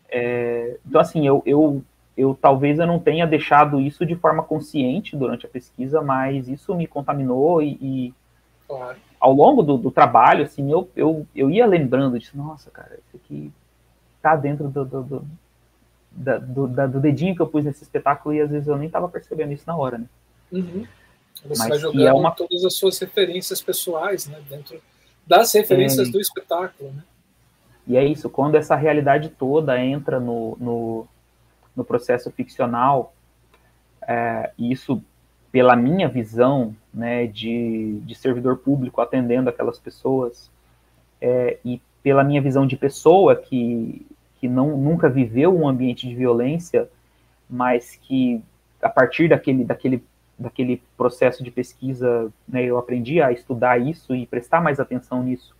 É, 0.08 0.78
então, 0.86 1.00
assim, 1.00 1.26
eu, 1.26 1.42
eu, 1.44 1.82
eu 2.16 2.38
talvez 2.40 2.78
eu 2.78 2.86
não 2.86 3.00
tenha 3.00 3.26
deixado 3.26 3.80
isso 3.80 4.06
de 4.06 4.14
forma 4.14 4.42
consciente 4.42 5.16
durante 5.16 5.46
a 5.46 5.48
pesquisa, 5.48 6.00
mas 6.00 6.48
isso 6.48 6.74
me 6.74 6.86
contaminou 6.86 7.60
e, 7.60 7.72
e 7.80 8.14
claro. 8.68 8.96
ao 9.18 9.32
longo 9.32 9.62
do, 9.62 9.76
do, 9.76 9.90
trabalho, 9.90 10.44
assim, 10.44 10.70
eu, 10.70 10.88
eu, 10.94 11.26
eu 11.34 11.50
ia 11.50 11.66
lembrando 11.66 12.18
disso, 12.18 12.36
nossa, 12.36 12.70
cara, 12.70 12.98
isso 13.06 13.16
aqui 13.16 13.52
tá 14.22 14.36
dentro 14.36 14.68
do, 14.68 14.84
do, 14.84 15.02
do 15.02 15.26
da, 16.10 16.38
do, 16.38 16.66
da, 16.66 16.86
do, 16.86 17.00
dedinho 17.00 17.34
que 17.34 17.42
eu 17.42 17.46
pus 17.46 17.64
nesse 17.64 17.82
espetáculo 17.82 18.34
e 18.34 18.40
às 18.40 18.50
vezes 18.50 18.68
eu 18.68 18.76
nem 18.76 18.86
estava 18.86 19.08
percebendo 19.08 19.52
isso 19.52 19.64
na 19.66 19.76
hora, 19.76 19.98
né? 19.98 20.06
Uhum. 20.52 20.86
Você 21.44 21.58
Mas 21.58 21.68
vai 21.68 21.78
jogando 21.78 22.06
é 22.06 22.12
uma... 22.12 22.30
todas 22.32 22.64
as 22.64 22.74
suas 22.74 22.98
referências 22.98 23.62
pessoais, 23.62 24.26
né? 24.26 24.40
Dentro 24.48 24.80
das 25.26 25.52
referências 25.52 26.08
é... 26.08 26.10
do 26.10 26.20
espetáculo, 26.20 26.90
né? 26.92 27.04
E 27.86 27.96
é 27.96 28.04
isso, 28.04 28.28
quando 28.28 28.54
essa 28.56 28.76
realidade 28.76 29.30
toda 29.30 29.82
entra 29.82 30.20
no, 30.20 30.56
no, 30.60 31.08
no 31.74 31.84
processo 31.84 32.30
ficcional, 32.30 33.14
é, 34.06 34.52
isso 34.58 35.02
pela 35.50 35.74
minha 35.74 36.08
visão 36.08 36.74
né, 36.92 37.26
de, 37.26 38.00
de 38.04 38.14
servidor 38.14 38.58
público 38.58 39.00
atendendo 39.00 39.50
aquelas 39.50 39.78
pessoas, 39.78 40.50
é, 41.20 41.58
e 41.64 41.80
pela 42.02 42.22
minha 42.22 42.40
visão 42.40 42.66
de 42.66 42.76
pessoa 42.76 43.34
que 43.34 44.06
que 44.40 44.48
não, 44.48 44.76
nunca 44.76 45.08
viveu 45.08 45.56
um 45.56 45.68
ambiente 45.68 46.08
de 46.08 46.14
violência, 46.14 46.88
mas 47.48 47.96
que 47.96 48.42
a 48.80 48.88
partir 48.88 49.28
daquele, 49.28 49.64
daquele, 49.64 50.04
daquele 50.38 50.82
processo 50.96 51.44
de 51.44 51.50
pesquisa, 51.50 52.32
né, 52.48 52.64
eu 52.64 52.78
aprendi 52.78 53.20
a 53.20 53.30
estudar 53.30 53.78
isso 53.78 54.14
e 54.14 54.26
prestar 54.26 54.62
mais 54.62 54.80
atenção 54.80 55.22
nisso. 55.22 55.54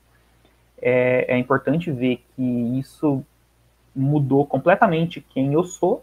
É, 0.81 1.35
é 1.35 1.39
importante 1.39 1.93
ver 1.93 2.24
que 2.35 2.43
isso 2.78 3.23
mudou 3.94 4.47
completamente 4.47 5.20
quem 5.20 5.52
eu 5.52 5.65
sou 5.65 6.02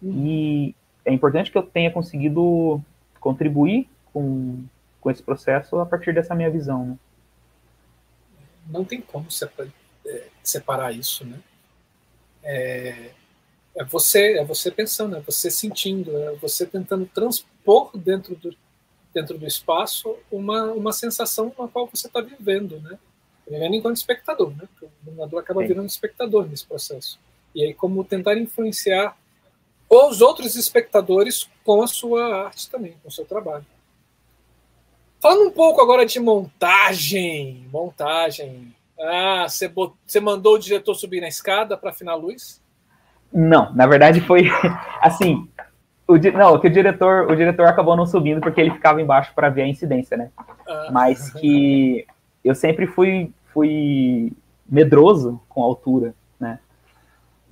e 0.00 0.74
é 1.04 1.12
importante 1.12 1.50
que 1.50 1.58
eu 1.58 1.62
tenha 1.62 1.90
conseguido 1.90 2.80
contribuir 3.18 3.88
com, 4.12 4.62
com 5.00 5.10
esse 5.10 5.22
processo 5.22 5.80
a 5.80 5.86
partir 5.86 6.14
dessa 6.14 6.34
minha 6.34 6.50
visão. 6.50 6.86
Né? 6.86 6.96
Não 8.68 8.84
tem 8.84 9.00
como 9.00 9.26
é, 10.06 10.28
separar 10.42 10.92
isso, 10.92 11.24
né? 11.24 11.40
É, 12.44 13.10
é 13.74 13.84
você 13.84 14.38
é 14.38 14.44
você 14.44 14.70
pensando, 14.70 15.16
é 15.16 15.20
você 15.20 15.50
sentindo, 15.50 16.16
é 16.16 16.34
você 16.36 16.64
tentando 16.66 17.06
transpor 17.06 17.90
dentro 17.96 18.36
do 18.36 18.54
dentro 19.12 19.38
do 19.38 19.46
espaço 19.46 20.16
uma, 20.30 20.64
uma 20.72 20.92
sensação 20.92 21.54
na 21.56 21.68
qual 21.68 21.86
você 21.86 22.08
está 22.08 22.20
vivendo, 22.20 22.80
né? 22.80 22.98
Vivendo 23.48 23.76
enquanto 23.76 23.96
espectador, 23.96 24.50
né? 24.50 24.68
O 24.82 24.88
iluminador 25.04 25.40
acaba 25.40 25.62
Sim. 25.62 25.68
virando 25.68 25.86
espectador 25.86 26.46
nesse 26.48 26.66
processo. 26.66 27.18
E 27.54 27.64
aí 27.64 27.72
como 27.72 28.04
tentar 28.04 28.36
influenciar 28.36 29.16
os 29.88 30.20
outros 30.20 30.56
espectadores 30.56 31.48
com 31.62 31.82
a 31.82 31.86
sua 31.86 32.46
arte 32.46 32.68
também, 32.68 32.96
com 33.02 33.08
o 33.08 33.12
seu 33.12 33.24
trabalho. 33.24 33.64
Falando 35.20 35.48
um 35.48 35.52
pouco 35.52 35.80
agora 35.80 36.04
de 36.04 36.18
montagem, 36.18 37.66
montagem, 37.72 38.74
Ah, 39.00 39.46
você, 39.48 39.68
bot... 39.68 39.94
você 40.06 40.20
mandou 40.20 40.54
o 40.54 40.58
diretor 40.58 40.94
subir 40.94 41.20
na 41.20 41.28
escada 41.28 41.76
para 41.76 41.90
afinar 41.90 42.12
a 42.12 42.16
luz? 42.16 42.62
Não, 43.32 43.72
na 43.74 43.86
verdade 43.86 44.20
foi 44.20 44.48
assim. 45.02 45.48
O, 46.06 46.16
não, 46.18 46.58
que 46.60 46.66
o 46.66 46.70
diretor, 46.70 47.30
o 47.30 47.34
diretor 47.34 47.66
acabou 47.66 47.96
não 47.96 48.06
subindo 48.06 48.40
porque 48.40 48.60
ele 48.60 48.70
ficava 48.70 49.00
embaixo 49.00 49.32
para 49.34 49.48
ver 49.48 49.62
a 49.62 49.68
incidência, 49.68 50.16
né? 50.16 50.30
Ah. 50.68 50.88
Mas 50.92 51.30
que 51.30 52.06
eu 52.44 52.54
sempre 52.54 52.86
fui, 52.86 53.32
fui 53.52 54.32
medroso 54.68 55.40
com 55.48 55.62
a 55.62 55.64
altura, 55.64 56.14
né? 56.38 56.58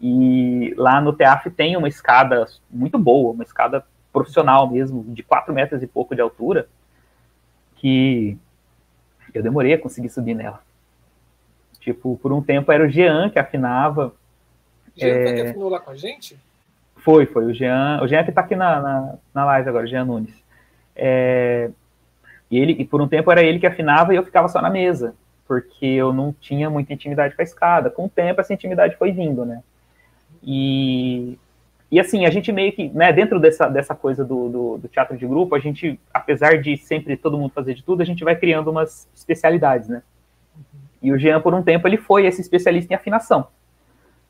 E 0.01 0.75
lá 0.77 1.01
no 1.01 1.13
TEAF 1.13 1.51
tem 1.51 1.77
uma 1.77 1.89
escada 1.89 2.47
muito 2.71 2.99
boa, 2.99 3.33
uma 3.33 3.43
escada 3.43 3.85
profissional 4.13 4.71
mesmo, 4.71 5.03
de 5.09 5.23
4 5.23 5.55
metros 5.55 5.83
e 5.83 5.87
pouco 5.87 6.15
de 6.15 6.21
altura, 6.21 6.69
que 7.77 8.37
eu 9.33 9.43
demorei 9.43 9.73
a 9.73 9.79
conseguir 9.79 10.11
subir 10.11 10.35
nela. 10.35 10.61
Tipo, 11.83 12.17
por 12.23 12.33
um 12.33 12.41
tempo 12.41 12.71
era 12.71 12.85
o 12.85 12.89
Jean 12.89 13.29
que 13.29 13.41
afinava. 13.41 14.15
Jean 14.97 15.09
é... 15.09 15.35
que 15.35 15.41
afinou 15.49 15.69
lá 15.69 15.81
com 15.81 15.91
a 15.91 15.97
gente? 15.97 16.39
Foi, 16.97 17.27
foi. 17.27 17.45
O 17.47 17.53
Jean, 17.53 18.01
o 18.01 18.07
Jean 18.07 18.23
que 18.23 18.31
tá 18.31 18.41
aqui 18.41 18.55
na, 18.55 18.81
na, 18.81 19.15
na 19.35 19.45
live 19.47 19.69
agora, 19.69 19.85
o 19.85 19.89
Jean 19.89 20.05
Nunes. 20.05 20.33
É... 20.95 21.71
E, 22.49 22.57
ele, 22.59 22.73
e 22.79 22.85
por 22.85 23.03
um 23.03 23.09
tempo 23.09 23.33
era 23.33 23.43
ele 23.43 23.59
que 23.59 23.67
afinava 23.67 24.13
e 24.13 24.17
eu 24.17 24.23
ficava 24.23 24.47
só 24.47 24.63
na 24.63 24.71
mesa, 24.71 25.15
porque 25.49 25.87
eu 25.87 26.13
não 26.13 26.33
tinha 26.33 26.71
muita 26.71 26.93
intimidade 26.93 27.35
com 27.35 27.43
a 27.43 27.45
escada. 27.45 27.91
Com 27.91 28.05
o 28.05 28.09
tempo, 28.09 28.41
essa 28.41 28.55
intimidade 28.55 28.97
foi 28.97 29.11
vindo, 29.11 29.45
né? 29.45 29.61
E 30.41 31.37
e 31.91 32.01
assim, 32.01 32.25
a 32.25 32.31
gente 32.31 32.51
meio 32.51 32.73
que, 32.73 32.89
né, 32.89 33.13
dentro 33.13 33.39
dessa, 33.39 33.69
dessa 33.69 33.95
coisa 33.95 34.25
do, 34.25 34.49
do, 34.49 34.79
do, 34.79 34.89
teatro 34.89 35.15
de 35.15 35.27
grupo, 35.27 35.55
a 35.55 35.59
gente, 35.59 36.01
apesar 36.15 36.59
de 36.59 36.75
sempre 36.79 37.19
todo 37.19 37.37
mundo 37.37 37.53
fazer 37.53 37.75
de 37.75 37.83
tudo, 37.83 38.01
a 38.01 38.05
gente 38.07 38.25
vai 38.25 38.35
criando 38.35 38.71
umas 38.71 39.07
especialidades, 39.15 39.89
né? 39.89 40.03
E 41.03 41.13
o 41.13 41.19
Jean, 41.19 41.41
por 41.41 41.53
um 41.53 41.63
tempo, 41.63 41.89
ele 41.89 41.97
foi 41.97 42.27
esse 42.27 42.41
especialista 42.41 42.93
em 42.93 42.97
afinação, 42.97 43.49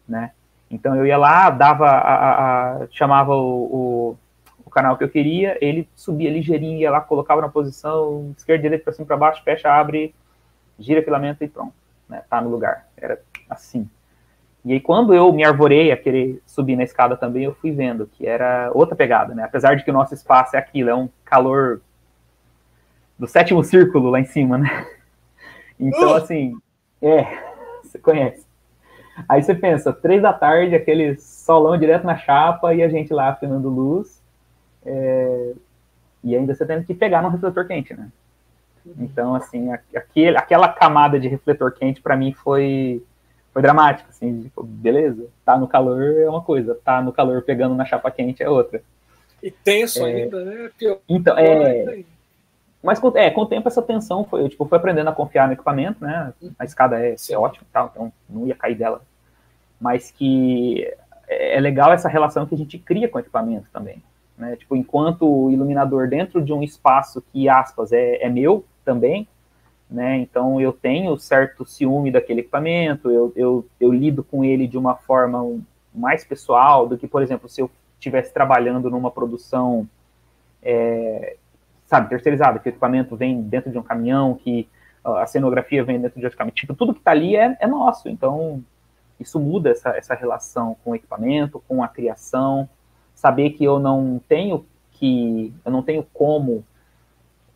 né? 0.09 0.32
Então 0.70 0.97
eu 0.97 1.05
ia 1.05 1.19
lá, 1.19 1.51
dava, 1.51 1.86
a, 1.86 2.82
a, 2.82 2.86
chamava 2.90 3.35
o, 3.35 4.16
o, 4.16 4.19
o, 4.65 4.70
canal 4.70 4.97
que 4.97 5.05
eu 5.05 5.09
queria, 5.09 5.59
ele 5.61 5.86
subia 5.94 6.31
ligeirinho, 6.31 6.78
ia 6.78 6.90
lá, 6.90 7.01
colocava 7.01 7.43
na 7.43 7.49
posição, 7.51 8.32
esquerda, 8.36 8.62
direita, 8.62 8.85
para 8.85 8.94
cima, 8.94 9.07
para 9.07 9.19
baixo, 9.19 9.44
fecha, 9.44 9.70
abre, 9.70 10.15
gira 10.78 11.03
filamento 11.03 11.44
e 11.44 11.49
pronto, 11.49 11.74
né? 12.09 12.23
Tá 12.31 12.40
no 12.40 12.49
lugar. 12.49 12.86
Era 12.97 13.20
assim. 13.51 13.86
E 14.65 14.73
aí, 14.73 14.81
quando 14.81 15.12
eu 15.12 15.31
me 15.31 15.44
arvorei 15.44 15.93
a 15.93 15.97
querer 15.97 16.40
subir 16.47 16.77
na 16.77 16.85
escada 16.85 17.16
também, 17.16 17.44
eu 17.44 17.55
fui 17.55 17.73
vendo 17.73 18.07
que 18.07 18.27
era 18.27 18.70
outra 18.73 18.97
pegada, 18.97 19.35
né? 19.35 19.43
Apesar 19.43 19.74
de 19.77 19.85
que 19.85 19.90
o 19.90 19.94
nosso 19.94 20.15
espaço 20.15 20.57
é 20.57 20.59
aquilo, 20.59 20.89
é 20.89 20.94
um 20.94 21.09
calor 21.23 21.82
do 23.19 23.27
sétimo 23.27 23.62
círculo 23.62 24.09
lá 24.09 24.20
em 24.20 24.24
cima, 24.24 24.57
né? 24.57 24.86
Então, 25.78 26.12
uh! 26.12 26.15
assim, 26.15 26.55
é, 27.01 27.27
você 27.82 27.99
conhece. 27.99 28.47
Aí 29.28 29.43
você 29.43 29.55
pensa, 29.55 29.93
três 29.93 30.23
da 30.23 30.32
tarde, 30.32 30.74
aquele 30.74 31.16
solão 31.19 31.77
direto 31.77 32.05
na 32.05 32.16
chapa 32.16 32.74
e 32.74 32.82
a 32.82 32.89
gente 32.89 33.12
lá 33.12 33.31
afinando 33.31 33.69
luz. 33.69 34.23
É, 34.85 35.53
e 36.24 36.36
ainda 36.36 36.55
você 36.55 36.65
tendo 36.65 36.85
que 36.85 36.94
pegar 36.94 37.23
no 37.23 37.28
refletor 37.28 37.66
quente, 37.66 37.94
né? 37.94 38.09
Uhum. 38.85 38.94
Então, 39.01 39.35
assim, 39.35 39.70
aquele, 39.94 40.36
aquela 40.36 40.69
camada 40.69 41.20
de 41.20 41.28
refletor 41.28 41.73
quente 41.73 42.01
para 42.01 42.16
mim 42.16 42.32
foi 42.32 43.03
foi 43.53 43.61
dramático, 43.61 44.09
assim, 44.09 44.44
tipo, 44.44 44.62
beleza, 44.62 45.27
tá 45.44 45.59
no 45.59 45.69
calor 45.69 46.03
é 46.03 46.27
uma 46.27 46.40
coisa, 46.40 46.74
tá 46.82 47.03
no 47.03 47.12
calor 47.12 47.43
pegando 47.43 47.74
na 47.74 47.85
chapa 47.85 48.11
quente 48.11 48.43
é 48.43 48.49
outra. 48.49 48.82
E 49.43 49.51
tenso 49.51 50.07
é, 50.07 50.15
ainda, 50.15 50.43
né? 50.43 50.70
Pior, 50.78 50.99
então, 51.07 51.36
é. 51.36 52.03
Mas 52.82 52.98
com, 52.98 53.16
é, 53.16 53.30
com 53.30 53.42
o 53.42 53.46
tempo 53.46 53.68
essa 53.68 53.80
tensão 53.80 54.24
foi, 54.24 54.42
eu 54.42 54.48
tipo, 54.48 54.64
fui 54.64 54.76
aprendendo 54.76 55.09
a 55.09 55.12
confiar 55.12 55.46
no 55.46 55.52
equipamento, 55.52 56.04
né? 56.04 56.32
A 56.59 56.64
escada 56.64 56.98
é, 56.98 57.14
é 57.30 57.38
ótima 57.38 57.66
tal, 57.72 57.90
então 57.92 58.12
não 58.28 58.46
ia 58.46 58.54
cair 58.54 58.74
dela. 58.74 59.02
Mas 59.80 60.10
que 60.10 60.84
é, 61.28 61.56
é 61.56 61.60
legal 61.60 61.92
essa 61.92 62.09
relação 62.09 62.44
que 62.44 62.54
a 62.54 62.59
gente 62.59 62.78
cria 62.78 63.09
com 63.09 63.18
o 63.18 63.20
equipamento 63.20 63.66
também. 63.72 64.02
Né? 64.36 64.56
Tipo, 64.56 64.74
enquanto 64.74 65.50
iluminador 65.50 66.09
dentro 66.09 66.42
de 66.42 66.52
um 66.52 66.62
espaço 66.62 67.22
que, 67.32 67.48
aspas, 67.48 67.92
é, 67.92 68.24
é 68.24 68.28
meu 68.28 68.64
também, 68.84 69.28
né? 69.88 70.16
Então 70.16 70.60
eu 70.60 70.72
tenho 70.72 71.16
certo 71.18 71.64
ciúme 71.64 72.10
daquele 72.10 72.40
equipamento, 72.40 73.10
eu, 73.10 73.32
eu, 73.36 73.66
eu 73.78 73.92
lido 73.92 74.24
com 74.24 74.44
ele 74.44 74.66
de 74.66 74.76
uma 74.76 74.96
forma 74.96 75.60
mais 75.94 76.24
pessoal 76.24 76.88
do 76.88 76.96
que, 76.96 77.06
por 77.06 77.22
exemplo, 77.22 77.48
se 77.48 77.60
eu 77.60 77.70
estivesse 77.94 78.32
trabalhando 78.32 78.90
numa 78.90 79.10
produção, 79.10 79.86
é, 80.62 81.36
sabe, 81.93 82.09
terceirizada, 82.09 82.59
que 82.59 82.66
o 82.66 82.70
equipamento 82.70 83.14
vem 83.14 83.43
dentro 83.43 83.70
de 83.70 83.78
um 83.78 83.82
caminhão, 83.82 84.35
que 84.35 84.66
a 85.05 85.27
cenografia 85.27 85.85
vem 85.85 86.01
dentro 86.01 86.19
de 86.19 86.24
outro 86.24 86.39
caminhão, 86.39 86.55
tipo, 86.55 86.74
tudo 86.74 86.94
que 86.94 87.01
está 87.01 87.10
ali 87.10 87.36
é, 87.36 87.55
é 87.60 87.66
nosso, 87.66 88.09
então 88.09 88.64
isso 89.20 89.39
muda 89.39 89.69
essa, 89.69 89.90
essa 89.90 90.14
relação 90.14 90.74
com 90.82 90.93
o 90.93 90.94
equipamento, 90.94 91.62
com 91.69 91.82
a 91.82 91.89
criação, 91.89 92.66
saber 93.14 93.51
que 93.51 93.62
eu 93.62 93.78
não 93.78 94.19
tenho 94.27 94.64
que, 94.93 95.52
eu 95.66 95.70
não 95.70 95.82
tenho 95.82 96.02
como 96.14 96.64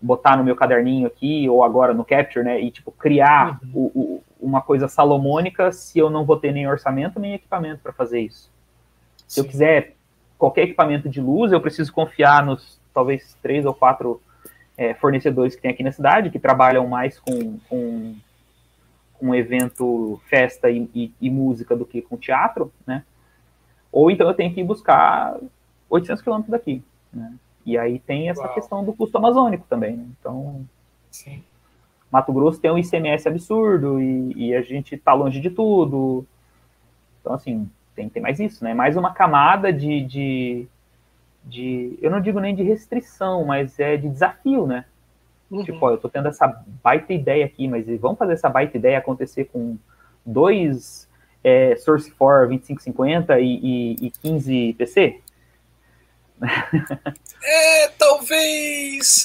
botar 0.02 0.36
no 0.36 0.44
meu 0.44 0.54
caderninho 0.54 1.06
aqui, 1.06 1.48
ou 1.48 1.64
agora 1.64 1.94
no 1.94 2.04
Capture, 2.04 2.44
né, 2.44 2.60
e, 2.60 2.70
tipo, 2.70 2.92
criar 2.92 3.58
uhum. 3.62 3.70
o, 3.94 4.00
o, 4.00 4.24
uma 4.38 4.60
coisa 4.60 4.86
salomônica 4.86 5.72
se 5.72 5.98
eu 5.98 6.10
não 6.10 6.26
vou 6.26 6.36
ter 6.36 6.52
nem 6.52 6.68
orçamento 6.68 7.18
nem 7.18 7.32
equipamento 7.32 7.80
para 7.82 7.92
fazer 7.94 8.20
isso. 8.20 8.52
Se 9.26 9.36
Sim. 9.36 9.40
eu 9.40 9.46
quiser 9.46 9.96
qualquer 10.36 10.64
equipamento 10.64 11.08
de 11.08 11.22
luz, 11.22 11.52
eu 11.52 11.60
preciso 11.60 11.90
confiar 11.90 12.44
nos, 12.44 12.75
talvez, 12.96 13.36
três 13.42 13.64
ou 13.64 13.74
quatro 13.74 14.20
é, 14.76 14.94
fornecedores 14.94 15.54
que 15.54 15.62
tem 15.62 15.70
aqui 15.70 15.82
na 15.82 15.92
cidade, 15.92 16.30
que 16.30 16.38
trabalham 16.38 16.86
mais 16.86 17.20
com, 17.20 17.58
com, 17.68 18.16
com 19.14 19.34
evento, 19.34 20.20
festa 20.28 20.70
e, 20.70 20.90
e, 20.94 21.14
e 21.20 21.30
música 21.30 21.76
do 21.76 21.86
que 21.86 22.02
com 22.02 22.16
teatro, 22.16 22.72
né, 22.86 23.04
ou 23.92 24.10
então 24.10 24.26
eu 24.26 24.34
tenho 24.34 24.52
que 24.52 24.60
ir 24.60 24.64
buscar 24.64 25.36
800 25.88 26.22
quilômetros 26.22 26.50
daqui, 26.50 26.82
né. 27.12 27.34
E 27.66 27.76
aí 27.76 27.98
tem 27.98 28.30
essa 28.30 28.44
Uau. 28.44 28.54
questão 28.54 28.84
do 28.84 28.92
custo 28.92 29.18
amazônico 29.18 29.66
também, 29.68 29.96
né? 29.96 30.06
Então, 30.20 30.64
Sim. 31.10 31.42
Mato 32.12 32.32
Grosso 32.32 32.60
tem 32.60 32.70
um 32.70 32.78
ICMS 32.78 33.26
absurdo 33.26 34.00
e, 34.00 34.32
e, 34.36 34.54
a 34.54 34.62
gente 34.62 34.94
está 34.94 35.12
longe 35.12 35.40
de 35.40 35.50
tudo. 35.50 36.24
Então, 37.20 37.34
assim, 37.34 37.68
tem, 37.92 38.08
tem 38.08 38.22
mais 38.22 38.38
isso, 38.38 38.62
né? 38.62 38.72
Mais 38.72 38.96
uma 38.96 39.12
camada 39.12 39.72
de, 39.72 40.00
de, 40.02 40.68
de, 41.46 41.96
eu 42.02 42.10
não 42.10 42.20
digo 42.20 42.40
nem 42.40 42.54
de 42.54 42.62
restrição, 42.62 43.44
mas 43.44 43.78
é 43.78 43.96
de 43.96 44.08
desafio, 44.08 44.66
né? 44.66 44.84
Uhum. 45.50 45.62
Tipo, 45.62 45.86
ó, 45.86 45.90
eu 45.92 45.98
tô 45.98 46.08
tendo 46.08 46.28
essa 46.28 46.48
baita 46.82 47.12
ideia 47.12 47.46
aqui, 47.46 47.68
mas 47.68 47.86
vamos 48.00 48.18
fazer 48.18 48.32
essa 48.32 48.48
baita 48.48 48.76
ideia 48.76 48.98
acontecer 48.98 49.44
com 49.44 49.78
dois 50.24 51.08
é, 51.44 51.76
Source 51.76 52.10
4 52.10 52.48
2550 52.48 53.38
e, 53.38 53.60
e, 53.62 54.06
e 54.06 54.10
15 54.10 54.74
PC? 54.76 55.20
É, 57.48 57.88
talvez. 57.96 59.24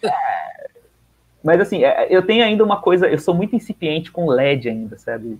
Mas 1.42 1.60
assim, 1.60 1.82
é, 1.82 2.08
eu 2.10 2.26
tenho 2.26 2.44
ainda 2.44 2.62
uma 2.62 2.82
coisa, 2.82 3.08
eu 3.08 3.18
sou 3.18 3.34
muito 3.34 3.56
incipiente 3.56 4.12
com 4.12 4.28
LED 4.28 4.68
ainda, 4.68 4.98
sabe? 4.98 5.38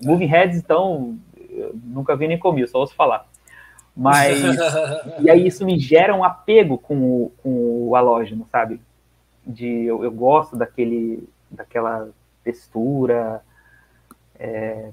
Moving 0.00 0.26
Heads, 0.26 0.58
então, 0.58 1.18
nunca 1.82 2.14
vi 2.14 2.28
nem 2.28 2.38
comi, 2.38 2.66
só 2.68 2.78
ouço 2.78 2.94
falar. 2.94 3.26
Mas, 4.00 4.40
e 5.20 5.28
aí 5.28 5.46
isso 5.46 5.66
me 5.66 5.78
gera 5.78 6.14
um 6.14 6.24
apego 6.24 6.78
com 6.78 6.96
o, 6.96 7.32
com 7.42 7.88
o 7.88 7.94
halógeno, 7.94 8.46
sabe? 8.50 8.80
De, 9.46 9.66
eu, 9.84 10.02
eu 10.02 10.10
gosto 10.10 10.56
daquele, 10.56 11.28
daquela 11.50 12.08
textura, 12.42 13.42
é, 14.38 14.88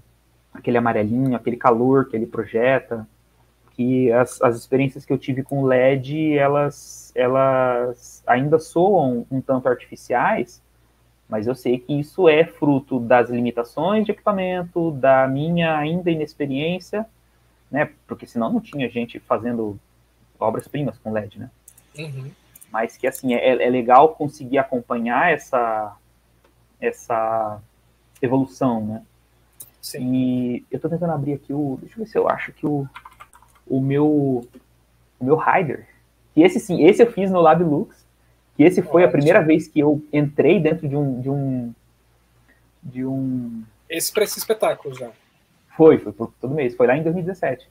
aquele 0.54 0.78
amarelinho, 0.78 1.38
aquele 1.38 1.56
calor 1.56 2.10
que 2.10 2.18
ele 2.18 2.26
projeta 2.26 3.08
que 3.78 4.12
as, 4.12 4.42
as 4.42 4.58
experiências 4.58 5.06
que 5.06 5.14
eu 5.14 5.18
tive 5.18 5.42
com 5.42 5.64
LED, 5.64 6.36
elas, 6.36 7.14
elas 7.16 8.24
ainda 8.28 8.60
soam 8.60 9.26
um 9.30 9.40
tanto 9.40 9.70
artificiais, 9.70 10.62
mas 11.30 11.46
eu 11.46 11.54
sei 11.56 11.78
que 11.78 11.94
isso 11.98 12.28
é 12.28 12.44
fruto 12.44 13.00
das 13.00 13.30
limitações 13.30 14.04
de 14.04 14.12
equipamento, 14.12 14.92
da 14.92 15.28
minha 15.28 15.78
ainda 15.78 16.10
inexperiência, 16.10 17.06
né? 17.70 17.92
Porque 18.08 18.26
senão 18.26 18.52
não 18.52 18.62
tinha 18.62 18.90
gente 18.90 19.20
fazendo 19.20 19.80
obras-primas 20.40 20.98
com 20.98 21.12
LED, 21.12 21.40
né? 21.40 21.52
Uhum. 21.98 22.32
Mas 22.72 22.98
que, 22.98 23.08
assim, 23.08 23.34
é, 23.34 23.48
é 23.48 23.70
legal 23.70 24.16
conseguir 24.16 24.58
acompanhar 24.58 25.32
essa, 25.32 25.96
essa 26.80 27.62
evolução, 28.22 28.86
né? 28.86 29.04
Sim. 29.82 30.14
E 30.14 30.66
eu 30.70 30.80
tô 30.80 30.90
tentando 30.90 31.14
abrir 31.14 31.34
aqui 31.34 31.54
o... 31.54 31.78
Deixa 31.82 31.96
eu 31.96 32.04
ver 32.04 32.12
se 32.12 32.18
eu 32.18 32.30
acho 32.30 32.52
que 32.52 32.66
o 32.66 32.88
o 33.70 33.82
meu 33.82 34.48
o 35.20 35.26
meu 35.26 35.36
Rider. 35.36 35.88
Que 36.34 36.42
esse 36.42 36.60
sim, 36.60 36.86
esse 36.86 37.02
eu 37.02 37.12
fiz 37.12 37.30
no 37.30 37.42
Lab 37.42 37.64
Lux. 37.64 38.06
Que 38.56 38.64
esse 38.64 38.82
foi 38.82 39.04
Ótimo. 39.04 39.08
a 39.08 39.12
primeira 39.12 39.42
vez 39.44 39.68
que 39.68 39.80
eu 39.80 40.02
entrei 40.12 40.60
dentro 40.60 40.88
de 40.88 40.96
um 40.96 41.22
de 41.22 41.30
um 41.30 41.74
de 42.82 43.06
um 43.06 43.64
esse 43.90 44.12
para 44.12 44.24
esse 44.24 44.38
espetáculo 44.38 44.94
já. 44.96 45.10
Foi, 45.78 46.00
foi 46.00 46.12
por 46.12 46.34
todo 46.42 46.56
mês, 46.56 46.76
foi 46.76 46.88
lá 46.88 46.98
em 46.98 47.04
2017. 47.04 47.70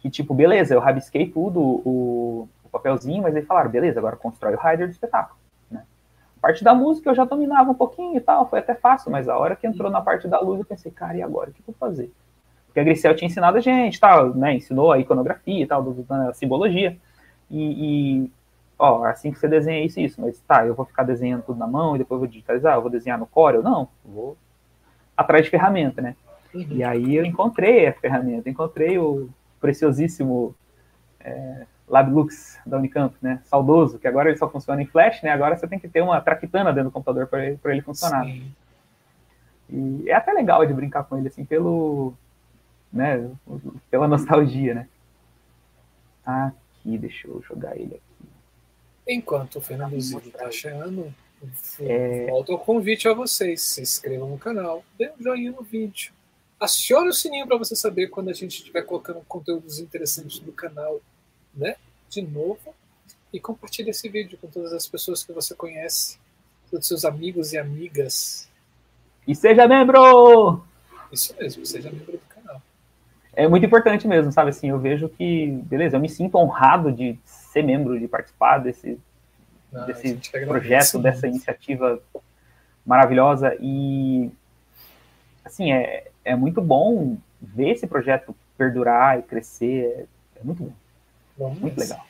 Que 0.00 0.10
tipo, 0.10 0.34
beleza, 0.34 0.74
eu 0.74 0.78
rabisquei 0.78 1.26
tudo 1.26 1.58
o, 1.58 2.46
o 2.62 2.68
papelzinho, 2.68 3.22
mas 3.22 3.34
eles 3.34 3.48
falaram, 3.48 3.70
beleza, 3.70 3.98
agora 3.98 4.14
constrói 4.14 4.54
o 4.54 4.58
Rider 4.58 4.86
do 4.86 4.92
espetáculo. 4.92 5.38
Né? 5.70 5.82
A 6.36 6.40
parte 6.40 6.62
da 6.62 6.74
música 6.74 7.08
eu 7.08 7.14
já 7.14 7.24
dominava 7.24 7.70
um 7.70 7.74
pouquinho 7.74 8.14
e 8.14 8.20
tal, 8.20 8.46
foi 8.50 8.58
até 8.58 8.74
fácil, 8.74 9.10
mas 9.10 9.26
a 9.26 9.38
hora 9.38 9.56
que 9.56 9.66
entrou 9.66 9.90
na 9.90 10.02
parte 10.02 10.28
da 10.28 10.38
luz 10.38 10.58
eu 10.58 10.66
pensei, 10.66 10.92
cara, 10.92 11.16
e 11.16 11.22
agora? 11.22 11.48
O 11.48 11.52
que 11.54 11.60
eu 11.60 11.64
vou 11.66 11.74
fazer? 11.80 12.12
Porque 12.66 12.78
a 12.78 12.84
Grisel 12.84 13.16
tinha 13.16 13.26
ensinado 13.26 13.56
a 13.56 13.60
gente, 13.60 13.98
tal, 13.98 14.34
né? 14.34 14.54
Ensinou 14.54 14.92
a 14.92 14.98
iconografia 14.98 15.64
e 15.64 15.66
tal, 15.66 15.82
a 16.10 16.34
simbologia. 16.34 16.94
E, 17.50 18.24
e, 18.26 18.32
ó, 18.78 19.02
assim 19.04 19.32
que 19.32 19.38
você 19.38 19.48
desenha 19.48 19.82
isso 19.82 19.98
isso, 19.98 20.20
mas 20.20 20.38
tá, 20.40 20.66
eu 20.66 20.74
vou 20.74 20.84
ficar 20.84 21.04
desenhando 21.04 21.42
tudo 21.42 21.58
na 21.58 21.66
mão 21.66 21.96
e 21.96 21.98
depois 22.00 22.18
vou 22.18 22.28
digitalizar, 22.28 22.74
eu 22.74 22.82
vou 22.82 22.90
desenhar 22.90 23.18
no 23.18 23.26
Corel? 23.26 23.62
Não, 23.62 23.88
vou 24.04 24.36
atrás 25.16 25.46
de 25.46 25.50
ferramenta, 25.50 26.02
né? 26.02 26.14
Uhum. 26.56 26.66
E 26.70 26.82
aí 26.82 27.16
eu 27.16 27.24
encontrei 27.24 27.86
a 27.86 27.92
ferramenta, 27.92 28.48
encontrei 28.48 28.98
o 28.98 29.28
preciosíssimo 29.60 30.54
é, 31.20 31.66
LabLux 31.88 32.58
da 32.64 32.78
Unicamp, 32.78 33.14
né? 33.20 33.40
Saudoso, 33.44 33.98
que 33.98 34.08
agora 34.08 34.28
ele 34.28 34.38
só 34.38 34.48
funciona 34.48 34.80
em 34.80 34.86
Flash, 34.86 35.22
né? 35.22 35.30
Agora 35.30 35.56
você 35.56 35.68
tem 35.68 35.78
que 35.78 35.88
ter 35.88 36.00
uma 36.00 36.20
traquitana 36.20 36.72
dentro 36.72 36.90
do 36.90 36.92
computador 36.92 37.26
para 37.26 37.46
ele, 37.46 37.58
ele 37.64 37.82
funcionar. 37.82 38.24
Sim. 38.24 38.52
E 39.68 40.08
é 40.08 40.14
até 40.14 40.32
legal 40.32 40.64
de 40.64 40.72
brincar 40.72 41.04
com 41.04 41.18
ele, 41.18 41.28
assim, 41.28 41.44
pelo, 41.44 42.14
né, 42.92 43.28
pela 43.90 44.08
nostalgia, 44.08 44.74
né? 44.74 44.88
Aqui, 46.24 46.96
deixa 46.98 47.28
eu 47.28 47.42
jogar 47.42 47.76
ele 47.76 47.94
aqui. 47.94 48.28
Enquanto 49.08 49.56
o 49.56 49.60
Fernando 49.60 50.00
Zilli 50.00 50.28
está 50.28 50.46
achando, 50.46 51.12
é... 51.80 52.26
volta 52.26 52.52
o 52.52 52.58
convite 52.58 53.08
a 53.08 53.14
vocês. 53.14 53.60
Se 53.62 53.80
inscrevam 53.80 54.28
no 54.28 54.38
canal, 54.38 54.84
dê 54.98 55.10
um 55.10 55.22
joinha 55.22 55.52
no 55.52 55.62
vídeo. 55.62 56.12
Acione 56.58 57.08
o 57.08 57.12
sininho 57.12 57.46
para 57.46 57.58
você 57.58 57.76
saber 57.76 58.08
quando 58.08 58.30
a 58.30 58.32
gente 58.32 58.58
estiver 58.58 58.82
colocando 58.82 59.20
conteúdos 59.28 59.78
interessantes 59.78 60.40
no 60.40 60.52
canal, 60.52 61.00
né? 61.54 61.76
De 62.08 62.22
novo. 62.22 62.74
E 63.32 63.38
compartilhe 63.38 63.90
esse 63.90 64.08
vídeo 64.08 64.38
com 64.40 64.48
todas 64.48 64.72
as 64.72 64.86
pessoas 64.86 65.22
que 65.22 65.32
você 65.32 65.54
conhece, 65.54 66.18
todos 66.70 66.86
seus 66.86 67.04
amigos 67.04 67.52
e 67.52 67.58
amigas. 67.58 68.48
E 69.26 69.34
seja 69.34 69.68
membro! 69.68 70.64
Isso 71.12 71.34
mesmo, 71.38 71.66
seja 71.66 71.90
membro 71.90 72.12
do 72.12 72.18
canal. 72.28 72.62
É 73.34 73.46
muito 73.46 73.66
importante 73.66 74.08
mesmo, 74.08 74.32
sabe? 74.32 74.50
Assim, 74.50 74.70
eu 74.70 74.78
vejo 74.78 75.08
que, 75.10 75.48
beleza, 75.64 75.96
eu 75.96 76.00
me 76.00 76.08
sinto 76.08 76.38
honrado 76.38 76.90
de 76.90 77.18
ser 77.24 77.62
membro, 77.62 77.98
de 77.98 78.08
participar 78.08 78.58
desse, 78.58 78.98
ah, 79.74 79.80
desse 79.80 80.14
projeto, 80.46 80.98
dessa 80.98 81.26
iniciativa 81.26 82.00
maravilhosa. 82.84 83.54
E, 83.60 84.30
assim, 85.46 85.72
é, 85.72 86.08
é 86.24 86.36
muito 86.36 86.60
bom 86.60 87.16
ver 87.40 87.70
esse 87.70 87.86
projeto 87.86 88.34
perdurar 88.58 89.18
e 89.18 89.22
crescer. 89.22 90.06
É, 90.36 90.40
é 90.40 90.44
muito 90.44 90.64
bom. 90.64 90.72
Vamos. 91.38 91.58
Muito 91.60 91.78
legal. 91.78 92.04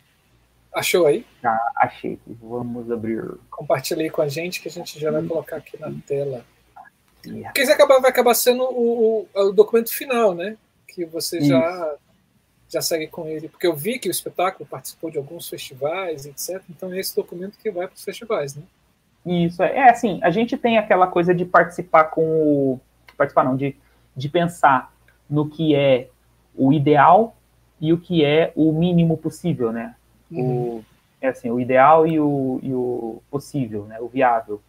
Achou 0.75 1.07
aí? 1.07 1.25
Já 1.43 1.59
achei. 1.77 2.19
Vamos 2.27 2.91
abrir. 2.91 3.23
Compartilhe 3.51 4.11
com 4.11 4.23
a 4.23 4.29
gente 4.29 4.61
que 4.61 4.69
a 4.69 4.71
gente 4.71 4.99
já 4.99 5.11
vai 5.11 5.23
colocar 5.23 5.57
aqui 5.57 5.81
na 5.81 5.93
tela. 6.07 6.45
Yeah. 7.25 7.49
Porque 7.49 7.63
isso 7.63 7.73
acaba, 7.73 8.01
vai 8.01 8.11
acabar 8.11 8.35
sendo 8.35 8.63
o, 8.63 9.27
o, 9.35 9.41
o, 9.41 9.53
documento 9.53 9.93
final, 9.93 10.35
né? 10.35 10.57
Que 10.87 11.05
você 11.05 11.41
já, 11.41 11.97
já 12.69 12.81
segue 12.81 13.09
com 13.09 13.27
ele. 13.27 13.49
Porque 13.49 13.67
eu 13.67 13.75
vi 13.75 13.99
que 13.99 14.09
o 14.09 14.11
espetáculo 14.11 14.69
participou 14.69 15.11
de 15.11 15.19
alguns 15.19 15.49
festivais, 15.49 16.27
etc. 16.27 16.63
Então 16.71 16.93
é 16.93 17.01
esse 17.01 17.17
documento 17.17 17.59
que 17.59 17.71
vai 17.71 17.87
para 17.89 17.97
os 17.97 18.05
festivais, 18.05 18.55
né? 18.55 18.63
Isso, 19.25 19.61
é, 19.63 19.77
é 19.77 19.91
assim, 19.91 20.21
a 20.23 20.31
gente 20.31 20.57
tem 20.57 20.79
aquela 20.79 21.09
coisa 21.09 21.35
de 21.35 21.45
participar 21.45 22.05
com 22.05 22.23
o. 22.23 22.81
Participar 23.17 23.45
não, 23.45 23.57
de 23.57 23.77
de 24.17 24.29
pensar 24.29 24.93
no 25.29 25.49
que 25.49 25.75
é 25.75 26.09
o 26.57 26.73
ideal 26.73 27.37
e 27.81 27.93
o 27.93 27.99
que 27.99 28.25
é 28.25 28.53
o 28.57 28.73
mínimo 28.73 29.19
possível, 29.19 29.71
né? 29.71 29.95
Uhum. 30.31 30.79
O, 30.79 30.85
é 31.21 31.29
assim, 31.29 31.51
o 31.51 31.61
ideal 31.61 32.07
e 32.07 32.19
o, 32.19 32.59
e 32.63 32.73
o 32.73 33.23
possível, 33.31 33.85
né? 33.85 34.01
O 34.01 34.09
viável. 34.09 34.63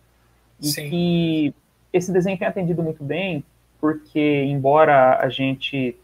E 0.60 0.68
Sim. 0.68 0.90
que 0.90 1.56
esse 1.94 2.12
desenho 2.12 2.38
tem 2.38 2.48
atendido 2.48 2.84
muito 2.84 3.04
bem, 3.04 3.44
porque 3.80 4.44
embora 4.44 5.18
a 5.20 5.30
gente 5.30 5.96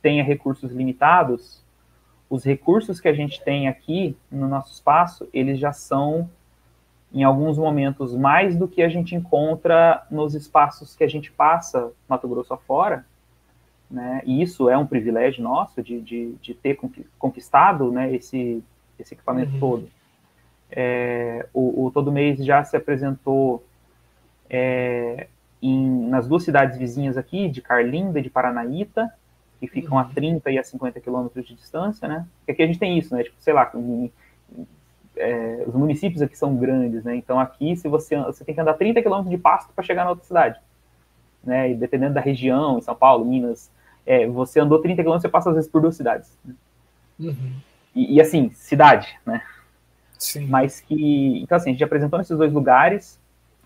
tenha 0.00 0.24
recursos 0.24 0.72
limitados, 0.72 1.62
os 2.30 2.42
recursos 2.44 2.98
que 2.98 3.08
a 3.08 3.12
gente 3.12 3.42
tem 3.44 3.68
aqui 3.68 4.16
no 4.30 4.48
nosso 4.48 4.72
espaço, 4.72 5.28
eles 5.34 5.58
já 5.58 5.72
são 5.72 6.30
em 7.12 7.22
alguns 7.22 7.56
momentos 7.56 8.14
mais 8.14 8.56
do 8.56 8.68
que 8.68 8.82
a 8.82 8.88
gente 8.88 9.14
encontra 9.14 10.06
nos 10.10 10.34
espaços 10.34 10.94
que 10.94 11.04
a 11.04 11.08
gente 11.08 11.30
passa 11.30 11.90
Mato 12.08 12.28
Grosso 12.28 12.52
afora, 12.52 13.06
né? 13.90 14.20
E 14.24 14.42
isso 14.42 14.68
é 14.68 14.76
um 14.76 14.86
privilégio 14.86 15.42
nosso 15.42 15.82
de, 15.82 16.00
de, 16.00 16.34
de 16.42 16.54
ter 16.54 16.78
conquistado, 17.18 17.90
né? 17.92 18.12
Esse, 18.14 18.62
esse 18.98 19.14
equipamento 19.14 19.52
uhum. 19.54 19.60
todo. 19.60 19.90
É, 20.70 21.46
o, 21.54 21.86
o, 21.86 21.90
Todo 21.92 22.10
Mês 22.10 22.44
já 22.44 22.64
se 22.64 22.76
apresentou 22.76 23.64
é, 24.50 25.28
em, 25.62 26.08
nas 26.08 26.26
duas 26.26 26.42
cidades 26.42 26.76
vizinhas 26.76 27.16
aqui, 27.16 27.48
de 27.48 27.62
Carlinda 27.62 28.18
e 28.18 28.22
de 28.22 28.30
Paranaíta, 28.30 29.12
que 29.60 29.68
ficam 29.68 29.92
uhum. 29.92 30.00
a 30.00 30.04
30 30.04 30.50
e 30.50 30.58
a 30.58 30.64
50 30.64 31.00
quilômetros 31.00 31.46
de 31.46 31.54
distância, 31.54 32.08
né? 32.08 32.26
Porque 32.38 32.52
aqui 32.52 32.62
a 32.62 32.66
gente 32.66 32.80
tem 32.80 32.98
isso, 32.98 33.14
né? 33.14 33.22
Tipo, 33.22 33.36
sei 33.38 33.54
lá, 33.54 33.70
em, 33.74 34.10
é, 35.16 35.64
os 35.66 35.74
municípios 35.74 36.22
aqui 36.22 36.36
são 36.36 36.56
grandes, 36.56 37.04
né? 37.04 37.16
Então 37.16 37.40
aqui, 37.40 37.76
se 37.76 37.88
você, 37.88 38.16
você 38.16 38.44
tem 38.44 38.54
que 38.54 38.60
andar 38.60 38.74
30 38.74 39.02
quilômetros 39.02 39.30
de 39.30 39.38
pasto 39.38 39.72
para 39.74 39.84
chegar 39.84 40.04
na 40.04 40.10
outra 40.10 40.24
cidade, 40.24 40.60
né? 41.42 41.70
E 41.70 41.74
dependendo 41.74 42.14
da 42.14 42.20
região, 42.20 42.78
em 42.78 42.82
São 42.82 42.94
Paulo, 42.94 43.24
Minas, 43.24 43.70
é, 44.04 44.26
você 44.26 44.60
andou 44.60 44.80
30 44.80 45.02
quilômetros, 45.02 45.22
você 45.22 45.28
passa 45.28 45.50
às 45.50 45.56
vezes 45.56 45.70
por 45.70 45.80
duas 45.80 45.96
cidades. 45.96 46.36
Né? 46.44 46.54
Uhum. 47.18 47.52
E, 47.94 48.16
e, 48.16 48.20
assim, 48.20 48.50
cidade, 48.50 49.18
né? 49.24 49.42
Sim. 50.18 50.46
Mas 50.46 50.80
que, 50.80 51.42
então 51.42 51.56
assim, 51.56 51.70
a 51.70 51.72
gente 51.72 51.84
apresentou 51.84 52.18
nesses 52.18 52.36
dois 52.36 52.52
lugares, 52.52 53.18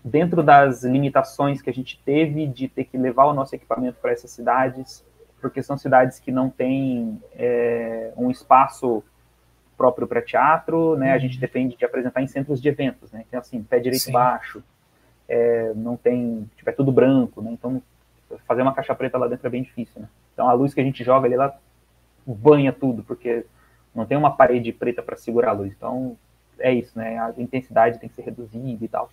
dentro 0.03 0.41
das 0.41 0.83
limitações 0.83 1.61
que 1.61 1.69
a 1.69 1.73
gente 1.73 2.01
teve 2.03 2.47
de 2.47 2.67
ter 2.67 2.85
que 2.85 2.97
levar 2.97 3.25
o 3.25 3.33
nosso 3.33 3.55
equipamento 3.55 3.97
para 4.01 4.11
essas 4.11 4.31
cidades, 4.31 5.05
porque 5.39 5.61
são 5.61 5.77
cidades 5.77 6.19
que 6.19 6.31
não 6.31 6.49
têm 6.49 7.21
é, 7.33 8.11
um 8.15 8.29
espaço 8.29 9.03
próprio 9.81 10.07
para 10.07 10.21
teatro, 10.21 10.95
né? 10.95 11.09
Uhum. 11.09 11.15
A 11.15 11.17
gente 11.17 11.39
depende 11.39 11.75
de 11.75 11.83
apresentar 11.83 12.21
em 12.21 12.27
centros 12.27 12.61
de 12.61 12.69
eventos, 12.69 13.11
né? 13.11 13.23
Então, 13.27 13.39
assim, 13.39 13.63
pé 13.63 13.79
direito 13.79 14.03
Sim. 14.03 14.11
baixo, 14.11 14.63
é, 15.27 15.73
não 15.75 15.97
tem, 15.97 16.47
tipo, 16.55 16.69
é 16.69 16.73
tudo 16.73 16.91
branco, 16.91 17.41
né? 17.41 17.49
Então, 17.51 17.81
fazer 18.47 18.61
uma 18.61 18.75
caixa 18.75 18.93
preta 18.93 19.17
lá 19.17 19.27
dentro 19.27 19.47
é 19.47 19.49
bem 19.49 19.63
difícil, 19.63 19.99
né? 19.99 20.07
Então, 20.33 20.47
a 20.47 20.53
luz 20.53 20.71
que 20.71 20.79
a 20.79 20.83
gente 20.83 21.03
joga 21.03 21.25
ali, 21.25 21.33
ela 21.33 21.57
banha 22.27 22.71
tudo, 22.71 23.01
porque 23.01 23.43
não 23.95 24.05
tem 24.05 24.15
uma 24.15 24.35
parede 24.35 24.71
preta 24.71 25.01
para 25.01 25.17
segurar 25.17 25.49
a 25.49 25.53
luz. 25.53 25.73
Então, 25.75 26.15
é 26.59 26.71
isso, 26.71 26.95
né? 26.95 27.17
A 27.17 27.33
intensidade 27.39 27.99
tem 27.99 28.07
que 28.07 28.13
ser 28.15 28.21
reduzida 28.21 28.85
e 28.85 28.87
tal. 28.87 29.09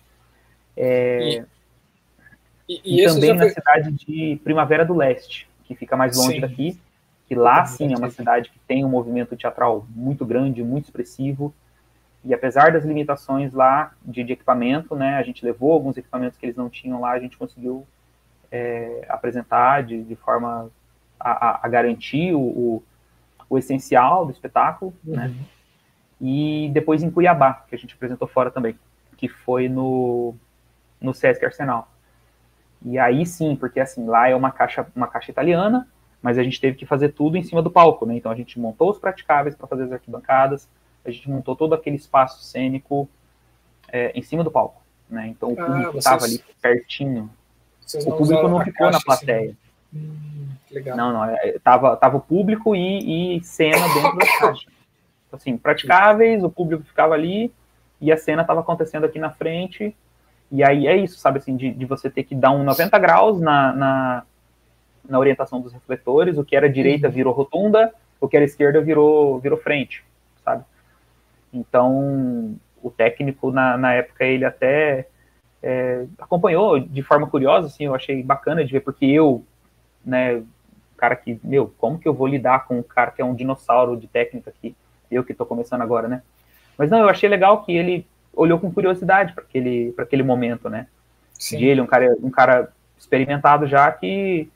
É, 0.77 1.43
e, 2.69 2.81
e, 2.85 3.01
e 3.01 3.05
também 3.07 3.33
na 3.33 3.41
foi... 3.41 3.49
cidade 3.49 3.91
de 3.93 4.39
Primavera 4.43 4.85
do 4.85 4.95
Leste, 4.95 5.49
que 5.63 5.73
fica 5.73 5.97
mais 5.97 6.15
longe 6.15 6.35
Sim. 6.35 6.41
daqui, 6.41 6.79
que 7.29 7.35
lá 7.35 7.63
sim 7.63 7.93
é 7.93 7.95
uma 7.95 8.09
cidade 8.09 8.49
que 8.49 8.57
tem 8.67 8.83
um 8.83 8.89
movimento 8.89 9.37
teatral 9.37 9.85
muito 9.91 10.25
grande, 10.25 10.63
muito 10.63 10.85
expressivo, 10.85 11.53
e 12.25 12.33
apesar 12.33 12.71
das 12.71 12.83
limitações 12.83 13.53
lá 13.53 13.93
de, 14.03 14.23
de 14.23 14.33
equipamento, 14.33 14.95
né, 14.95 15.15
a 15.15 15.21
gente 15.21 15.45
levou 15.45 15.71
alguns 15.71 15.95
equipamentos 15.95 16.39
que 16.39 16.45
eles 16.47 16.55
não 16.55 16.71
tinham 16.71 16.99
lá, 16.99 17.11
a 17.11 17.19
gente 17.19 17.37
conseguiu 17.37 17.85
é, 18.51 19.05
apresentar 19.07 19.83
de, 19.83 20.03
de 20.03 20.15
forma 20.15 20.71
a, 21.19 21.31
a, 21.31 21.59
a 21.67 21.69
garantir 21.69 22.33
o, 22.33 22.41
o, 22.41 22.83
o, 23.47 23.59
essencial 23.59 24.25
do 24.25 24.31
espetáculo, 24.31 24.91
né, 25.03 25.27
uhum. 25.27 25.33
né, 25.33 25.45
e 26.19 26.71
depois 26.73 27.03
em 27.03 27.11
Cuiabá, 27.11 27.63
que 27.69 27.75
a 27.75 27.77
gente 27.77 27.93
apresentou 27.93 28.27
fora 28.27 28.49
também, 28.49 28.75
que 29.15 29.29
foi 29.29 29.69
no, 29.69 30.33
no 30.99 31.13
Sesc 31.13 31.45
Arsenal. 31.45 31.87
E 32.83 32.97
aí 32.97 33.23
sim, 33.23 33.55
porque 33.55 33.79
assim, 33.79 34.07
lá 34.07 34.27
é 34.27 34.35
uma 34.35 34.51
caixa, 34.51 34.87
uma 34.95 35.07
caixa 35.07 35.29
italiana, 35.29 35.87
mas 36.21 36.37
a 36.37 36.43
gente 36.43 36.59
teve 36.59 36.77
que 36.77 36.85
fazer 36.85 37.09
tudo 37.09 37.37
em 37.37 37.43
cima 37.43 37.61
do 37.61 37.71
palco, 37.71 38.05
né? 38.05 38.15
Então 38.15 38.31
a 38.31 38.35
gente 38.35 38.59
montou 38.59 38.89
os 38.91 38.99
praticáveis 38.99 39.55
para 39.55 39.67
fazer 39.67 39.83
as 39.83 39.91
arquibancadas, 39.91 40.67
a 41.05 41.11
gente 41.11 41.29
montou 41.29 41.55
todo 41.55 41.73
aquele 41.73 41.95
espaço 41.95 42.43
cênico 42.43 43.09
é, 43.91 44.11
em 44.13 44.21
cima 44.21 44.43
do 44.43 44.51
palco, 44.51 44.81
né? 45.09 45.27
Então 45.27 45.53
o 45.53 45.61
ah, 45.61 45.65
público 45.65 45.97
estava 45.97 46.25
ali 46.25 46.43
pertinho. 46.61 47.29
o 48.05 48.15
público 48.17 48.47
não 48.47 48.63
ficou 48.63 48.91
na 48.91 48.99
plateia. 48.99 49.55
Hum, 49.93 50.49
legal. 50.71 50.97
Não, 50.97 51.13
não, 51.13 51.25
é, 51.25 51.57
tava, 51.63 51.95
tava 51.95 52.17
o 52.17 52.21
público 52.21 52.75
e, 52.75 53.37
e 53.37 53.43
cena 53.43 53.87
dentro 53.93 54.17
da 54.17 54.25
caixa. 54.39 54.67
Assim, 55.31 55.57
praticáveis, 55.57 56.43
o 56.43 56.49
público 56.49 56.83
ficava 56.83 57.13
ali 57.13 57.53
e 58.01 58.11
a 58.11 58.17
cena 58.17 58.41
estava 58.41 58.59
acontecendo 58.61 59.05
aqui 59.05 59.19
na 59.19 59.29
frente. 59.29 59.95
E 60.51 60.63
aí 60.63 60.87
é 60.87 60.97
isso, 60.97 61.19
sabe, 61.19 61.37
assim, 61.37 61.55
de, 61.55 61.71
de 61.71 61.85
você 61.85 62.09
ter 62.09 62.23
que 62.23 62.33
dar 62.33 62.51
um 62.51 62.63
90 62.63 62.97
graus 62.97 63.39
na, 63.39 63.73
na 63.73 64.23
na 65.09 65.19
orientação 65.19 65.59
dos 65.59 65.73
refletores, 65.73 66.37
o 66.37 66.43
que 66.43 66.55
era 66.55 66.69
direita 66.69 67.07
uhum. 67.07 67.13
virou 67.13 67.33
rotunda, 67.33 67.93
o 68.21 68.27
que 68.27 68.35
era 68.35 68.45
esquerda 68.45 68.79
virou, 68.79 69.39
virou 69.39 69.57
frente, 69.57 70.03
sabe? 70.43 70.63
Então, 71.51 72.55
o 72.81 72.91
técnico, 72.91 73.51
na, 73.51 73.77
na 73.77 73.93
época, 73.93 74.23
ele 74.23 74.45
até 74.45 75.07
é, 75.61 76.05
acompanhou 76.19 76.79
de 76.79 77.01
forma 77.01 77.27
curiosa, 77.27 77.67
assim, 77.67 77.85
eu 77.85 77.95
achei 77.95 78.21
bacana 78.23 78.63
de 78.63 78.71
ver, 78.71 78.81
porque 78.81 79.05
eu, 79.05 79.43
né, 80.05 80.43
cara 80.99 81.15
que, 81.15 81.39
meu, 81.43 81.73
como 81.77 81.97
que 81.97 82.07
eu 82.07 82.13
vou 82.13 82.27
lidar 82.27 82.67
com 82.67 82.79
um 82.79 82.83
cara 82.83 83.11
que 83.11 83.21
é 83.21 83.25
um 83.25 83.33
dinossauro 83.33 83.97
de 83.97 84.07
técnica 84.07 84.49
aqui, 84.49 84.75
eu 85.09 85.23
que 85.23 85.33
tô 85.33 85.45
começando 85.45 85.81
agora, 85.81 86.07
né? 86.07 86.21
Mas 86.77 86.91
não, 86.91 86.99
eu 86.99 87.09
achei 87.09 87.27
legal 87.27 87.63
que 87.63 87.75
ele 87.75 88.05
olhou 88.33 88.59
com 88.59 88.71
curiosidade 88.71 89.33
para 89.33 89.43
aquele, 89.43 89.93
aquele 89.97 90.23
momento, 90.23 90.69
né? 90.69 90.87
Sim. 91.33 91.57
De 91.57 91.65
ele, 91.65 91.81
um 91.81 91.87
cara, 91.87 92.15
um 92.21 92.29
cara 92.29 92.71
experimentado 92.97 93.65
já 93.65 93.91
que 93.91 94.49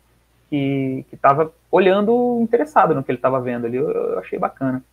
que 0.54 1.16
estava 1.16 1.52
olhando 1.72 2.40
interessado 2.42 2.94
no 2.94 3.04
que 3.04 3.10
ele 3.10 3.18
estava 3.18 3.42
vendo 3.42 3.66
ali. 3.66 3.78
Eu, 3.78 3.90
eu, 3.90 4.20
achei 4.20 4.38
bacana. 4.38 4.84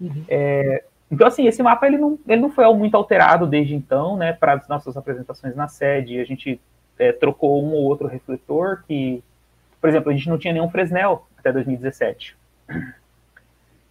Uhum. 0.00 0.24
É, 0.28 0.84
então, 1.10 1.26
assim, 1.26 1.46
esse 1.46 1.62
mapa 1.62 1.86
ele 1.86 1.98
não, 1.98 2.18
ele 2.26 2.40
não 2.40 2.50
foi 2.50 2.72
muito 2.74 2.96
alterado 2.96 3.46
desde 3.46 3.74
então, 3.74 4.16
né? 4.16 4.32
Para 4.32 4.54
as 4.54 4.68
nossas 4.68 4.96
apresentações 4.96 5.56
na 5.56 5.66
sede, 5.66 6.20
a 6.20 6.24
gente 6.24 6.60
é, 6.98 7.12
trocou 7.12 7.64
um 7.64 7.72
ou 7.72 7.82
outro 7.84 8.06
refletor 8.06 8.84
que, 8.86 9.22
por 9.80 9.90
exemplo, 9.90 10.10
a 10.10 10.14
gente 10.14 10.28
não 10.28 10.38
tinha 10.38 10.54
nenhum 10.54 10.70
Fresnel 10.70 11.26
até 11.36 11.52
2017. 11.52 12.36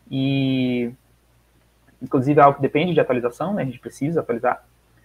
E, 0.09 0.91
inclusive, 2.01 2.39
é 2.39 2.43
algo 2.43 2.55
que 2.55 2.61
depende 2.61 2.93
de 2.93 2.99
atualização, 2.99 3.53
né? 3.53 3.63
A 3.63 3.65
gente 3.65 3.79
precisa 3.79 4.21
atualizar. 4.21 4.63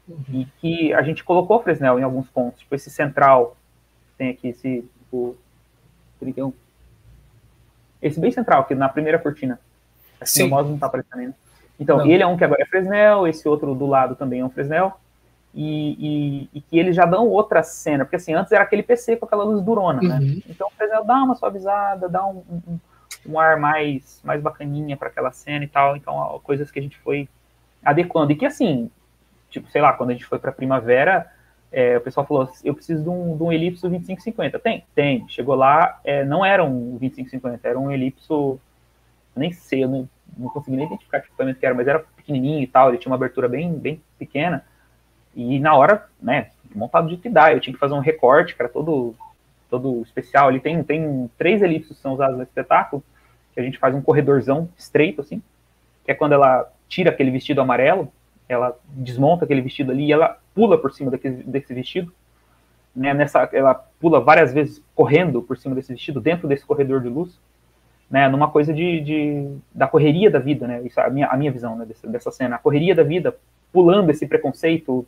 Uhum. 0.09 0.24
E 0.33 0.45
que 0.61 0.95
a 0.95 1.03
gente 1.03 1.24
colocou 1.24 1.62
Fresnel 1.62 1.99
em 1.99 2.03
alguns 2.03 2.28
pontos, 2.28 2.61
tipo 2.61 2.74
esse 2.74 2.91
central, 2.91 3.57
tem 4.16 4.31
aqui 4.31 4.49
esse 4.49 4.89
o 5.12 5.37
31. 6.20 6.52
Esse 8.01 8.20
bem 8.20 8.30
central, 8.30 8.60
aqui 8.62 8.74
na 8.74 8.88
primeira 8.88 9.18
cortina. 9.18 9.59
Assim, 10.20 10.43
Sim. 10.43 10.47
o 10.47 10.51
mouse 10.51 10.70
não 10.70 10.78
tá 10.78 10.86
aparecendo 10.86 11.20
ainda. 11.20 11.34
Então, 11.78 11.98
Não. 11.98 12.06
ele 12.06 12.22
é 12.22 12.26
um 12.26 12.36
que 12.36 12.44
agora 12.44 12.62
é 12.62 12.66
Fresnel, 12.66 13.26
esse 13.26 13.47
outro 13.48 13.74
do 13.74 13.86
lado 13.86 14.14
também 14.16 14.40
é 14.40 14.44
um 14.44 14.51
Fresnel. 14.51 14.98
E, 15.55 15.97
e- 15.98 16.51
e 16.59 16.60
que 16.60 16.78
eles 16.78 16.94
já 16.94 17.06
dão 17.06 17.26
outra 17.28 17.62
cena, 17.62 18.05
porque 18.05 18.16
assim, 18.16 18.34
antes 18.34 18.52
era 18.52 18.62
aquele 18.62 18.82
PC 18.82 19.16
com 19.16 19.24
aquela 19.24 19.43
luz 19.44 19.62
durona, 19.64 20.02
né? 20.02 20.18
Uhum. 20.18 20.43
Então 20.48 20.68
o 20.68 20.70
Fresnel 20.72 21.02
dá 21.05 21.14
uma 21.22 21.34
suavizada, 21.34 22.09
dá 22.10 22.26
um, 22.26 22.43
um- 22.51 22.78
um 23.26 23.40
ar 23.40 23.59
mais, 23.59 24.20
mais 24.22 24.43
bacaninha 24.43 24.97
para 24.98 25.09
aquela 25.09 25.32
cena 25.32 25.64
e 25.64 25.68
tal. 25.68 25.97
Então, 25.97 26.38
coisas 26.44 26.70
que 26.70 26.78
a 26.78 26.82
gente 26.82 26.98
foi 26.98 27.26
adequando. 27.82 28.32
E 28.32 28.36
que 28.36 28.44
assim, 28.44 28.90
tipo, 29.48 29.70
sei 29.70 29.80
lá, 29.80 29.94
quando 29.94 30.10
a 30.10 30.12
gente 30.12 30.26
foi 30.26 30.38
para 30.38 30.52
primavera, 30.52 31.26
é, 31.72 31.97
o 31.97 32.01
pessoal 32.01 32.26
falou: 32.26 32.48
eu 32.64 32.74
preciso 32.74 33.02
de 33.02 33.09
um, 33.09 33.36
de 33.36 33.43
um 33.43 33.52
elipso 33.52 33.88
2550. 33.88 34.59
Tem? 34.59 34.84
Tem. 34.94 35.28
Chegou 35.28 35.55
lá, 35.55 36.01
é, 36.05 36.24
não 36.24 36.44
era 36.44 36.64
um 36.64 36.97
2550, 36.98 37.68
era 37.68 37.78
um 37.78 37.90
elipso. 37.90 38.59
Nem 39.34 39.52
sei, 39.52 39.84
eu 39.84 39.88
não, 39.88 40.09
não 40.36 40.48
consegui 40.48 40.76
nem 40.76 40.86
identificar 40.86 41.20
que 41.20 41.26
equipamento 41.26 41.60
que 41.60 41.66
era, 41.66 41.74
mas 41.74 41.86
era 41.86 41.98
pequenininho 42.16 42.62
e 42.62 42.66
tal. 42.66 42.88
Ele 42.88 42.98
tinha 42.98 43.10
uma 43.10 43.16
abertura 43.16 43.48
bem, 43.48 43.72
bem 43.74 44.01
pequena. 44.18 44.64
E 45.34 45.59
na 45.59 45.74
hora, 45.76 46.06
né, 46.20 46.51
montado 46.74 47.09
de 47.09 47.18
TDI, 47.18 47.52
eu 47.52 47.60
tinha 47.60 47.74
que 47.74 47.80
fazer 47.80 47.93
um 47.93 48.01
recorte, 48.01 48.55
que 48.55 48.62
era 48.62 48.70
todo, 48.70 49.14
todo 49.68 50.02
especial. 50.02 50.51
Ele 50.51 50.60
tem, 50.60 50.82
tem 50.82 51.30
três 51.36 51.60
elipses 51.60 51.97
que 51.97 52.02
são 52.02 52.14
usados 52.14 52.36
no 52.36 52.43
espetáculo, 52.43 53.05
que 53.52 53.60
a 53.60 53.62
gente 53.62 53.78
faz 53.78 53.94
um 53.94 54.01
corredorzão 54.01 54.68
estreito, 54.78 55.20
assim, 55.20 55.43
que 56.05 56.10
é 56.10 56.14
quando 56.14 56.32
ela 56.32 56.70
tira 56.88 57.10
aquele 57.10 57.30
vestido 57.30 57.60
amarelo, 57.60 58.10
ela 58.48 58.78
desmonta 58.89 59.44
aquele 59.44 59.60
vestido 59.60 59.93
ali 59.93 60.06
e 60.06 60.12
ela 60.12 60.39
pula 60.55 60.78
por 60.78 60.93
cima 60.93 61.10
daquele, 61.10 61.43
desse 61.43 61.73
vestido. 61.74 62.12
Né, 62.94 63.12
nessa, 63.12 63.48
ela 63.52 63.74
pula 63.74 64.20
várias 64.20 64.55
vezes 64.55 64.82
correndo 64.94 65.43
por 65.43 65.59
cima 65.59 65.74
desse 65.74 65.93
vestido, 65.93 66.18
dentro 66.18 66.48
desse 66.48 66.64
corredor 66.64 67.02
de 67.02 67.10
luz, 67.10 67.39
né, 68.10 68.27
numa 68.27 68.51
coisa 68.51 68.73
de, 68.73 69.01
de 69.02 69.59
da 69.74 69.86
correria 69.86 70.31
da 70.31 70.39
vida, 70.39 70.66
né, 70.66 70.81
isso 70.82 70.98
é 70.98 71.05
a 71.05 71.10
minha, 71.10 71.27
a 71.27 71.36
minha 71.36 71.52
visão 71.52 71.77
né, 71.77 71.85
dessa, 71.85 72.09
dessa 72.09 72.31
cena, 72.31 72.56
a 72.56 72.59
correria 72.59 72.94
da 72.94 73.02
vida, 73.02 73.36
pulando 73.70 74.09
esse 74.09 74.27
preconceito, 74.27 75.06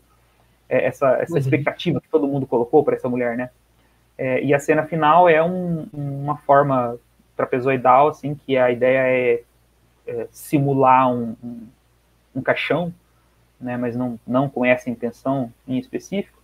é, 0.68 0.84
essa, 0.84 1.12
essa 1.12 1.32
Uhum. 1.32 1.38
expectativa 1.38 1.98
que 1.98 2.10
todo 2.10 2.28
mundo 2.28 2.46
colocou 2.46 2.84
para 2.84 2.94
essa 2.94 3.08
mulher, 3.08 3.38
né, 3.38 3.48
é, 4.18 4.42
e 4.44 4.52
a 4.52 4.58
cena 4.58 4.84
final 4.84 5.26
é 5.26 5.42
um, 5.42 5.86
uma 5.90 6.36
forma 6.36 6.98
trapezoidal, 7.34 8.08
assim, 8.08 8.34
que 8.34 8.58
a 8.58 8.70
ideia 8.70 8.98
é, 8.98 9.42
é 10.06 10.28
simular 10.30 11.10
um, 11.10 11.34
um, 11.42 11.66
um 12.34 12.42
caixão, 12.42 12.92
né, 13.60 13.76
mas 13.76 13.96
não, 13.96 14.18
não 14.26 14.48
com 14.48 14.64
essa 14.64 14.88
intenção 14.90 15.52
em 15.66 15.78
específico. 15.78 16.38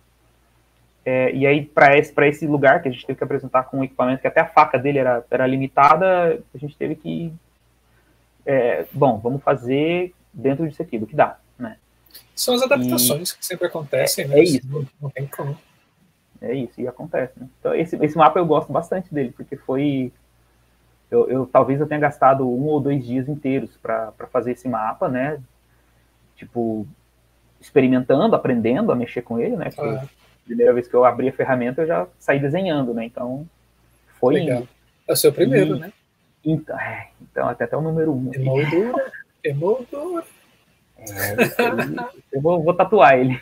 É, 1.05 1.31
e 1.33 1.45
aí, 1.45 1.63
para 1.63 1.97
esse, 1.97 2.11
pra 2.11 2.27
esse 2.27 2.47
lugar 2.47 2.81
que 2.81 2.89
a 2.89 2.91
gente 2.91 3.05
teve 3.05 3.17
que 3.17 3.23
apresentar 3.23 3.63
com 3.65 3.77
um 3.79 3.83
equipamento 3.83 4.21
que 4.21 4.27
até 4.27 4.41
a 4.41 4.47
faca 4.47 4.77
dele 4.79 4.97
era, 4.97 5.23
era 5.29 5.45
limitada, 5.45 6.41
a 6.53 6.57
gente 6.57 6.75
teve 6.75 6.95
que. 6.95 7.31
é, 8.45 8.85
bom, 8.91 9.19
vamos 9.19 9.43
fazer 9.43 10.13
dentro 10.33 10.67
disso 10.67 10.81
aqui, 10.81 10.97
do 10.97 11.05
que 11.05 11.15
dá. 11.15 11.37
Né? 11.59 11.77
São 12.35 12.55
as 12.55 12.63
adaptações 12.63 13.31
que 13.33 13.45
sempre 13.45 13.67
acontecem, 13.67 14.25
É- 14.25 14.27
né? 14.27 14.39
é 14.39 14.43
isso. 14.43 14.61
Não, 14.67 14.85
não 15.01 15.09
tem 15.11 15.27
como. 15.27 15.55
É 16.41 16.53
isso, 16.53 16.81
e 16.81 16.87
acontece. 16.87 17.39
Né? 17.39 17.47
Então, 17.59 17.73
esse, 17.75 17.95
esse 18.03 18.17
mapa 18.17 18.39
eu 18.39 18.45
gosto 18.45 18.71
bastante 18.73 19.13
dele, 19.13 19.31
porque 19.35 19.55
foi. 19.55 20.11
Eu, 21.09 21.29
eu- 21.29 21.45
talvez 21.45 21.79
eu 21.79 21.87
tenha 21.87 21.99
gastado 21.99 22.49
um 22.49 22.65
ou 22.65 22.79
dois 22.81 23.05
dias 23.05 23.29
inteiros 23.29 23.77
para 23.77 24.11
fazer 24.31 24.51
esse 24.53 24.67
mapa, 24.67 25.07
né? 25.07 25.39
Tipo, 26.35 26.85
experimentando, 27.65 28.35
aprendendo 28.35 28.91
a 28.91 28.95
mexer 28.95 29.23
com 29.23 29.39
ele, 29.39 29.55
né? 29.55 29.69
Ah, 29.77 30.03
a 30.03 30.45
primeira 30.45 30.73
vez 30.73 30.87
que 30.87 30.93
eu 30.93 31.03
abri 31.03 31.27
a 31.27 31.33
ferramenta 31.33 31.81
eu 31.81 31.87
já 31.87 32.07
saí 32.19 32.39
desenhando, 32.39 32.93
né? 32.93 33.05
Então, 33.05 33.47
foi. 34.19 34.35
legal. 34.35 34.67
É 35.07 35.13
o 35.13 35.15
seu 35.15 35.33
primeiro, 35.33 35.75
E- 35.75 35.79
né? 35.79 35.93
Então, 36.43 36.79
é, 36.79 37.09
então, 37.19 37.49
até 37.49 37.63
até 37.63 37.75
o 37.75 37.81
número 37.81 38.13
um. 38.13 38.31
Emoldura. 38.31 39.11
Emoldura. 39.43 40.23
É, 40.97 41.41
esse 41.43 41.61
aí, 41.61 41.95
eu 42.31 42.39
vou, 42.39 42.63
vou 42.63 42.73
tatuar 42.73 43.17
ele. 43.17 43.41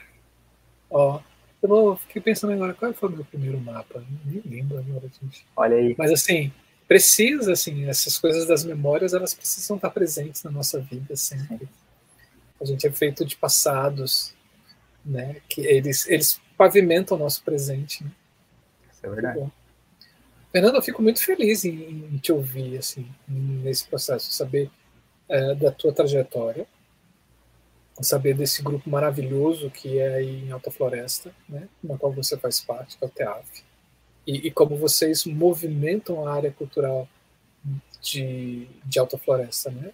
Ó, 0.90 1.20
eu 1.62 1.70
vou, 1.70 1.96
fiquei 1.98 2.22
pensando 2.22 2.54
agora, 2.54 2.74
qual 2.74 2.94
foi 2.94 3.10
o 3.10 3.12
meu 3.12 3.26
primeiro 3.26 3.60
mapa? 3.60 4.02
Nem 4.26 4.42
lembro 4.46 4.78
agora, 4.78 5.04
gente. 5.22 5.46
Olha 5.56 5.76
aí. 5.76 5.96
Mas 5.98 6.14
assim, 6.14 6.52
precisa, 6.88 7.52
assim, 7.52 7.90
essas 7.90 8.18
coisas 8.18 8.48
das 8.48 8.64
memórias, 8.64 9.14
elas 9.14 9.34
precisam 9.34 9.76
estar 9.76 9.90
presentes 9.90 10.42
na 10.44 10.52
nossa 10.52 10.80
vida 10.80 11.16
sempre. 11.18 11.68
A 12.62 12.66
gente 12.66 12.88
é 12.88 12.92
feito 12.92 13.26
de 13.26 13.36
passados, 13.36 14.34
né? 15.06 15.38
Que 15.50 15.62
eles, 15.62 16.08
eles 16.08 16.40
pavimentam 16.58 17.18
o 17.18 17.20
nosso 17.20 17.44
presente. 17.44 18.04
Né? 18.04 18.12
Isso 18.92 19.06
é 19.06 19.10
verdade. 19.10 19.52
Fernando, 20.52 20.76
eu 20.76 20.84
fico 20.84 21.02
muito 21.02 21.24
feliz 21.24 21.66
em, 21.66 22.06
em 22.14 22.18
te 22.18 22.32
ouvir, 22.32 22.78
assim, 22.78 23.08
nesse 23.28 23.88
processo, 23.88 24.32
saber 24.32 24.70
é, 25.28 25.56
da 25.56 25.72
tua 25.72 25.92
trajetória, 25.92 26.68
saber 28.02 28.36
desse 28.36 28.62
grupo 28.62 28.88
maravilhoso 28.90 29.72
que 29.72 29.98
é 29.98 30.16
aí 30.16 30.46
em 30.46 30.52
Alta 30.52 30.70
Floresta, 30.70 31.34
né, 31.50 31.68
na 31.84 31.98
qual 31.98 32.12
você 32.12 32.38
faz 32.38 32.60
parte, 32.60 32.98
que 32.98 33.04
é 33.04 33.08
o 33.08 33.10
TEAF, 33.10 33.64
e, 34.28 34.48
e 34.48 34.52
como 34.52 34.76
vocês 34.76 35.26
movimentam 35.26 36.28
a 36.28 36.34
área 36.34 36.52
cultural 36.52 37.08
de, 38.00 38.68
de 38.86 39.00
Alta 39.00 39.18
Floresta, 39.18 39.72
né, 39.72 39.92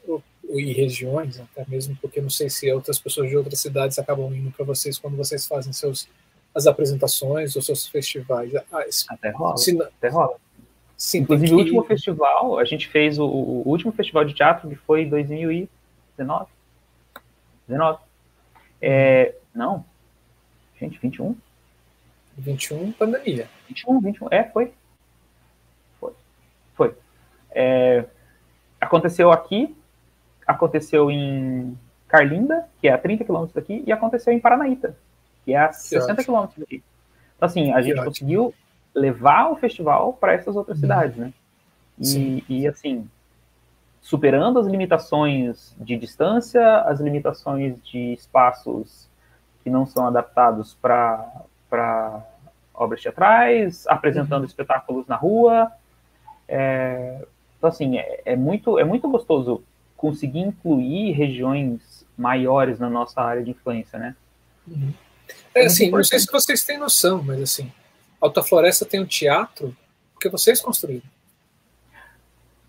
e 0.58 0.72
regiões, 0.74 1.40
até 1.40 1.66
mesmo, 1.68 1.96
porque 2.02 2.22
não 2.22 2.30
sei 2.30 2.50
se 2.50 2.72
outras 2.72 2.98
pessoas 3.00 3.30
de 3.30 3.36
outras 3.38 3.60
cidades 3.60 4.00
acabam 4.00 4.34
indo 4.34 4.52
para 4.52 4.66
vocês 4.66 4.98
quando 4.98 5.18
vocês 5.18 5.46
fazem 5.46 5.74
seus 5.74 6.08
as 6.56 6.66
apresentações 6.66 7.56
ou 7.56 7.62
seus 7.62 7.88
festivais. 7.88 8.52
Ah, 8.72 8.82
esse- 8.88 9.06
Até 9.10 9.30
rola. 9.30 9.56
não- 9.74 9.86
Até 9.86 10.10
rola. 10.10 10.36
sim, 10.98 11.20
Inclusive, 11.20 11.54
o 11.54 11.58
último 11.58 11.84
festival, 11.84 12.58
a 12.58 12.66
gente 12.66 12.88
fez 12.88 13.20
o, 13.20 13.26
o 13.26 13.64
último 13.68 13.92
festival 13.92 14.26
de 14.26 14.34
teatro, 14.34 14.68
que 14.68 14.76
foi 14.76 15.04
em 15.04 15.10
2019. 15.10 16.48
19. 17.68 18.00
É, 18.82 19.36
não. 19.54 19.86
Gente, 20.80 20.98
21? 21.00 21.36
21, 22.38 22.92
pandemia. 22.94 23.48
21, 23.68 24.00
21. 24.00 24.28
É, 24.32 24.44
foi. 24.46 24.72
Foi. 26.00 26.14
Foi. 26.76 26.96
É, 27.52 28.06
aconteceu 28.82 29.32
aqui, 29.32 29.76
aconteceu 30.50 31.12
em 31.12 31.78
Carlinda, 32.08 32.66
que 32.82 32.88
é 32.88 32.92
a 32.94 32.98
30 32.98 33.24
quilômetros 33.24 33.54
daqui, 33.54 33.84
e 33.86 33.92
aconteceu 33.92 34.34
em 34.34 34.40
Paranaíta, 34.40 34.98
que 35.46 35.54
é 35.54 35.58
a 35.60 35.72
60 35.72 36.12
ótimo. 36.14 36.26
quilômetros 36.26 36.60
daqui. 36.60 36.84
Então, 37.38 37.46
assim, 37.48 37.72
a 37.72 37.76
Que 37.76 37.84
gente 37.84 37.94
ótimo. 38.00 38.06
conseguiu 38.06 38.54
levar 38.96 39.50
o 39.52 39.56
festival 39.56 40.14
para 40.14 40.34
essas 40.34 40.56
outras 40.56 40.78
Uhum. 40.78 40.82
cidades, 40.82 41.16
né? 41.18 41.32
E, 42.02 42.44
e, 42.50 42.68
assim, 42.68 43.08
superando 44.02 44.58
as 44.60 44.66
limitações 44.66 45.76
de 45.80 45.96
distância, 45.98 46.82
as 46.82 47.00
limitações 47.00 47.76
de 47.84 48.14
espaços 48.14 49.08
que 49.64 49.70
não 49.70 49.86
são 49.86 50.08
adaptados 50.08 50.76
para 50.82 52.24
obras 52.74 53.02
teatrais, 53.02 53.86
apresentando 53.88 54.40
Uhum. 54.42 54.46
espetáculos 54.48 55.06
na 55.08 55.16
rua. 55.16 55.72
É, 56.48 57.26
então, 57.58 57.70
assim, 57.70 57.98
é, 58.00 58.22
é 58.26 58.36
muito, 58.36 58.80
é 58.80 58.84
muito 58.84 59.08
gostoso 59.10 59.62
conseguir 60.00 60.40
incluir 60.40 61.12
regiões 61.12 62.06
maiores 62.18 62.80
na 62.80 62.90
nossa 62.90 63.22
área 63.22 63.44
de 63.44 63.52
influência, 63.52 64.00
né? 64.00 64.16
Uhum. 64.66 64.94
É 65.54 65.64
É 65.64 65.66
assim, 65.66 65.92
não 65.92 66.04
sei 66.04 66.18
importante. 66.20 66.22
se 66.22 66.32
vocês 66.32 66.64
têm 66.64 66.78
noção, 66.78 67.22
mas 67.22 67.42
assim, 67.42 67.70
Alta 68.22 68.42
Floresta 68.42 68.86
tem 68.86 69.00
um 69.02 69.06
teatro 69.06 69.76
porque 70.14 70.30
vocês 70.30 70.62
construíram. 70.62 71.04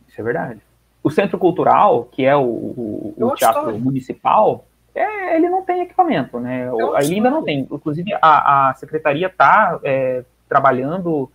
Isso 0.08 0.20
é 0.20 0.24
verdade. 0.24 0.60
O 1.02 1.10
Centro 1.10 1.38
Cultural, 1.38 2.04
que 2.12 2.24
é 2.24 2.34
o, 2.36 2.42
o- 2.42 3.14
É 3.18 3.24
o 3.24 3.28
uma 3.28 3.36
teatro 3.36 3.60
história. 3.60 3.78
municipal, 3.80 4.66
é, 4.94 5.36
ele 5.36 5.48
não 5.48 5.62
tem 5.64 5.82
equipamento, 5.82 6.38
né? 6.40 6.68
Ele 6.68 7.14
ainda 7.14 7.30
não 7.30 7.42
tem. 7.44 7.60
Inclusive, 7.60 8.12
a, 8.20 8.70
a 8.70 8.74
secretaria 8.74 9.28
está 9.28 9.80
trabalhando, 10.48 11.30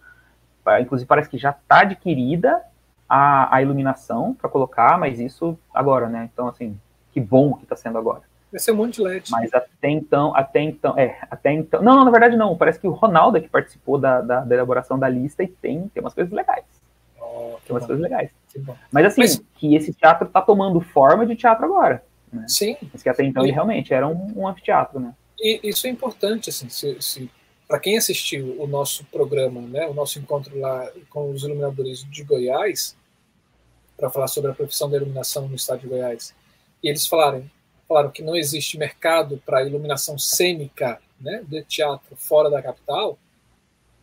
ah, 0.66 0.80
inclusive 0.82 1.08
parece 1.08 1.30
que 1.30 1.38
já 1.38 1.52
está 1.52 1.80
adquirida 1.82 2.62
a, 3.08 3.56
a 3.56 3.62
iluminação 3.62 4.34
para 4.34 4.50
colocar, 4.50 4.98
mas 4.98 5.20
isso 5.20 5.58
agora, 5.74 6.10
né? 6.10 6.30
Então, 6.32 6.48
assim, 6.48 6.80
que 7.12 7.20
bom 7.20 7.54
que 7.54 7.64
está 7.64 7.76
sendo 7.76 7.98
agora. 7.98 8.22
Vai 8.52 8.60
ser 8.60 8.72
um 8.72 8.76
monte 8.76 8.96
de 8.96 9.02
LED. 9.02 9.32
Mas 9.32 9.54
até 9.54 9.90
então, 9.90 10.36
até 10.36 10.62
então, 10.62 10.98
é, 10.98 11.18
até 11.30 11.52
então. 11.52 11.82
Não, 11.82 11.96
não, 11.96 12.06
na 12.06 12.12
verdade 12.12 12.38
não. 12.38 12.56
Parece 12.56 12.80
que 12.80 12.88
o 12.88 12.92
Ronaldo 12.92 13.38
é 13.38 13.42
que 13.42 13.50
participou 13.50 13.98
da, 13.98 14.22
da, 14.22 14.40
da 14.42 14.56
elaboração 14.56 14.98
da 14.98 15.10
lista 15.10 15.44
e 15.44 15.48
tem, 15.48 15.88
tem 15.90 16.02
umas 16.02 16.14
coisas 16.14 16.32
legais. 16.32 16.64
Oh, 17.20 17.58
tem 17.66 17.76
umas 17.76 17.84
bom. 17.84 17.88
coisas 17.88 18.00
legais. 18.00 18.32
Mas 18.92 19.06
assim, 19.06 19.22
Mas... 19.22 19.44
que 19.56 19.76
esse 19.76 19.94
teatro 19.94 20.28
tá 20.28 20.42
tomando 20.42 20.80
forma 20.80 21.26
de 21.26 21.36
teatro 21.36 21.66
agora. 21.66 22.04
Né? 22.32 22.46
Sim. 22.48 22.78
Mas 22.94 23.04
que 23.04 23.10
até 23.10 23.24
então 23.24 23.44
e... 23.44 23.48
ele 23.48 23.54
realmente 23.54 23.94
era 23.94 24.08
um, 24.08 24.32
um 24.36 24.48
anfiteatro, 24.48 25.00
né? 25.00 25.14
E 25.38 25.60
isso 25.64 25.86
é 25.86 25.90
importante, 25.90 26.50
assim, 26.50 26.70
se, 26.70 26.96
se 27.02 27.30
para 27.68 27.80
quem 27.80 27.98
assistiu 27.98 28.62
o 28.62 28.68
nosso 28.68 29.04
programa, 29.06 29.62
né, 29.62 29.88
o 29.88 29.94
nosso 29.94 30.20
encontro 30.20 30.58
lá 30.60 30.92
com 31.10 31.32
os 31.32 31.44
iluminadores 31.44 32.04
de 32.10 32.24
Goiás, 32.24 32.96
para 33.98 34.10
falar 34.10 34.28
sobre 34.28 34.52
a 34.52 34.54
profissão 34.54 34.90
da 34.90 34.98
iluminação 34.98 35.48
no 35.48 35.56
estado 35.56 35.80
de 35.82 35.88
Goiás, 35.88 36.36
e 36.84 36.90
eles 36.90 37.08
falaram, 37.08 37.50
falaram 37.88 38.12
que 38.12 38.22
não 38.22 38.36
existe 38.36 38.78
mercado 38.78 39.42
para 39.46 39.64
iluminação 39.64 40.18
cênica 40.18 41.02
né, 41.20 41.44
de 41.48 41.64
teatro 41.64 42.16
fora 42.16 42.50
da 42.50 42.62
capital, 42.62 43.18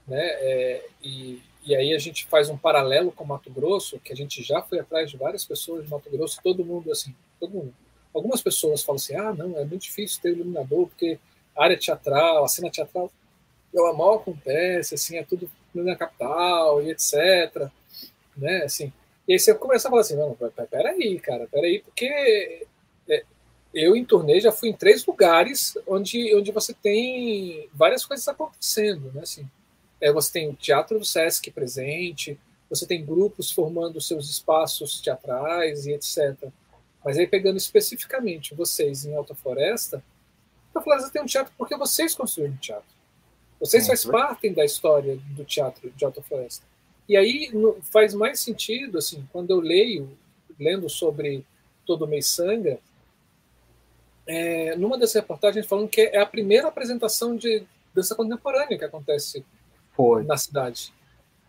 né, 0.09 0.21
é, 0.21 0.87
e, 1.03 1.41
e 1.65 1.77
aí 1.77 1.95
a 1.95 1.99
gente 1.99 2.27
faz 2.27 2.49
um 2.49 2.57
paralelo 2.57 3.13
com 3.13 3.25
Mato 3.25 3.51
Grosso, 3.51 4.01
que 4.01 4.13
a 4.13 4.17
gente 4.17 4.43
já 4.43 4.61
foi 4.63 4.81
atrás 4.81 5.11
de 5.11 5.17
várias 5.17 5.45
pessoas 5.45 5.85
de 5.85 5.91
Mato 5.91 6.11
Grosso, 6.11 6.41
todo 6.43 6.65
mundo 6.65 6.91
assim, 6.91 7.15
todo 7.39 7.53
mundo. 7.53 7.75
Algumas 8.13 8.43
pessoas 8.43 8.83
falam 8.83 8.97
assim, 8.97 9.15
ah, 9.15 9.33
não, 9.33 9.57
é 9.57 9.65
muito 9.65 9.83
difícil 9.83 10.21
ter 10.21 10.33
iluminador, 10.33 10.89
porque 10.89 11.19
área 11.57 11.79
teatral, 11.79 12.45
a 12.45 12.49
cena 12.49 12.71
teatral, 12.71 13.11
ela 13.75 13.93
mal 13.93 14.17
acontece, 14.17 14.95
assim, 14.95 15.17
é 15.17 15.25
tudo 15.25 15.51
na 15.75 15.97
capital 15.97 16.83
e 16.83 16.91
etc, 16.91 17.71
né, 18.37 18.63
assim. 18.65 18.93
E 19.27 19.35
aí 19.35 19.39
você 19.39 19.55
começa 19.55 19.89
a 19.89 19.91
falar 19.91 20.03
assim, 20.03 20.17
não, 20.17 20.37
peraí, 20.71 21.19
cara, 21.21 21.47
peraí, 21.51 21.81
porque 21.81 22.67
é, 23.09 23.25
eu 23.73 23.97
em 23.97 24.05
turnê 24.05 24.41
já 24.41 24.53
fui 24.53 24.69
em 24.69 24.77
três 24.77 25.07
lugares 25.07 25.77
onde, 25.87 26.35
onde 26.35 26.53
você 26.53 26.75
tem 26.75 27.69
várias 27.73 28.05
coisas 28.05 28.27
acontecendo, 28.29 29.11
né, 29.15 29.23
assim. 29.23 29.49
É, 30.01 30.13
você 30.13 30.33
tem 30.33 30.49
o 30.49 30.55
Teatro 30.55 30.99
do 30.99 31.05
Sesc 31.05 31.51
presente, 31.53 32.39
você 32.69 32.87
tem 32.87 33.05
grupos 33.05 33.51
formando 33.51 34.01
seus 34.01 34.29
espaços 34.29 35.01
teatrais 35.01 35.87
e 35.87 35.93
etc. 35.93 36.49
Mas 37.05 37.19
aí 37.19 37.27
pegando 37.27 37.57
especificamente 37.57 38.55
vocês 38.55 39.05
em 39.05 39.15
Alta 39.15 39.35
Floresta, 39.35 40.03
Alta 40.75 40.83
Floresta 40.83 41.11
tem 41.11 41.23
um 41.23 41.27
teatro 41.27 41.53
porque 41.57 41.77
vocês 41.77 42.15
construíram 42.15 42.55
um 42.55 42.57
teatro. 42.57 42.92
Vocês 43.63 43.87
fazem 43.87 44.11
parte 44.11 44.51
da 44.51 44.65
história 44.65 45.17
do 45.37 45.45
teatro 45.45 45.89
de 45.95 46.05
Alta 46.05 46.21
Floresta. 46.21 46.67
E 47.09 47.17
aí 47.17 47.49
faz 47.93 48.13
mais 48.13 48.41
sentido, 48.41 48.99
assim, 48.99 49.25
quando 49.33 49.51
eu 49.51 49.61
leio, 49.61 50.11
lendo 50.59 50.91
sobre 50.91 51.45
Todo 51.87 52.09
Meissanga, 52.09 52.79
é, 54.27 54.75
numa 54.75 54.99
das 54.99 55.13
reportagens 55.15 55.65
falando 55.65 55.89
que 55.89 56.01
é 56.01 56.21
a 56.21 56.27
primeira 56.27 56.67
apresentação 56.67 57.37
de 57.37 57.63
dança 57.95 58.17
contemporânea 58.17 58.77
que 58.77 58.85
acontece 58.85 59.45
Foi. 59.93 60.25
na 60.25 60.37
cidade. 60.37 60.93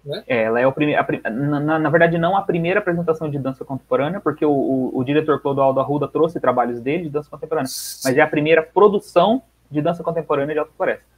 Né? 0.06 0.24
É, 0.28 0.44
ela 0.44 0.60
é 0.60 0.68
o 0.68 0.72
primeiro, 0.72 1.02
na, 1.32 1.80
na, 1.80 1.90
verdade 1.90 2.18
não 2.20 2.38
a 2.38 2.44
primeira 2.44 2.80
apresentação 2.80 3.28
de 3.28 3.40
dança 3.40 3.66
contemporânea, 3.66 4.20
porque 4.20 4.46
o, 4.46 4.52
o, 4.52 5.00
o 5.00 5.04
diretor 5.04 5.42
Clodoaldo 5.42 5.80
Arruda 5.80 6.08
trouxe 6.08 6.40
trabalhos 6.40 6.80
dele 6.80 7.06
de 7.06 7.10
dança 7.10 7.30
contemporânea, 7.30 7.72
mas 8.04 8.18
é 8.18 8.22
a 8.22 8.28
primeira 8.28 8.62
produção 8.62 9.42
de 9.72 9.82
dança 9.82 10.04
contemporânea 10.04 10.54
de 10.54 10.60
Alta 10.60 10.74
Floresta. 10.76 11.13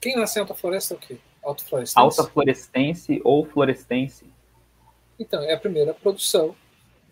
Quem 0.00 0.16
nasce 0.16 0.38
em 0.38 0.42
Alta 0.42 0.54
Floresta 0.54 0.94
é 0.94 0.96
o 0.96 1.00
quê? 1.00 1.18
Alta 1.42 1.64
Florestense? 1.64 1.98
Alta 1.98 2.24
Florestense 2.24 3.20
ou 3.24 3.46
Florestense. 3.46 4.26
Então, 5.18 5.42
é 5.42 5.54
a 5.54 5.58
primeira 5.58 5.94
produção 5.94 6.54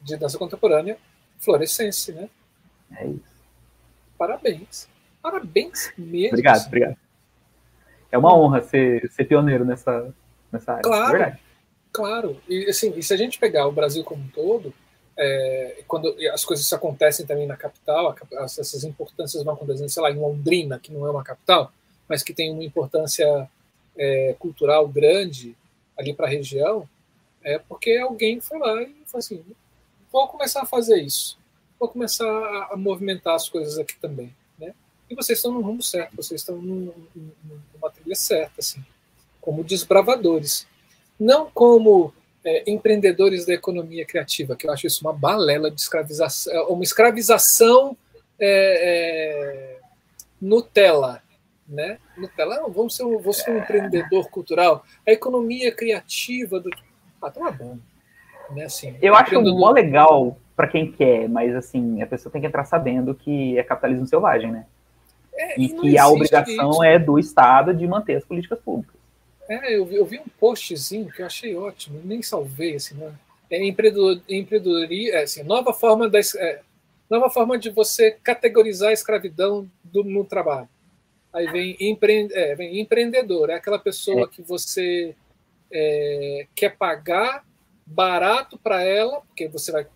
de 0.03 0.17
dança 0.17 0.37
contemporânea 0.37 0.99
florescense, 1.39 2.13
né? 2.13 2.29
É 2.97 3.07
isso. 3.07 3.35
Parabéns. 4.19 4.89
Parabéns 5.23 5.93
mesmo. 5.97 6.29
Obrigado, 6.29 6.67
obrigado. 6.67 6.97
É 8.13 8.19
uma 8.19 8.37
honra 8.37 8.63
ser, 8.63 9.11
ser 9.11 9.25
pioneiro 9.25 9.65
nessa, 9.65 10.15
nessa 10.53 10.73
área. 10.73 10.83
Claro, 10.83 11.13
Verdade. 11.13 11.41
claro. 11.93 12.41
E, 12.49 12.69
assim, 12.69 12.93
e 12.97 13.03
se 13.03 13.13
a 13.13 13.17
gente 13.17 13.39
pegar 13.39 13.67
o 13.67 13.73
Brasil 13.73 14.05
como 14.05 14.23
um 14.23 14.29
todo, 14.29 14.73
é, 15.17 15.83
quando 15.89 16.15
as 16.33 16.45
coisas 16.45 16.71
acontecem 16.73 17.27
também 17.27 17.47
na 17.47 17.57
capital, 17.57 18.15
essas 18.33 18.85
importâncias 18.85 19.43
vão 19.43 19.55
acontecendo, 19.55 19.89
sei 19.89 20.03
lá, 20.03 20.11
em 20.11 20.19
Londrina, 20.19 20.79
que 20.79 20.93
não 20.93 21.07
é 21.07 21.11
uma 21.11 21.25
capital, 21.25 21.73
mas 22.09 22.23
que 22.23 22.35
tem 22.35 22.53
uma 22.53 22.65
importância 22.65 23.49
é, 23.97 24.35
cultural 24.39 24.87
grande 24.89 25.57
ali 25.99 26.13
para 26.13 26.27
a 26.27 26.31
região, 26.31 26.89
é 27.43 27.59
porque 27.59 27.97
alguém 27.97 28.41
foi 28.41 28.59
lá 28.59 28.83
e 28.83 28.95
falou 29.07 29.19
assim: 29.19 29.45
vou 30.11 30.29
começar 30.29 30.63
a 30.63 30.67
fazer 30.67 31.01
isso, 31.03 31.39
vou 31.79 31.89
começar 31.89 32.27
a, 32.27 32.73
a 32.73 32.77
movimentar 32.77 33.35
as 33.35 33.49
coisas 33.49 33.79
aqui 33.79 33.97
também. 33.99 34.35
Né? 34.59 34.75
E 35.09 35.15
vocês 35.15 35.39
estão 35.39 35.53
no 35.53 35.61
rumo 35.61 35.83
certo, 35.83 36.17
vocês 36.17 36.41
estão 36.41 36.57
num, 36.57 36.93
numa 37.75 37.91
trilha 37.91 38.17
certa, 38.17 38.55
assim, 38.61 38.85
como 39.41 39.65
desbravadores. 39.65 40.67
Não 41.19 41.51
como 41.51 42.13
é, 42.45 42.69
empreendedores 42.71 43.47
da 43.47 43.55
economia 43.55 44.05
criativa, 44.05 44.55
que 44.57 44.67
eu 44.67 44.73
acho 44.73 44.87
isso 44.87 45.01
uma 45.01 45.13
balela 45.13 45.71
de 45.71 45.81
escravização, 45.81 46.69
uma 46.69 46.83
escravização 46.83 47.97
é, 48.39 49.79
é, 49.79 49.81
Nutella, 50.41 51.23
né? 51.69 51.99
Nutella, 52.17 52.57
não, 52.57 52.71
vamos 52.71 52.97
ser, 52.97 53.05
um, 53.05 53.19
vou 53.19 53.33
ser 53.33 53.51
um 53.51 53.59
empreendedor 53.59 54.29
cultural. 54.29 54.85
A 55.07 55.11
economia 55.11 55.73
criativa 55.73 56.61
do. 56.61 56.71
Ah, 57.23 57.31
tá 57.31 57.51
bom. 57.51 57.79
Né, 58.51 58.65
assim, 58.65 58.97
Eu 59.01 59.15
acho 59.15 59.41
mó 59.41 59.71
legal 59.71 60.37
para 60.55 60.69
quem 60.69 60.93
quer, 60.93 61.29
mas 61.29 61.55
assim, 61.55 62.03
a 62.03 62.07
pessoa 62.07 62.31
tem 62.31 62.41
que 62.41 62.47
entrar 62.47 62.65
sabendo 62.65 63.15
que 63.15 63.59
é 63.59 63.63
capitalismo 63.63 64.07
selvagem, 64.07 64.53
né? 64.53 64.67
É, 65.35 65.61
e 65.61 65.69
que 65.69 65.99
a 65.99 66.07
obrigação 66.07 66.71
isso. 66.71 66.85
é 66.85 66.99
do 66.99 67.19
Estado 67.19 67.75
de 67.75 67.87
manter 67.87 68.17
as 68.17 68.25
políticas 68.25 68.59
públicas. 68.61 68.95
É, 69.49 69.77
eu 69.77 69.85
vi, 69.85 69.97
eu 69.97 70.05
vi 70.05 70.19
um 70.19 70.29
postzinho 70.39 71.11
que 71.11 71.23
eu 71.23 71.27
achei 71.27 71.57
ótimo, 71.57 72.01
nem 72.05 72.23
salvei, 72.23 72.77
assim, 72.77 72.95
né? 72.95 73.13
É 73.51 73.63
empreendedor, 73.65 74.21
empreendedoria, 74.29 75.17
é, 75.17 75.23
assim, 75.25 75.43
nova 75.43 75.73
forma 75.73 76.09
da, 76.09 76.19
é, 76.19 76.61
nova 77.11 77.29
forma 77.29 77.59
de 77.59 77.71
você 77.71 78.13
categorizar 78.23 78.91
a 78.91 78.93
escravidão 78.93 79.69
do, 79.83 80.05
no 80.05 80.25
trabalho. 80.25 80.69
Aí 81.35 81.51
vem, 81.51 81.77
empre... 81.81 82.29
é, 82.33 82.55
vem 82.55 82.81
empreendedor, 82.81 83.51
é 83.51 83.55
aquela 83.55 83.79
pessoa 83.79 84.23
é. 84.23 84.27
que 84.29 84.41
você 84.41 85.17
é, 85.71 86.47
quer 86.55 86.77
pagar 86.77 87.45
barato 87.85 88.57
para 88.57 88.83
ela, 88.83 89.21
porque 89.23 89.49
você 89.49 89.73
vai 89.73 89.87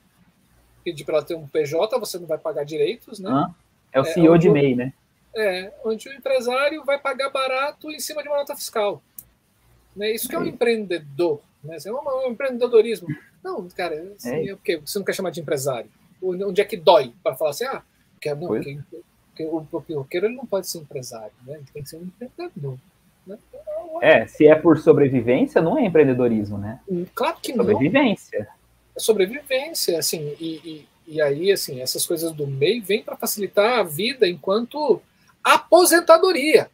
pedir 0.82 1.04
para 1.04 1.18
ela 1.18 1.24
ter 1.24 1.36
um 1.36 1.46
PJ, 1.46 1.98
você 1.98 2.18
não 2.18 2.26
vai 2.26 2.38
pagar 2.38 2.64
direitos, 2.64 3.20
né? 3.20 3.30
Ah, 3.30 3.50
é 3.92 4.00
o 4.00 4.04
CEO 4.04 4.36
de 4.36 4.50
MEI, 4.50 4.74
né? 4.74 4.92
É, 5.36 5.72
onde 5.84 6.08
o 6.08 6.12
empresário 6.12 6.84
vai 6.84 6.98
pagar 6.98 7.30
barato 7.30 7.88
em 7.90 8.00
cima 8.00 8.20
de 8.22 8.28
uma 8.28 8.38
nota 8.38 8.56
fiscal. 8.56 9.00
Né? 9.94 10.10
Isso 10.10 10.28
que 10.28 10.34
é 10.34 10.38
um 10.38 10.46
empreendedor, 10.46 11.40
né? 11.62 11.76
é 11.84 11.92
um, 11.92 12.26
um 12.26 12.30
empreendedorismo. 12.32 13.08
Não, 13.44 13.68
cara, 13.68 14.12
assim, 14.16 14.50
é. 14.50 14.54
porque 14.56 14.78
você 14.78 14.98
não 14.98 15.06
quer 15.06 15.14
chamar 15.14 15.30
de 15.30 15.40
empresário. 15.40 15.90
Onde 16.20 16.60
é 16.60 16.64
que 16.64 16.76
dói 16.76 17.12
para 17.22 17.36
falar 17.36 17.50
assim, 17.50 17.64
ah, 17.64 17.82
quer, 18.20 18.34
não, 18.34 18.60
quem, 18.60 18.82
porque 19.44 19.76
o 19.76 19.80
piroqueiro 19.80 20.26
ele 20.26 20.36
não 20.36 20.46
pode 20.46 20.68
ser 20.68 20.78
empresário, 20.78 21.32
né? 21.46 21.54
Ele 21.56 21.66
tem 21.72 21.82
que 21.82 21.88
ser 21.88 21.96
um 21.96 22.02
empreendedor. 22.02 22.78
Né? 23.26 23.38
É, 24.00 24.26
se 24.26 24.46
é 24.46 24.54
por 24.54 24.78
sobrevivência, 24.78 25.60
não 25.60 25.78
é 25.78 25.84
empreendedorismo, 25.84 26.58
né? 26.58 26.80
Hum, 26.88 27.06
claro 27.14 27.36
que 27.40 27.54
sobrevivência. 27.54 28.38
não. 28.40 28.46
É 28.96 29.00
sobrevivência, 29.00 29.98
assim, 29.98 30.34
e, 30.40 30.60
e, 30.64 30.88
e 31.06 31.22
aí, 31.22 31.52
assim, 31.52 31.80
essas 31.80 32.04
coisas 32.04 32.32
do 32.32 32.46
meio 32.46 32.82
vêm 32.82 33.02
para 33.02 33.16
facilitar 33.16 33.78
a 33.78 33.82
vida 33.82 34.28
enquanto 34.28 35.00
aposentadoria. 35.42 36.70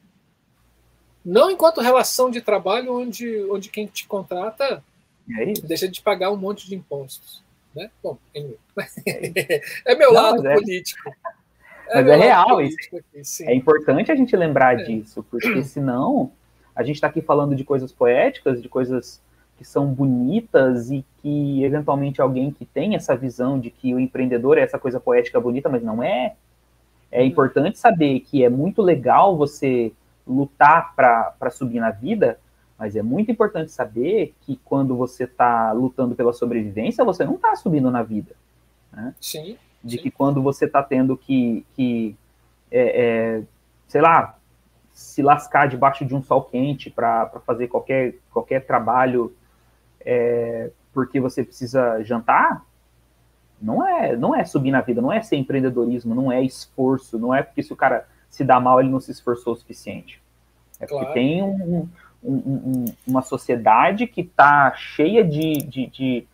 Não 1.24 1.50
enquanto 1.50 1.80
relação 1.80 2.30
de 2.30 2.40
trabalho 2.40 2.94
onde, 2.94 3.42
onde 3.50 3.68
quem 3.68 3.86
te 3.86 4.06
contrata 4.06 4.82
é 5.30 5.52
deixa 5.62 5.88
de 5.88 6.02
pagar 6.02 6.30
um 6.30 6.36
monte 6.36 6.66
de 6.66 6.74
impostos. 6.74 7.42
Né? 7.74 7.90
Bom, 8.02 8.18
é, 8.34 8.46
é 9.84 9.94
meu 9.94 10.12
não, 10.12 10.22
lado 10.22 10.46
é. 10.46 10.54
político. 10.54 11.10
Mas 11.92 12.06
é, 12.06 12.10
é 12.10 12.16
real 12.16 12.60
isso. 12.60 12.76
Aqui, 12.86 13.04
é 13.42 13.54
importante 13.54 14.10
a 14.10 14.16
gente 14.16 14.34
lembrar 14.36 14.80
é. 14.80 14.84
disso, 14.84 15.24
porque 15.30 15.62
senão 15.64 16.32
a 16.74 16.82
gente 16.82 16.96
está 16.96 17.06
aqui 17.06 17.20
falando 17.20 17.54
de 17.54 17.64
coisas 17.64 17.92
poéticas, 17.92 18.62
de 18.62 18.68
coisas 18.68 19.22
que 19.56 19.64
são 19.64 19.86
bonitas 19.86 20.90
e 20.90 21.04
que 21.22 21.62
eventualmente 21.62 22.20
alguém 22.20 22.50
que 22.50 22.64
tem 22.64 22.96
essa 22.96 23.16
visão 23.16 23.58
de 23.58 23.70
que 23.70 23.94
o 23.94 24.00
empreendedor 24.00 24.58
é 24.58 24.62
essa 24.62 24.78
coisa 24.78 24.98
poética 24.98 25.40
bonita, 25.40 25.68
mas 25.68 25.82
não 25.82 26.02
é. 26.02 26.34
É 27.10 27.20
uhum. 27.20 27.26
importante 27.26 27.78
saber 27.78 28.20
que 28.20 28.44
é 28.44 28.48
muito 28.48 28.82
legal 28.82 29.36
você 29.36 29.92
lutar 30.26 30.94
para 30.96 31.50
subir 31.50 31.78
na 31.78 31.90
vida, 31.90 32.38
mas 32.76 32.96
é 32.96 33.02
muito 33.02 33.30
importante 33.30 33.70
saber 33.70 34.34
que 34.40 34.58
quando 34.64 34.96
você 34.96 35.24
está 35.24 35.70
lutando 35.70 36.16
pela 36.16 36.32
sobrevivência, 36.32 37.04
você 37.04 37.24
não 37.24 37.34
está 37.34 37.54
subindo 37.54 37.90
na 37.90 38.02
vida. 38.02 38.34
Né? 38.92 39.14
Sim 39.20 39.56
de 39.84 39.98
que 39.98 40.10
quando 40.10 40.42
você 40.42 40.64
está 40.64 40.82
tendo 40.82 41.16
que, 41.16 41.64
que 41.74 42.16
é, 42.70 43.36
é, 43.36 43.42
sei 43.86 44.00
lá, 44.00 44.38
se 44.92 45.22
lascar 45.22 45.68
debaixo 45.68 46.04
de 46.04 46.14
um 46.14 46.22
sol 46.22 46.42
quente 46.42 46.90
para 46.90 47.28
fazer 47.46 47.68
qualquer, 47.68 48.14
qualquer 48.32 48.64
trabalho 48.64 49.34
é, 50.00 50.70
porque 50.92 51.20
você 51.20 51.44
precisa 51.44 52.02
jantar, 52.02 52.64
não 53.60 53.86
é, 53.86 54.16
não 54.16 54.34
é 54.34 54.44
subir 54.44 54.70
na 54.70 54.80
vida, 54.80 55.02
não 55.02 55.12
é 55.12 55.22
ser 55.22 55.36
empreendedorismo, 55.36 56.14
não 56.14 56.30
é 56.30 56.42
esforço, 56.42 57.18
não 57.18 57.34
é 57.34 57.42
porque 57.42 57.62
se 57.62 57.72
o 57.72 57.76
cara 57.76 58.06
se 58.28 58.44
dá 58.44 58.58
mal 58.58 58.80
ele 58.80 58.90
não 58.90 59.00
se 59.00 59.10
esforçou 59.10 59.52
o 59.52 59.56
suficiente. 59.56 60.22
É 60.80 60.86
porque 60.86 61.04
claro. 61.04 61.14
tem 61.14 61.42
um, 61.42 61.88
um, 62.22 62.34
um, 62.34 62.84
uma 63.06 63.22
sociedade 63.22 64.06
que 64.06 64.22
está 64.22 64.74
cheia 64.74 65.24
de, 65.24 65.58
de, 65.58 65.86
de, 65.86 66.26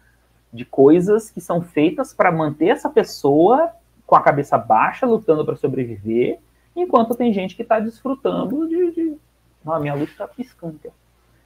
de, 0.53 0.65
coisas 0.65 1.31
que 1.31 1.41
são 1.41 1.61
feitas 1.63 2.13
para 2.13 2.33
manter 2.33 2.69
essa 2.69 2.89
pessoa 2.89 3.71
com 4.07 4.17
a 4.17 4.23
cabeça 4.23 4.59
baixa, 4.59 5.07
lutando 5.07 5.45
para 5.45 5.57
sobreviver, 5.57 6.39
enquanto 6.75 7.15
tem 7.15 7.33
gente 7.33 7.55
que 7.55 7.63
está 7.63 7.79
desfrutando 7.79 8.69
de. 8.69 8.91
de... 8.93 9.17
Ah, 9.65 9.79
minha 9.79 9.95
luz 9.95 10.11
está 10.11 10.27
piscando. 10.27 10.81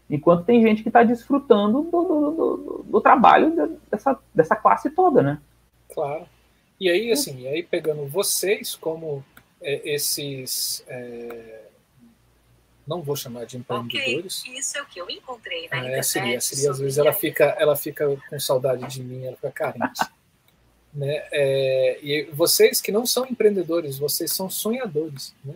Enquanto 0.08 0.44
tem 0.44 0.62
gente 0.62 0.82
que 0.82 0.88
está 0.88 1.02
desfrutando 1.02 1.82
do, 1.82 2.02
do, 2.02 2.30
do, 2.30 2.84
do, 2.86 3.00
trabalho 3.00 3.78
dessa, 3.90 4.18
dessa 4.34 4.54
classe 4.54 4.90
toda, 4.90 5.22
né? 5.22 5.38
Claro. 5.92 6.26
E 6.78 6.90
aí, 6.90 7.10
assim, 7.10 7.46
aí 7.46 7.62
pegando 7.62 8.06
vocês 8.06 8.76
como 8.76 9.24
é, 9.60 9.94
esses. 9.94 10.84
É, 10.86 11.63
não 12.86 13.02
vou 13.02 13.16
chamar 13.16 13.46
de 13.46 13.56
empreendedores. 13.56 14.40
Okay. 14.40 14.58
Isso 14.58 14.76
é 14.78 14.82
o 14.82 14.86
que 14.86 15.00
eu 15.00 15.08
encontrei 15.08 15.68
na 15.68 15.88
é, 15.88 15.98
a 15.98 16.02
Siri, 16.02 16.36
a 16.36 16.40
Siri 16.40 16.68
às 16.68 16.78
vezes 16.78 16.98
ela 16.98 17.12
fica, 17.12 17.44
ela 17.58 17.76
fica 17.76 18.16
com 18.28 18.38
saudade 18.38 18.86
de 18.86 19.02
mim, 19.02 19.24
ela 19.24 19.36
fica 19.36 19.50
carente. 19.50 20.00
né? 20.92 21.26
É, 21.32 21.98
e 22.02 22.24
vocês 22.32 22.80
que 22.80 22.92
não 22.92 23.06
são 23.06 23.26
empreendedores, 23.26 23.98
vocês 23.98 24.32
são 24.32 24.48
sonhadores, 24.48 25.34
né? 25.44 25.54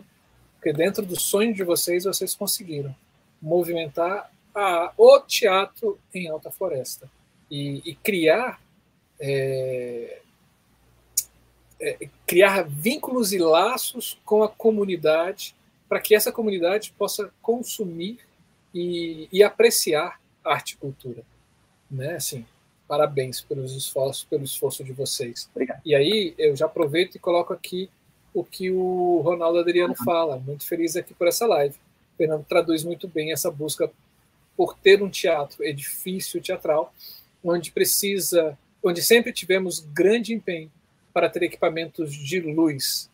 Porque 0.55 0.73
dentro 0.73 1.05
do 1.05 1.17
sonho 1.17 1.53
de 1.53 1.63
vocês, 1.63 2.03
vocês 2.03 2.35
conseguiram 2.35 2.93
movimentar 3.41 4.29
a, 4.53 4.91
o 4.97 5.19
teatro 5.21 5.97
em 6.13 6.27
Alta 6.27 6.51
Floresta 6.51 7.09
e, 7.49 7.81
e 7.85 7.95
criar 7.95 8.59
é, 9.19 10.19
é, 11.81 12.09
criar 12.27 12.63
vínculos 12.63 13.31
e 13.31 13.37
laços 13.37 14.19
com 14.25 14.43
a 14.43 14.49
comunidade 14.49 15.55
para 15.89 15.99
que 15.99 16.13
essa 16.13 16.31
comunidade 16.31 16.93
possa 16.95 17.31
consumir 17.41 18.19
e, 18.73 19.27
e, 19.31 19.41
apreciar 19.41 20.21
arte 20.45 20.73
e 20.73 20.77
cultura, 20.77 21.23
né? 21.89 22.13
Assim, 22.15 22.45
parabéns 22.87 23.41
pelos 23.41 23.75
esforços, 23.75 24.23
pelo 24.23 24.43
esforço 24.43 24.83
de 24.83 24.93
vocês. 24.93 25.49
Obrigado. 25.51 25.81
E 25.83 25.95
aí 25.95 26.35
eu 26.37 26.55
já 26.55 26.67
aproveito 26.67 27.15
e 27.15 27.19
coloco 27.19 27.51
aqui 27.51 27.89
o 28.31 28.43
que 28.43 28.69
o 28.69 29.21
Ronaldo 29.21 29.59
Adriano 29.59 29.95
fala. 29.95 30.37
Muito 30.37 30.67
feliz 30.67 30.95
aqui 30.95 31.15
por 31.15 31.27
essa 31.27 31.47
live. 31.47 31.75
O 31.75 32.17
Fernando 32.17 32.45
traduz 32.47 32.83
muito 32.83 33.07
bem 33.07 33.31
essa 33.31 33.49
busca 33.49 33.91
por 34.55 34.77
ter 34.77 35.01
um 35.01 35.09
teatro 35.09 35.63
edifício 35.63 36.41
teatral, 36.41 36.93
onde 37.43 37.71
precisa, 37.71 38.57
onde 38.83 39.01
sempre 39.01 39.33
tivemos 39.33 39.79
grande 39.79 40.33
empenho 40.33 40.71
para 41.13 41.29
ter 41.29 41.43
equipamentos 41.43 42.13
de 42.13 42.39
luz. 42.39 43.09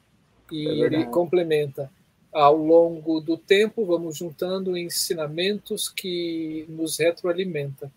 E 0.52 0.68
é 0.68 0.86
ele 0.86 1.06
complementa. 1.06 1.90
Ao 2.36 2.58
longo 2.58 3.22
do 3.22 3.38
tempo, 3.38 3.86
vamos 3.86 4.18
juntando 4.18 4.78
ensinamentos 4.78 5.88
que 5.88 6.66
nos 6.68 7.00
retroalimentam. 7.00 7.90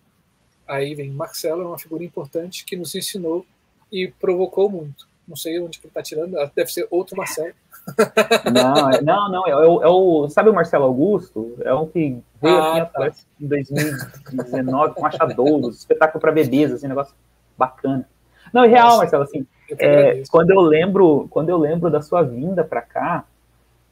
Aí 0.64 0.94
vem 0.94 1.10
Marcelo, 1.10 1.62
é 1.62 1.66
uma 1.66 1.76
figura 1.76 2.04
importante 2.04 2.64
que 2.64 2.76
nos 2.76 2.94
ensinou 2.94 3.44
e 3.90 4.06
provocou 4.06 4.70
muito. 4.70 5.08
Não 5.26 5.34
sei 5.34 5.58
onde 5.58 5.80
que 5.80 5.86
ele 5.86 5.90
está 5.90 6.04
tirando, 6.04 6.36
deve 6.54 6.70
ser 6.70 6.86
outro 6.88 7.16
Marcelo. 7.16 7.52
Não, 8.54 8.90
é, 8.90 9.00
não, 9.00 9.30
não, 9.30 9.46
é, 9.46 9.56
o, 9.56 9.82
é 9.82 9.88
o, 9.88 10.28
Sabe 10.28 10.50
o 10.50 10.54
Marcelo 10.54 10.84
Augusto? 10.84 11.56
É 11.62 11.72
um 11.72 11.86
que 11.86 12.22
veio 12.40 12.58
ah, 12.58 12.82
aqui 12.82 12.92
tá. 12.92 13.10
em 13.40 13.46
2019 13.46 14.94
com 14.94 15.06
achadouros, 15.06 15.78
espetáculo 15.78 16.20
para 16.20 16.30
bebês, 16.30 16.70
assim, 16.70 16.86
negócio 16.86 17.14
bacana. 17.56 18.06
Não, 18.52 18.62
é 18.62 18.68
real, 18.68 18.98
Marcelo, 18.98 19.22
assim, 19.24 19.46
é, 19.78 20.22
quando 20.30 20.50
eu 20.50 20.60
lembro, 20.60 21.26
quando 21.30 21.48
eu 21.48 21.56
lembro 21.56 21.90
da 21.90 22.02
sua 22.02 22.22
vinda 22.22 22.62
para 22.62 22.82
cá, 22.82 23.24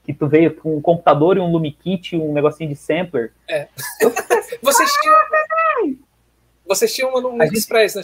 que 0.07 0.15
tu 0.15 0.29
veio 0.29 0.55
com 0.55 0.77
um 0.77 0.81
computador 0.81 1.37
e 1.37 1.41
um 1.41 1.51
Lumikit, 1.51 2.17
um 2.17 2.33
negocinho 2.33 2.71
de 2.71 2.77
sampler. 2.77 3.33
É. 3.49 3.67
Eu... 4.01 4.13
Vocês 4.63 4.91
tinham. 5.03 5.97
Vocês 6.65 6.95
tinham 6.95 7.13
um 7.15 7.43
Express, 7.43 7.97
né? 7.97 8.03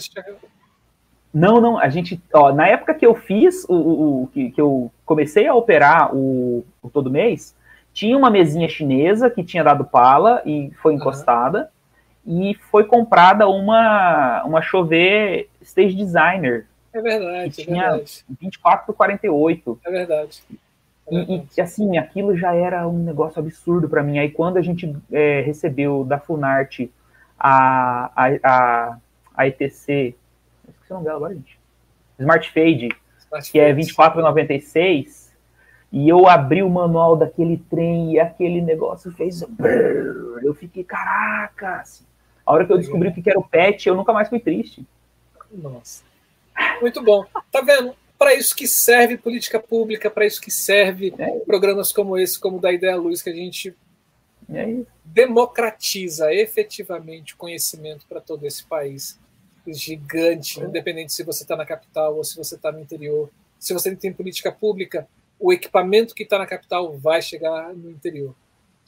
Não, 1.33 1.59
não, 1.59 1.79
a 1.79 1.89
gente, 1.89 2.21
ó, 2.31 2.53
na 2.53 2.67
época 2.67 2.93
que 2.93 3.05
eu 3.05 3.15
fiz 3.15 3.65
o, 3.67 3.73
o, 3.73 4.23
o 4.23 4.27
que, 4.27 4.51
que, 4.51 4.61
eu 4.61 4.91
comecei 5.03 5.47
a 5.47 5.55
operar 5.55 6.15
o, 6.15 6.63
o, 6.81 6.89
todo 6.89 7.09
mês, 7.09 7.55
tinha 7.91 8.15
uma 8.15 8.29
mesinha 8.29 8.69
chinesa 8.69 9.29
que 9.29 9.43
tinha 9.43 9.63
dado 9.63 9.83
pala 9.83 10.43
e 10.45 10.71
foi 10.81 10.93
encostada 10.93 11.71
uhum. 12.23 12.43
e 12.43 12.55
foi 12.69 12.83
comprada 12.83 13.47
uma 13.47 14.43
uma 14.43 14.61
chover 14.61 15.49
stage 15.61 15.95
designer. 15.95 16.67
É 16.93 17.01
verdade, 17.01 17.55
que 17.55 17.61
é 17.63 17.65
tinha 17.65 17.89
verdade. 17.89 18.25
24 18.39 18.85
por 18.85 18.95
48. 18.95 19.79
É 19.83 19.91
verdade. 19.91 20.43
É 21.15 21.31
e, 21.31 21.47
e, 21.57 21.61
assim, 21.61 21.97
aquilo 21.97 22.35
já 22.35 22.53
era 22.53 22.87
um 22.87 22.99
negócio 22.99 23.39
absurdo 23.39 23.87
para 23.89 24.03
mim. 24.03 24.19
Aí 24.19 24.29
quando 24.29 24.57
a 24.57 24.61
gente 24.61 24.95
é, 25.11 25.41
recebeu 25.41 26.03
da 26.03 26.19
Funarte 26.19 26.91
a, 27.37 28.11
a, 28.15 28.29
a, 28.43 28.97
a 29.35 29.47
ETC 29.47 30.15
esqueci 30.83 30.91
o 30.91 30.93
nome 30.93 31.05
dela 31.05 31.17
agora, 31.17 31.33
gente. 31.33 31.59
Smart 32.19 32.51
Fade, 32.51 32.89
Smart 33.19 33.51
que 33.51 33.59
Fade. 33.59 33.71
é 33.71 33.73
24,96. 33.73 35.23
E 35.91 36.09
eu 36.09 36.27
abri 36.27 36.63
o 36.63 36.69
manual 36.69 37.15
daquele 37.15 37.57
trem 37.69 38.13
e 38.13 38.19
aquele 38.19 38.61
negócio 38.61 39.11
fez. 39.11 39.45
Eu 40.41 40.53
fiquei, 40.55 40.83
caracas! 40.83 42.03
A 42.45 42.51
hora 42.51 42.65
que 42.65 42.73
eu 42.73 42.77
descobri 42.77 43.09
o 43.09 43.13
que 43.13 43.29
era 43.29 43.39
o 43.39 43.47
pet, 43.47 43.87
eu 43.87 43.95
nunca 43.95 44.11
mais 44.11 44.27
fui 44.27 44.39
triste. 44.39 44.85
Nossa. 45.51 46.03
Muito 46.81 47.01
bom. 47.03 47.23
Tá 47.51 47.61
vendo? 47.61 47.95
Para 48.23 48.35
isso 48.35 48.55
que 48.55 48.65
serve 48.65 49.17
política 49.17 49.59
pública, 49.59 50.09
para 50.09 50.25
isso 50.25 50.39
que 50.39 50.49
serve 50.49 51.13
é 51.19 51.39
programas 51.39 51.91
como 51.91 52.17
esse, 52.17 52.39
como 52.39 52.57
da 52.57 52.71
Ideia 52.71 52.95
Luz, 52.95 53.21
que 53.21 53.29
a 53.29 53.35
gente 53.35 53.75
é 54.49 54.77
democratiza 55.03 56.33
efetivamente 56.33 57.33
o 57.33 57.37
conhecimento 57.37 58.05
para 58.07 58.21
todo 58.21 58.47
esse 58.47 58.63
país 58.63 59.19
gigante, 59.67 60.61
é. 60.61 60.63
independente 60.63 61.11
se 61.11 61.21
você 61.21 61.43
está 61.43 61.57
na 61.57 61.65
capital 61.65 62.15
ou 62.15 62.23
se 62.23 62.37
você 62.37 62.55
está 62.55 62.71
no 62.71 62.79
interior. 62.79 63.29
Se 63.59 63.73
você 63.73 63.93
tem 63.93 64.13
política 64.13 64.53
pública, 64.53 65.05
o 65.37 65.51
equipamento 65.51 66.15
que 66.15 66.23
está 66.23 66.39
na 66.39 66.47
capital 66.47 66.97
vai 66.97 67.21
chegar 67.21 67.75
no 67.75 67.91
interior. 67.91 68.33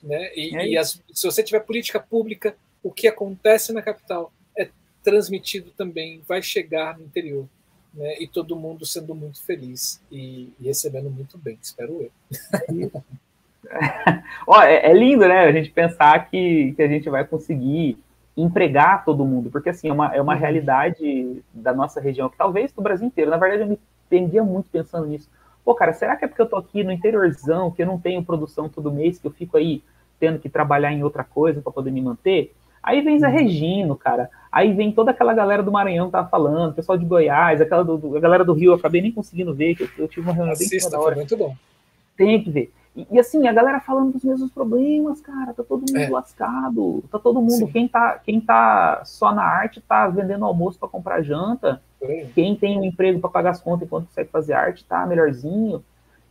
Né? 0.02 0.32
E, 0.34 0.56
é 0.56 0.68
e 0.70 0.78
as, 0.78 1.04
se 1.12 1.28
você 1.28 1.44
tiver 1.44 1.60
política 1.60 2.00
pública, 2.00 2.56
o 2.82 2.90
que 2.90 3.06
acontece 3.06 3.74
na 3.74 3.82
capital 3.82 4.32
é 4.58 4.70
transmitido 5.04 5.72
também, 5.72 6.22
vai 6.26 6.42
chegar 6.42 6.98
no 6.98 7.04
interior. 7.04 7.50
Né? 7.96 8.16
E 8.20 8.28
todo 8.28 8.56
mundo 8.56 8.86
sendo 8.86 9.16
muito 9.16 9.44
feliz 9.44 10.02
e, 10.12 10.54
e 10.60 10.66
recebendo 10.66 11.10
muito 11.10 11.38
bem, 11.38 11.58
espero 11.62 12.02
eu. 12.02 12.12
Ó, 14.46 14.62
é, 14.62 14.92
é, 14.92 14.94
lindo, 14.94 15.28
né? 15.28 15.46
A 15.46 15.52
gente 15.52 15.72
pensar 15.72 16.30
que, 16.30 16.74
que 16.74 16.82
a 16.82 16.88
gente 16.88 17.10
vai 17.10 17.26
conseguir 17.26 17.98
empregar 18.38 19.06
todo 19.06 19.26
mundo, 19.26 19.50
porque 19.50 19.70
assim, 19.70 19.88
é 19.88 19.94
uma, 19.94 20.14
é 20.14 20.22
uma 20.22 20.34
uhum. 20.34 20.40
realidade 20.40 21.42
da 21.54 21.74
nossa 21.74 22.02
região, 22.02 22.30
que 22.30 22.38
talvez 22.38 22.72
do 22.74 22.82
Brasil 22.82 23.08
inteiro, 23.08 23.32
na 23.32 23.38
verdade 23.38 23.62
eu 23.62 23.68
me 23.68 23.80
pendia 24.10 24.44
muito 24.44 24.70
pensando 24.70 25.08
nisso. 25.08 25.30
Pô, 25.64 25.74
cara, 25.74 25.94
será 25.94 26.18
que 26.18 26.26
é 26.26 26.28
porque 26.28 26.42
eu 26.42 26.50
tô 26.50 26.58
aqui 26.58 26.84
no 26.84 26.92
interiorzão, 26.92 27.72
que 27.72 27.82
eu 27.82 27.88
não 27.88 27.98
tenho 27.98 28.24
produção 28.24 28.68
todo 28.68 28.92
mês, 28.92 29.18
que 29.18 29.26
eu 29.26 29.32
fico 29.32 29.56
aí 29.56 29.82
tendo 30.20 30.38
que 30.38 30.50
trabalhar 30.50 30.92
em 30.92 31.02
outra 31.02 31.24
coisa 31.24 31.62
para 31.62 31.72
poder 31.72 31.92
me 31.92 32.02
manter? 32.02 32.54
Aí 32.86 33.02
vem 33.02 33.18
Zé 33.18 33.28
uhum. 33.28 33.34
Regino, 33.34 33.96
cara. 33.96 34.30
Aí 34.52 34.72
vem 34.72 34.92
toda 34.92 35.10
aquela 35.10 35.34
galera 35.34 35.64
do 35.64 35.72
Maranhão 35.72 36.06
que 36.06 36.12
tava 36.12 36.30
falando, 36.30 36.76
pessoal 36.76 36.96
de 36.96 37.04
Goiás, 37.04 37.60
aquela 37.60 37.84
do, 37.84 38.16
a 38.16 38.20
galera 38.20 38.46
do 38.46 38.54
Rio, 38.54 38.72
eu 38.72 38.76
acabei 38.76 39.02
nem 39.02 39.12
conseguindo 39.12 39.56
ver, 39.56 39.76
que 39.76 39.84
eu, 39.84 39.90
eu 39.98 40.08
tive 40.08 40.28
uma 40.28 40.34
reunião 40.34 40.54
Assista, 40.54 40.92
bem 40.92 41.00
hora. 41.00 41.16
muito 41.16 41.36
bom. 41.36 41.56
Tem 42.16 42.44
que 42.44 42.52
ver. 42.52 42.72
E, 42.96 43.08
e, 43.12 43.20
assim, 43.20 43.48
a 43.48 43.52
galera 43.52 43.80
falando 43.80 44.14
dos 44.14 44.24
mesmos 44.24 44.52
problemas, 44.52 45.20
cara, 45.20 45.52
tá 45.52 45.64
todo 45.64 45.82
mundo 45.82 45.98
é. 45.98 46.08
lascado, 46.10 47.04
tá 47.12 47.18
todo 47.18 47.42
mundo, 47.42 47.68
quem 47.68 47.88
tá, 47.88 48.20
quem 48.24 48.40
tá 48.40 49.02
só 49.04 49.34
na 49.34 49.44
arte 49.44 49.82
tá 49.82 50.08
vendendo 50.08 50.46
almoço 50.46 50.78
para 50.78 50.88
comprar 50.88 51.24
janta, 51.24 51.82
é. 52.00 52.28
quem 52.36 52.56
tem 52.56 52.80
um 52.80 52.86
emprego 52.86 53.20
para 53.20 53.32
pagar 53.32 53.50
as 53.50 53.60
contas 53.60 53.88
enquanto 53.88 54.06
consegue 54.06 54.30
fazer 54.30 54.54
arte 54.54 54.86
tá 54.86 55.06
melhorzinho. 55.08 55.84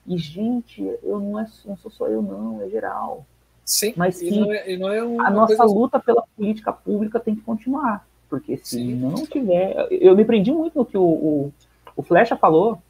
E, 0.06 0.16
gente, 0.16 0.82
eu 1.02 1.18
não, 1.18 1.40
é, 1.40 1.46
não 1.66 1.76
sou 1.76 1.90
só 1.90 2.06
eu, 2.06 2.22
não, 2.22 2.62
é 2.62 2.68
geral. 2.68 3.26
Sim, 3.64 3.94
mas 3.96 4.16
sim, 4.16 4.40
não 4.40 4.52
é, 4.52 4.76
não 4.76 4.90
é 4.90 4.98
a 4.98 5.30
nossa 5.30 5.56
coisa... 5.56 5.74
luta 5.74 5.98
pela 5.98 6.22
política 6.36 6.72
pública 6.72 7.18
tem 7.18 7.34
que 7.34 7.40
continuar. 7.40 8.06
Porque 8.28 8.56
se 8.58 8.76
sim. 8.78 8.94
não 8.94 9.14
tiver. 9.26 9.86
Eu 9.90 10.16
me 10.16 10.24
prendi 10.24 10.50
muito 10.50 10.76
no 10.76 10.84
que 10.84 10.98
o, 10.98 11.02
o, 11.02 11.52
o 11.96 12.02
Flecha 12.02 12.36
falou, 12.36 12.82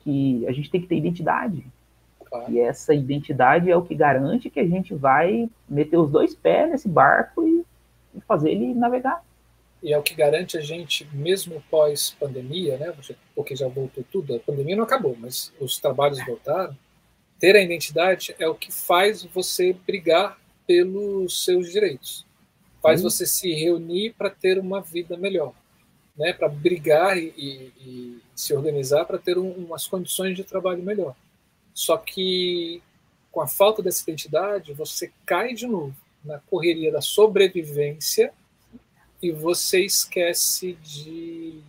que 0.00 0.46
a 0.46 0.52
gente 0.52 0.70
tem 0.70 0.80
que 0.80 0.86
ter 0.86 0.96
identidade. 0.96 1.64
Claro. 2.24 2.52
E 2.52 2.60
essa 2.60 2.94
identidade 2.94 3.70
é 3.70 3.76
o 3.76 3.82
que 3.82 3.94
garante 3.94 4.50
que 4.50 4.60
a 4.60 4.66
gente 4.66 4.94
vai 4.94 5.48
meter 5.68 5.96
os 5.96 6.10
dois 6.10 6.34
pés 6.34 6.70
nesse 6.70 6.88
barco 6.88 7.46
e, 7.46 7.64
e 8.14 8.20
fazer 8.20 8.50
ele 8.50 8.74
navegar. 8.74 9.24
E 9.82 9.92
é 9.92 9.98
o 9.98 10.02
que 10.02 10.14
garante 10.14 10.56
a 10.56 10.60
gente, 10.60 11.06
mesmo 11.12 11.62
pós-pandemia, 11.70 12.78
né? 12.78 12.94
Porque 13.34 13.54
já 13.54 13.68
voltou 13.68 14.02
tudo, 14.10 14.34
a 14.34 14.40
pandemia 14.40 14.76
não 14.76 14.84
acabou, 14.84 15.14
mas 15.18 15.52
os 15.60 15.78
trabalhos 15.78 16.24
voltaram. 16.24 16.74
Ter 17.44 17.56
a 17.56 17.60
identidade 17.60 18.34
é 18.38 18.48
o 18.48 18.54
que 18.54 18.72
faz 18.72 19.22
você 19.22 19.74
brigar 19.74 20.40
pelos 20.66 21.44
seus 21.44 21.70
direitos, 21.70 22.24
faz 22.80 23.00
hum. 23.00 23.10
você 23.10 23.26
se 23.26 23.52
reunir 23.52 24.14
para 24.14 24.30
ter 24.30 24.58
uma 24.58 24.80
vida 24.80 25.14
melhor. 25.14 25.52
né, 26.16 26.32
para 26.32 26.48
brigar 26.48 27.18
e, 27.18 27.34
e, 27.36 27.72
e, 27.78 28.22
se 28.34 28.54
organizar 28.54 29.04
para 29.04 29.18
ter 29.18 29.36
um, 29.36 29.50
umas 29.50 29.86
condições 29.86 30.34
de 30.34 30.42
trabalho 30.42 30.82
melhor. 30.82 31.14
Só 31.74 31.98
que 31.98 32.82
com 33.30 33.42
a 33.42 33.46
falta 33.46 33.82
dessa 33.82 34.02
identidade, 34.04 34.72
você 34.72 35.12
cai 35.26 35.52
de 35.52 35.66
novo 35.66 35.94
na 36.24 36.38
correria 36.38 36.90
da 36.90 37.02
sobrevivência 37.02 38.32
e 39.20 39.30
você 39.30 39.84
esquece 39.84 40.78
de 40.82 41.60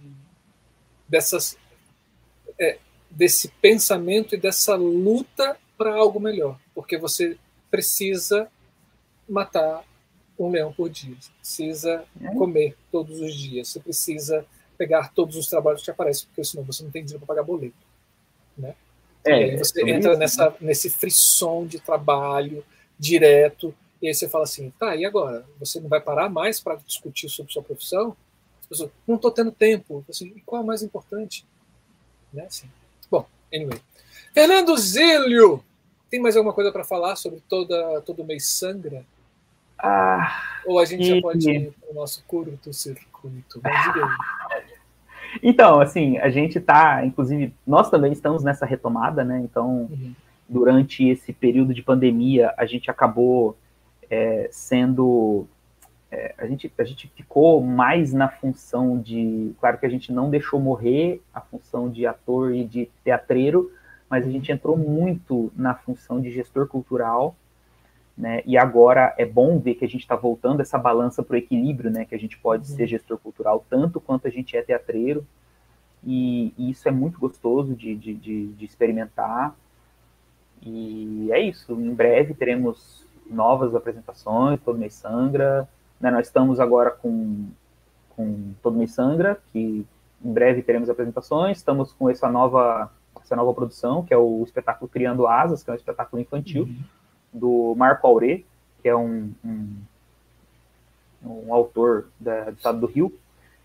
dessas 1.06 1.58
é, 2.58 2.78
desse 3.12 3.50
pensamento 3.62 4.36
e 4.36 4.38
dessa 4.38 4.74
luta 4.76 5.60
para 5.78 5.94
algo 5.94 6.20
melhor, 6.20 6.60
porque 6.74 6.98
você 6.98 7.38
precisa 7.70 8.50
matar 9.28 9.84
um 10.38 10.50
leão 10.50 10.72
por 10.72 10.90
dia, 10.90 11.16
você 11.20 11.32
precisa 11.40 12.06
é. 12.22 12.34
comer 12.36 12.78
todos 12.92 13.20
os 13.20 13.34
dias, 13.34 13.70
você 13.70 13.80
precisa 13.80 14.46
pegar 14.78 15.14
todos 15.14 15.36
os 15.36 15.48
trabalhos 15.48 15.84
que 15.84 15.92
aparecem, 15.92 16.28
porque 16.28 16.44
senão 16.44 16.64
você 16.64 16.84
não 16.84 16.92
tem 16.92 17.04
dinheiro 17.04 17.26
para 17.26 17.36
pagar 17.36 17.46
boleto, 17.46 17.76
né? 18.58 18.76
É, 19.24 19.54
e 19.54 19.58
você 19.58 19.82
entra 19.90 20.12
isso, 20.12 20.20
nessa, 20.20 20.50
né? 20.52 20.56
nesse 20.62 20.90
frisson 20.90 21.66
de 21.66 21.80
trabalho 21.80 22.64
direto, 23.00 23.74
e 24.02 24.08
aí 24.08 24.14
você 24.14 24.30
fala 24.30 24.44
assim, 24.44 24.70
tá, 24.78 24.96
e 24.96 25.06
agora? 25.06 25.46
Você 25.60 25.80
não 25.80 25.90
vai 25.90 26.00
parar 26.00 26.30
mais 26.30 26.60
para 26.60 26.76
discutir 26.76 27.30
sobre 27.30 27.52
sua 27.52 27.64
profissão? 27.64 28.16
Pessoas, 28.70 28.92
não 29.08 29.16
estou 29.16 29.32
tendo 29.32 29.52
tempo. 29.52 30.04
Assim, 30.10 30.34
e 30.36 30.42
qual 30.42 30.62
é 30.62 30.64
o 30.64 30.68
mais 30.68 30.84
importante? 30.84 31.46
Né? 32.34 32.46
Assim. 32.46 32.70
Bom, 33.10 33.26
anyway. 33.54 33.80
Fernando 34.36 34.76
Zílio, 34.78 35.64
tem 36.12 36.20
mais 36.20 36.36
alguma 36.36 36.54
coisa 36.54 36.70
para 36.70 36.84
falar 36.84 37.16
sobre 37.16 37.42
toda, 37.48 38.02
todo 38.02 38.26
mês 38.26 38.46
sangra? 38.46 39.06
Ah, 39.80 40.60
Ou 40.66 40.78
a 40.78 40.84
gente 40.84 41.04
e... 41.04 41.16
já 41.16 41.22
pode 41.22 41.50
ir 41.50 41.72
para 41.72 41.92
o 41.92 41.94
nosso 41.94 42.22
curto-circuito? 42.28 43.62
Então, 45.44 45.82
assim, 45.82 46.18
a 46.20 46.30
gente 46.30 46.60
está, 46.60 47.06
inclusive, 47.06 47.54
nós 47.68 47.90
também 47.90 48.14
estamos 48.14 48.42
nessa 48.42 48.66
retomada, 48.66 49.22
né? 49.22 49.42
Então, 49.44 49.90
uhum. 49.92 50.14
durante 50.48 51.06
esse 51.10 51.34
período 51.34 51.74
de 51.74 51.84
pandemia, 51.84 52.54
a 52.56 52.66
gente 52.66 52.90
acabou 52.90 53.58
é, 54.10 54.48
sendo. 54.50 55.46
É, 56.10 56.34
a, 56.38 56.48
gente, 56.48 56.72
a 56.78 56.84
gente 56.86 57.12
ficou 57.14 57.60
mais 57.60 58.14
na 58.14 58.30
função 58.30 58.98
de. 58.98 59.54
Claro 59.60 59.78
que 59.78 59.86
a 59.86 59.90
gente 59.90 60.10
não 60.10 60.30
deixou 60.30 60.58
morrer 60.58 61.22
a 61.34 61.42
função 61.42 61.90
de 61.90 62.08
ator 62.08 62.56
e 62.56 62.64
de 62.64 62.90
teatreiro, 63.04 63.70
mas 64.16 64.26
a 64.26 64.32
gente 64.32 64.50
entrou 64.50 64.78
muito 64.78 65.52
na 65.58 65.76
função 65.76 66.22
de 66.22 66.32
gestor 66.32 66.68
cultural. 66.68 67.36
Né? 68.18 68.42
E 68.46 68.58
agora 68.58 69.14
é 69.18 69.26
bom 69.26 69.60
ver 69.60 69.76
que 69.76 69.84
a 69.84 69.90
gente 69.90 70.04
está 70.04 70.16
voltando 70.16 70.62
essa 70.62 70.78
balança 70.78 71.22
para 71.22 71.34
o 71.34 71.38
equilíbrio, 71.38 71.92
né? 71.92 72.06
Que 72.06 72.16
a 72.16 72.18
gente 72.18 72.38
pode 72.38 72.72
uhum. 72.72 72.78
ser 72.78 72.88
gestor 72.88 73.18
cultural 73.18 73.66
tanto 73.70 74.00
quanto 74.00 74.26
a 74.26 74.30
gente 74.30 74.56
é 74.56 74.62
teatreiro. 74.62 75.28
E, 76.02 76.54
e 76.58 76.70
isso 76.70 76.88
é 76.88 76.92
muito 76.92 77.20
gostoso 77.20 77.76
de, 77.76 77.94
de, 77.94 78.14
de, 78.14 78.48
de, 78.54 78.64
experimentar. 78.64 79.54
E 80.62 81.28
é 81.34 81.42
isso. 81.42 81.74
Em 81.74 81.94
breve 81.94 82.34
teremos 82.34 83.06
novas 83.30 83.76
apresentações, 83.76 84.62
Todo 84.62 84.80
Mês 84.80 84.94
Sangra. 84.94 85.68
Né? 86.00 86.10
Nós 86.10 86.28
estamos 86.28 86.62
agora 86.62 86.90
com, 86.90 87.48
com 88.16 88.54
Todo 88.64 88.78
Mês 88.78 88.94
Sangra, 88.94 89.38
que 89.52 89.86
em 90.24 90.32
breve 90.32 90.62
teremos 90.62 90.90
apresentações. 90.90 91.58
Estamos 91.58 91.92
com 91.92 92.10
essa 92.10 92.30
nova, 92.30 92.90
essa 93.26 93.36
nova 93.36 93.54
produção, 93.54 94.04
que 94.04 94.14
é 94.14 94.18
o 94.18 94.44
espetáculo 94.44 94.90
Criando 94.90 95.28
Asas, 95.28 95.64
que 95.64 95.70
é 95.70 95.74
um 95.74 95.78
espetáculo 95.78 96.22
infantil. 96.22 96.64
Uhum 96.64 96.96
do 97.36 97.76
Marco 97.76 98.08
Auré, 98.08 98.42
que 98.82 98.90
é 98.90 98.96
um, 98.96 99.32
um, 99.44 99.76
um 101.24 101.54
autor 101.54 102.08
da, 102.20 102.46
do 102.46 102.58
estado 102.58 102.80
do 102.80 102.88
Rio. 102.88 103.14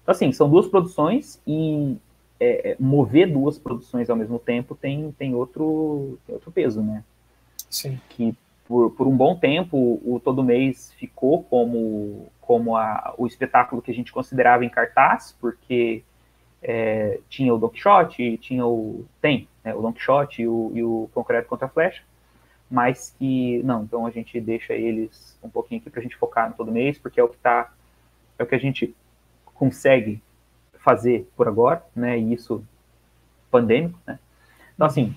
Então, 0.02 0.12
assim, 0.12 0.32
são 0.32 0.50
duas 0.50 0.66
produções 0.66 1.40
e 1.46 1.96
é, 2.38 2.72
é, 2.72 2.76
mover 2.78 3.32
duas 3.32 3.58
produções 3.58 4.10
ao 4.10 4.16
mesmo 4.16 4.38
tempo 4.38 4.74
tem, 4.74 5.12
tem, 5.12 5.34
outro, 5.34 6.18
tem 6.26 6.34
outro 6.34 6.50
peso, 6.50 6.82
né? 6.82 7.04
Sim. 7.68 8.00
Que 8.10 8.34
por, 8.66 8.90
por 8.92 9.06
um 9.06 9.16
bom 9.16 9.36
tempo 9.36 10.00
o 10.04 10.20
Todo 10.22 10.42
Mês 10.42 10.92
ficou 10.94 11.44
como, 11.44 12.26
como 12.40 12.76
a, 12.76 13.14
o 13.16 13.26
espetáculo 13.26 13.82
que 13.82 13.90
a 13.90 13.94
gente 13.94 14.12
considerava 14.12 14.64
em 14.64 14.70
cartaz, 14.70 15.36
porque 15.40 16.02
é, 16.62 17.20
tinha 17.28 17.54
o 17.54 17.58
Don 17.58 17.68
Quixote, 17.68 18.38
tinha 18.38 18.66
o. 18.66 19.04
Tem, 19.20 19.48
né, 19.64 19.74
o 19.74 19.82
Don 19.82 19.92
Quixote 19.92 20.42
e 20.42 20.48
o, 20.48 20.72
e 20.74 20.82
o 20.82 21.10
Concreto 21.12 21.48
contra 21.48 21.66
a 21.66 21.70
Flecha 21.70 22.02
mas 22.70 23.12
que 23.18 23.60
não, 23.64 23.82
então 23.82 24.06
a 24.06 24.10
gente 24.10 24.40
deixa 24.40 24.72
eles 24.74 25.36
um 25.42 25.50
pouquinho 25.50 25.80
aqui 25.80 25.90
para 25.90 25.98
a 25.98 26.02
gente 26.02 26.16
focar 26.16 26.48
no 26.48 26.54
todo 26.54 26.70
mês, 26.70 26.96
porque 26.96 27.18
é 27.18 27.24
o 27.24 27.28
que 27.28 27.36
tá, 27.38 27.72
é 28.38 28.42
o 28.44 28.46
que 28.46 28.54
a 28.54 28.60
gente 28.60 28.94
consegue 29.56 30.22
fazer 30.78 31.28
por 31.36 31.48
agora, 31.48 31.84
né? 31.94 32.16
E 32.16 32.32
isso 32.32 32.64
pandêmico, 33.50 33.98
né? 34.06 34.20
Então 34.72 34.86
assim, 34.86 35.16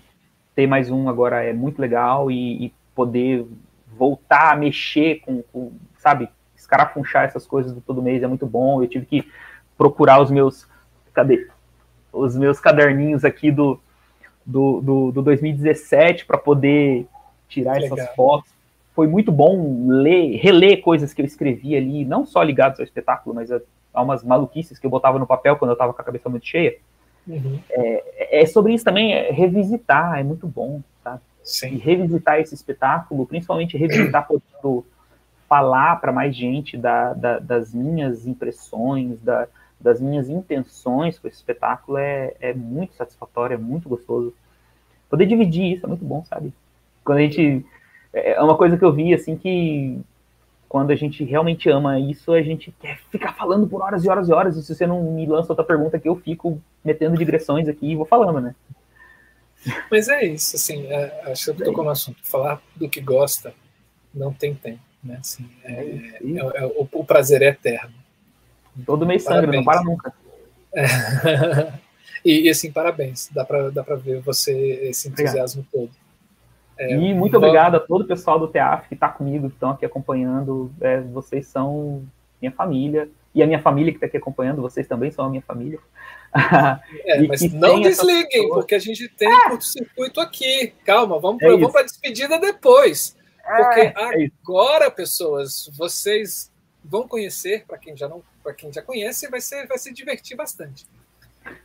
ter 0.55 0.65
mais 0.65 0.89
um 0.89 1.07
agora 1.07 1.43
é 1.43 1.53
muito 1.53 1.79
legal 1.79 2.31
e, 2.31 2.65
e 2.65 2.73
poder 2.95 3.45
voltar 3.95 4.53
a 4.53 4.55
mexer 4.55 5.19
com, 5.19 5.43
com, 5.43 5.73
sabe, 5.99 6.27
escarafunchar 6.55 7.25
essas 7.25 7.45
coisas 7.45 7.71
do 7.71 7.81
todo 7.81 8.01
mês 8.01 8.23
é 8.23 8.27
muito 8.27 8.47
bom. 8.47 8.81
Eu 8.81 8.87
tive 8.87 9.05
que 9.05 9.31
procurar 9.77 10.19
os 10.19 10.31
meus, 10.31 10.67
cadê? 11.13 11.47
Os 12.11 12.35
meus 12.35 12.59
caderninhos 12.59 13.23
aqui 13.23 13.51
do 13.51 13.79
do, 14.45 14.81
do, 14.81 15.11
do 15.11 15.21
2017 15.21 16.25
para 16.25 16.37
poder 16.37 17.07
tirar 17.47 17.79
Legal. 17.79 17.97
essas 17.97 18.15
fotos. 18.15 18.51
Foi 18.93 19.07
muito 19.07 19.31
bom 19.31 19.87
ler, 19.87 20.37
reler 20.37 20.81
coisas 20.81 21.13
que 21.13 21.21
eu 21.21 21.25
escrevi 21.25 21.75
ali, 21.75 22.05
não 22.05 22.25
só 22.25 22.43
ligados 22.43 22.79
ao 22.79 22.83
espetáculo, 22.83 23.33
mas 23.35 23.51
a, 23.51 23.59
a 23.93 24.01
umas 24.01 24.23
maluquices 24.23 24.77
que 24.77 24.85
eu 24.85 24.91
botava 24.91 25.17
no 25.17 25.25
papel 25.25 25.55
quando 25.55 25.71
eu 25.71 25.73
estava 25.73 25.93
com 25.93 26.01
a 26.01 26.05
cabeça 26.05 26.29
muito 26.29 26.45
cheia. 26.45 26.77
Uhum. 27.27 27.59
É, 27.71 28.41
é, 28.41 28.45
sobre 28.45 28.73
isso 28.73 28.83
também, 28.83 29.13
é 29.13 29.31
revisitar, 29.31 30.19
é 30.19 30.23
muito 30.23 30.45
bom, 30.45 30.81
tá? 31.03 31.19
Sim. 31.43 31.75
E 31.75 31.77
revisitar 31.77 32.39
esse 32.39 32.53
espetáculo, 32.53 33.25
principalmente 33.25 33.77
revisitar 33.77 34.27
podendo 34.27 34.85
falar 35.47 35.95
para 35.99 36.11
mais 36.11 36.35
gente 36.35 36.77
da, 36.77 37.13
da, 37.13 37.39
das 37.39 37.73
minhas 37.73 38.27
impressões, 38.27 39.19
da, 39.21 39.47
das 39.83 39.99
minhas 39.99 40.29
intenções 40.29 41.19
com 41.19 41.27
esse 41.27 41.37
espetáculo 41.37 41.97
é, 41.97 42.33
é 42.39 42.53
muito 42.53 42.95
satisfatório, 42.95 43.55
é 43.55 43.57
muito 43.57 43.89
gostoso. 43.89 44.33
Poder 45.09 45.25
dividir 45.25 45.73
isso 45.73 45.85
é 45.85 45.89
muito 45.89 46.05
bom, 46.05 46.23
sabe? 46.25 46.53
quando 47.03 47.19
a 47.19 47.21
gente. 47.21 47.65
É, 48.11 48.33
é 48.33 48.41
uma 48.41 48.57
coisa 48.57 48.77
que 48.77 48.85
eu 48.85 48.93
vi, 48.93 49.13
assim, 49.13 49.35
que 49.35 49.99
quando 50.69 50.91
a 50.91 50.95
gente 50.95 51.23
realmente 51.23 51.69
ama 51.69 51.99
isso, 51.99 52.31
a 52.31 52.41
gente 52.41 52.73
quer 52.79 52.99
ficar 53.11 53.33
falando 53.33 53.67
por 53.67 53.81
horas 53.81 54.03
e 54.03 54.09
horas 54.09 54.29
e 54.29 54.33
horas. 54.33 54.57
E 54.57 54.63
se 54.63 54.73
você 54.73 54.87
não 54.87 55.03
me 55.13 55.25
lança 55.25 55.51
outra 55.51 55.65
pergunta 55.65 55.97
aqui, 55.97 56.07
eu 56.07 56.15
fico 56.15 56.61
metendo 56.83 57.17
digressões 57.17 57.67
aqui 57.67 57.91
e 57.91 57.95
vou 57.95 58.05
falando, 58.05 58.39
né? 58.39 58.55
Mas 59.89 60.09
é 60.09 60.25
isso, 60.25 60.55
assim, 60.57 60.85
é, 60.87 61.31
acho 61.31 61.45
que 61.53 61.61
eu 61.61 61.65
tocou 61.65 61.83
no 61.83 61.89
assunto. 61.91 62.17
Falar 62.23 62.61
do 62.75 62.89
que 62.89 62.99
gosta 62.99 63.53
não 64.13 64.33
tem 64.33 64.53
tempo, 64.53 64.81
né? 65.03 65.17
Assim, 65.19 65.49
é, 65.63 65.71
é, 65.73 66.19
é 66.55 66.65
o, 66.65 66.87
o, 66.91 67.05
prazer 67.05 67.41
é 67.41 67.47
eterno. 67.47 67.93
Todo 68.85 69.05
mês 69.05 69.23
sangue, 69.23 69.57
não 69.57 69.63
para 69.63 69.83
nunca. 69.83 70.13
e, 72.25 72.47
e, 72.47 72.49
assim, 72.49 72.71
parabéns. 72.71 73.29
Dá 73.31 73.45
para 73.45 73.69
dá 73.69 73.83
pra 73.83 73.95
ver 73.95 74.21
você, 74.21 74.51
esse 74.83 75.09
entusiasmo 75.09 75.65
Obrigado. 75.67 75.89
todo. 75.89 76.03
É, 76.77 76.95
e 76.95 77.13
muito 77.13 77.37
obrigado 77.37 77.75
a 77.75 77.79
todo 77.79 78.01
o 78.01 78.07
pessoal 78.07 78.39
do 78.39 78.47
teatro 78.47 78.87
que 78.87 78.95
está 78.95 79.07
comigo, 79.07 79.47
que 79.47 79.55
estão 79.55 79.71
aqui 79.71 79.85
acompanhando. 79.85 80.71
É, 80.81 81.01
vocês 81.01 81.47
são 81.47 82.03
minha 82.41 82.51
família. 82.51 83.09
E 83.35 83.41
a 83.41 83.47
minha 83.47 83.59
família 83.59 83.91
que 83.91 83.97
está 83.97 84.05
aqui 84.05 84.17
acompanhando, 84.17 84.61
vocês 84.61 84.87
também 84.87 85.09
são 85.09 85.25
a 85.25 85.29
minha 85.29 85.41
família. 85.41 85.79
É, 87.05 87.21
mas 87.27 87.53
não 87.53 87.79
desliguem, 87.79 88.49
porque 88.49 88.73
a 88.73 88.79
gente 88.79 89.07
tem 89.07 89.31
é. 89.31 89.49
curto-circuito 89.49 90.19
aqui. 90.19 90.73
Calma, 90.83 91.19
vamos 91.19 91.43
é 91.43 91.69
para 91.69 91.81
a 91.81 91.83
despedida 91.83 92.39
depois. 92.39 93.15
É, 93.45 93.63
porque 93.63 93.79
é 93.81 93.93
agora, 94.41 94.89
pessoas, 94.89 95.69
vocês 95.77 96.51
vão 96.83 97.07
conhecer, 97.07 97.65
para 97.65 97.77
quem 97.77 97.95
já 97.95 98.07
não, 98.07 98.23
para 98.43 98.53
quem 98.53 98.71
já 98.71 98.81
conhece, 98.81 99.29
vai 99.29 99.41
ser, 99.41 99.67
vai 99.67 99.77
se 99.77 99.93
divertir 99.93 100.35
bastante. 100.35 100.85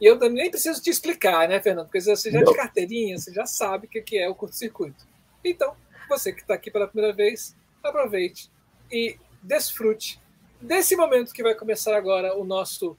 E 0.00 0.06
eu 0.06 0.18
nem 0.30 0.50
preciso 0.50 0.82
te 0.82 0.90
explicar, 0.90 1.48
né, 1.48 1.60
Fernando? 1.60 1.86
Porque 1.86 2.00
você 2.00 2.30
já 2.30 2.42
de 2.42 2.54
carteirinha, 2.54 3.16
você 3.18 3.32
já 3.32 3.46
sabe 3.46 3.86
o 3.86 3.90
que 3.90 4.18
é 4.18 4.28
o 4.28 4.34
curto-circuito. 4.34 5.06
Então, 5.44 5.74
você 6.08 6.32
que 6.32 6.40
está 6.40 6.54
aqui 6.54 6.70
pela 6.70 6.88
primeira 6.88 7.14
vez, 7.14 7.54
aproveite 7.82 8.50
e 8.90 9.16
desfrute 9.42 10.20
desse 10.60 10.96
momento 10.96 11.32
que 11.32 11.42
vai 11.42 11.54
começar 11.54 11.96
agora 11.96 12.36
o 12.36 12.44
nosso 12.44 12.96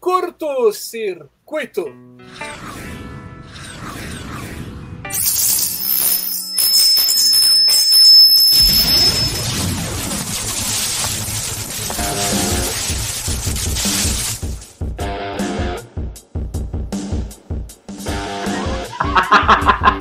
curto-circuito. 0.00 1.86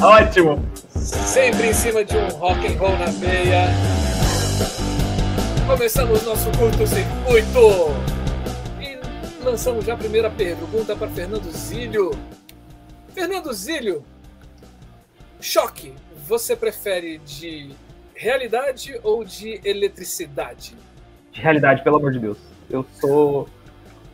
Ótimo! 0.06 0.64
Sempre 0.94 1.70
em 1.70 1.74
cima 1.74 2.06
de 2.06 2.16
um 2.16 2.28
rock 2.28 2.68
and 2.68 2.78
roll 2.78 2.96
na 2.96 3.08
veia. 3.08 3.66
Começamos 5.66 6.24
nosso 6.24 6.52
curto-circuito. 6.52 7.90
E 8.80 9.00
lançamos 9.44 9.84
já 9.84 9.96
a 9.96 9.98
primeira 9.98 10.30
pergunta 10.30 10.96
para 10.96 11.08
Fernando 11.08 11.50
Zílio. 11.50 12.12
Fernando 13.16 13.52
Zílio, 13.52 14.06
choque, 15.42 15.92
você 16.28 16.56
prefere 16.56 17.18
de 17.26 17.72
realidade 18.14 19.00
ou 19.02 19.26
de 19.26 19.60
eletricidade? 19.66 20.76
De 21.32 21.42
realidade, 21.42 21.84
pelo 21.84 21.96
amor 21.98 22.12
de 22.12 22.20
Deus. 22.20 22.38
Eu 22.70 22.86
sou 23.02 23.50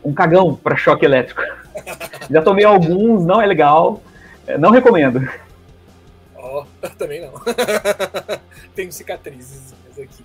um 0.02 0.14
cagão 0.14 0.54
para 0.54 0.74
choque 0.74 1.04
elétrico. 1.04 1.42
Já 2.30 2.40
tomei 2.40 2.64
alguns, 2.64 3.26
não 3.26 3.42
é 3.42 3.46
legal. 3.46 4.00
É, 4.46 4.56
não 4.56 4.70
recomendo. 4.70 5.28
Ó, 6.42 6.64
oh, 6.64 6.88
também 6.98 7.20
não. 7.20 7.32
Tenho 8.74 8.92
cicatrizes 8.92 9.72
aqui. 9.92 10.24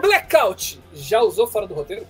Blackout, 0.00 0.80
já 0.92 1.22
usou 1.22 1.46
fora 1.46 1.66
do 1.66 1.74
roteiro? 1.74 2.04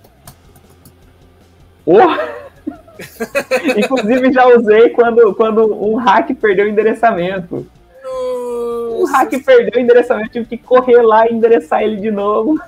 Oh! 1.85 1.99
Inclusive 3.77 4.33
já 4.33 4.47
usei 4.47 4.91
quando, 4.91 5.35
quando 5.35 5.85
um 5.85 5.97
hack 5.97 6.35
perdeu 6.35 6.67
o 6.67 6.69
endereçamento. 6.69 7.67
Nossa. 8.03 8.95
Um 8.95 9.05
hack 9.07 9.31
perdeu 9.45 9.81
o 9.81 9.85
endereçamento, 9.85 10.31
tive 10.31 10.47
que 10.47 10.59
correr 10.59 11.03
lá 11.03 11.29
e 11.29 11.35
endereçar 11.35 11.83
ele 11.83 11.97
de 11.97 12.11
novo. 12.11 12.59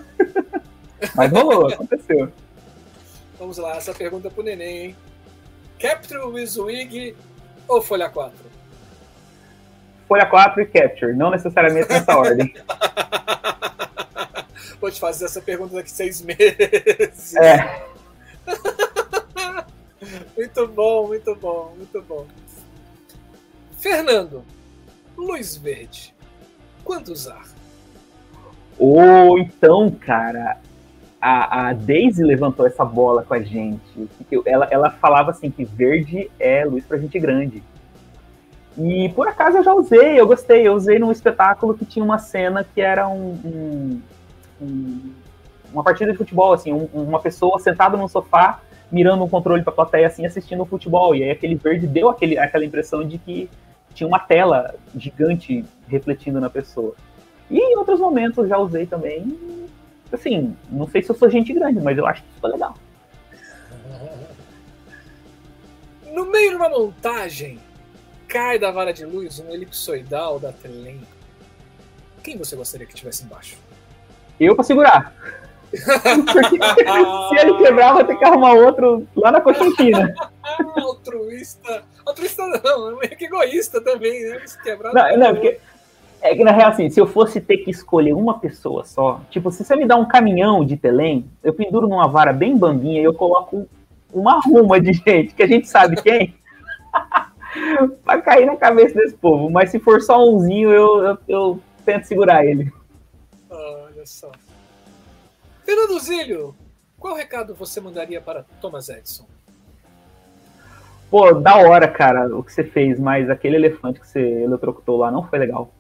Mas 1.15 1.31
rolou, 1.31 1.69
aconteceu. 1.69 2.31
Vamos 3.39 3.57
lá, 3.59 3.77
essa 3.77 3.95
pergunta 3.95 4.29
é 4.29 4.31
pro 4.31 4.43
neném, 4.43 4.79
hein? 4.79 4.97
Capture 5.79 6.25
with 6.25 6.59
Wig 6.59 7.17
ou 7.69 7.81
Folha 7.81 8.09
4? 8.09 8.44
Folha 10.09 10.27
4 10.27 10.63
e 10.63 10.67
Capture, 10.67 11.15
não 11.15 11.31
necessariamente 11.31 11.89
nessa 11.89 12.17
ordem. 12.17 12.55
Vou 14.81 14.91
te 14.91 15.01
fazer 15.01 15.25
essa 15.25 15.41
pergunta 15.41 15.75
daqui 15.75 15.91
seis 15.91 16.21
meses. 16.23 17.35
É. 17.37 17.85
muito 20.37 20.67
bom, 20.69 21.07
muito 21.09 21.35
bom, 21.35 21.75
muito 21.77 22.03
bom. 22.03 22.27
Fernando, 23.79 24.45
luz 25.17 25.57
verde, 25.57 26.15
quanto 26.85 27.13
usar? 27.13 27.45
Ou 28.79 29.39
então, 29.39 29.91
cara, 29.91 30.59
a, 31.21 31.69
a 31.69 31.73
Daisy 31.73 32.23
levantou 32.23 32.67
essa 32.67 32.85
bola 32.85 33.23
com 33.23 33.33
a 33.35 33.41
gente. 33.41 34.09
Ela, 34.45 34.69
ela 34.71 34.91
falava 34.91 35.31
assim 35.31 35.51
que 35.51 35.65
verde 35.65 36.31
é 36.39 36.65
luz 36.65 36.85
pra 36.85 36.99
gente 36.99 37.19
grande. 37.19 37.63
E 38.77 39.09
por 39.11 39.29
acaso 39.29 39.59
eu 39.59 39.65
já 39.65 39.75
usei, 39.75 40.19
eu 40.19 40.27
gostei. 40.27 40.67
Eu 40.67 40.75
usei 40.75 40.99
num 40.99 41.13
espetáculo 41.13 41.75
que 41.75 41.85
tinha 41.85 42.05
uma 42.05 42.19
cena 42.19 42.65
que 42.65 42.81
era 42.81 43.09
um, 43.09 43.39
um, 43.45 44.01
um 44.61 45.13
uma 45.73 45.83
partida 45.83 46.13
de 46.13 46.19
futebol, 46.19 46.53
assim, 46.53 46.73
um, 46.73 46.89
uma 46.93 47.21
pessoa 47.21 47.59
sentada 47.59 47.97
num 47.97 48.07
sofá 48.07 48.61
mirando 48.93 49.25
um 49.25 49.29
controle 49.29 49.63
para 49.63 49.73
a 49.73 49.77
plateia, 49.77 50.07
assim, 50.07 50.25
assistindo 50.25 50.63
o 50.63 50.67
futebol. 50.67 51.15
E 51.17 51.25
aí 51.25 51.31
aquele 51.31 51.57
verde 51.57 51.87
deu 51.87 52.09
aquele, 52.09 52.39
aquela 52.39 52.65
impressão 52.65 53.07
de 53.07 53.19
que 53.19 53.51
tinha 53.93 54.07
uma 54.07 54.21
tela 54.21 54.75
gigante 54.97 55.65
refletindo 55.89 56.41
na 56.41 56.49
pessoa. 56.49 56.95
E 57.51 57.59
em 57.59 57.77
outros 57.77 57.99
momentos 57.99 58.49
já 58.49 58.57
usei 58.57 58.87
também 58.87 59.37
assim, 60.15 60.57
não 60.71 60.87
sei 60.89 61.03
se 61.03 61.11
eu 61.11 61.15
sou 61.15 61.29
gente 61.29 61.53
grande, 61.53 61.81
mas 61.81 61.99
eu 61.99 62.07
acho 62.07 62.23
que 62.23 62.29
isso 62.31 62.41
foi 62.41 62.51
legal. 62.51 62.75
No 66.13 66.27
meio 66.27 66.51
de 66.51 66.57
uma 66.57 66.69
montagem, 66.69 67.59
cai 68.35 68.59
da 68.59 68.73
vara 68.73 68.93
de 68.93 69.07
luz 69.07 69.39
um 69.39 69.49
elipsoidal 69.55 70.41
da 70.41 70.51
Trelém. 70.51 71.01
Quem 72.21 72.37
você 72.37 72.57
gostaria 72.57 72.85
que 72.85 72.93
tivesse 72.93 73.25
embaixo? 73.25 73.57
Eu 74.41 74.57
para 74.57 74.65
segurar. 74.65 75.15
Se 75.73 77.37
ele 77.39 77.57
quebrar, 77.59 77.93
vai 77.93 78.05
ter 78.05 78.17
que 78.17 78.25
arrumar 78.25 78.55
outro 78.55 79.07
lá 79.15 79.31
na 79.31 79.41
Coxinquina. 79.41 80.13
altruísta. 80.77 81.85
Altruísta 82.05 82.45
não, 82.65 83.01
é 83.03 83.07
que 83.07 83.27
egoísta 83.27 83.81
também, 83.81 84.29
né? 84.29 84.41
Se 84.45 84.61
quebrar. 84.61 84.93
Não, 84.93 85.17
não, 85.17 85.35
porque 85.35 85.61
é 86.21 86.35
que 86.35 86.43
na 86.43 86.51
real, 86.51 86.71
assim, 86.71 86.91
se 86.91 87.01
eu 87.01 87.07
fosse 87.07 87.41
ter 87.41 87.59
que 87.59 87.71
escolher 87.71 88.15
uma 88.15 88.41
pessoa 88.41 88.85
só, 88.85 89.21
tipo, 89.31 89.53
se 89.53 89.65
você 89.65 89.77
me 89.77 89.87
dá 89.87 89.95
um 89.95 90.07
caminhão 90.07 90.65
de 90.65 90.77
Telém, 90.77 91.25
eu 91.43 91.55
penduro 91.55 91.87
numa 91.87 92.09
vara 92.09 92.33
bem 92.33 92.59
bambinha 92.59 93.01
e 93.01 93.05
eu 93.05 93.15
coloco 93.15 93.69
uma 94.13 94.41
ruma 94.41 94.81
de 94.81 94.93
gente, 94.93 95.35
que 95.35 95.43
a 95.43 95.47
gente 95.47 95.69
sabe 95.69 96.03
quem, 96.03 96.35
pra 98.05 98.21
cair 98.21 98.47
na 98.47 98.57
cabeça 98.57 98.95
desse 98.95 99.15
povo. 99.17 99.51
Mas 99.51 99.71
se 99.71 99.79
for 99.79 100.01
só 100.01 100.23
umzinho, 100.25 100.71
eu, 100.71 101.05
eu, 101.05 101.19
eu 101.29 101.61
tento 101.85 102.05
segurar 102.05 102.45
ele. 102.45 102.73
Olha 103.51 104.07
só. 104.07 104.31
Fernando 105.65 105.99
Zílio, 106.01 106.55
qual 106.99 107.15
recado 107.15 107.55
você 107.55 107.81
mandaria 107.81 108.21
para 108.21 108.45
Thomas 108.61 108.89
Edison? 108.89 109.27
Pô, 111.11 111.33
da 111.33 111.57
hora, 111.57 111.87
cara, 111.87 112.37
o 112.37 112.43
que 112.43 112.53
você 112.53 112.65
fez, 112.65 112.99
mas 112.99 113.31
aquele 113.31 113.57
elefante 113.57 114.01
que 114.01 114.09
você 114.09 114.21
eletrocutou 114.21 114.99
lá 114.99 115.11
não 115.11 115.27
foi 115.27 115.39
legal 115.39 115.71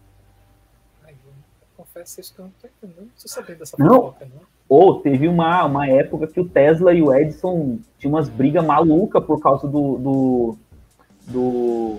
confesso 1.94 2.20
isso 2.20 2.34
que 2.34 2.40
eu 2.40 2.44
não 2.46 2.52
tô 2.60 2.66
entendendo. 2.66 3.06
Não 3.06 3.08
tô 3.20 3.28
sabendo 3.28 3.58
dessa 3.58 3.76
não. 3.78 3.88
fofoca, 3.88 4.26
não. 4.26 4.40
Ou 4.68 5.00
teve 5.00 5.28
uma, 5.28 5.64
uma 5.64 5.88
época 5.88 6.26
que 6.26 6.40
o 6.40 6.48
Tesla 6.48 6.92
e 6.92 7.00
o 7.00 7.14
Edison 7.14 7.78
tinham 7.98 8.14
umas 8.14 8.28
brigas 8.28 8.64
malucas 8.64 9.24
por 9.24 9.40
causa 9.40 9.68
do, 9.68 9.98
do, 9.98 10.58
do. 11.26 11.98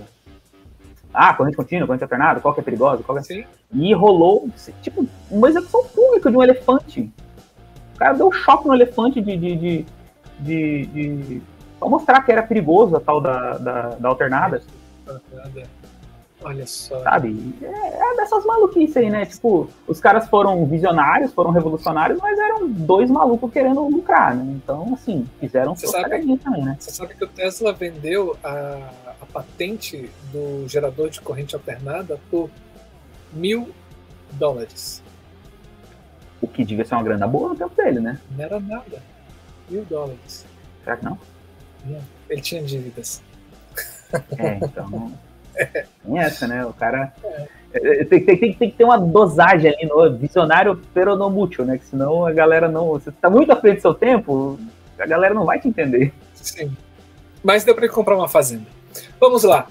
Ah, 1.14 1.34
corrente 1.34 1.56
contínua, 1.56 1.88
corrente 1.88 2.04
alternada, 2.04 2.42
qual 2.42 2.54
que 2.54 2.60
é 2.60 2.64
perigosa, 2.64 3.02
qual 3.02 3.18
que 3.18 3.22
é... 3.22 3.38
Sim. 3.38 3.46
E 3.72 3.94
rolou, 3.94 4.50
tipo, 4.82 5.08
uma 5.32 5.50
execução 5.50 5.86
pública 5.86 6.30
de 6.30 6.36
um 6.36 6.44
elefante. 6.44 7.10
O 7.94 7.98
cara 7.98 8.14
deu 8.14 8.28
um 8.28 8.32
choque 8.32 8.68
no 8.68 8.74
elefante 8.74 9.22
de, 9.22 9.38
de, 9.38 9.56
de, 9.56 9.86
de, 10.40 10.86
de... 10.86 11.42
Pra 11.80 11.88
mostrar 11.88 12.22
que 12.22 12.32
era 12.32 12.44
perigoso 12.44 12.98
a 12.98 13.00
tal 13.00 13.22
da, 13.22 13.58
da, 13.58 13.82
da 13.92 14.10
alternada. 14.10 14.62
Olha 16.44 16.68
só. 16.68 17.02
Sabe? 17.02 17.56
É, 17.62 17.68
é, 17.68 18.16
dessas 18.18 18.46
maluquices 18.46 18.98
aí, 18.98 19.10
né? 19.10 19.26
Tipo, 19.26 19.68
os 19.88 20.00
caras 20.00 20.28
foram 20.28 20.66
visionários, 20.66 21.34
foram 21.34 21.50
revolucionários, 21.50 22.20
mas 22.22 22.38
eram 22.38 22.68
dois 22.68 23.10
malucos 23.10 23.52
querendo 23.52 23.82
lucrar, 23.88 24.36
né? 24.36 24.44
Então, 24.64 24.94
assim, 24.94 25.28
fizeram 25.40 25.76
você 25.76 25.88
sabe, 25.88 26.38
também, 26.38 26.64
né? 26.64 26.78
Você 26.80 26.92
sabe 26.92 27.16
que 27.16 27.24
o 27.24 27.28
Tesla 27.28 27.74
vendeu 27.74 28.38
a, 28.44 28.78
a 29.26 29.34
patente 29.34 30.10
do 30.32 30.68
gerador 30.68 31.10
de 31.10 31.20
corrente 31.20 31.56
alternada 31.56 32.20
por 32.30 32.50
mil 33.34 33.74
dólares. 34.34 35.02
O 36.42 36.48
que 36.48 36.64
devia 36.64 36.86
ser 36.86 36.96
uma 36.96 37.04
grana 37.04 37.28
boa 37.28 37.50
no 37.50 37.56
tempo 37.56 37.76
dele, 37.76 38.00
né? 38.00 38.20
Não 38.32 38.44
era 38.44 38.60
nada. 38.60 39.02
Mil 39.70 39.84
dólares. 39.86 40.46
Será 40.84 40.98
que 40.98 41.06
não? 41.06 41.18
Não. 41.86 42.02
Ele 42.30 42.42
tinha 42.42 42.64
dívidas. 42.64 43.22
É, 44.38 44.60
então. 44.64 45.12
Tem 46.06 46.20
essa, 46.20 46.48
né? 46.48 46.66
O 46.66 46.72
cara. 46.72 47.12
É, 47.74 48.06
tem, 48.06 48.24
tem, 48.24 48.38
tem, 48.38 48.54
tem, 48.54 48.72
que 48.72 48.78
ter 48.78 48.84
uma 48.86 48.98
dosagem 48.98 49.74
ali 49.74 49.86
no 49.86 50.16
visionário 50.16 50.78
peronomútil, 50.94 51.66
né? 51.66 51.78
Que 51.78 51.86
senão 51.86 52.26
a 52.26 52.32
galera 52.32 52.70
não. 52.70 52.88
Você 52.90 53.12
tá 53.12 53.30
muito 53.30 53.52
à 53.52 53.56
frente 53.58 53.78
do 53.78 53.82
seu 53.82 53.94
tempo, 53.94 54.58
a 54.98 55.06
galera 55.06 55.34
não 55.34 55.44
vai 55.44 55.60
te 55.60 55.68
entender. 55.68 56.14
Sim. 56.34 56.78
Mas 57.44 57.66
deu 57.66 57.76
para 57.76 57.90
comprar 57.90 58.16
uma 58.16 58.30
fazenda. 58.30 58.66
Vamos 59.20 59.44
lá. 59.44 59.68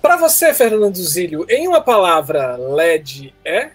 Para 0.00 0.16
você, 0.16 0.52
Fernando 0.52 0.96
Zílio, 0.96 1.46
em 1.48 1.68
uma 1.68 1.80
palavra, 1.80 2.56
LED 2.56 3.32
é? 3.44 3.70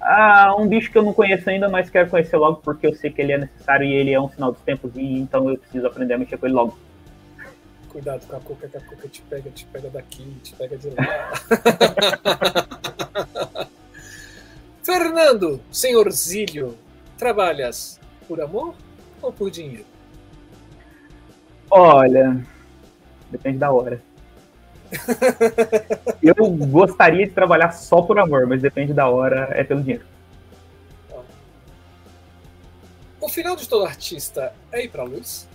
Ah, 0.00 0.54
um 0.56 0.68
bicho 0.68 0.90
que 0.90 0.96
eu 0.96 1.02
não 1.02 1.12
conheço 1.12 1.50
ainda, 1.50 1.68
mas 1.68 1.90
quero 1.90 2.08
conhecer 2.08 2.36
logo 2.36 2.60
porque 2.62 2.86
eu 2.86 2.94
sei 2.94 3.10
que 3.10 3.20
ele 3.20 3.32
é 3.32 3.38
necessário 3.38 3.84
e 3.84 3.92
ele 3.92 4.12
é 4.12 4.20
um 4.20 4.28
sinal 4.28 4.52
dos 4.52 4.62
tempos 4.62 4.92
e 4.94 5.18
então 5.18 5.50
eu 5.50 5.58
preciso 5.58 5.86
aprender 5.86 6.14
a 6.14 6.18
mexer 6.18 6.38
com 6.38 6.46
ele 6.46 6.54
logo. 6.54 6.78
Cuidado 7.88 8.24
com 8.26 8.36
a 8.36 8.40
cuca, 8.40 8.68
que 8.68 8.76
a 8.76 8.80
cuca 8.80 9.08
te 9.08 9.20
pega, 9.22 9.50
te 9.50 9.66
pega 9.66 9.90
daqui, 9.90 10.24
te 10.42 10.54
pega 10.54 10.76
de 10.76 10.90
lá. 10.90 11.32
Fernando, 14.82 15.60
senhor 15.72 16.10
Zílio, 16.12 16.78
trabalhas 17.18 17.98
por 18.28 18.40
amor 18.40 18.74
ou 19.20 19.32
por 19.32 19.50
dinheiro? 19.50 19.84
Olha, 21.70 22.42
depende 23.30 23.58
da 23.58 23.70
hora. 23.70 24.02
Eu 26.22 26.34
gostaria 26.66 27.26
de 27.26 27.32
trabalhar 27.32 27.72
só 27.72 28.02
por 28.02 28.18
amor, 28.18 28.46
mas 28.46 28.62
depende 28.62 28.92
da 28.92 29.08
hora, 29.08 29.48
é 29.52 29.62
pelo 29.62 29.82
dinheiro. 29.82 30.04
O 33.20 33.28
final 33.28 33.56
de 33.56 33.68
todo 33.68 33.84
artista 33.84 34.52
é 34.72 34.84
ir 34.84 34.88
pra 34.88 35.02
luz? 35.02 35.48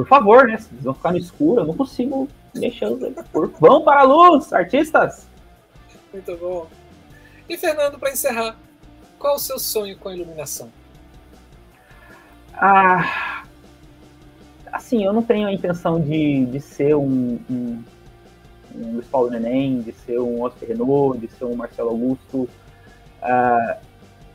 por 0.00 0.06
favor, 0.06 0.46
né? 0.46 0.56
Vocês 0.56 0.82
vão 0.82 0.94
ficar 0.94 1.12
no 1.12 1.18
escuro, 1.18 1.60
eu 1.60 1.66
não 1.66 1.76
consigo 1.76 2.28
mexer. 2.54 2.88
Por... 3.32 3.50
Vão 3.60 3.84
para 3.84 4.00
a 4.00 4.04
luz, 4.04 4.52
artistas! 4.52 5.26
Muito 6.12 6.36
bom. 6.38 6.66
E 7.48 7.58
Fernando, 7.58 7.98
para 7.98 8.10
encerrar, 8.10 8.56
qual 9.18 9.36
o 9.36 9.38
seu 9.38 9.58
sonho 9.58 9.98
com 9.98 10.08
a 10.08 10.14
iluminação? 10.16 10.72
Ah, 12.54 13.44
assim, 14.72 15.04
eu 15.04 15.12
não 15.12 15.22
tenho 15.22 15.48
a 15.48 15.52
intenção 15.52 16.00
de, 16.00 16.46
de 16.46 16.60
ser 16.60 16.94
um, 16.94 17.38
um, 17.50 17.82
um 18.74 18.92
Luiz 18.94 19.06
Paulo 19.06 19.30
Neném, 19.30 19.80
de 19.80 19.92
ser 19.92 20.18
um 20.20 20.42
Oscar 20.42 20.68
Renault, 20.68 21.18
de 21.18 21.28
ser 21.28 21.44
um 21.44 21.54
Marcelo 21.54 21.90
Augusto. 21.90 22.48
Ah, 23.22 23.78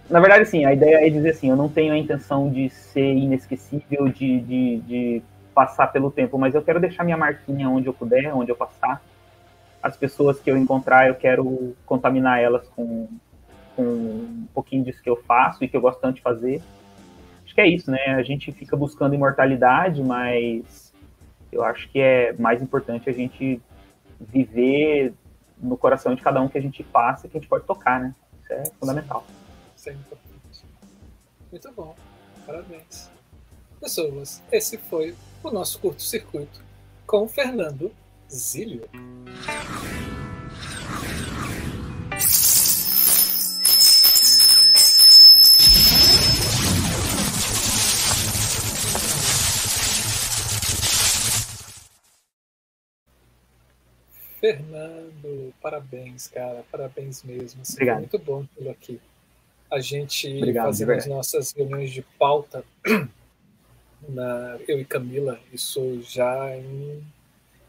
na 0.10 0.20
verdade, 0.20 0.46
sim, 0.46 0.66
a 0.66 0.74
ideia 0.74 1.06
é 1.06 1.10
dizer 1.10 1.32
assim, 1.32 1.50
eu 1.50 1.56
não 1.56 1.68
tenho 1.68 1.94
a 1.94 1.98
intenção 1.98 2.50
de 2.50 2.70
ser 2.70 3.14
inesquecível, 3.14 4.08
de, 4.08 4.40
de, 4.40 4.78
de 4.82 5.22
passar 5.54 5.88
pelo 5.88 6.12
tempo, 6.12 6.38
mas 6.38 6.54
eu 6.54 6.62
quero 6.62 6.80
deixar 6.80 7.04
minha 7.04 7.18
marquinha 7.18 7.70
onde 7.70 7.88
eu 7.88 7.94
puder, 7.94 8.34
onde 8.34 8.52
eu 8.52 8.56
passar. 8.56 9.02
As 9.82 9.96
pessoas 9.98 10.40
que 10.40 10.50
eu 10.50 10.58
encontrar, 10.58 11.08
eu 11.08 11.16
quero 11.16 11.76
contaminar 11.86 12.40
elas 12.40 12.68
com, 12.76 13.08
com 13.76 13.84
um 13.84 14.48
pouquinho 14.54 14.84
disso 14.84 15.02
que 15.02 15.10
eu 15.10 15.16
faço 15.16 15.64
e 15.64 15.68
que 15.68 15.76
eu 15.76 15.82
gosto 15.82 16.00
tanto 16.00 16.16
de 16.16 16.22
fazer. 16.22 16.62
Que 17.56 17.62
é 17.62 17.68
isso, 17.68 17.90
né? 17.90 18.08
A 18.08 18.22
gente 18.22 18.52
fica 18.52 18.76
buscando 18.76 19.16
imortalidade, 19.16 20.04
mas 20.04 20.94
eu 21.52 21.64
acho 21.64 21.90
que 21.90 22.00
é 22.00 22.34
mais 22.34 22.62
importante 22.62 23.10
a 23.10 23.14
gente 23.14 23.62
viver 24.20 25.14
no 25.58 25.78
coração 25.78 26.14
de 26.14 26.22
cada 26.22 26.42
um 26.42 26.50
que 26.50 26.58
a 26.58 26.62
gente 26.62 26.84
passa, 26.84 27.30
que 27.30 27.38
a 27.38 27.40
gente 27.40 27.50
pode 27.50 27.66
tocar, 27.66 28.00
né? 28.00 28.14
Isso 28.44 28.54
é 28.54 28.64
fundamental. 28.78 29.26
Isso 29.74 29.90
é 29.90 29.94
importante. 29.94 30.66
Muito 31.50 31.72
bom. 31.72 31.96
Parabéns. 32.46 33.10
Pessoas, 33.80 34.44
esse 34.52 34.78
foi 34.78 35.16
o 35.42 35.50
nosso 35.50 35.80
curto-circuito 35.80 36.62
com 37.08 37.26
Fernando 37.28 37.90
Zílio. 38.30 38.90
Fernando, 54.46 55.52
parabéns, 55.60 56.28
cara, 56.28 56.64
parabéns 56.72 57.24
mesmo. 57.24 57.64
Assim, 57.64 57.74
Obrigado. 57.74 57.98
Muito 57.98 58.20
bom 58.20 58.46
tê-lo 58.56 58.70
aqui. 58.70 59.02
A 59.72 59.80
gente 59.80 60.38
Obrigado, 60.38 60.66
fazendo 60.66 60.92
as 60.92 61.08
nossas 61.08 61.52
reuniões 61.52 61.90
de 61.90 62.04
pauta, 62.20 62.64
na, 64.08 64.60
eu 64.68 64.80
e 64.80 64.86
Camila, 64.86 65.40
isso 65.52 66.00
já 66.04 66.56
em, 66.56 67.04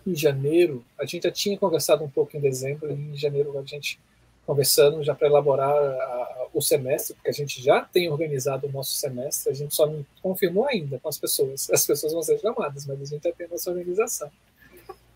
em, 0.07 0.15
janeiro. 0.15 0.85
A 1.01 1.07
gente 1.07 1.23
já 1.23 1.31
tinha 1.31 1.57
conversado 1.57 2.05
um 2.05 2.11
pouco 2.11 2.37
em 2.37 2.41
dezembro, 2.41 2.91
e 2.91 2.95
em 2.95 3.17
janeiro 3.17 3.59
a 3.59 3.63
gente 3.63 3.99
conversando 4.45 5.03
já 5.03 5.15
para 5.15 5.29
elaborar 5.29 5.73
a, 5.73 6.49
o 6.53 6.61
semestre, 6.61 7.15
porque 7.15 7.31
a 7.31 7.33
gente 7.33 7.63
já 7.63 7.81
tem 7.81 8.11
organizado 8.11 8.67
o 8.67 8.71
nosso 8.71 8.93
semestre, 8.93 9.51
a 9.51 9.55
gente 9.55 9.75
só 9.75 9.87
não 9.87 10.05
confirmou 10.23 10.67
ainda 10.69 10.99
com 10.99 11.09
as 11.09 11.17
pessoas. 11.17 11.71
As 11.71 11.87
pessoas 11.87 12.13
vão 12.13 12.23
ser 12.23 12.39
chamadas, 12.39 12.85
mas 12.85 13.01
a 13.01 13.05
gente 13.07 13.25
já 13.25 13.33
tem 13.33 13.47
a 13.47 13.49
nossa 13.49 13.71
organização. 13.71 14.31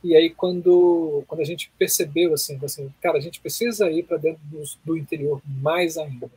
E 0.03 0.17
aí, 0.17 0.31
quando, 0.31 1.23
quando 1.29 1.41
a 1.41 1.45
gente 1.45 1.71
percebeu, 1.79 2.33
assim, 2.33 2.59
assim 2.63 2.93
cara, 3.03 3.19
a 3.19 3.21
gente 3.21 3.41
precisa 3.41 3.91
ir 3.91 4.05
para 4.05 4.17
dentro 4.17 4.41
do, 4.45 4.63
do, 4.85 4.97
interior 4.97 5.43
mais 5.45 5.99
ainda. 5.99 6.31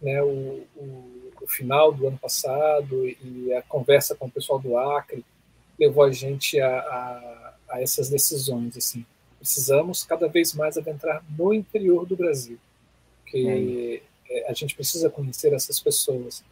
Né? 0.00 0.22
O, 0.22 0.64
o, 0.76 1.32
o, 1.42 1.46
final 1.48 1.92
do 1.92 2.06
ano 2.06 2.18
passado 2.18 3.06
e 3.08 3.52
a 3.52 3.62
conversa 3.62 4.14
com 4.14 4.26
o 4.26 4.30
pessoal 4.30 4.60
do 4.60 4.78
Acre 4.78 5.24
levou 5.78 6.04
a 6.04 6.12
gente 6.12 6.60
a, 6.60 6.78
a, 6.78 7.54
a 7.70 7.82
essas 7.82 8.08
decisões. 8.08 8.76
Assim. 8.76 9.04
Precisamos 9.38 10.04
cada 10.04 10.28
vez 10.28 10.54
mais 10.54 10.78
adentrar 10.78 11.22
no 11.36 11.52
interior 11.52 12.06
do 12.06 12.16
Brasil, 12.16 12.58
porque 13.22 14.02
é. 14.30 14.50
a 14.50 14.54
gente 14.54 14.74
precisa 14.76 15.10
conhecer 15.10 15.52
essas 15.52 15.80
pessoas. 15.80 16.44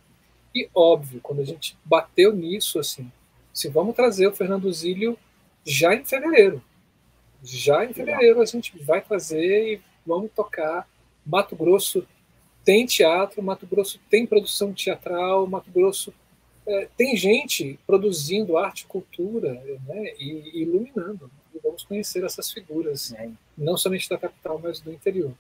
E, 0.55 0.69
óbvio, 0.75 1.21
quando 1.23 1.41
a 1.41 1.45
gente 1.45 1.77
bateu 1.85 2.33
nisso, 2.33 2.79
assim, 2.79 3.11
se 3.55 3.69
vamos 3.69 3.95
trazer 3.95 4.27
o 4.27 4.35
Fernando 4.35 4.71
Zílio 4.73 5.17
já 5.65 5.95
em 5.95 6.05
fevereiro. 6.05 6.63
Já 7.43 7.85
em 7.85 7.93
fevereiro 7.93 8.41
a 8.41 8.45
gente 8.45 8.79
vai 8.83 9.01
fazer 9.01 9.75
e 9.75 9.81
vamos 10.07 10.31
tocar. 10.33 10.89
Mato 11.25 11.57
Grosso 11.57 12.07
tem 12.65 12.87
teatro, 12.87 13.43
Mato 13.43 13.67
Grosso 13.67 14.01
tem 14.11 14.27
produção 14.27 14.73
teatral, 14.73 15.47
Mato 15.47 15.71
Grosso 15.71 16.13
é, 16.67 16.89
tem 16.97 17.17
gente 17.17 17.79
produzindo 17.87 18.57
arte 18.57 18.83
e 18.83 18.87
cultura 18.87 19.55
né, 19.87 20.15
e, 20.19 20.51
e 20.55 20.63
iluminando. 20.63 21.31
E 21.55 21.59
vamos 21.59 21.83
conhecer 21.83 22.25
essas 22.25 22.51
figuras, 22.53 23.13
é. 23.13 23.29
não 23.59 23.77
somente 23.77 24.09
da 24.09 24.17
capital, 24.17 24.61
mas 24.63 24.81
do 24.81 24.93
interior. 24.93 25.33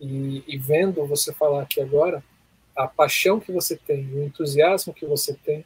E, 0.00 0.44
e, 0.46 0.56
vendo 0.56 1.04
você 1.06 1.32
falar 1.32 1.62
aqui 1.62 1.80
agora, 1.80 2.22
a 2.76 2.86
paixão 2.86 3.40
que 3.40 3.50
você 3.50 3.76
tem, 3.76 4.06
o 4.12 4.22
entusiasmo 4.22 4.94
que 4.94 5.04
você 5.04 5.34
tem, 5.34 5.64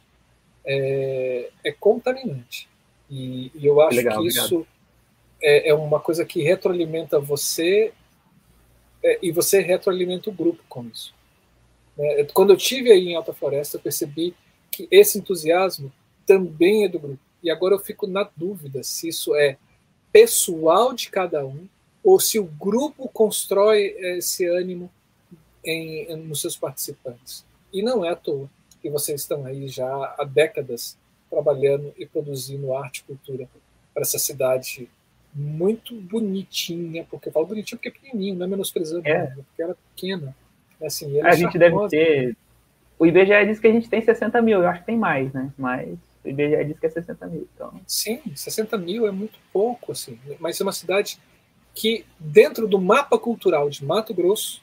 é, 0.65 1.51
é 1.63 1.71
contaminante. 1.71 2.67
E, 3.13 3.51
e 3.53 3.67
eu 3.67 3.79
acho 3.79 3.97
Legal, 3.97 4.21
que 4.21 4.27
isso 4.27 4.65
é, 5.39 5.69
é, 5.69 5.73
uma 5.75 5.99
coisa 5.99 6.25
que 6.25 6.41
retroalimenta 6.41 7.19
você 7.19 7.93
é, 9.03 9.19
e 9.21 9.31
você 9.31 9.61
retroalimenta 9.61 10.31
o 10.31 10.33
grupo 10.33 10.63
com 10.67 10.83
isso. 10.87 11.13
É, 11.95 12.23
quando 12.33 12.49
eu 12.49 12.57
tive 12.57 12.91
aí 12.91 13.09
em 13.09 13.15
Alta 13.15 13.31
Floresta, 13.31 13.77
eu 13.77 13.81
percebi 13.81 14.33
que 14.71 14.87
esse 14.89 15.19
entusiasmo 15.19 15.93
também 16.25 16.85
é 16.85 16.89
do 16.89 16.97
grupo. 16.97 17.19
E 17.43 17.51
agora 17.51 17.75
eu 17.75 17.79
fico 17.79 18.07
na 18.07 18.27
dúvida 18.35 18.81
se 18.81 19.09
isso 19.09 19.35
é 19.35 19.57
pessoal 20.11 20.91
de 20.91 21.11
cada 21.11 21.45
um 21.45 21.67
ou 22.03 22.19
se 22.19 22.39
o 22.39 22.45
grupo 22.45 23.07
constrói 23.09 23.95
esse 24.17 24.47
ânimo 24.47 24.91
em, 25.63 26.15
nos 26.17 26.41
seus 26.41 26.57
participantes. 26.57 27.45
E 27.71 27.83
não 27.83 28.03
é 28.03 28.09
à 28.09 28.15
toa 28.15 28.49
que 28.81 28.89
vocês 28.89 29.21
estão 29.21 29.45
aí 29.45 29.67
já 29.67 29.87
há 30.17 30.23
décadas 30.23 30.97
trabalhando 31.33 31.93
e 31.97 32.05
produzindo 32.05 32.75
arte 32.75 32.99
e 32.99 33.03
cultura 33.03 33.49
para 33.93 34.03
essa 34.03 34.19
cidade 34.19 34.87
muito 35.33 35.99
bonitinha, 35.99 37.05
porque 37.09 37.29
eu 37.29 37.33
falo 37.33 37.47
bonitinho 37.47 37.79
porque 37.79 37.89
é 37.89 37.91
pequenininho, 37.91 38.35
não 38.35 38.45
é 38.45 38.49
menosprezando, 38.49 39.07
é. 39.07 39.29
Não, 39.29 39.43
porque 39.43 39.63
era 39.63 39.75
pequena. 39.95 40.35
Assim, 40.83 41.19
a 41.21 41.33
gente 41.33 41.57
deve 41.57 41.75
ter. 41.89 42.37
O 42.99 43.05
IBGE 43.05 43.45
diz 43.47 43.59
que 43.59 43.67
a 43.67 43.71
gente 43.71 43.89
tem 43.89 44.01
60 44.01 44.41
mil, 44.41 44.61
eu 44.61 44.67
acho 44.67 44.81
que 44.81 44.85
tem 44.85 44.97
mais, 44.97 45.33
né? 45.33 45.51
Mas 45.57 45.97
o 46.23 46.29
IBGE 46.29 46.65
diz 46.65 46.79
que 46.79 46.85
é 46.85 46.89
60 46.89 47.27
mil. 47.27 47.47
Então... 47.55 47.81
Sim, 47.87 48.21
60 48.35 48.77
mil 48.77 49.07
é 49.07 49.11
muito 49.11 49.39
pouco, 49.51 49.91
assim. 49.91 50.19
Mas 50.39 50.59
é 50.61 50.63
uma 50.63 50.71
cidade 50.71 51.17
que, 51.73 52.05
dentro 52.19 52.67
do 52.67 52.79
mapa 52.79 53.17
cultural 53.17 53.69
de 53.69 53.83
Mato 53.83 54.13
Grosso, 54.13 54.61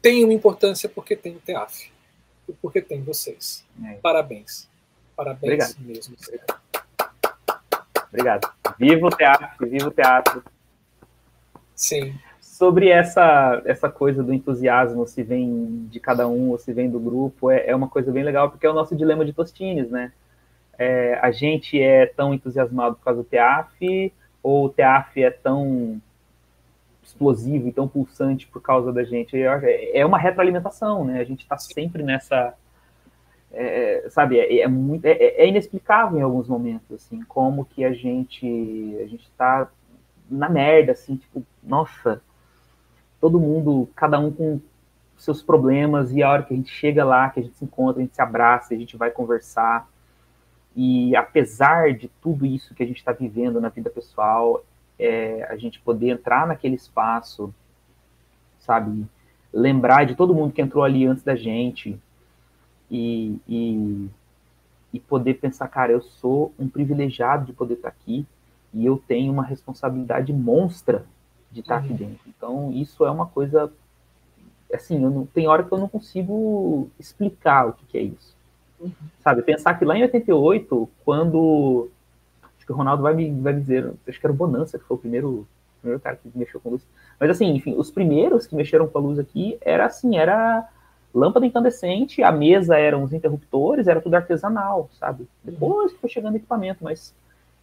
tem 0.00 0.22
uma 0.22 0.32
importância 0.32 0.88
porque 0.88 1.16
tem 1.16 1.34
o 1.34 1.40
TEAF 1.40 1.90
e 2.48 2.52
porque 2.52 2.80
tem 2.80 3.02
vocês. 3.02 3.64
É. 3.84 3.94
Parabéns. 3.94 4.68
Parabéns 5.16 5.42
Obrigado. 5.42 5.76
mesmo. 5.80 6.16
Obrigado. 8.08 8.52
Viva 8.78 9.06
o 9.06 9.10
teatro, 9.10 9.66
viva 9.68 9.88
o 9.88 9.90
teatro. 9.90 10.44
Sim. 11.74 12.14
Sobre 12.40 12.88
essa, 12.88 13.62
essa 13.64 13.90
coisa 13.90 14.22
do 14.22 14.32
entusiasmo, 14.32 15.06
se 15.06 15.22
vem 15.22 15.86
de 15.90 16.00
cada 16.00 16.28
um 16.28 16.50
ou 16.50 16.58
se 16.58 16.72
vem 16.72 16.90
do 16.90 17.00
grupo, 17.00 17.50
é, 17.50 17.66
é 17.66 17.76
uma 17.76 17.88
coisa 17.88 18.12
bem 18.12 18.22
legal, 18.22 18.50
porque 18.50 18.66
é 18.66 18.70
o 18.70 18.74
nosso 18.74 18.96
dilema 18.96 19.24
de 19.24 19.32
Tostines, 19.32 19.90
né? 19.90 20.12
É, 20.78 21.18
a 21.22 21.30
gente 21.30 21.80
é 21.80 22.06
tão 22.06 22.34
entusiasmado 22.34 22.96
por 22.96 23.04
causa 23.04 23.22
do 23.22 23.28
TEAF, 23.28 24.12
ou 24.42 24.66
o 24.66 24.68
TEAF 24.68 25.22
é 25.22 25.30
tão 25.30 26.00
explosivo 27.02 27.68
e 27.68 27.72
tão 27.72 27.86
pulsante 27.88 28.46
por 28.46 28.60
causa 28.60 28.92
da 28.92 29.04
gente. 29.04 29.36
É 29.40 30.04
uma 30.04 30.18
retroalimentação, 30.18 31.04
né? 31.04 31.20
A 31.20 31.24
gente 31.24 31.42
está 31.42 31.56
sempre 31.56 32.02
nessa 32.02 32.54
é, 33.52 34.04
é, 34.06 34.10
sabe, 34.10 34.38
é, 34.38 34.60
é 34.60 34.68
muito, 34.68 35.04
é, 35.04 35.12
é, 35.12 35.48
inexplicável 35.48 36.18
em 36.18 36.22
alguns 36.22 36.48
momentos, 36.48 36.90
assim, 36.92 37.22
como 37.22 37.64
que 37.64 37.84
a 37.84 37.92
gente, 37.92 38.46
a 39.02 39.06
gente 39.06 39.30
tá 39.36 39.68
na 40.30 40.48
merda, 40.48 40.92
assim, 40.92 41.16
tipo, 41.16 41.44
nossa, 41.62 42.20
todo 43.20 43.40
mundo, 43.40 43.88
cada 43.94 44.18
um 44.18 44.30
com 44.30 44.60
seus 45.16 45.42
problemas, 45.42 46.12
e 46.12 46.22
a 46.22 46.30
hora 46.30 46.42
que 46.42 46.52
a 46.52 46.56
gente 46.56 46.70
chega 46.70 47.04
lá, 47.04 47.30
que 47.30 47.40
a 47.40 47.42
gente 47.42 47.56
se 47.56 47.64
encontra, 47.64 48.02
a 48.02 48.04
gente 48.04 48.14
se 48.14 48.22
abraça, 48.22 48.74
a 48.74 48.76
gente 48.76 48.96
vai 48.96 49.10
conversar, 49.10 49.88
e 50.74 51.16
apesar 51.16 51.94
de 51.94 52.08
tudo 52.20 52.44
isso 52.44 52.74
que 52.74 52.82
a 52.82 52.86
gente 52.86 52.98
está 52.98 53.12
vivendo 53.12 53.60
na 53.60 53.70
vida 53.70 53.88
pessoal, 53.88 54.62
é, 54.98 55.46
a 55.48 55.56
gente 55.56 55.80
poder 55.80 56.10
entrar 56.10 56.46
naquele 56.46 56.74
espaço, 56.74 57.54
sabe, 58.58 59.06
lembrar 59.52 60.04
de 60.04 60.14
todo 60.14 60.34
mundo 60.34 60.52
que 60.52 60.60
entrou 60.60 60.84
ali 60.84 61.06
antes 61.06 61.24
da 61.24 61.34
gente, 61.34 61.98
e, 62.90 63.38
e, 63.48 64.08
e 64.92 65.00
poder 65.00 65.34
pensar, 65.34 65.68
cara, 65.68 65.92
eu 65.92 66.00
sou 66.00 66.52
um 66.58 66.68
privilegiado 66.68 67.46
de 67.46 67.52
poder 67.52 67.74
estar 67.74 67.88
aqui 67.88 68.26
e 68.72 68.84
eu 68.84 69.02
tenho 69.06 69.32
uma 69.32 69.44
responsabilidade 69.44 70.32
monstra 70.32 71.04
de 71.50 71.60
estar 71.60 71.78
uhum. 71.78 71.84
aqui 71.84 71.94
dentro. 71.94 72.20
Então, 72.26 72.72
isso 72.72 73.04
é 73.04 73.10
uma 73.10 73.26
coisa, 73.26 73.72
assim, 74.72 75.02
eu 75.02 75.10
não, 75.10 75.26
tem 75.26 75.46
hora 75.46 75.64
que 75.64 75.72
eu 75.72 75.78
não 75.78 75.88
consigo 75.88 76.88
explicar 76.98 77.68
o 77.68 77.72
que, 77.72 77.86
que 77.86 77.98
é 77.98 78.02
isso. 78.02 78.36
Uhum. 78.78 78.92
Sabe, 79.20 79.42
pensar 79.42 79.74
que 79.78 79.84
lá 79.84 79.96
em 79.96 80.02
88, 80.02 80.88
quando, 81.04 81.88
acho 82.56 82.66
que 82.66 82.72
o 82.72 82.76
Ronaldo 82.76 83.02
vai 83.02 83.14
me, 83.14 83.30
vai 83.40 83.54
me 83.54 83.60
dizer, 83.60 83.92
acho 84.06 84.20
que 84.20 84.26
era 84.26 84.32
o 84.32 84.36
Bonança, 84.36 84.78
que 84.78 84.84
foi 84.84 84.96
o 84.96 85.00
primeiro, 85.00 85.48
primeiro 85.80 86.00
cara 86.00 86.16
que 86.16 86.30
mexeu 86.34 86.60
com 86.60 86.70
luz, 86.70 86.86
mas 87.18 87.30
assim, 87.30 87.54
enfim, 87.54 87.74
os 87.76 87.90
primeiros 87.90 88.46
que 88.46 88.54
mexeram 88.54 88.86
com 88.86 88.98
a 88.98 89.00
luz 89.00 89.18
aqui, 89.18 89.56
era 89.62 89.86
assim, 89.86 90.18
era 90.18 90.68
lâmpada 91.16 91.46
incandescente, 91.46 92.22
a 92.22 92.30
mesa 92.30 92.76
eram 92.76 93.02
os 93.02 93.12
interruptores, 93.12 93.88
era 93.88 94.02
tudo 94.02 94.14
artesanal, 94.14 94.90
sabe? 94.92 95.26
Depois 95.42 95.92
que 95.92 95.98
foi 95.98 96.10
chegando 96.10 96.36
equipamento, 96.36 96.84
mas 96.84 97.14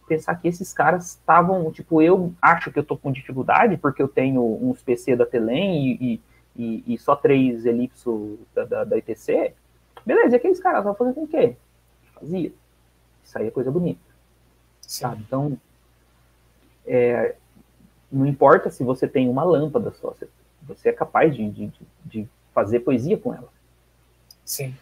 pensar 0.08 0.34
que 0.34 0.48
esses 0.48 0.72
caras 0.72 1.10
estavam, 1.10 1.70
tipo, 1.70 2.02
eu 2.02 2.34
acho 2.42 2.72
que 2.72 2.78
eu 2.78 2.84
tô 2.84 2.96
com 2.96 3.12
dificuldade 3.12 3.76
porque 3.76 4.02
eu 4.02 4.08
tenho 4.08 4.42
uns 4.42 4.82
PC 4.82 5.14
da 5.14 5.24
Telem 5.24 5.96
e, 6.00 6.20
e, 6.56 6.94
e, 6.94 6.98
só 6.98 7.14
três 7.14 7.64
elipso 7.64 8.38
da, 8.52 8.64
da, 8.64 8.84
da, 8.84 8.98
ITC, 8.98 9.54
beleza, 10.04 10.34
e 10.34 10.36
aqueles 10.36 10.60
caras 10.60 10.82
vão 10.82 10.94
fazer 10.94 11.14
com 11.14 11.22
o 11.22 11.28
quê? 11.28 11.56
Fazia. 12.12 12.52
Isso 13.22 13.38
aí 13.38 13.46
é 13.46 13.50
coisa 13.50 13.70
bonita. 13.70 14.00
Sabe? 14.82 15.22
Então, 15.26 15.56
é, 16.84 17.36
não 18.10 18.26
importa 18.26 18.68
se 18.68 18.82
você 18.82 19.06
tem 19.06 19.28
uma 19.28 19.44
lâmpada 19.44 19.92
só, 19.92 20.10
você, 20.10 20.28
você 20.62 20.88
é 20.88 20.92
capaz 20.92 21.34
de, 21.34 21.48
de, 21.48 21.72
de 22.04 22.28
fazer 22.54 22.80
poesia 22.80 23.16
com 23.16 23.34
ela. 23.34 23.52
Sim. 24.44 24.74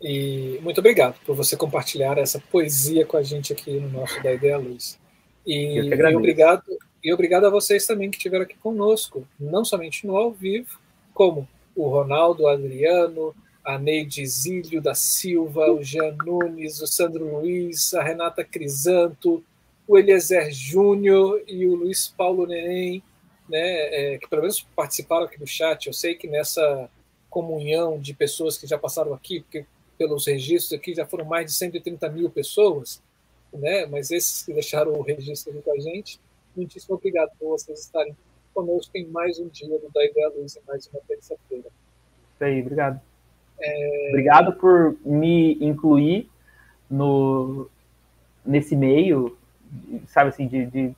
E 0.00 0.58
muito 0.62 0.78
obrigado 0.78 1.16
por 1.24 1.34
você 1.34 1.56
compartilhar 1.56 2.18
essa 2.18 2.38
poesia 2.50 3.04
com 3.06 3.16
a 3.16 3.22
gente 3.22 3.52
aqui 3.52 3.78
no 3.78 3.88
nosso 3.88 4.22
Da 4.22 4.32
Ideia 4.32 4.58
Luz. 4.58 4.98
E, 5.46 5.78
e 5.78 6.16
obrigado, 6.16 6.64
e 7.02 7.12
obrigado 7.12 7.46
a 7.46 7.50
vocês 7.50 7.86
também 7.86 8.10
que 8.10 8.16
estiveram 8.16 8.44
aqui 8.44 8.56
conosco, 8.56 9.26
não 9.38 9.64
somente 9.64 10.06
no 10.06 10.16
ao 10.16 10.32
vivo, 10.32 10.78
como 11.14 11.48
o 11.74 11.88
Ronaldo 11.88 12.48
Adriano, 12.48 13.34
a 13.64 13.78
Neide 13.78 14.24
Zílio 14.26 14.80
da 14.80 14.94
Silva, 14.94 15.72
o 15.72 15.82
Jean 15.82 16.16
Nunes, 16.24 16.80
o 16.80 16.86
Sandro 16.86 17.40
Luiz, 17.40 17.94
a 17.94 18.02
Renata 18.02 18.44
Crisanto, 18.44 19.42
o 19.88 19.98
Eliezer 19.98 20.52
Júnior 20.52 21.42
e 21.46 21.66
o 21.66 21.74
Luiz 21.74 22.08
Paulo 22.08 22.46
Neném, 22.46 23.02
né, 23.48 24.14
é, 24.14 24.18
que 24.18 24.28
pelo 24.28 24.42
menos 24.42 24.66
participaram 24.74 25.24
aqui 25.24 25.38
do 25.38 25.46
chat. 25.46 25.86
Eu 25.86 25.92
sei 25.92 26.14
que 26.14 26.26
nessa 26.28 26.90
comunhão 27.30 27.98
de 27.98 28.14
pessoas 28.14 28.56
que 28.56 28.66
já 28.66 28.78
passaram 28.78 29.12
aqui, 29.12 29.40
porque 29.40 29.66
pelos 29.98 30.26
registros 30.26 30.78
aqui 30.78 30.94
já 30.94 31.06
foram 31.06 31.24
mais 31.24 31.46
de 31.46 31.52
130 31.52 32.08
mil 32.10 32.30
pessoas, 32.30 33.02
né, 33.52 33.86
mas 33.86 34.10
esses 34.10 34.42
que 34.42 34.52
deixaram 34.52 34.92
o 34.92 35.02
registro 35.02 35.52
aqui 35.52 35.62
com 35.62 35.72
a 35.72 35.78
gente, 35.78 36.20
muitíssimo 36.54 36.96
obrigado 36.96 37.30
por 37.38 37.50
vocês 37.50 37.80
estarem 37.80 38.16
conosco 38.54 38.96
em 38.96 39.06
mais 39.06 39.38
um 39.38 39.48
dia 39.48 39.78
do 39.78 39.90
Da 39.92 40.04
Ideia 40.04 40.30
Luz, 40.30 40.56
em 40.56 40.60
mais 40.66 40.86
uma 40.88 41.00
terça-feira. 41.06 41.68
Isso 42.34 42.44
aí, 42.44 42.60
obrigado. 42.60 43.00
É... 43.60 44.08
Obrigado 44.10 44.52
por 44.54 44.96
me 45.04 45.54
incluir 45.60 46.28
no, 46.90 47.68
nesse 48.44 48.74
meio, 48.76 49.36
sabe 50.08 50.30
assim, 50.30 50.46
de, 50.46 50.66
de, 50.66 50.94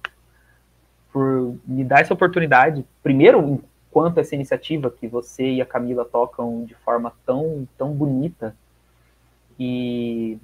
por 1.13 1.57
me 1.67 1.85
dar 1.85 2.01
essa 2.01 2.15
oportunidade, 2.15 2.85
primeiro, 3.03 3.63
enquanto 3.89 4.19
essa 4.19 4.35
iniciativa 4.35 4.91
que 4.91 5.09
você 5.09 5.51
e 5.53 5.63
a 5.63 5.67
Camila 5.67 6.05
tocam 6.05 6.65
de 6.65 6.75
forma 6.75 7.13
tão, 7.25 7.67
tão 7.77 7.93
bonita, 7.93 8.55
e, 9.59 10.39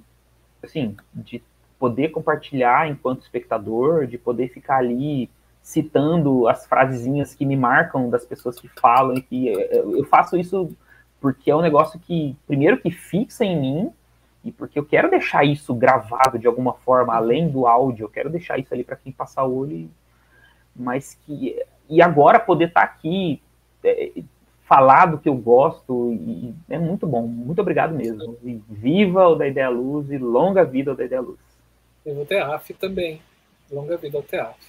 assim, 0.61 0.95
de 1.13 1.41
poder 1.79 2.09
compartilhar 2.09 2.89
enquanto 2.89 3.21
espectador, 3.21 4.07
de 4.07 4.17
poder 4.17 4.49
ficar 4.49 4.77
ali 4.77 5.29
citando 5.61 6.47
as 6.47 6.65
frasezinhas 6.65 7.33
que 7.33 7.45
me 7.45 7.55
marcam 7.55 8.09
das 8.09 8.25
pessoas 8.25 8.59
que 8.59 8.67
falam, 8.67 9.15
e 9.15 9.21
que 9.21 9.47
eu 9.47 10.03
faço 10.05 10.37
isso 10.37 10.69
porque 11.21 11.49
é 11.49 11.55
um 11.55 11.61
negócio 11.61 11.99
que, 11.99 12.35
primeiro, 12.45 12.77
que 12.77 12.91
fixa 12.91 13.45
em 13.45 13.59
mim, 13.59 13.91
e 14.43 14.51
porque 14.51 14.77
eu 14.77 14.85
quero 14.85 15.09
deixar 15.09 15.43
isso 15.43 15.73
gravado 15.73 16.37
de 16.37 16.45
alguma 16.45 16.73
forma, 16.73 17.15
além 17.15 17.49
do 17.49 17.65
áudio, 17.65 18.03
eu 18.03 18.09
quero 18.09 18.29
deixar 18.29 18.59
isso 18.59 18.73
ali 18.73 18.83
para 18.83 18.95
quem 18.95 19.11
passar 19.11 19.43
o 19.45 19.55
olho, 19.55 19.71
e, 19.71 19.89
mas 20.75 21.17
que. 21.25 21.61
E 21.89 22.01
agora 22.01 22.39
poder 22.39 22.69
estar 22.69 22.81
tá 22.81 22.85
aqui, 22.85 23.41
é, 23.83 24.11
falar 24.65 25.05
do 25.05 25.17
que 25.19 25.29
eu 25.29 25.35
gosto, 25.35 26.11
e, 26.13 26.53
é 26.69 26.77
muito 26.77 27.05
bom. 27.05 27.27
Muito 27.27 27.61
obrigado 27.61 27.93
mesmo. 27.93 28.37
E 28.43 28.61
viva 28.69 29.27
o 29.27 29.35
da 29.35 29.47
Ideia 29.47 29.69
Luz 29.69 30.11
e 30.11 30.17
longa 30.17 30.63
vida 30.63 30.91
ao 30.91 30.97
da 30.97 31.05
Ideia 31.05 31.21
Luz. 31.21 31.39
Viva 32.03 32.21
o 32.21 32.25
TEAF 32.25 32.73
também. 32.73 33.21
Longa 33.71 33.97
vida 33.97 34.17
ao 34.17 34.23
TEAF. 34.23 34.59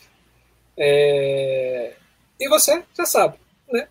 É... 0.76 1.94
E 2.38 2.48
você 2.48 2.84
já 2.94 3.06
sabe, 3.06 3.38
né? 3.70 3.88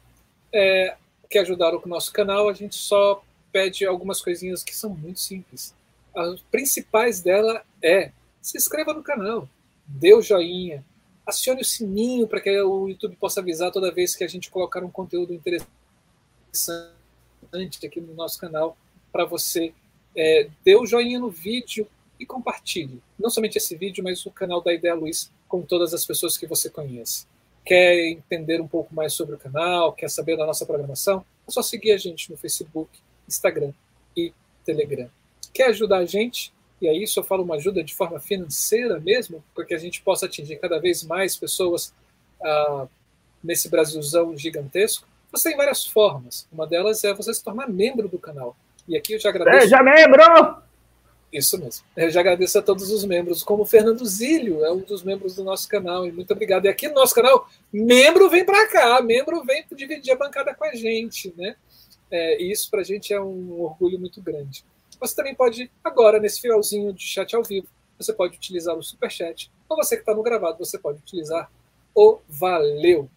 É, 0.53 0.95
que 1.29 1.39
ajudaram 1.39 1.79
com 1.79 1.87
o 1.87 1.89
nosso 1.89 2.13
canal, 2.13 2.47
a 2.47 2.53
gente 2.53 2.75
só 2.75 3.23
pede 3.51 3.85
algumas 3.85 4.21
coisinhas 4.21 4.63
que 4.63 4.75
são 4.75 4.91
muito 4.91 5.19
simples. 5.19 5.73
As 6.15 6.41
principais 6.43 7.21
dela 7.21 7.63
é 7.81 8.11
se 8.41 8.57
inscreva 8.57 8.93
no 8.93 9.01
canal, 9.01 9.49
dê 9.87 10.13
o 10.13 10.21
joinha, 10.21 10.83
acione 11.25 11.61
o 11.61 11.65
sininho 11.65 12.27
para 12.27 12.39
que 12.39 12.49
o 12.61 12.89
YouTube 12.89 13.15
possa 13.15 13.39
avisar 13.39 13.71
toda 13.71 13.91
vez 13.91 14.15
que 14.15 14.23
a 14.23 14.27
gente 14.27 14.49
colocar 14.49 14.83
um 14.83 14.89
conteúdo 14.89 15.33
interessante 15.33 15.75
aqui 17.85 17.99
no 17.99 18.13
nosso 18.13 18.39
canal 18.39 18.77
para 19.11 19.25
você. 19.25 19.73
É, 20.15 20.49
dê 20.63 20.75
o 20.75 20.85
joinha 20.85 21.19
no 21.19 21.29
vídeo 21.29 21.87
e 22.19 22.25
compartilhe. 22.25 23.01
Não 23.19 23.29
somente 23.29 23.57
esse 23.57 23.75
vídeo, 23.75 24.03
mas 24.03 24.25
o 24.25 24.31
canal 24.31 24.61
da 24.61 24.73
Ideia 24.73 24.95
Luiz 24.95 25.31
com 25.47 25.61
todas 25.61 25.93
as 25.93 26.05
pessoas 26.05 26.37
que 26.37 26.47
você 26.47 26.69
conhece 26.69 27.25
quer 27.65 28.09
entender 28.09 28.61
um 28.61 28.67
pouco 28.67 28.93
mais 28.93 29.13
sobre 29.13 29.35
o 29.35 29.39
canal, 29.39 29.91
quer 29.91 30.09
saber 30.09 30.37
da 30.37 30.45
nossa 30.45 30.65
programação, 30.65 31.25
é 31.47 31.51
só 31.51 31.63
seguir 31.63 31.91
a 31.91 31.97
gente 31.97 32.29
no 32.29 32.37
Facebook, 32.37 32.89
Instagram 33.27 33.73
e 34.15 34.31
Telegram. 34.63 35.09
Quer 35.51 35.69
ajudar 35.69 35.97
a 35.97 36.05
gente? 36.05 36.53
E 36.81 36.87
aí 36.87 37.03
isso 37.03 37.19
eu 37.19 37.23
falo 37.23 37.43
uma 37.43 37.55
ajuda 37.55 37.83
de 37.83 37.95
forma 37.95 38.19
financeira 38.19 38.99
mesmo, 38.99 39.43
para 39.53 39.65
que 39.65 39.73
a 39.73 39.77
gente 39.77 40.01
possa 40.01 40.25
atingir 40.25 40.57
cada 40.57 40.79
vez 40.79 41.03
mais 41.03 41.35
pessoas 41.35 41.93
ah, 42.41 42.87
nesse 43.43 43.69
Brasilzão 43.69 44.37
gigantesco. 44.37 45.07
Você 45.31 45.49
tem 45.49 45.57
várias 45.57 45.85
formas. 45.85 46.47
Uma 46.51 46.67
delas 46.67 47.03
é 47.03 47.13
você 47.13 47.33
se 47.33 47.43
tornar 47.43 47.67
membro 47.69 48.07
do 48.07 48.19
canal. 48.19 48.55
E 48.87 48.95
aqui 48.97 49.13
eu 49.13 49.19
já 49.19 49.29
agradeço. 49.29 49.61
Seja 49.61 49.81
membro! 49.81 50.63
Isso 51.31 51.57
mesmo. 51.59 51.85
Eu 51.97 52.09
já 52.09 52.21
agradeço 52.21 52.57
a 52.57 52.61
todos 52.61 52.89
os 52.91 53.03
membros, 53.03 53.43
como 53.43 53.63
o 53.63 53.65
Fernando 53.65 54.05
Zílio, 54.05 54.63
é 54.63 54.71
um 54.71 54.79
dos 54.79 55.03
membros 55.03 55.35
do 55.35 55.43
nosso 55.43 55.67
canal, 55.67 56.07
e 56.07 56.11
muito 56.11 56.31
obrigado. 56.31 56.65
E 56.65 56.69
aqui 56.69 56.87
no 56.87 56.95
nosso 56.95 57.13
canal, 57.13 57.49
membro 57.73 58.29
vem 58.29 58.45
para 58.45 58.67
cá, 58.69 59.01
membro 59.01 59.43
vem 59.43 59.65
dividir 59.75 60.13
a 60.13 60.15
bancada 60.15 60.53
com 60.53 60.63
a 60.63 60.73
gente, 60.73 61.33
né? 61.35 61.57
É, 62.09 62.41
e 62.41 62.51
isso 62.51 62.69
para 62.71 62.81
a 62.81 62.83
gente 62.83 63.13
é 63.13 63.19
um 63.19 63.59
orgulho 63.59 63.99
muito 63.99 64.21
grande. 64.21 64.63
Você 64.99 65.15
também 65.15 65.35
pode, 65.35 65.71
agora, 65.83 66.19
nesse 66.19 66.41
finalzinho 66.41 66.93
de 66.93 67.03
chat 67.03 67.35
ao 67.35 67.43
vivo, 67.43 67.67
você 67.97 68.13
pode 68.13 68.35
utilizar 68.35 68.75
o 68.75 68.83
Superchat, 68.83 69.51
ou 69.69 69.77
você 69.77 69.95
que 69.95 70.01
está 70.01 70.13
no 70.13 70.21
gravado, 70.23 70.57
você 70.57 70.77
pode 70.77 70.99
utilizar 70.99 71.49
o 71.93 72.19
Valeu. 72.27 73.09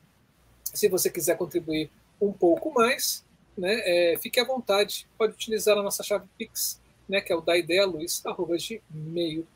Se 0.64 0.88
você 0.88 1.10
quiser 1.10 1.36
contribuir 1.36 1.90
um 2.20 2.32
pouco 2.32 2.72
mais, 2.72 3.24
né, 3.56 3.80
é, 3.84 4.16
fique 4.18 4.38
à 4.38 4.44
vontade, 4.44 5.09
pode 5.16 5.32
utilizar 5.32 5.76
a 5.76 5.82
nossa 5.82 6.02
chave 6.02 6.28
Pix, 6.36 6.80
né, 7.09 7.20
que 7.20 7.32
é 7.32 7.36
o 7.36 7.40
da 7.40 7.56
ideia 7.56 7.86
Luiz, 7.86 8.24
arroba 8.24 8.56
gmail.com. 8.56 9.48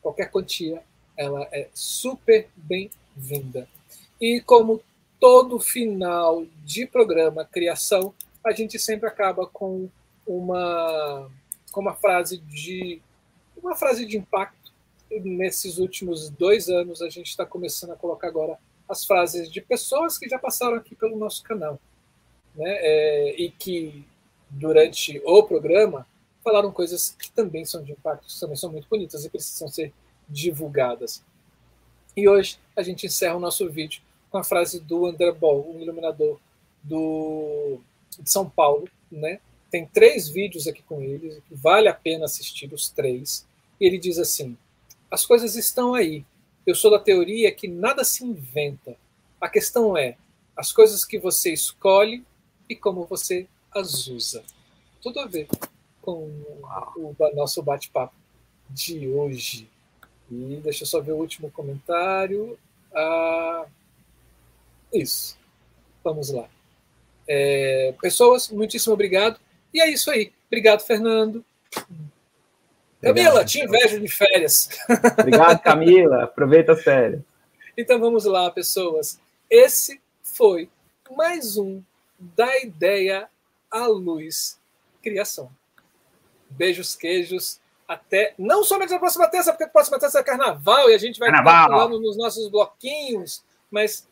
Qualquer 0.00 0.30
quantia, 0.30 0.82
ela 1.16 1.46
é 1.52 1.68
super 1.74 2.48
bem-vinda. 2.56 3.68
E 4.20 4.40
como 4.40 4.82
todo 5.20 5.58
final 5.58 6.46
de 6.64 6.86
programa 6.86 7.44
Criação, 7.44 8.14
a 8.44 8.52
gente 8.52 8.78
sempre 8.78 9.08
acaba 9.08 9.46
com 9.46 9.88
uma, 10.26 11.30
com 11.72 11.80
uma 11.80 11.94
frase 11.94 12.38
de 12.38 13.00
uma 13.56 13.74
frase 13.74 14.04
de 14.04 14.16
impacto. 14.16 14.72
Nesses 15.10 15.78
últimos 15.78 16.28
dois 16.28 16.68
anos, 16.68 17.00
a 17.00 17.08
gente 17.08 17.28
está 17.28 17.46
começando 17.46 17.92
a 17.92 17.96
colocar 17.96 18.28
agora 18.28 18.58
as 18.88 19.04
frases 19.04 19.50
de 19.50 19.60
pessoas 19.60 20.18
que 20.18 20.28
já 20.28 20.38
passaram 20.38 20.76
aqui 20.76 20.94
pelo 20.94 21.16
nosso 21.16 21.42
canal. 21.42 21.78
Né? 22.54 22.64
É, 22.66 23.40
e 23.40 23.50
que 23.50 24.04
durante 24.50 25.20
o 25.24 25.42
programa, 25.42 26.06
falaram 26.42 26.70
coisas 26.70 27.10
que 27.10 27.30
também 27.30 27.64
são 27.64 27.82
de 27.82 27.92
impacto, 27.92 28.26
que 28.26 28.40
também 28.40 28.56
são 28.56 28.70
muito 28.70 28.88
bonitas 28.88 29.24
e 29.24 29.30
precisam 29.30 29.68
ser 29.68 29.92
divulgadas. 30.28 31.24
E 32.16 32.28
hoje 32.28 32.58
a 32.76 32.82
gente 32.82 33.06
encerra 33.06 33.36
o 33.36 33.40
nosso 33.40 33.68
vídeo 33.70 34.02
com 34.30 34.38
a 34.38 34.44
frase 34.44 34.80
do 34.80 35.06
André 35.06 35.32
Ball, 35.32 35.68
um 35.68 35.80
iluminador 35.80 36.38
do, 36.82 37.80
de 38.20 38.30
São 38.30 38.48
Paulo. 38.48 38.88
Né? 39.10 39.40
Tem 39.70 39.86
três 39.86 40.28
vídeos 40.28 40.66
aqui 40.66 40.82
com 40.82 41.00
ele, 41.00 41.42
vale 41.50 41.88
a 41.88 41.94
pena 41.94 42.24
assistir 42.24 42.72
os 42.72 42.88
três. 42.88 43.46
E 43.80 43.86
ele 43.86 43.98
diz 43.98 44.18
assim: 44.18 44.56
as 45.10 45.24
coisas 45.24 45.56
estão 45.56 45.94
aí. 45.94 46.24
Eu 46.66 46.74
sou 46.74 46.90
da 46.90 46.98
teoria 46.98 47.52
que 47.52 47.68
nada 47.68 48.04
se 48.04 48.24
inventa. 48.24 48.96
A 49.40 49.48
questão 49.48 49.96
é 49.96 50.16
as 50.56 50.72
coisas 50.72 51.04
que 51.04 51.18
você 51.18 51.52
escolhe 51.52 52.24
e 52.68 52.74
como 52.74 53.04
você 53.04 53.46
Azusa. 53.74 54.44
Tudo 55.02 55.20
a 55.20 55.26
ver 55.26 55.48
com 56.00 56.30
o 56.96 57.16
nosso 57.34 57.62
bate-papo 57.62 58.14
de 58.70 59.08
hoje. 59.08 59.68
E 60.30 60.60
deixa 60.62 60.84
eu 60.84 60.86
só 60.86 61.00
ver 61.00 61.12
o 61.12 61.16
último 61.16 61.50
comentário. 61.50 62.58
Ah, 62.94 63.66
isso. 64.92 65.36
Vamos 66.02 66.30
lá. 66.30 66.48
É, 67.26 67.94
pessoas, 68.00 68.48
muitíssimo 68.48 68.94
obrigado. 68.94 69.38
E 69.72 69.80
é 69.80 69.88
isso 69.88 70.10
aí. 70.10 70.32
Obrigado, 70.46 70.80
Fernando. 70.80 71.44
Camila, 73.02 73.44
te 73.44 73.60
invejo 73.60 74.00
de 74.00 74.08
férias. 74.08 74.68
Obrigado, 75.18 75.60
Camila. 75.60 76.24
Aproveita 76.24 76.72
as 76.72 76.82
férias. 76.82 77.20
Então 77.76 77.98
vamos 77.98 78.24
lá, 78.24 78.50
pessoas. 78.50 79.20
Esse 79.50 80.00
foi 80.22 80.70
mais 81.10 81.58
um 81.58 81.82
da 82.18 82.58
ideia 82.60 83.28
a 83.70 83.86
luz 83.86 84.58
criação. 85.02 85.50
Beijos, 86.48 86.96
queijos. 86.96 87.60
Até 87.86 88.32
não 88.38 88.64
somente 88.64 88.90
na 88.90 88.98
próxima 88.98 89.28
terça, 89.28 89.52
porque 89.52 89.64
a 89.64 89.68
próxima 89.68 89.98
terça 89.98 90.18
é 90.18 90.22
carnaval 90.22 90.88
e 90.88 90.94
a 90.94 90.98
gente 90.98 91.18
vai 91.18 91.30
carnaval. 91.30 91.68
falando 91.68 92.00
nos 92.00 92.16
nossos 92.16 92.48
bloquinhos, 92.48 93.44
mas 93.70 94.08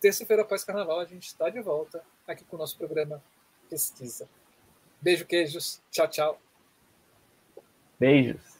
terça-feira 0.00 0.42
após 0.42 0.64
carnaval, 0.64 1.00
a 1.00 1.04
gente 1.04 1.26
está 1.26 1.48
de 1.48 1.60
volta 1.60 2.02
aqui 2.26 2.44
com 2.44 2.56
o 2.56 2.58
nosso 2.58 2.76
programa 2.76 3.22
Pesquisa. 3.68 4.28
Beijo, 5.00 5.26
queijos. 5.26 5.80
Tchau, 5.90 6.08
tchau. 6.08 6.40
Beijos. 7.98 8.58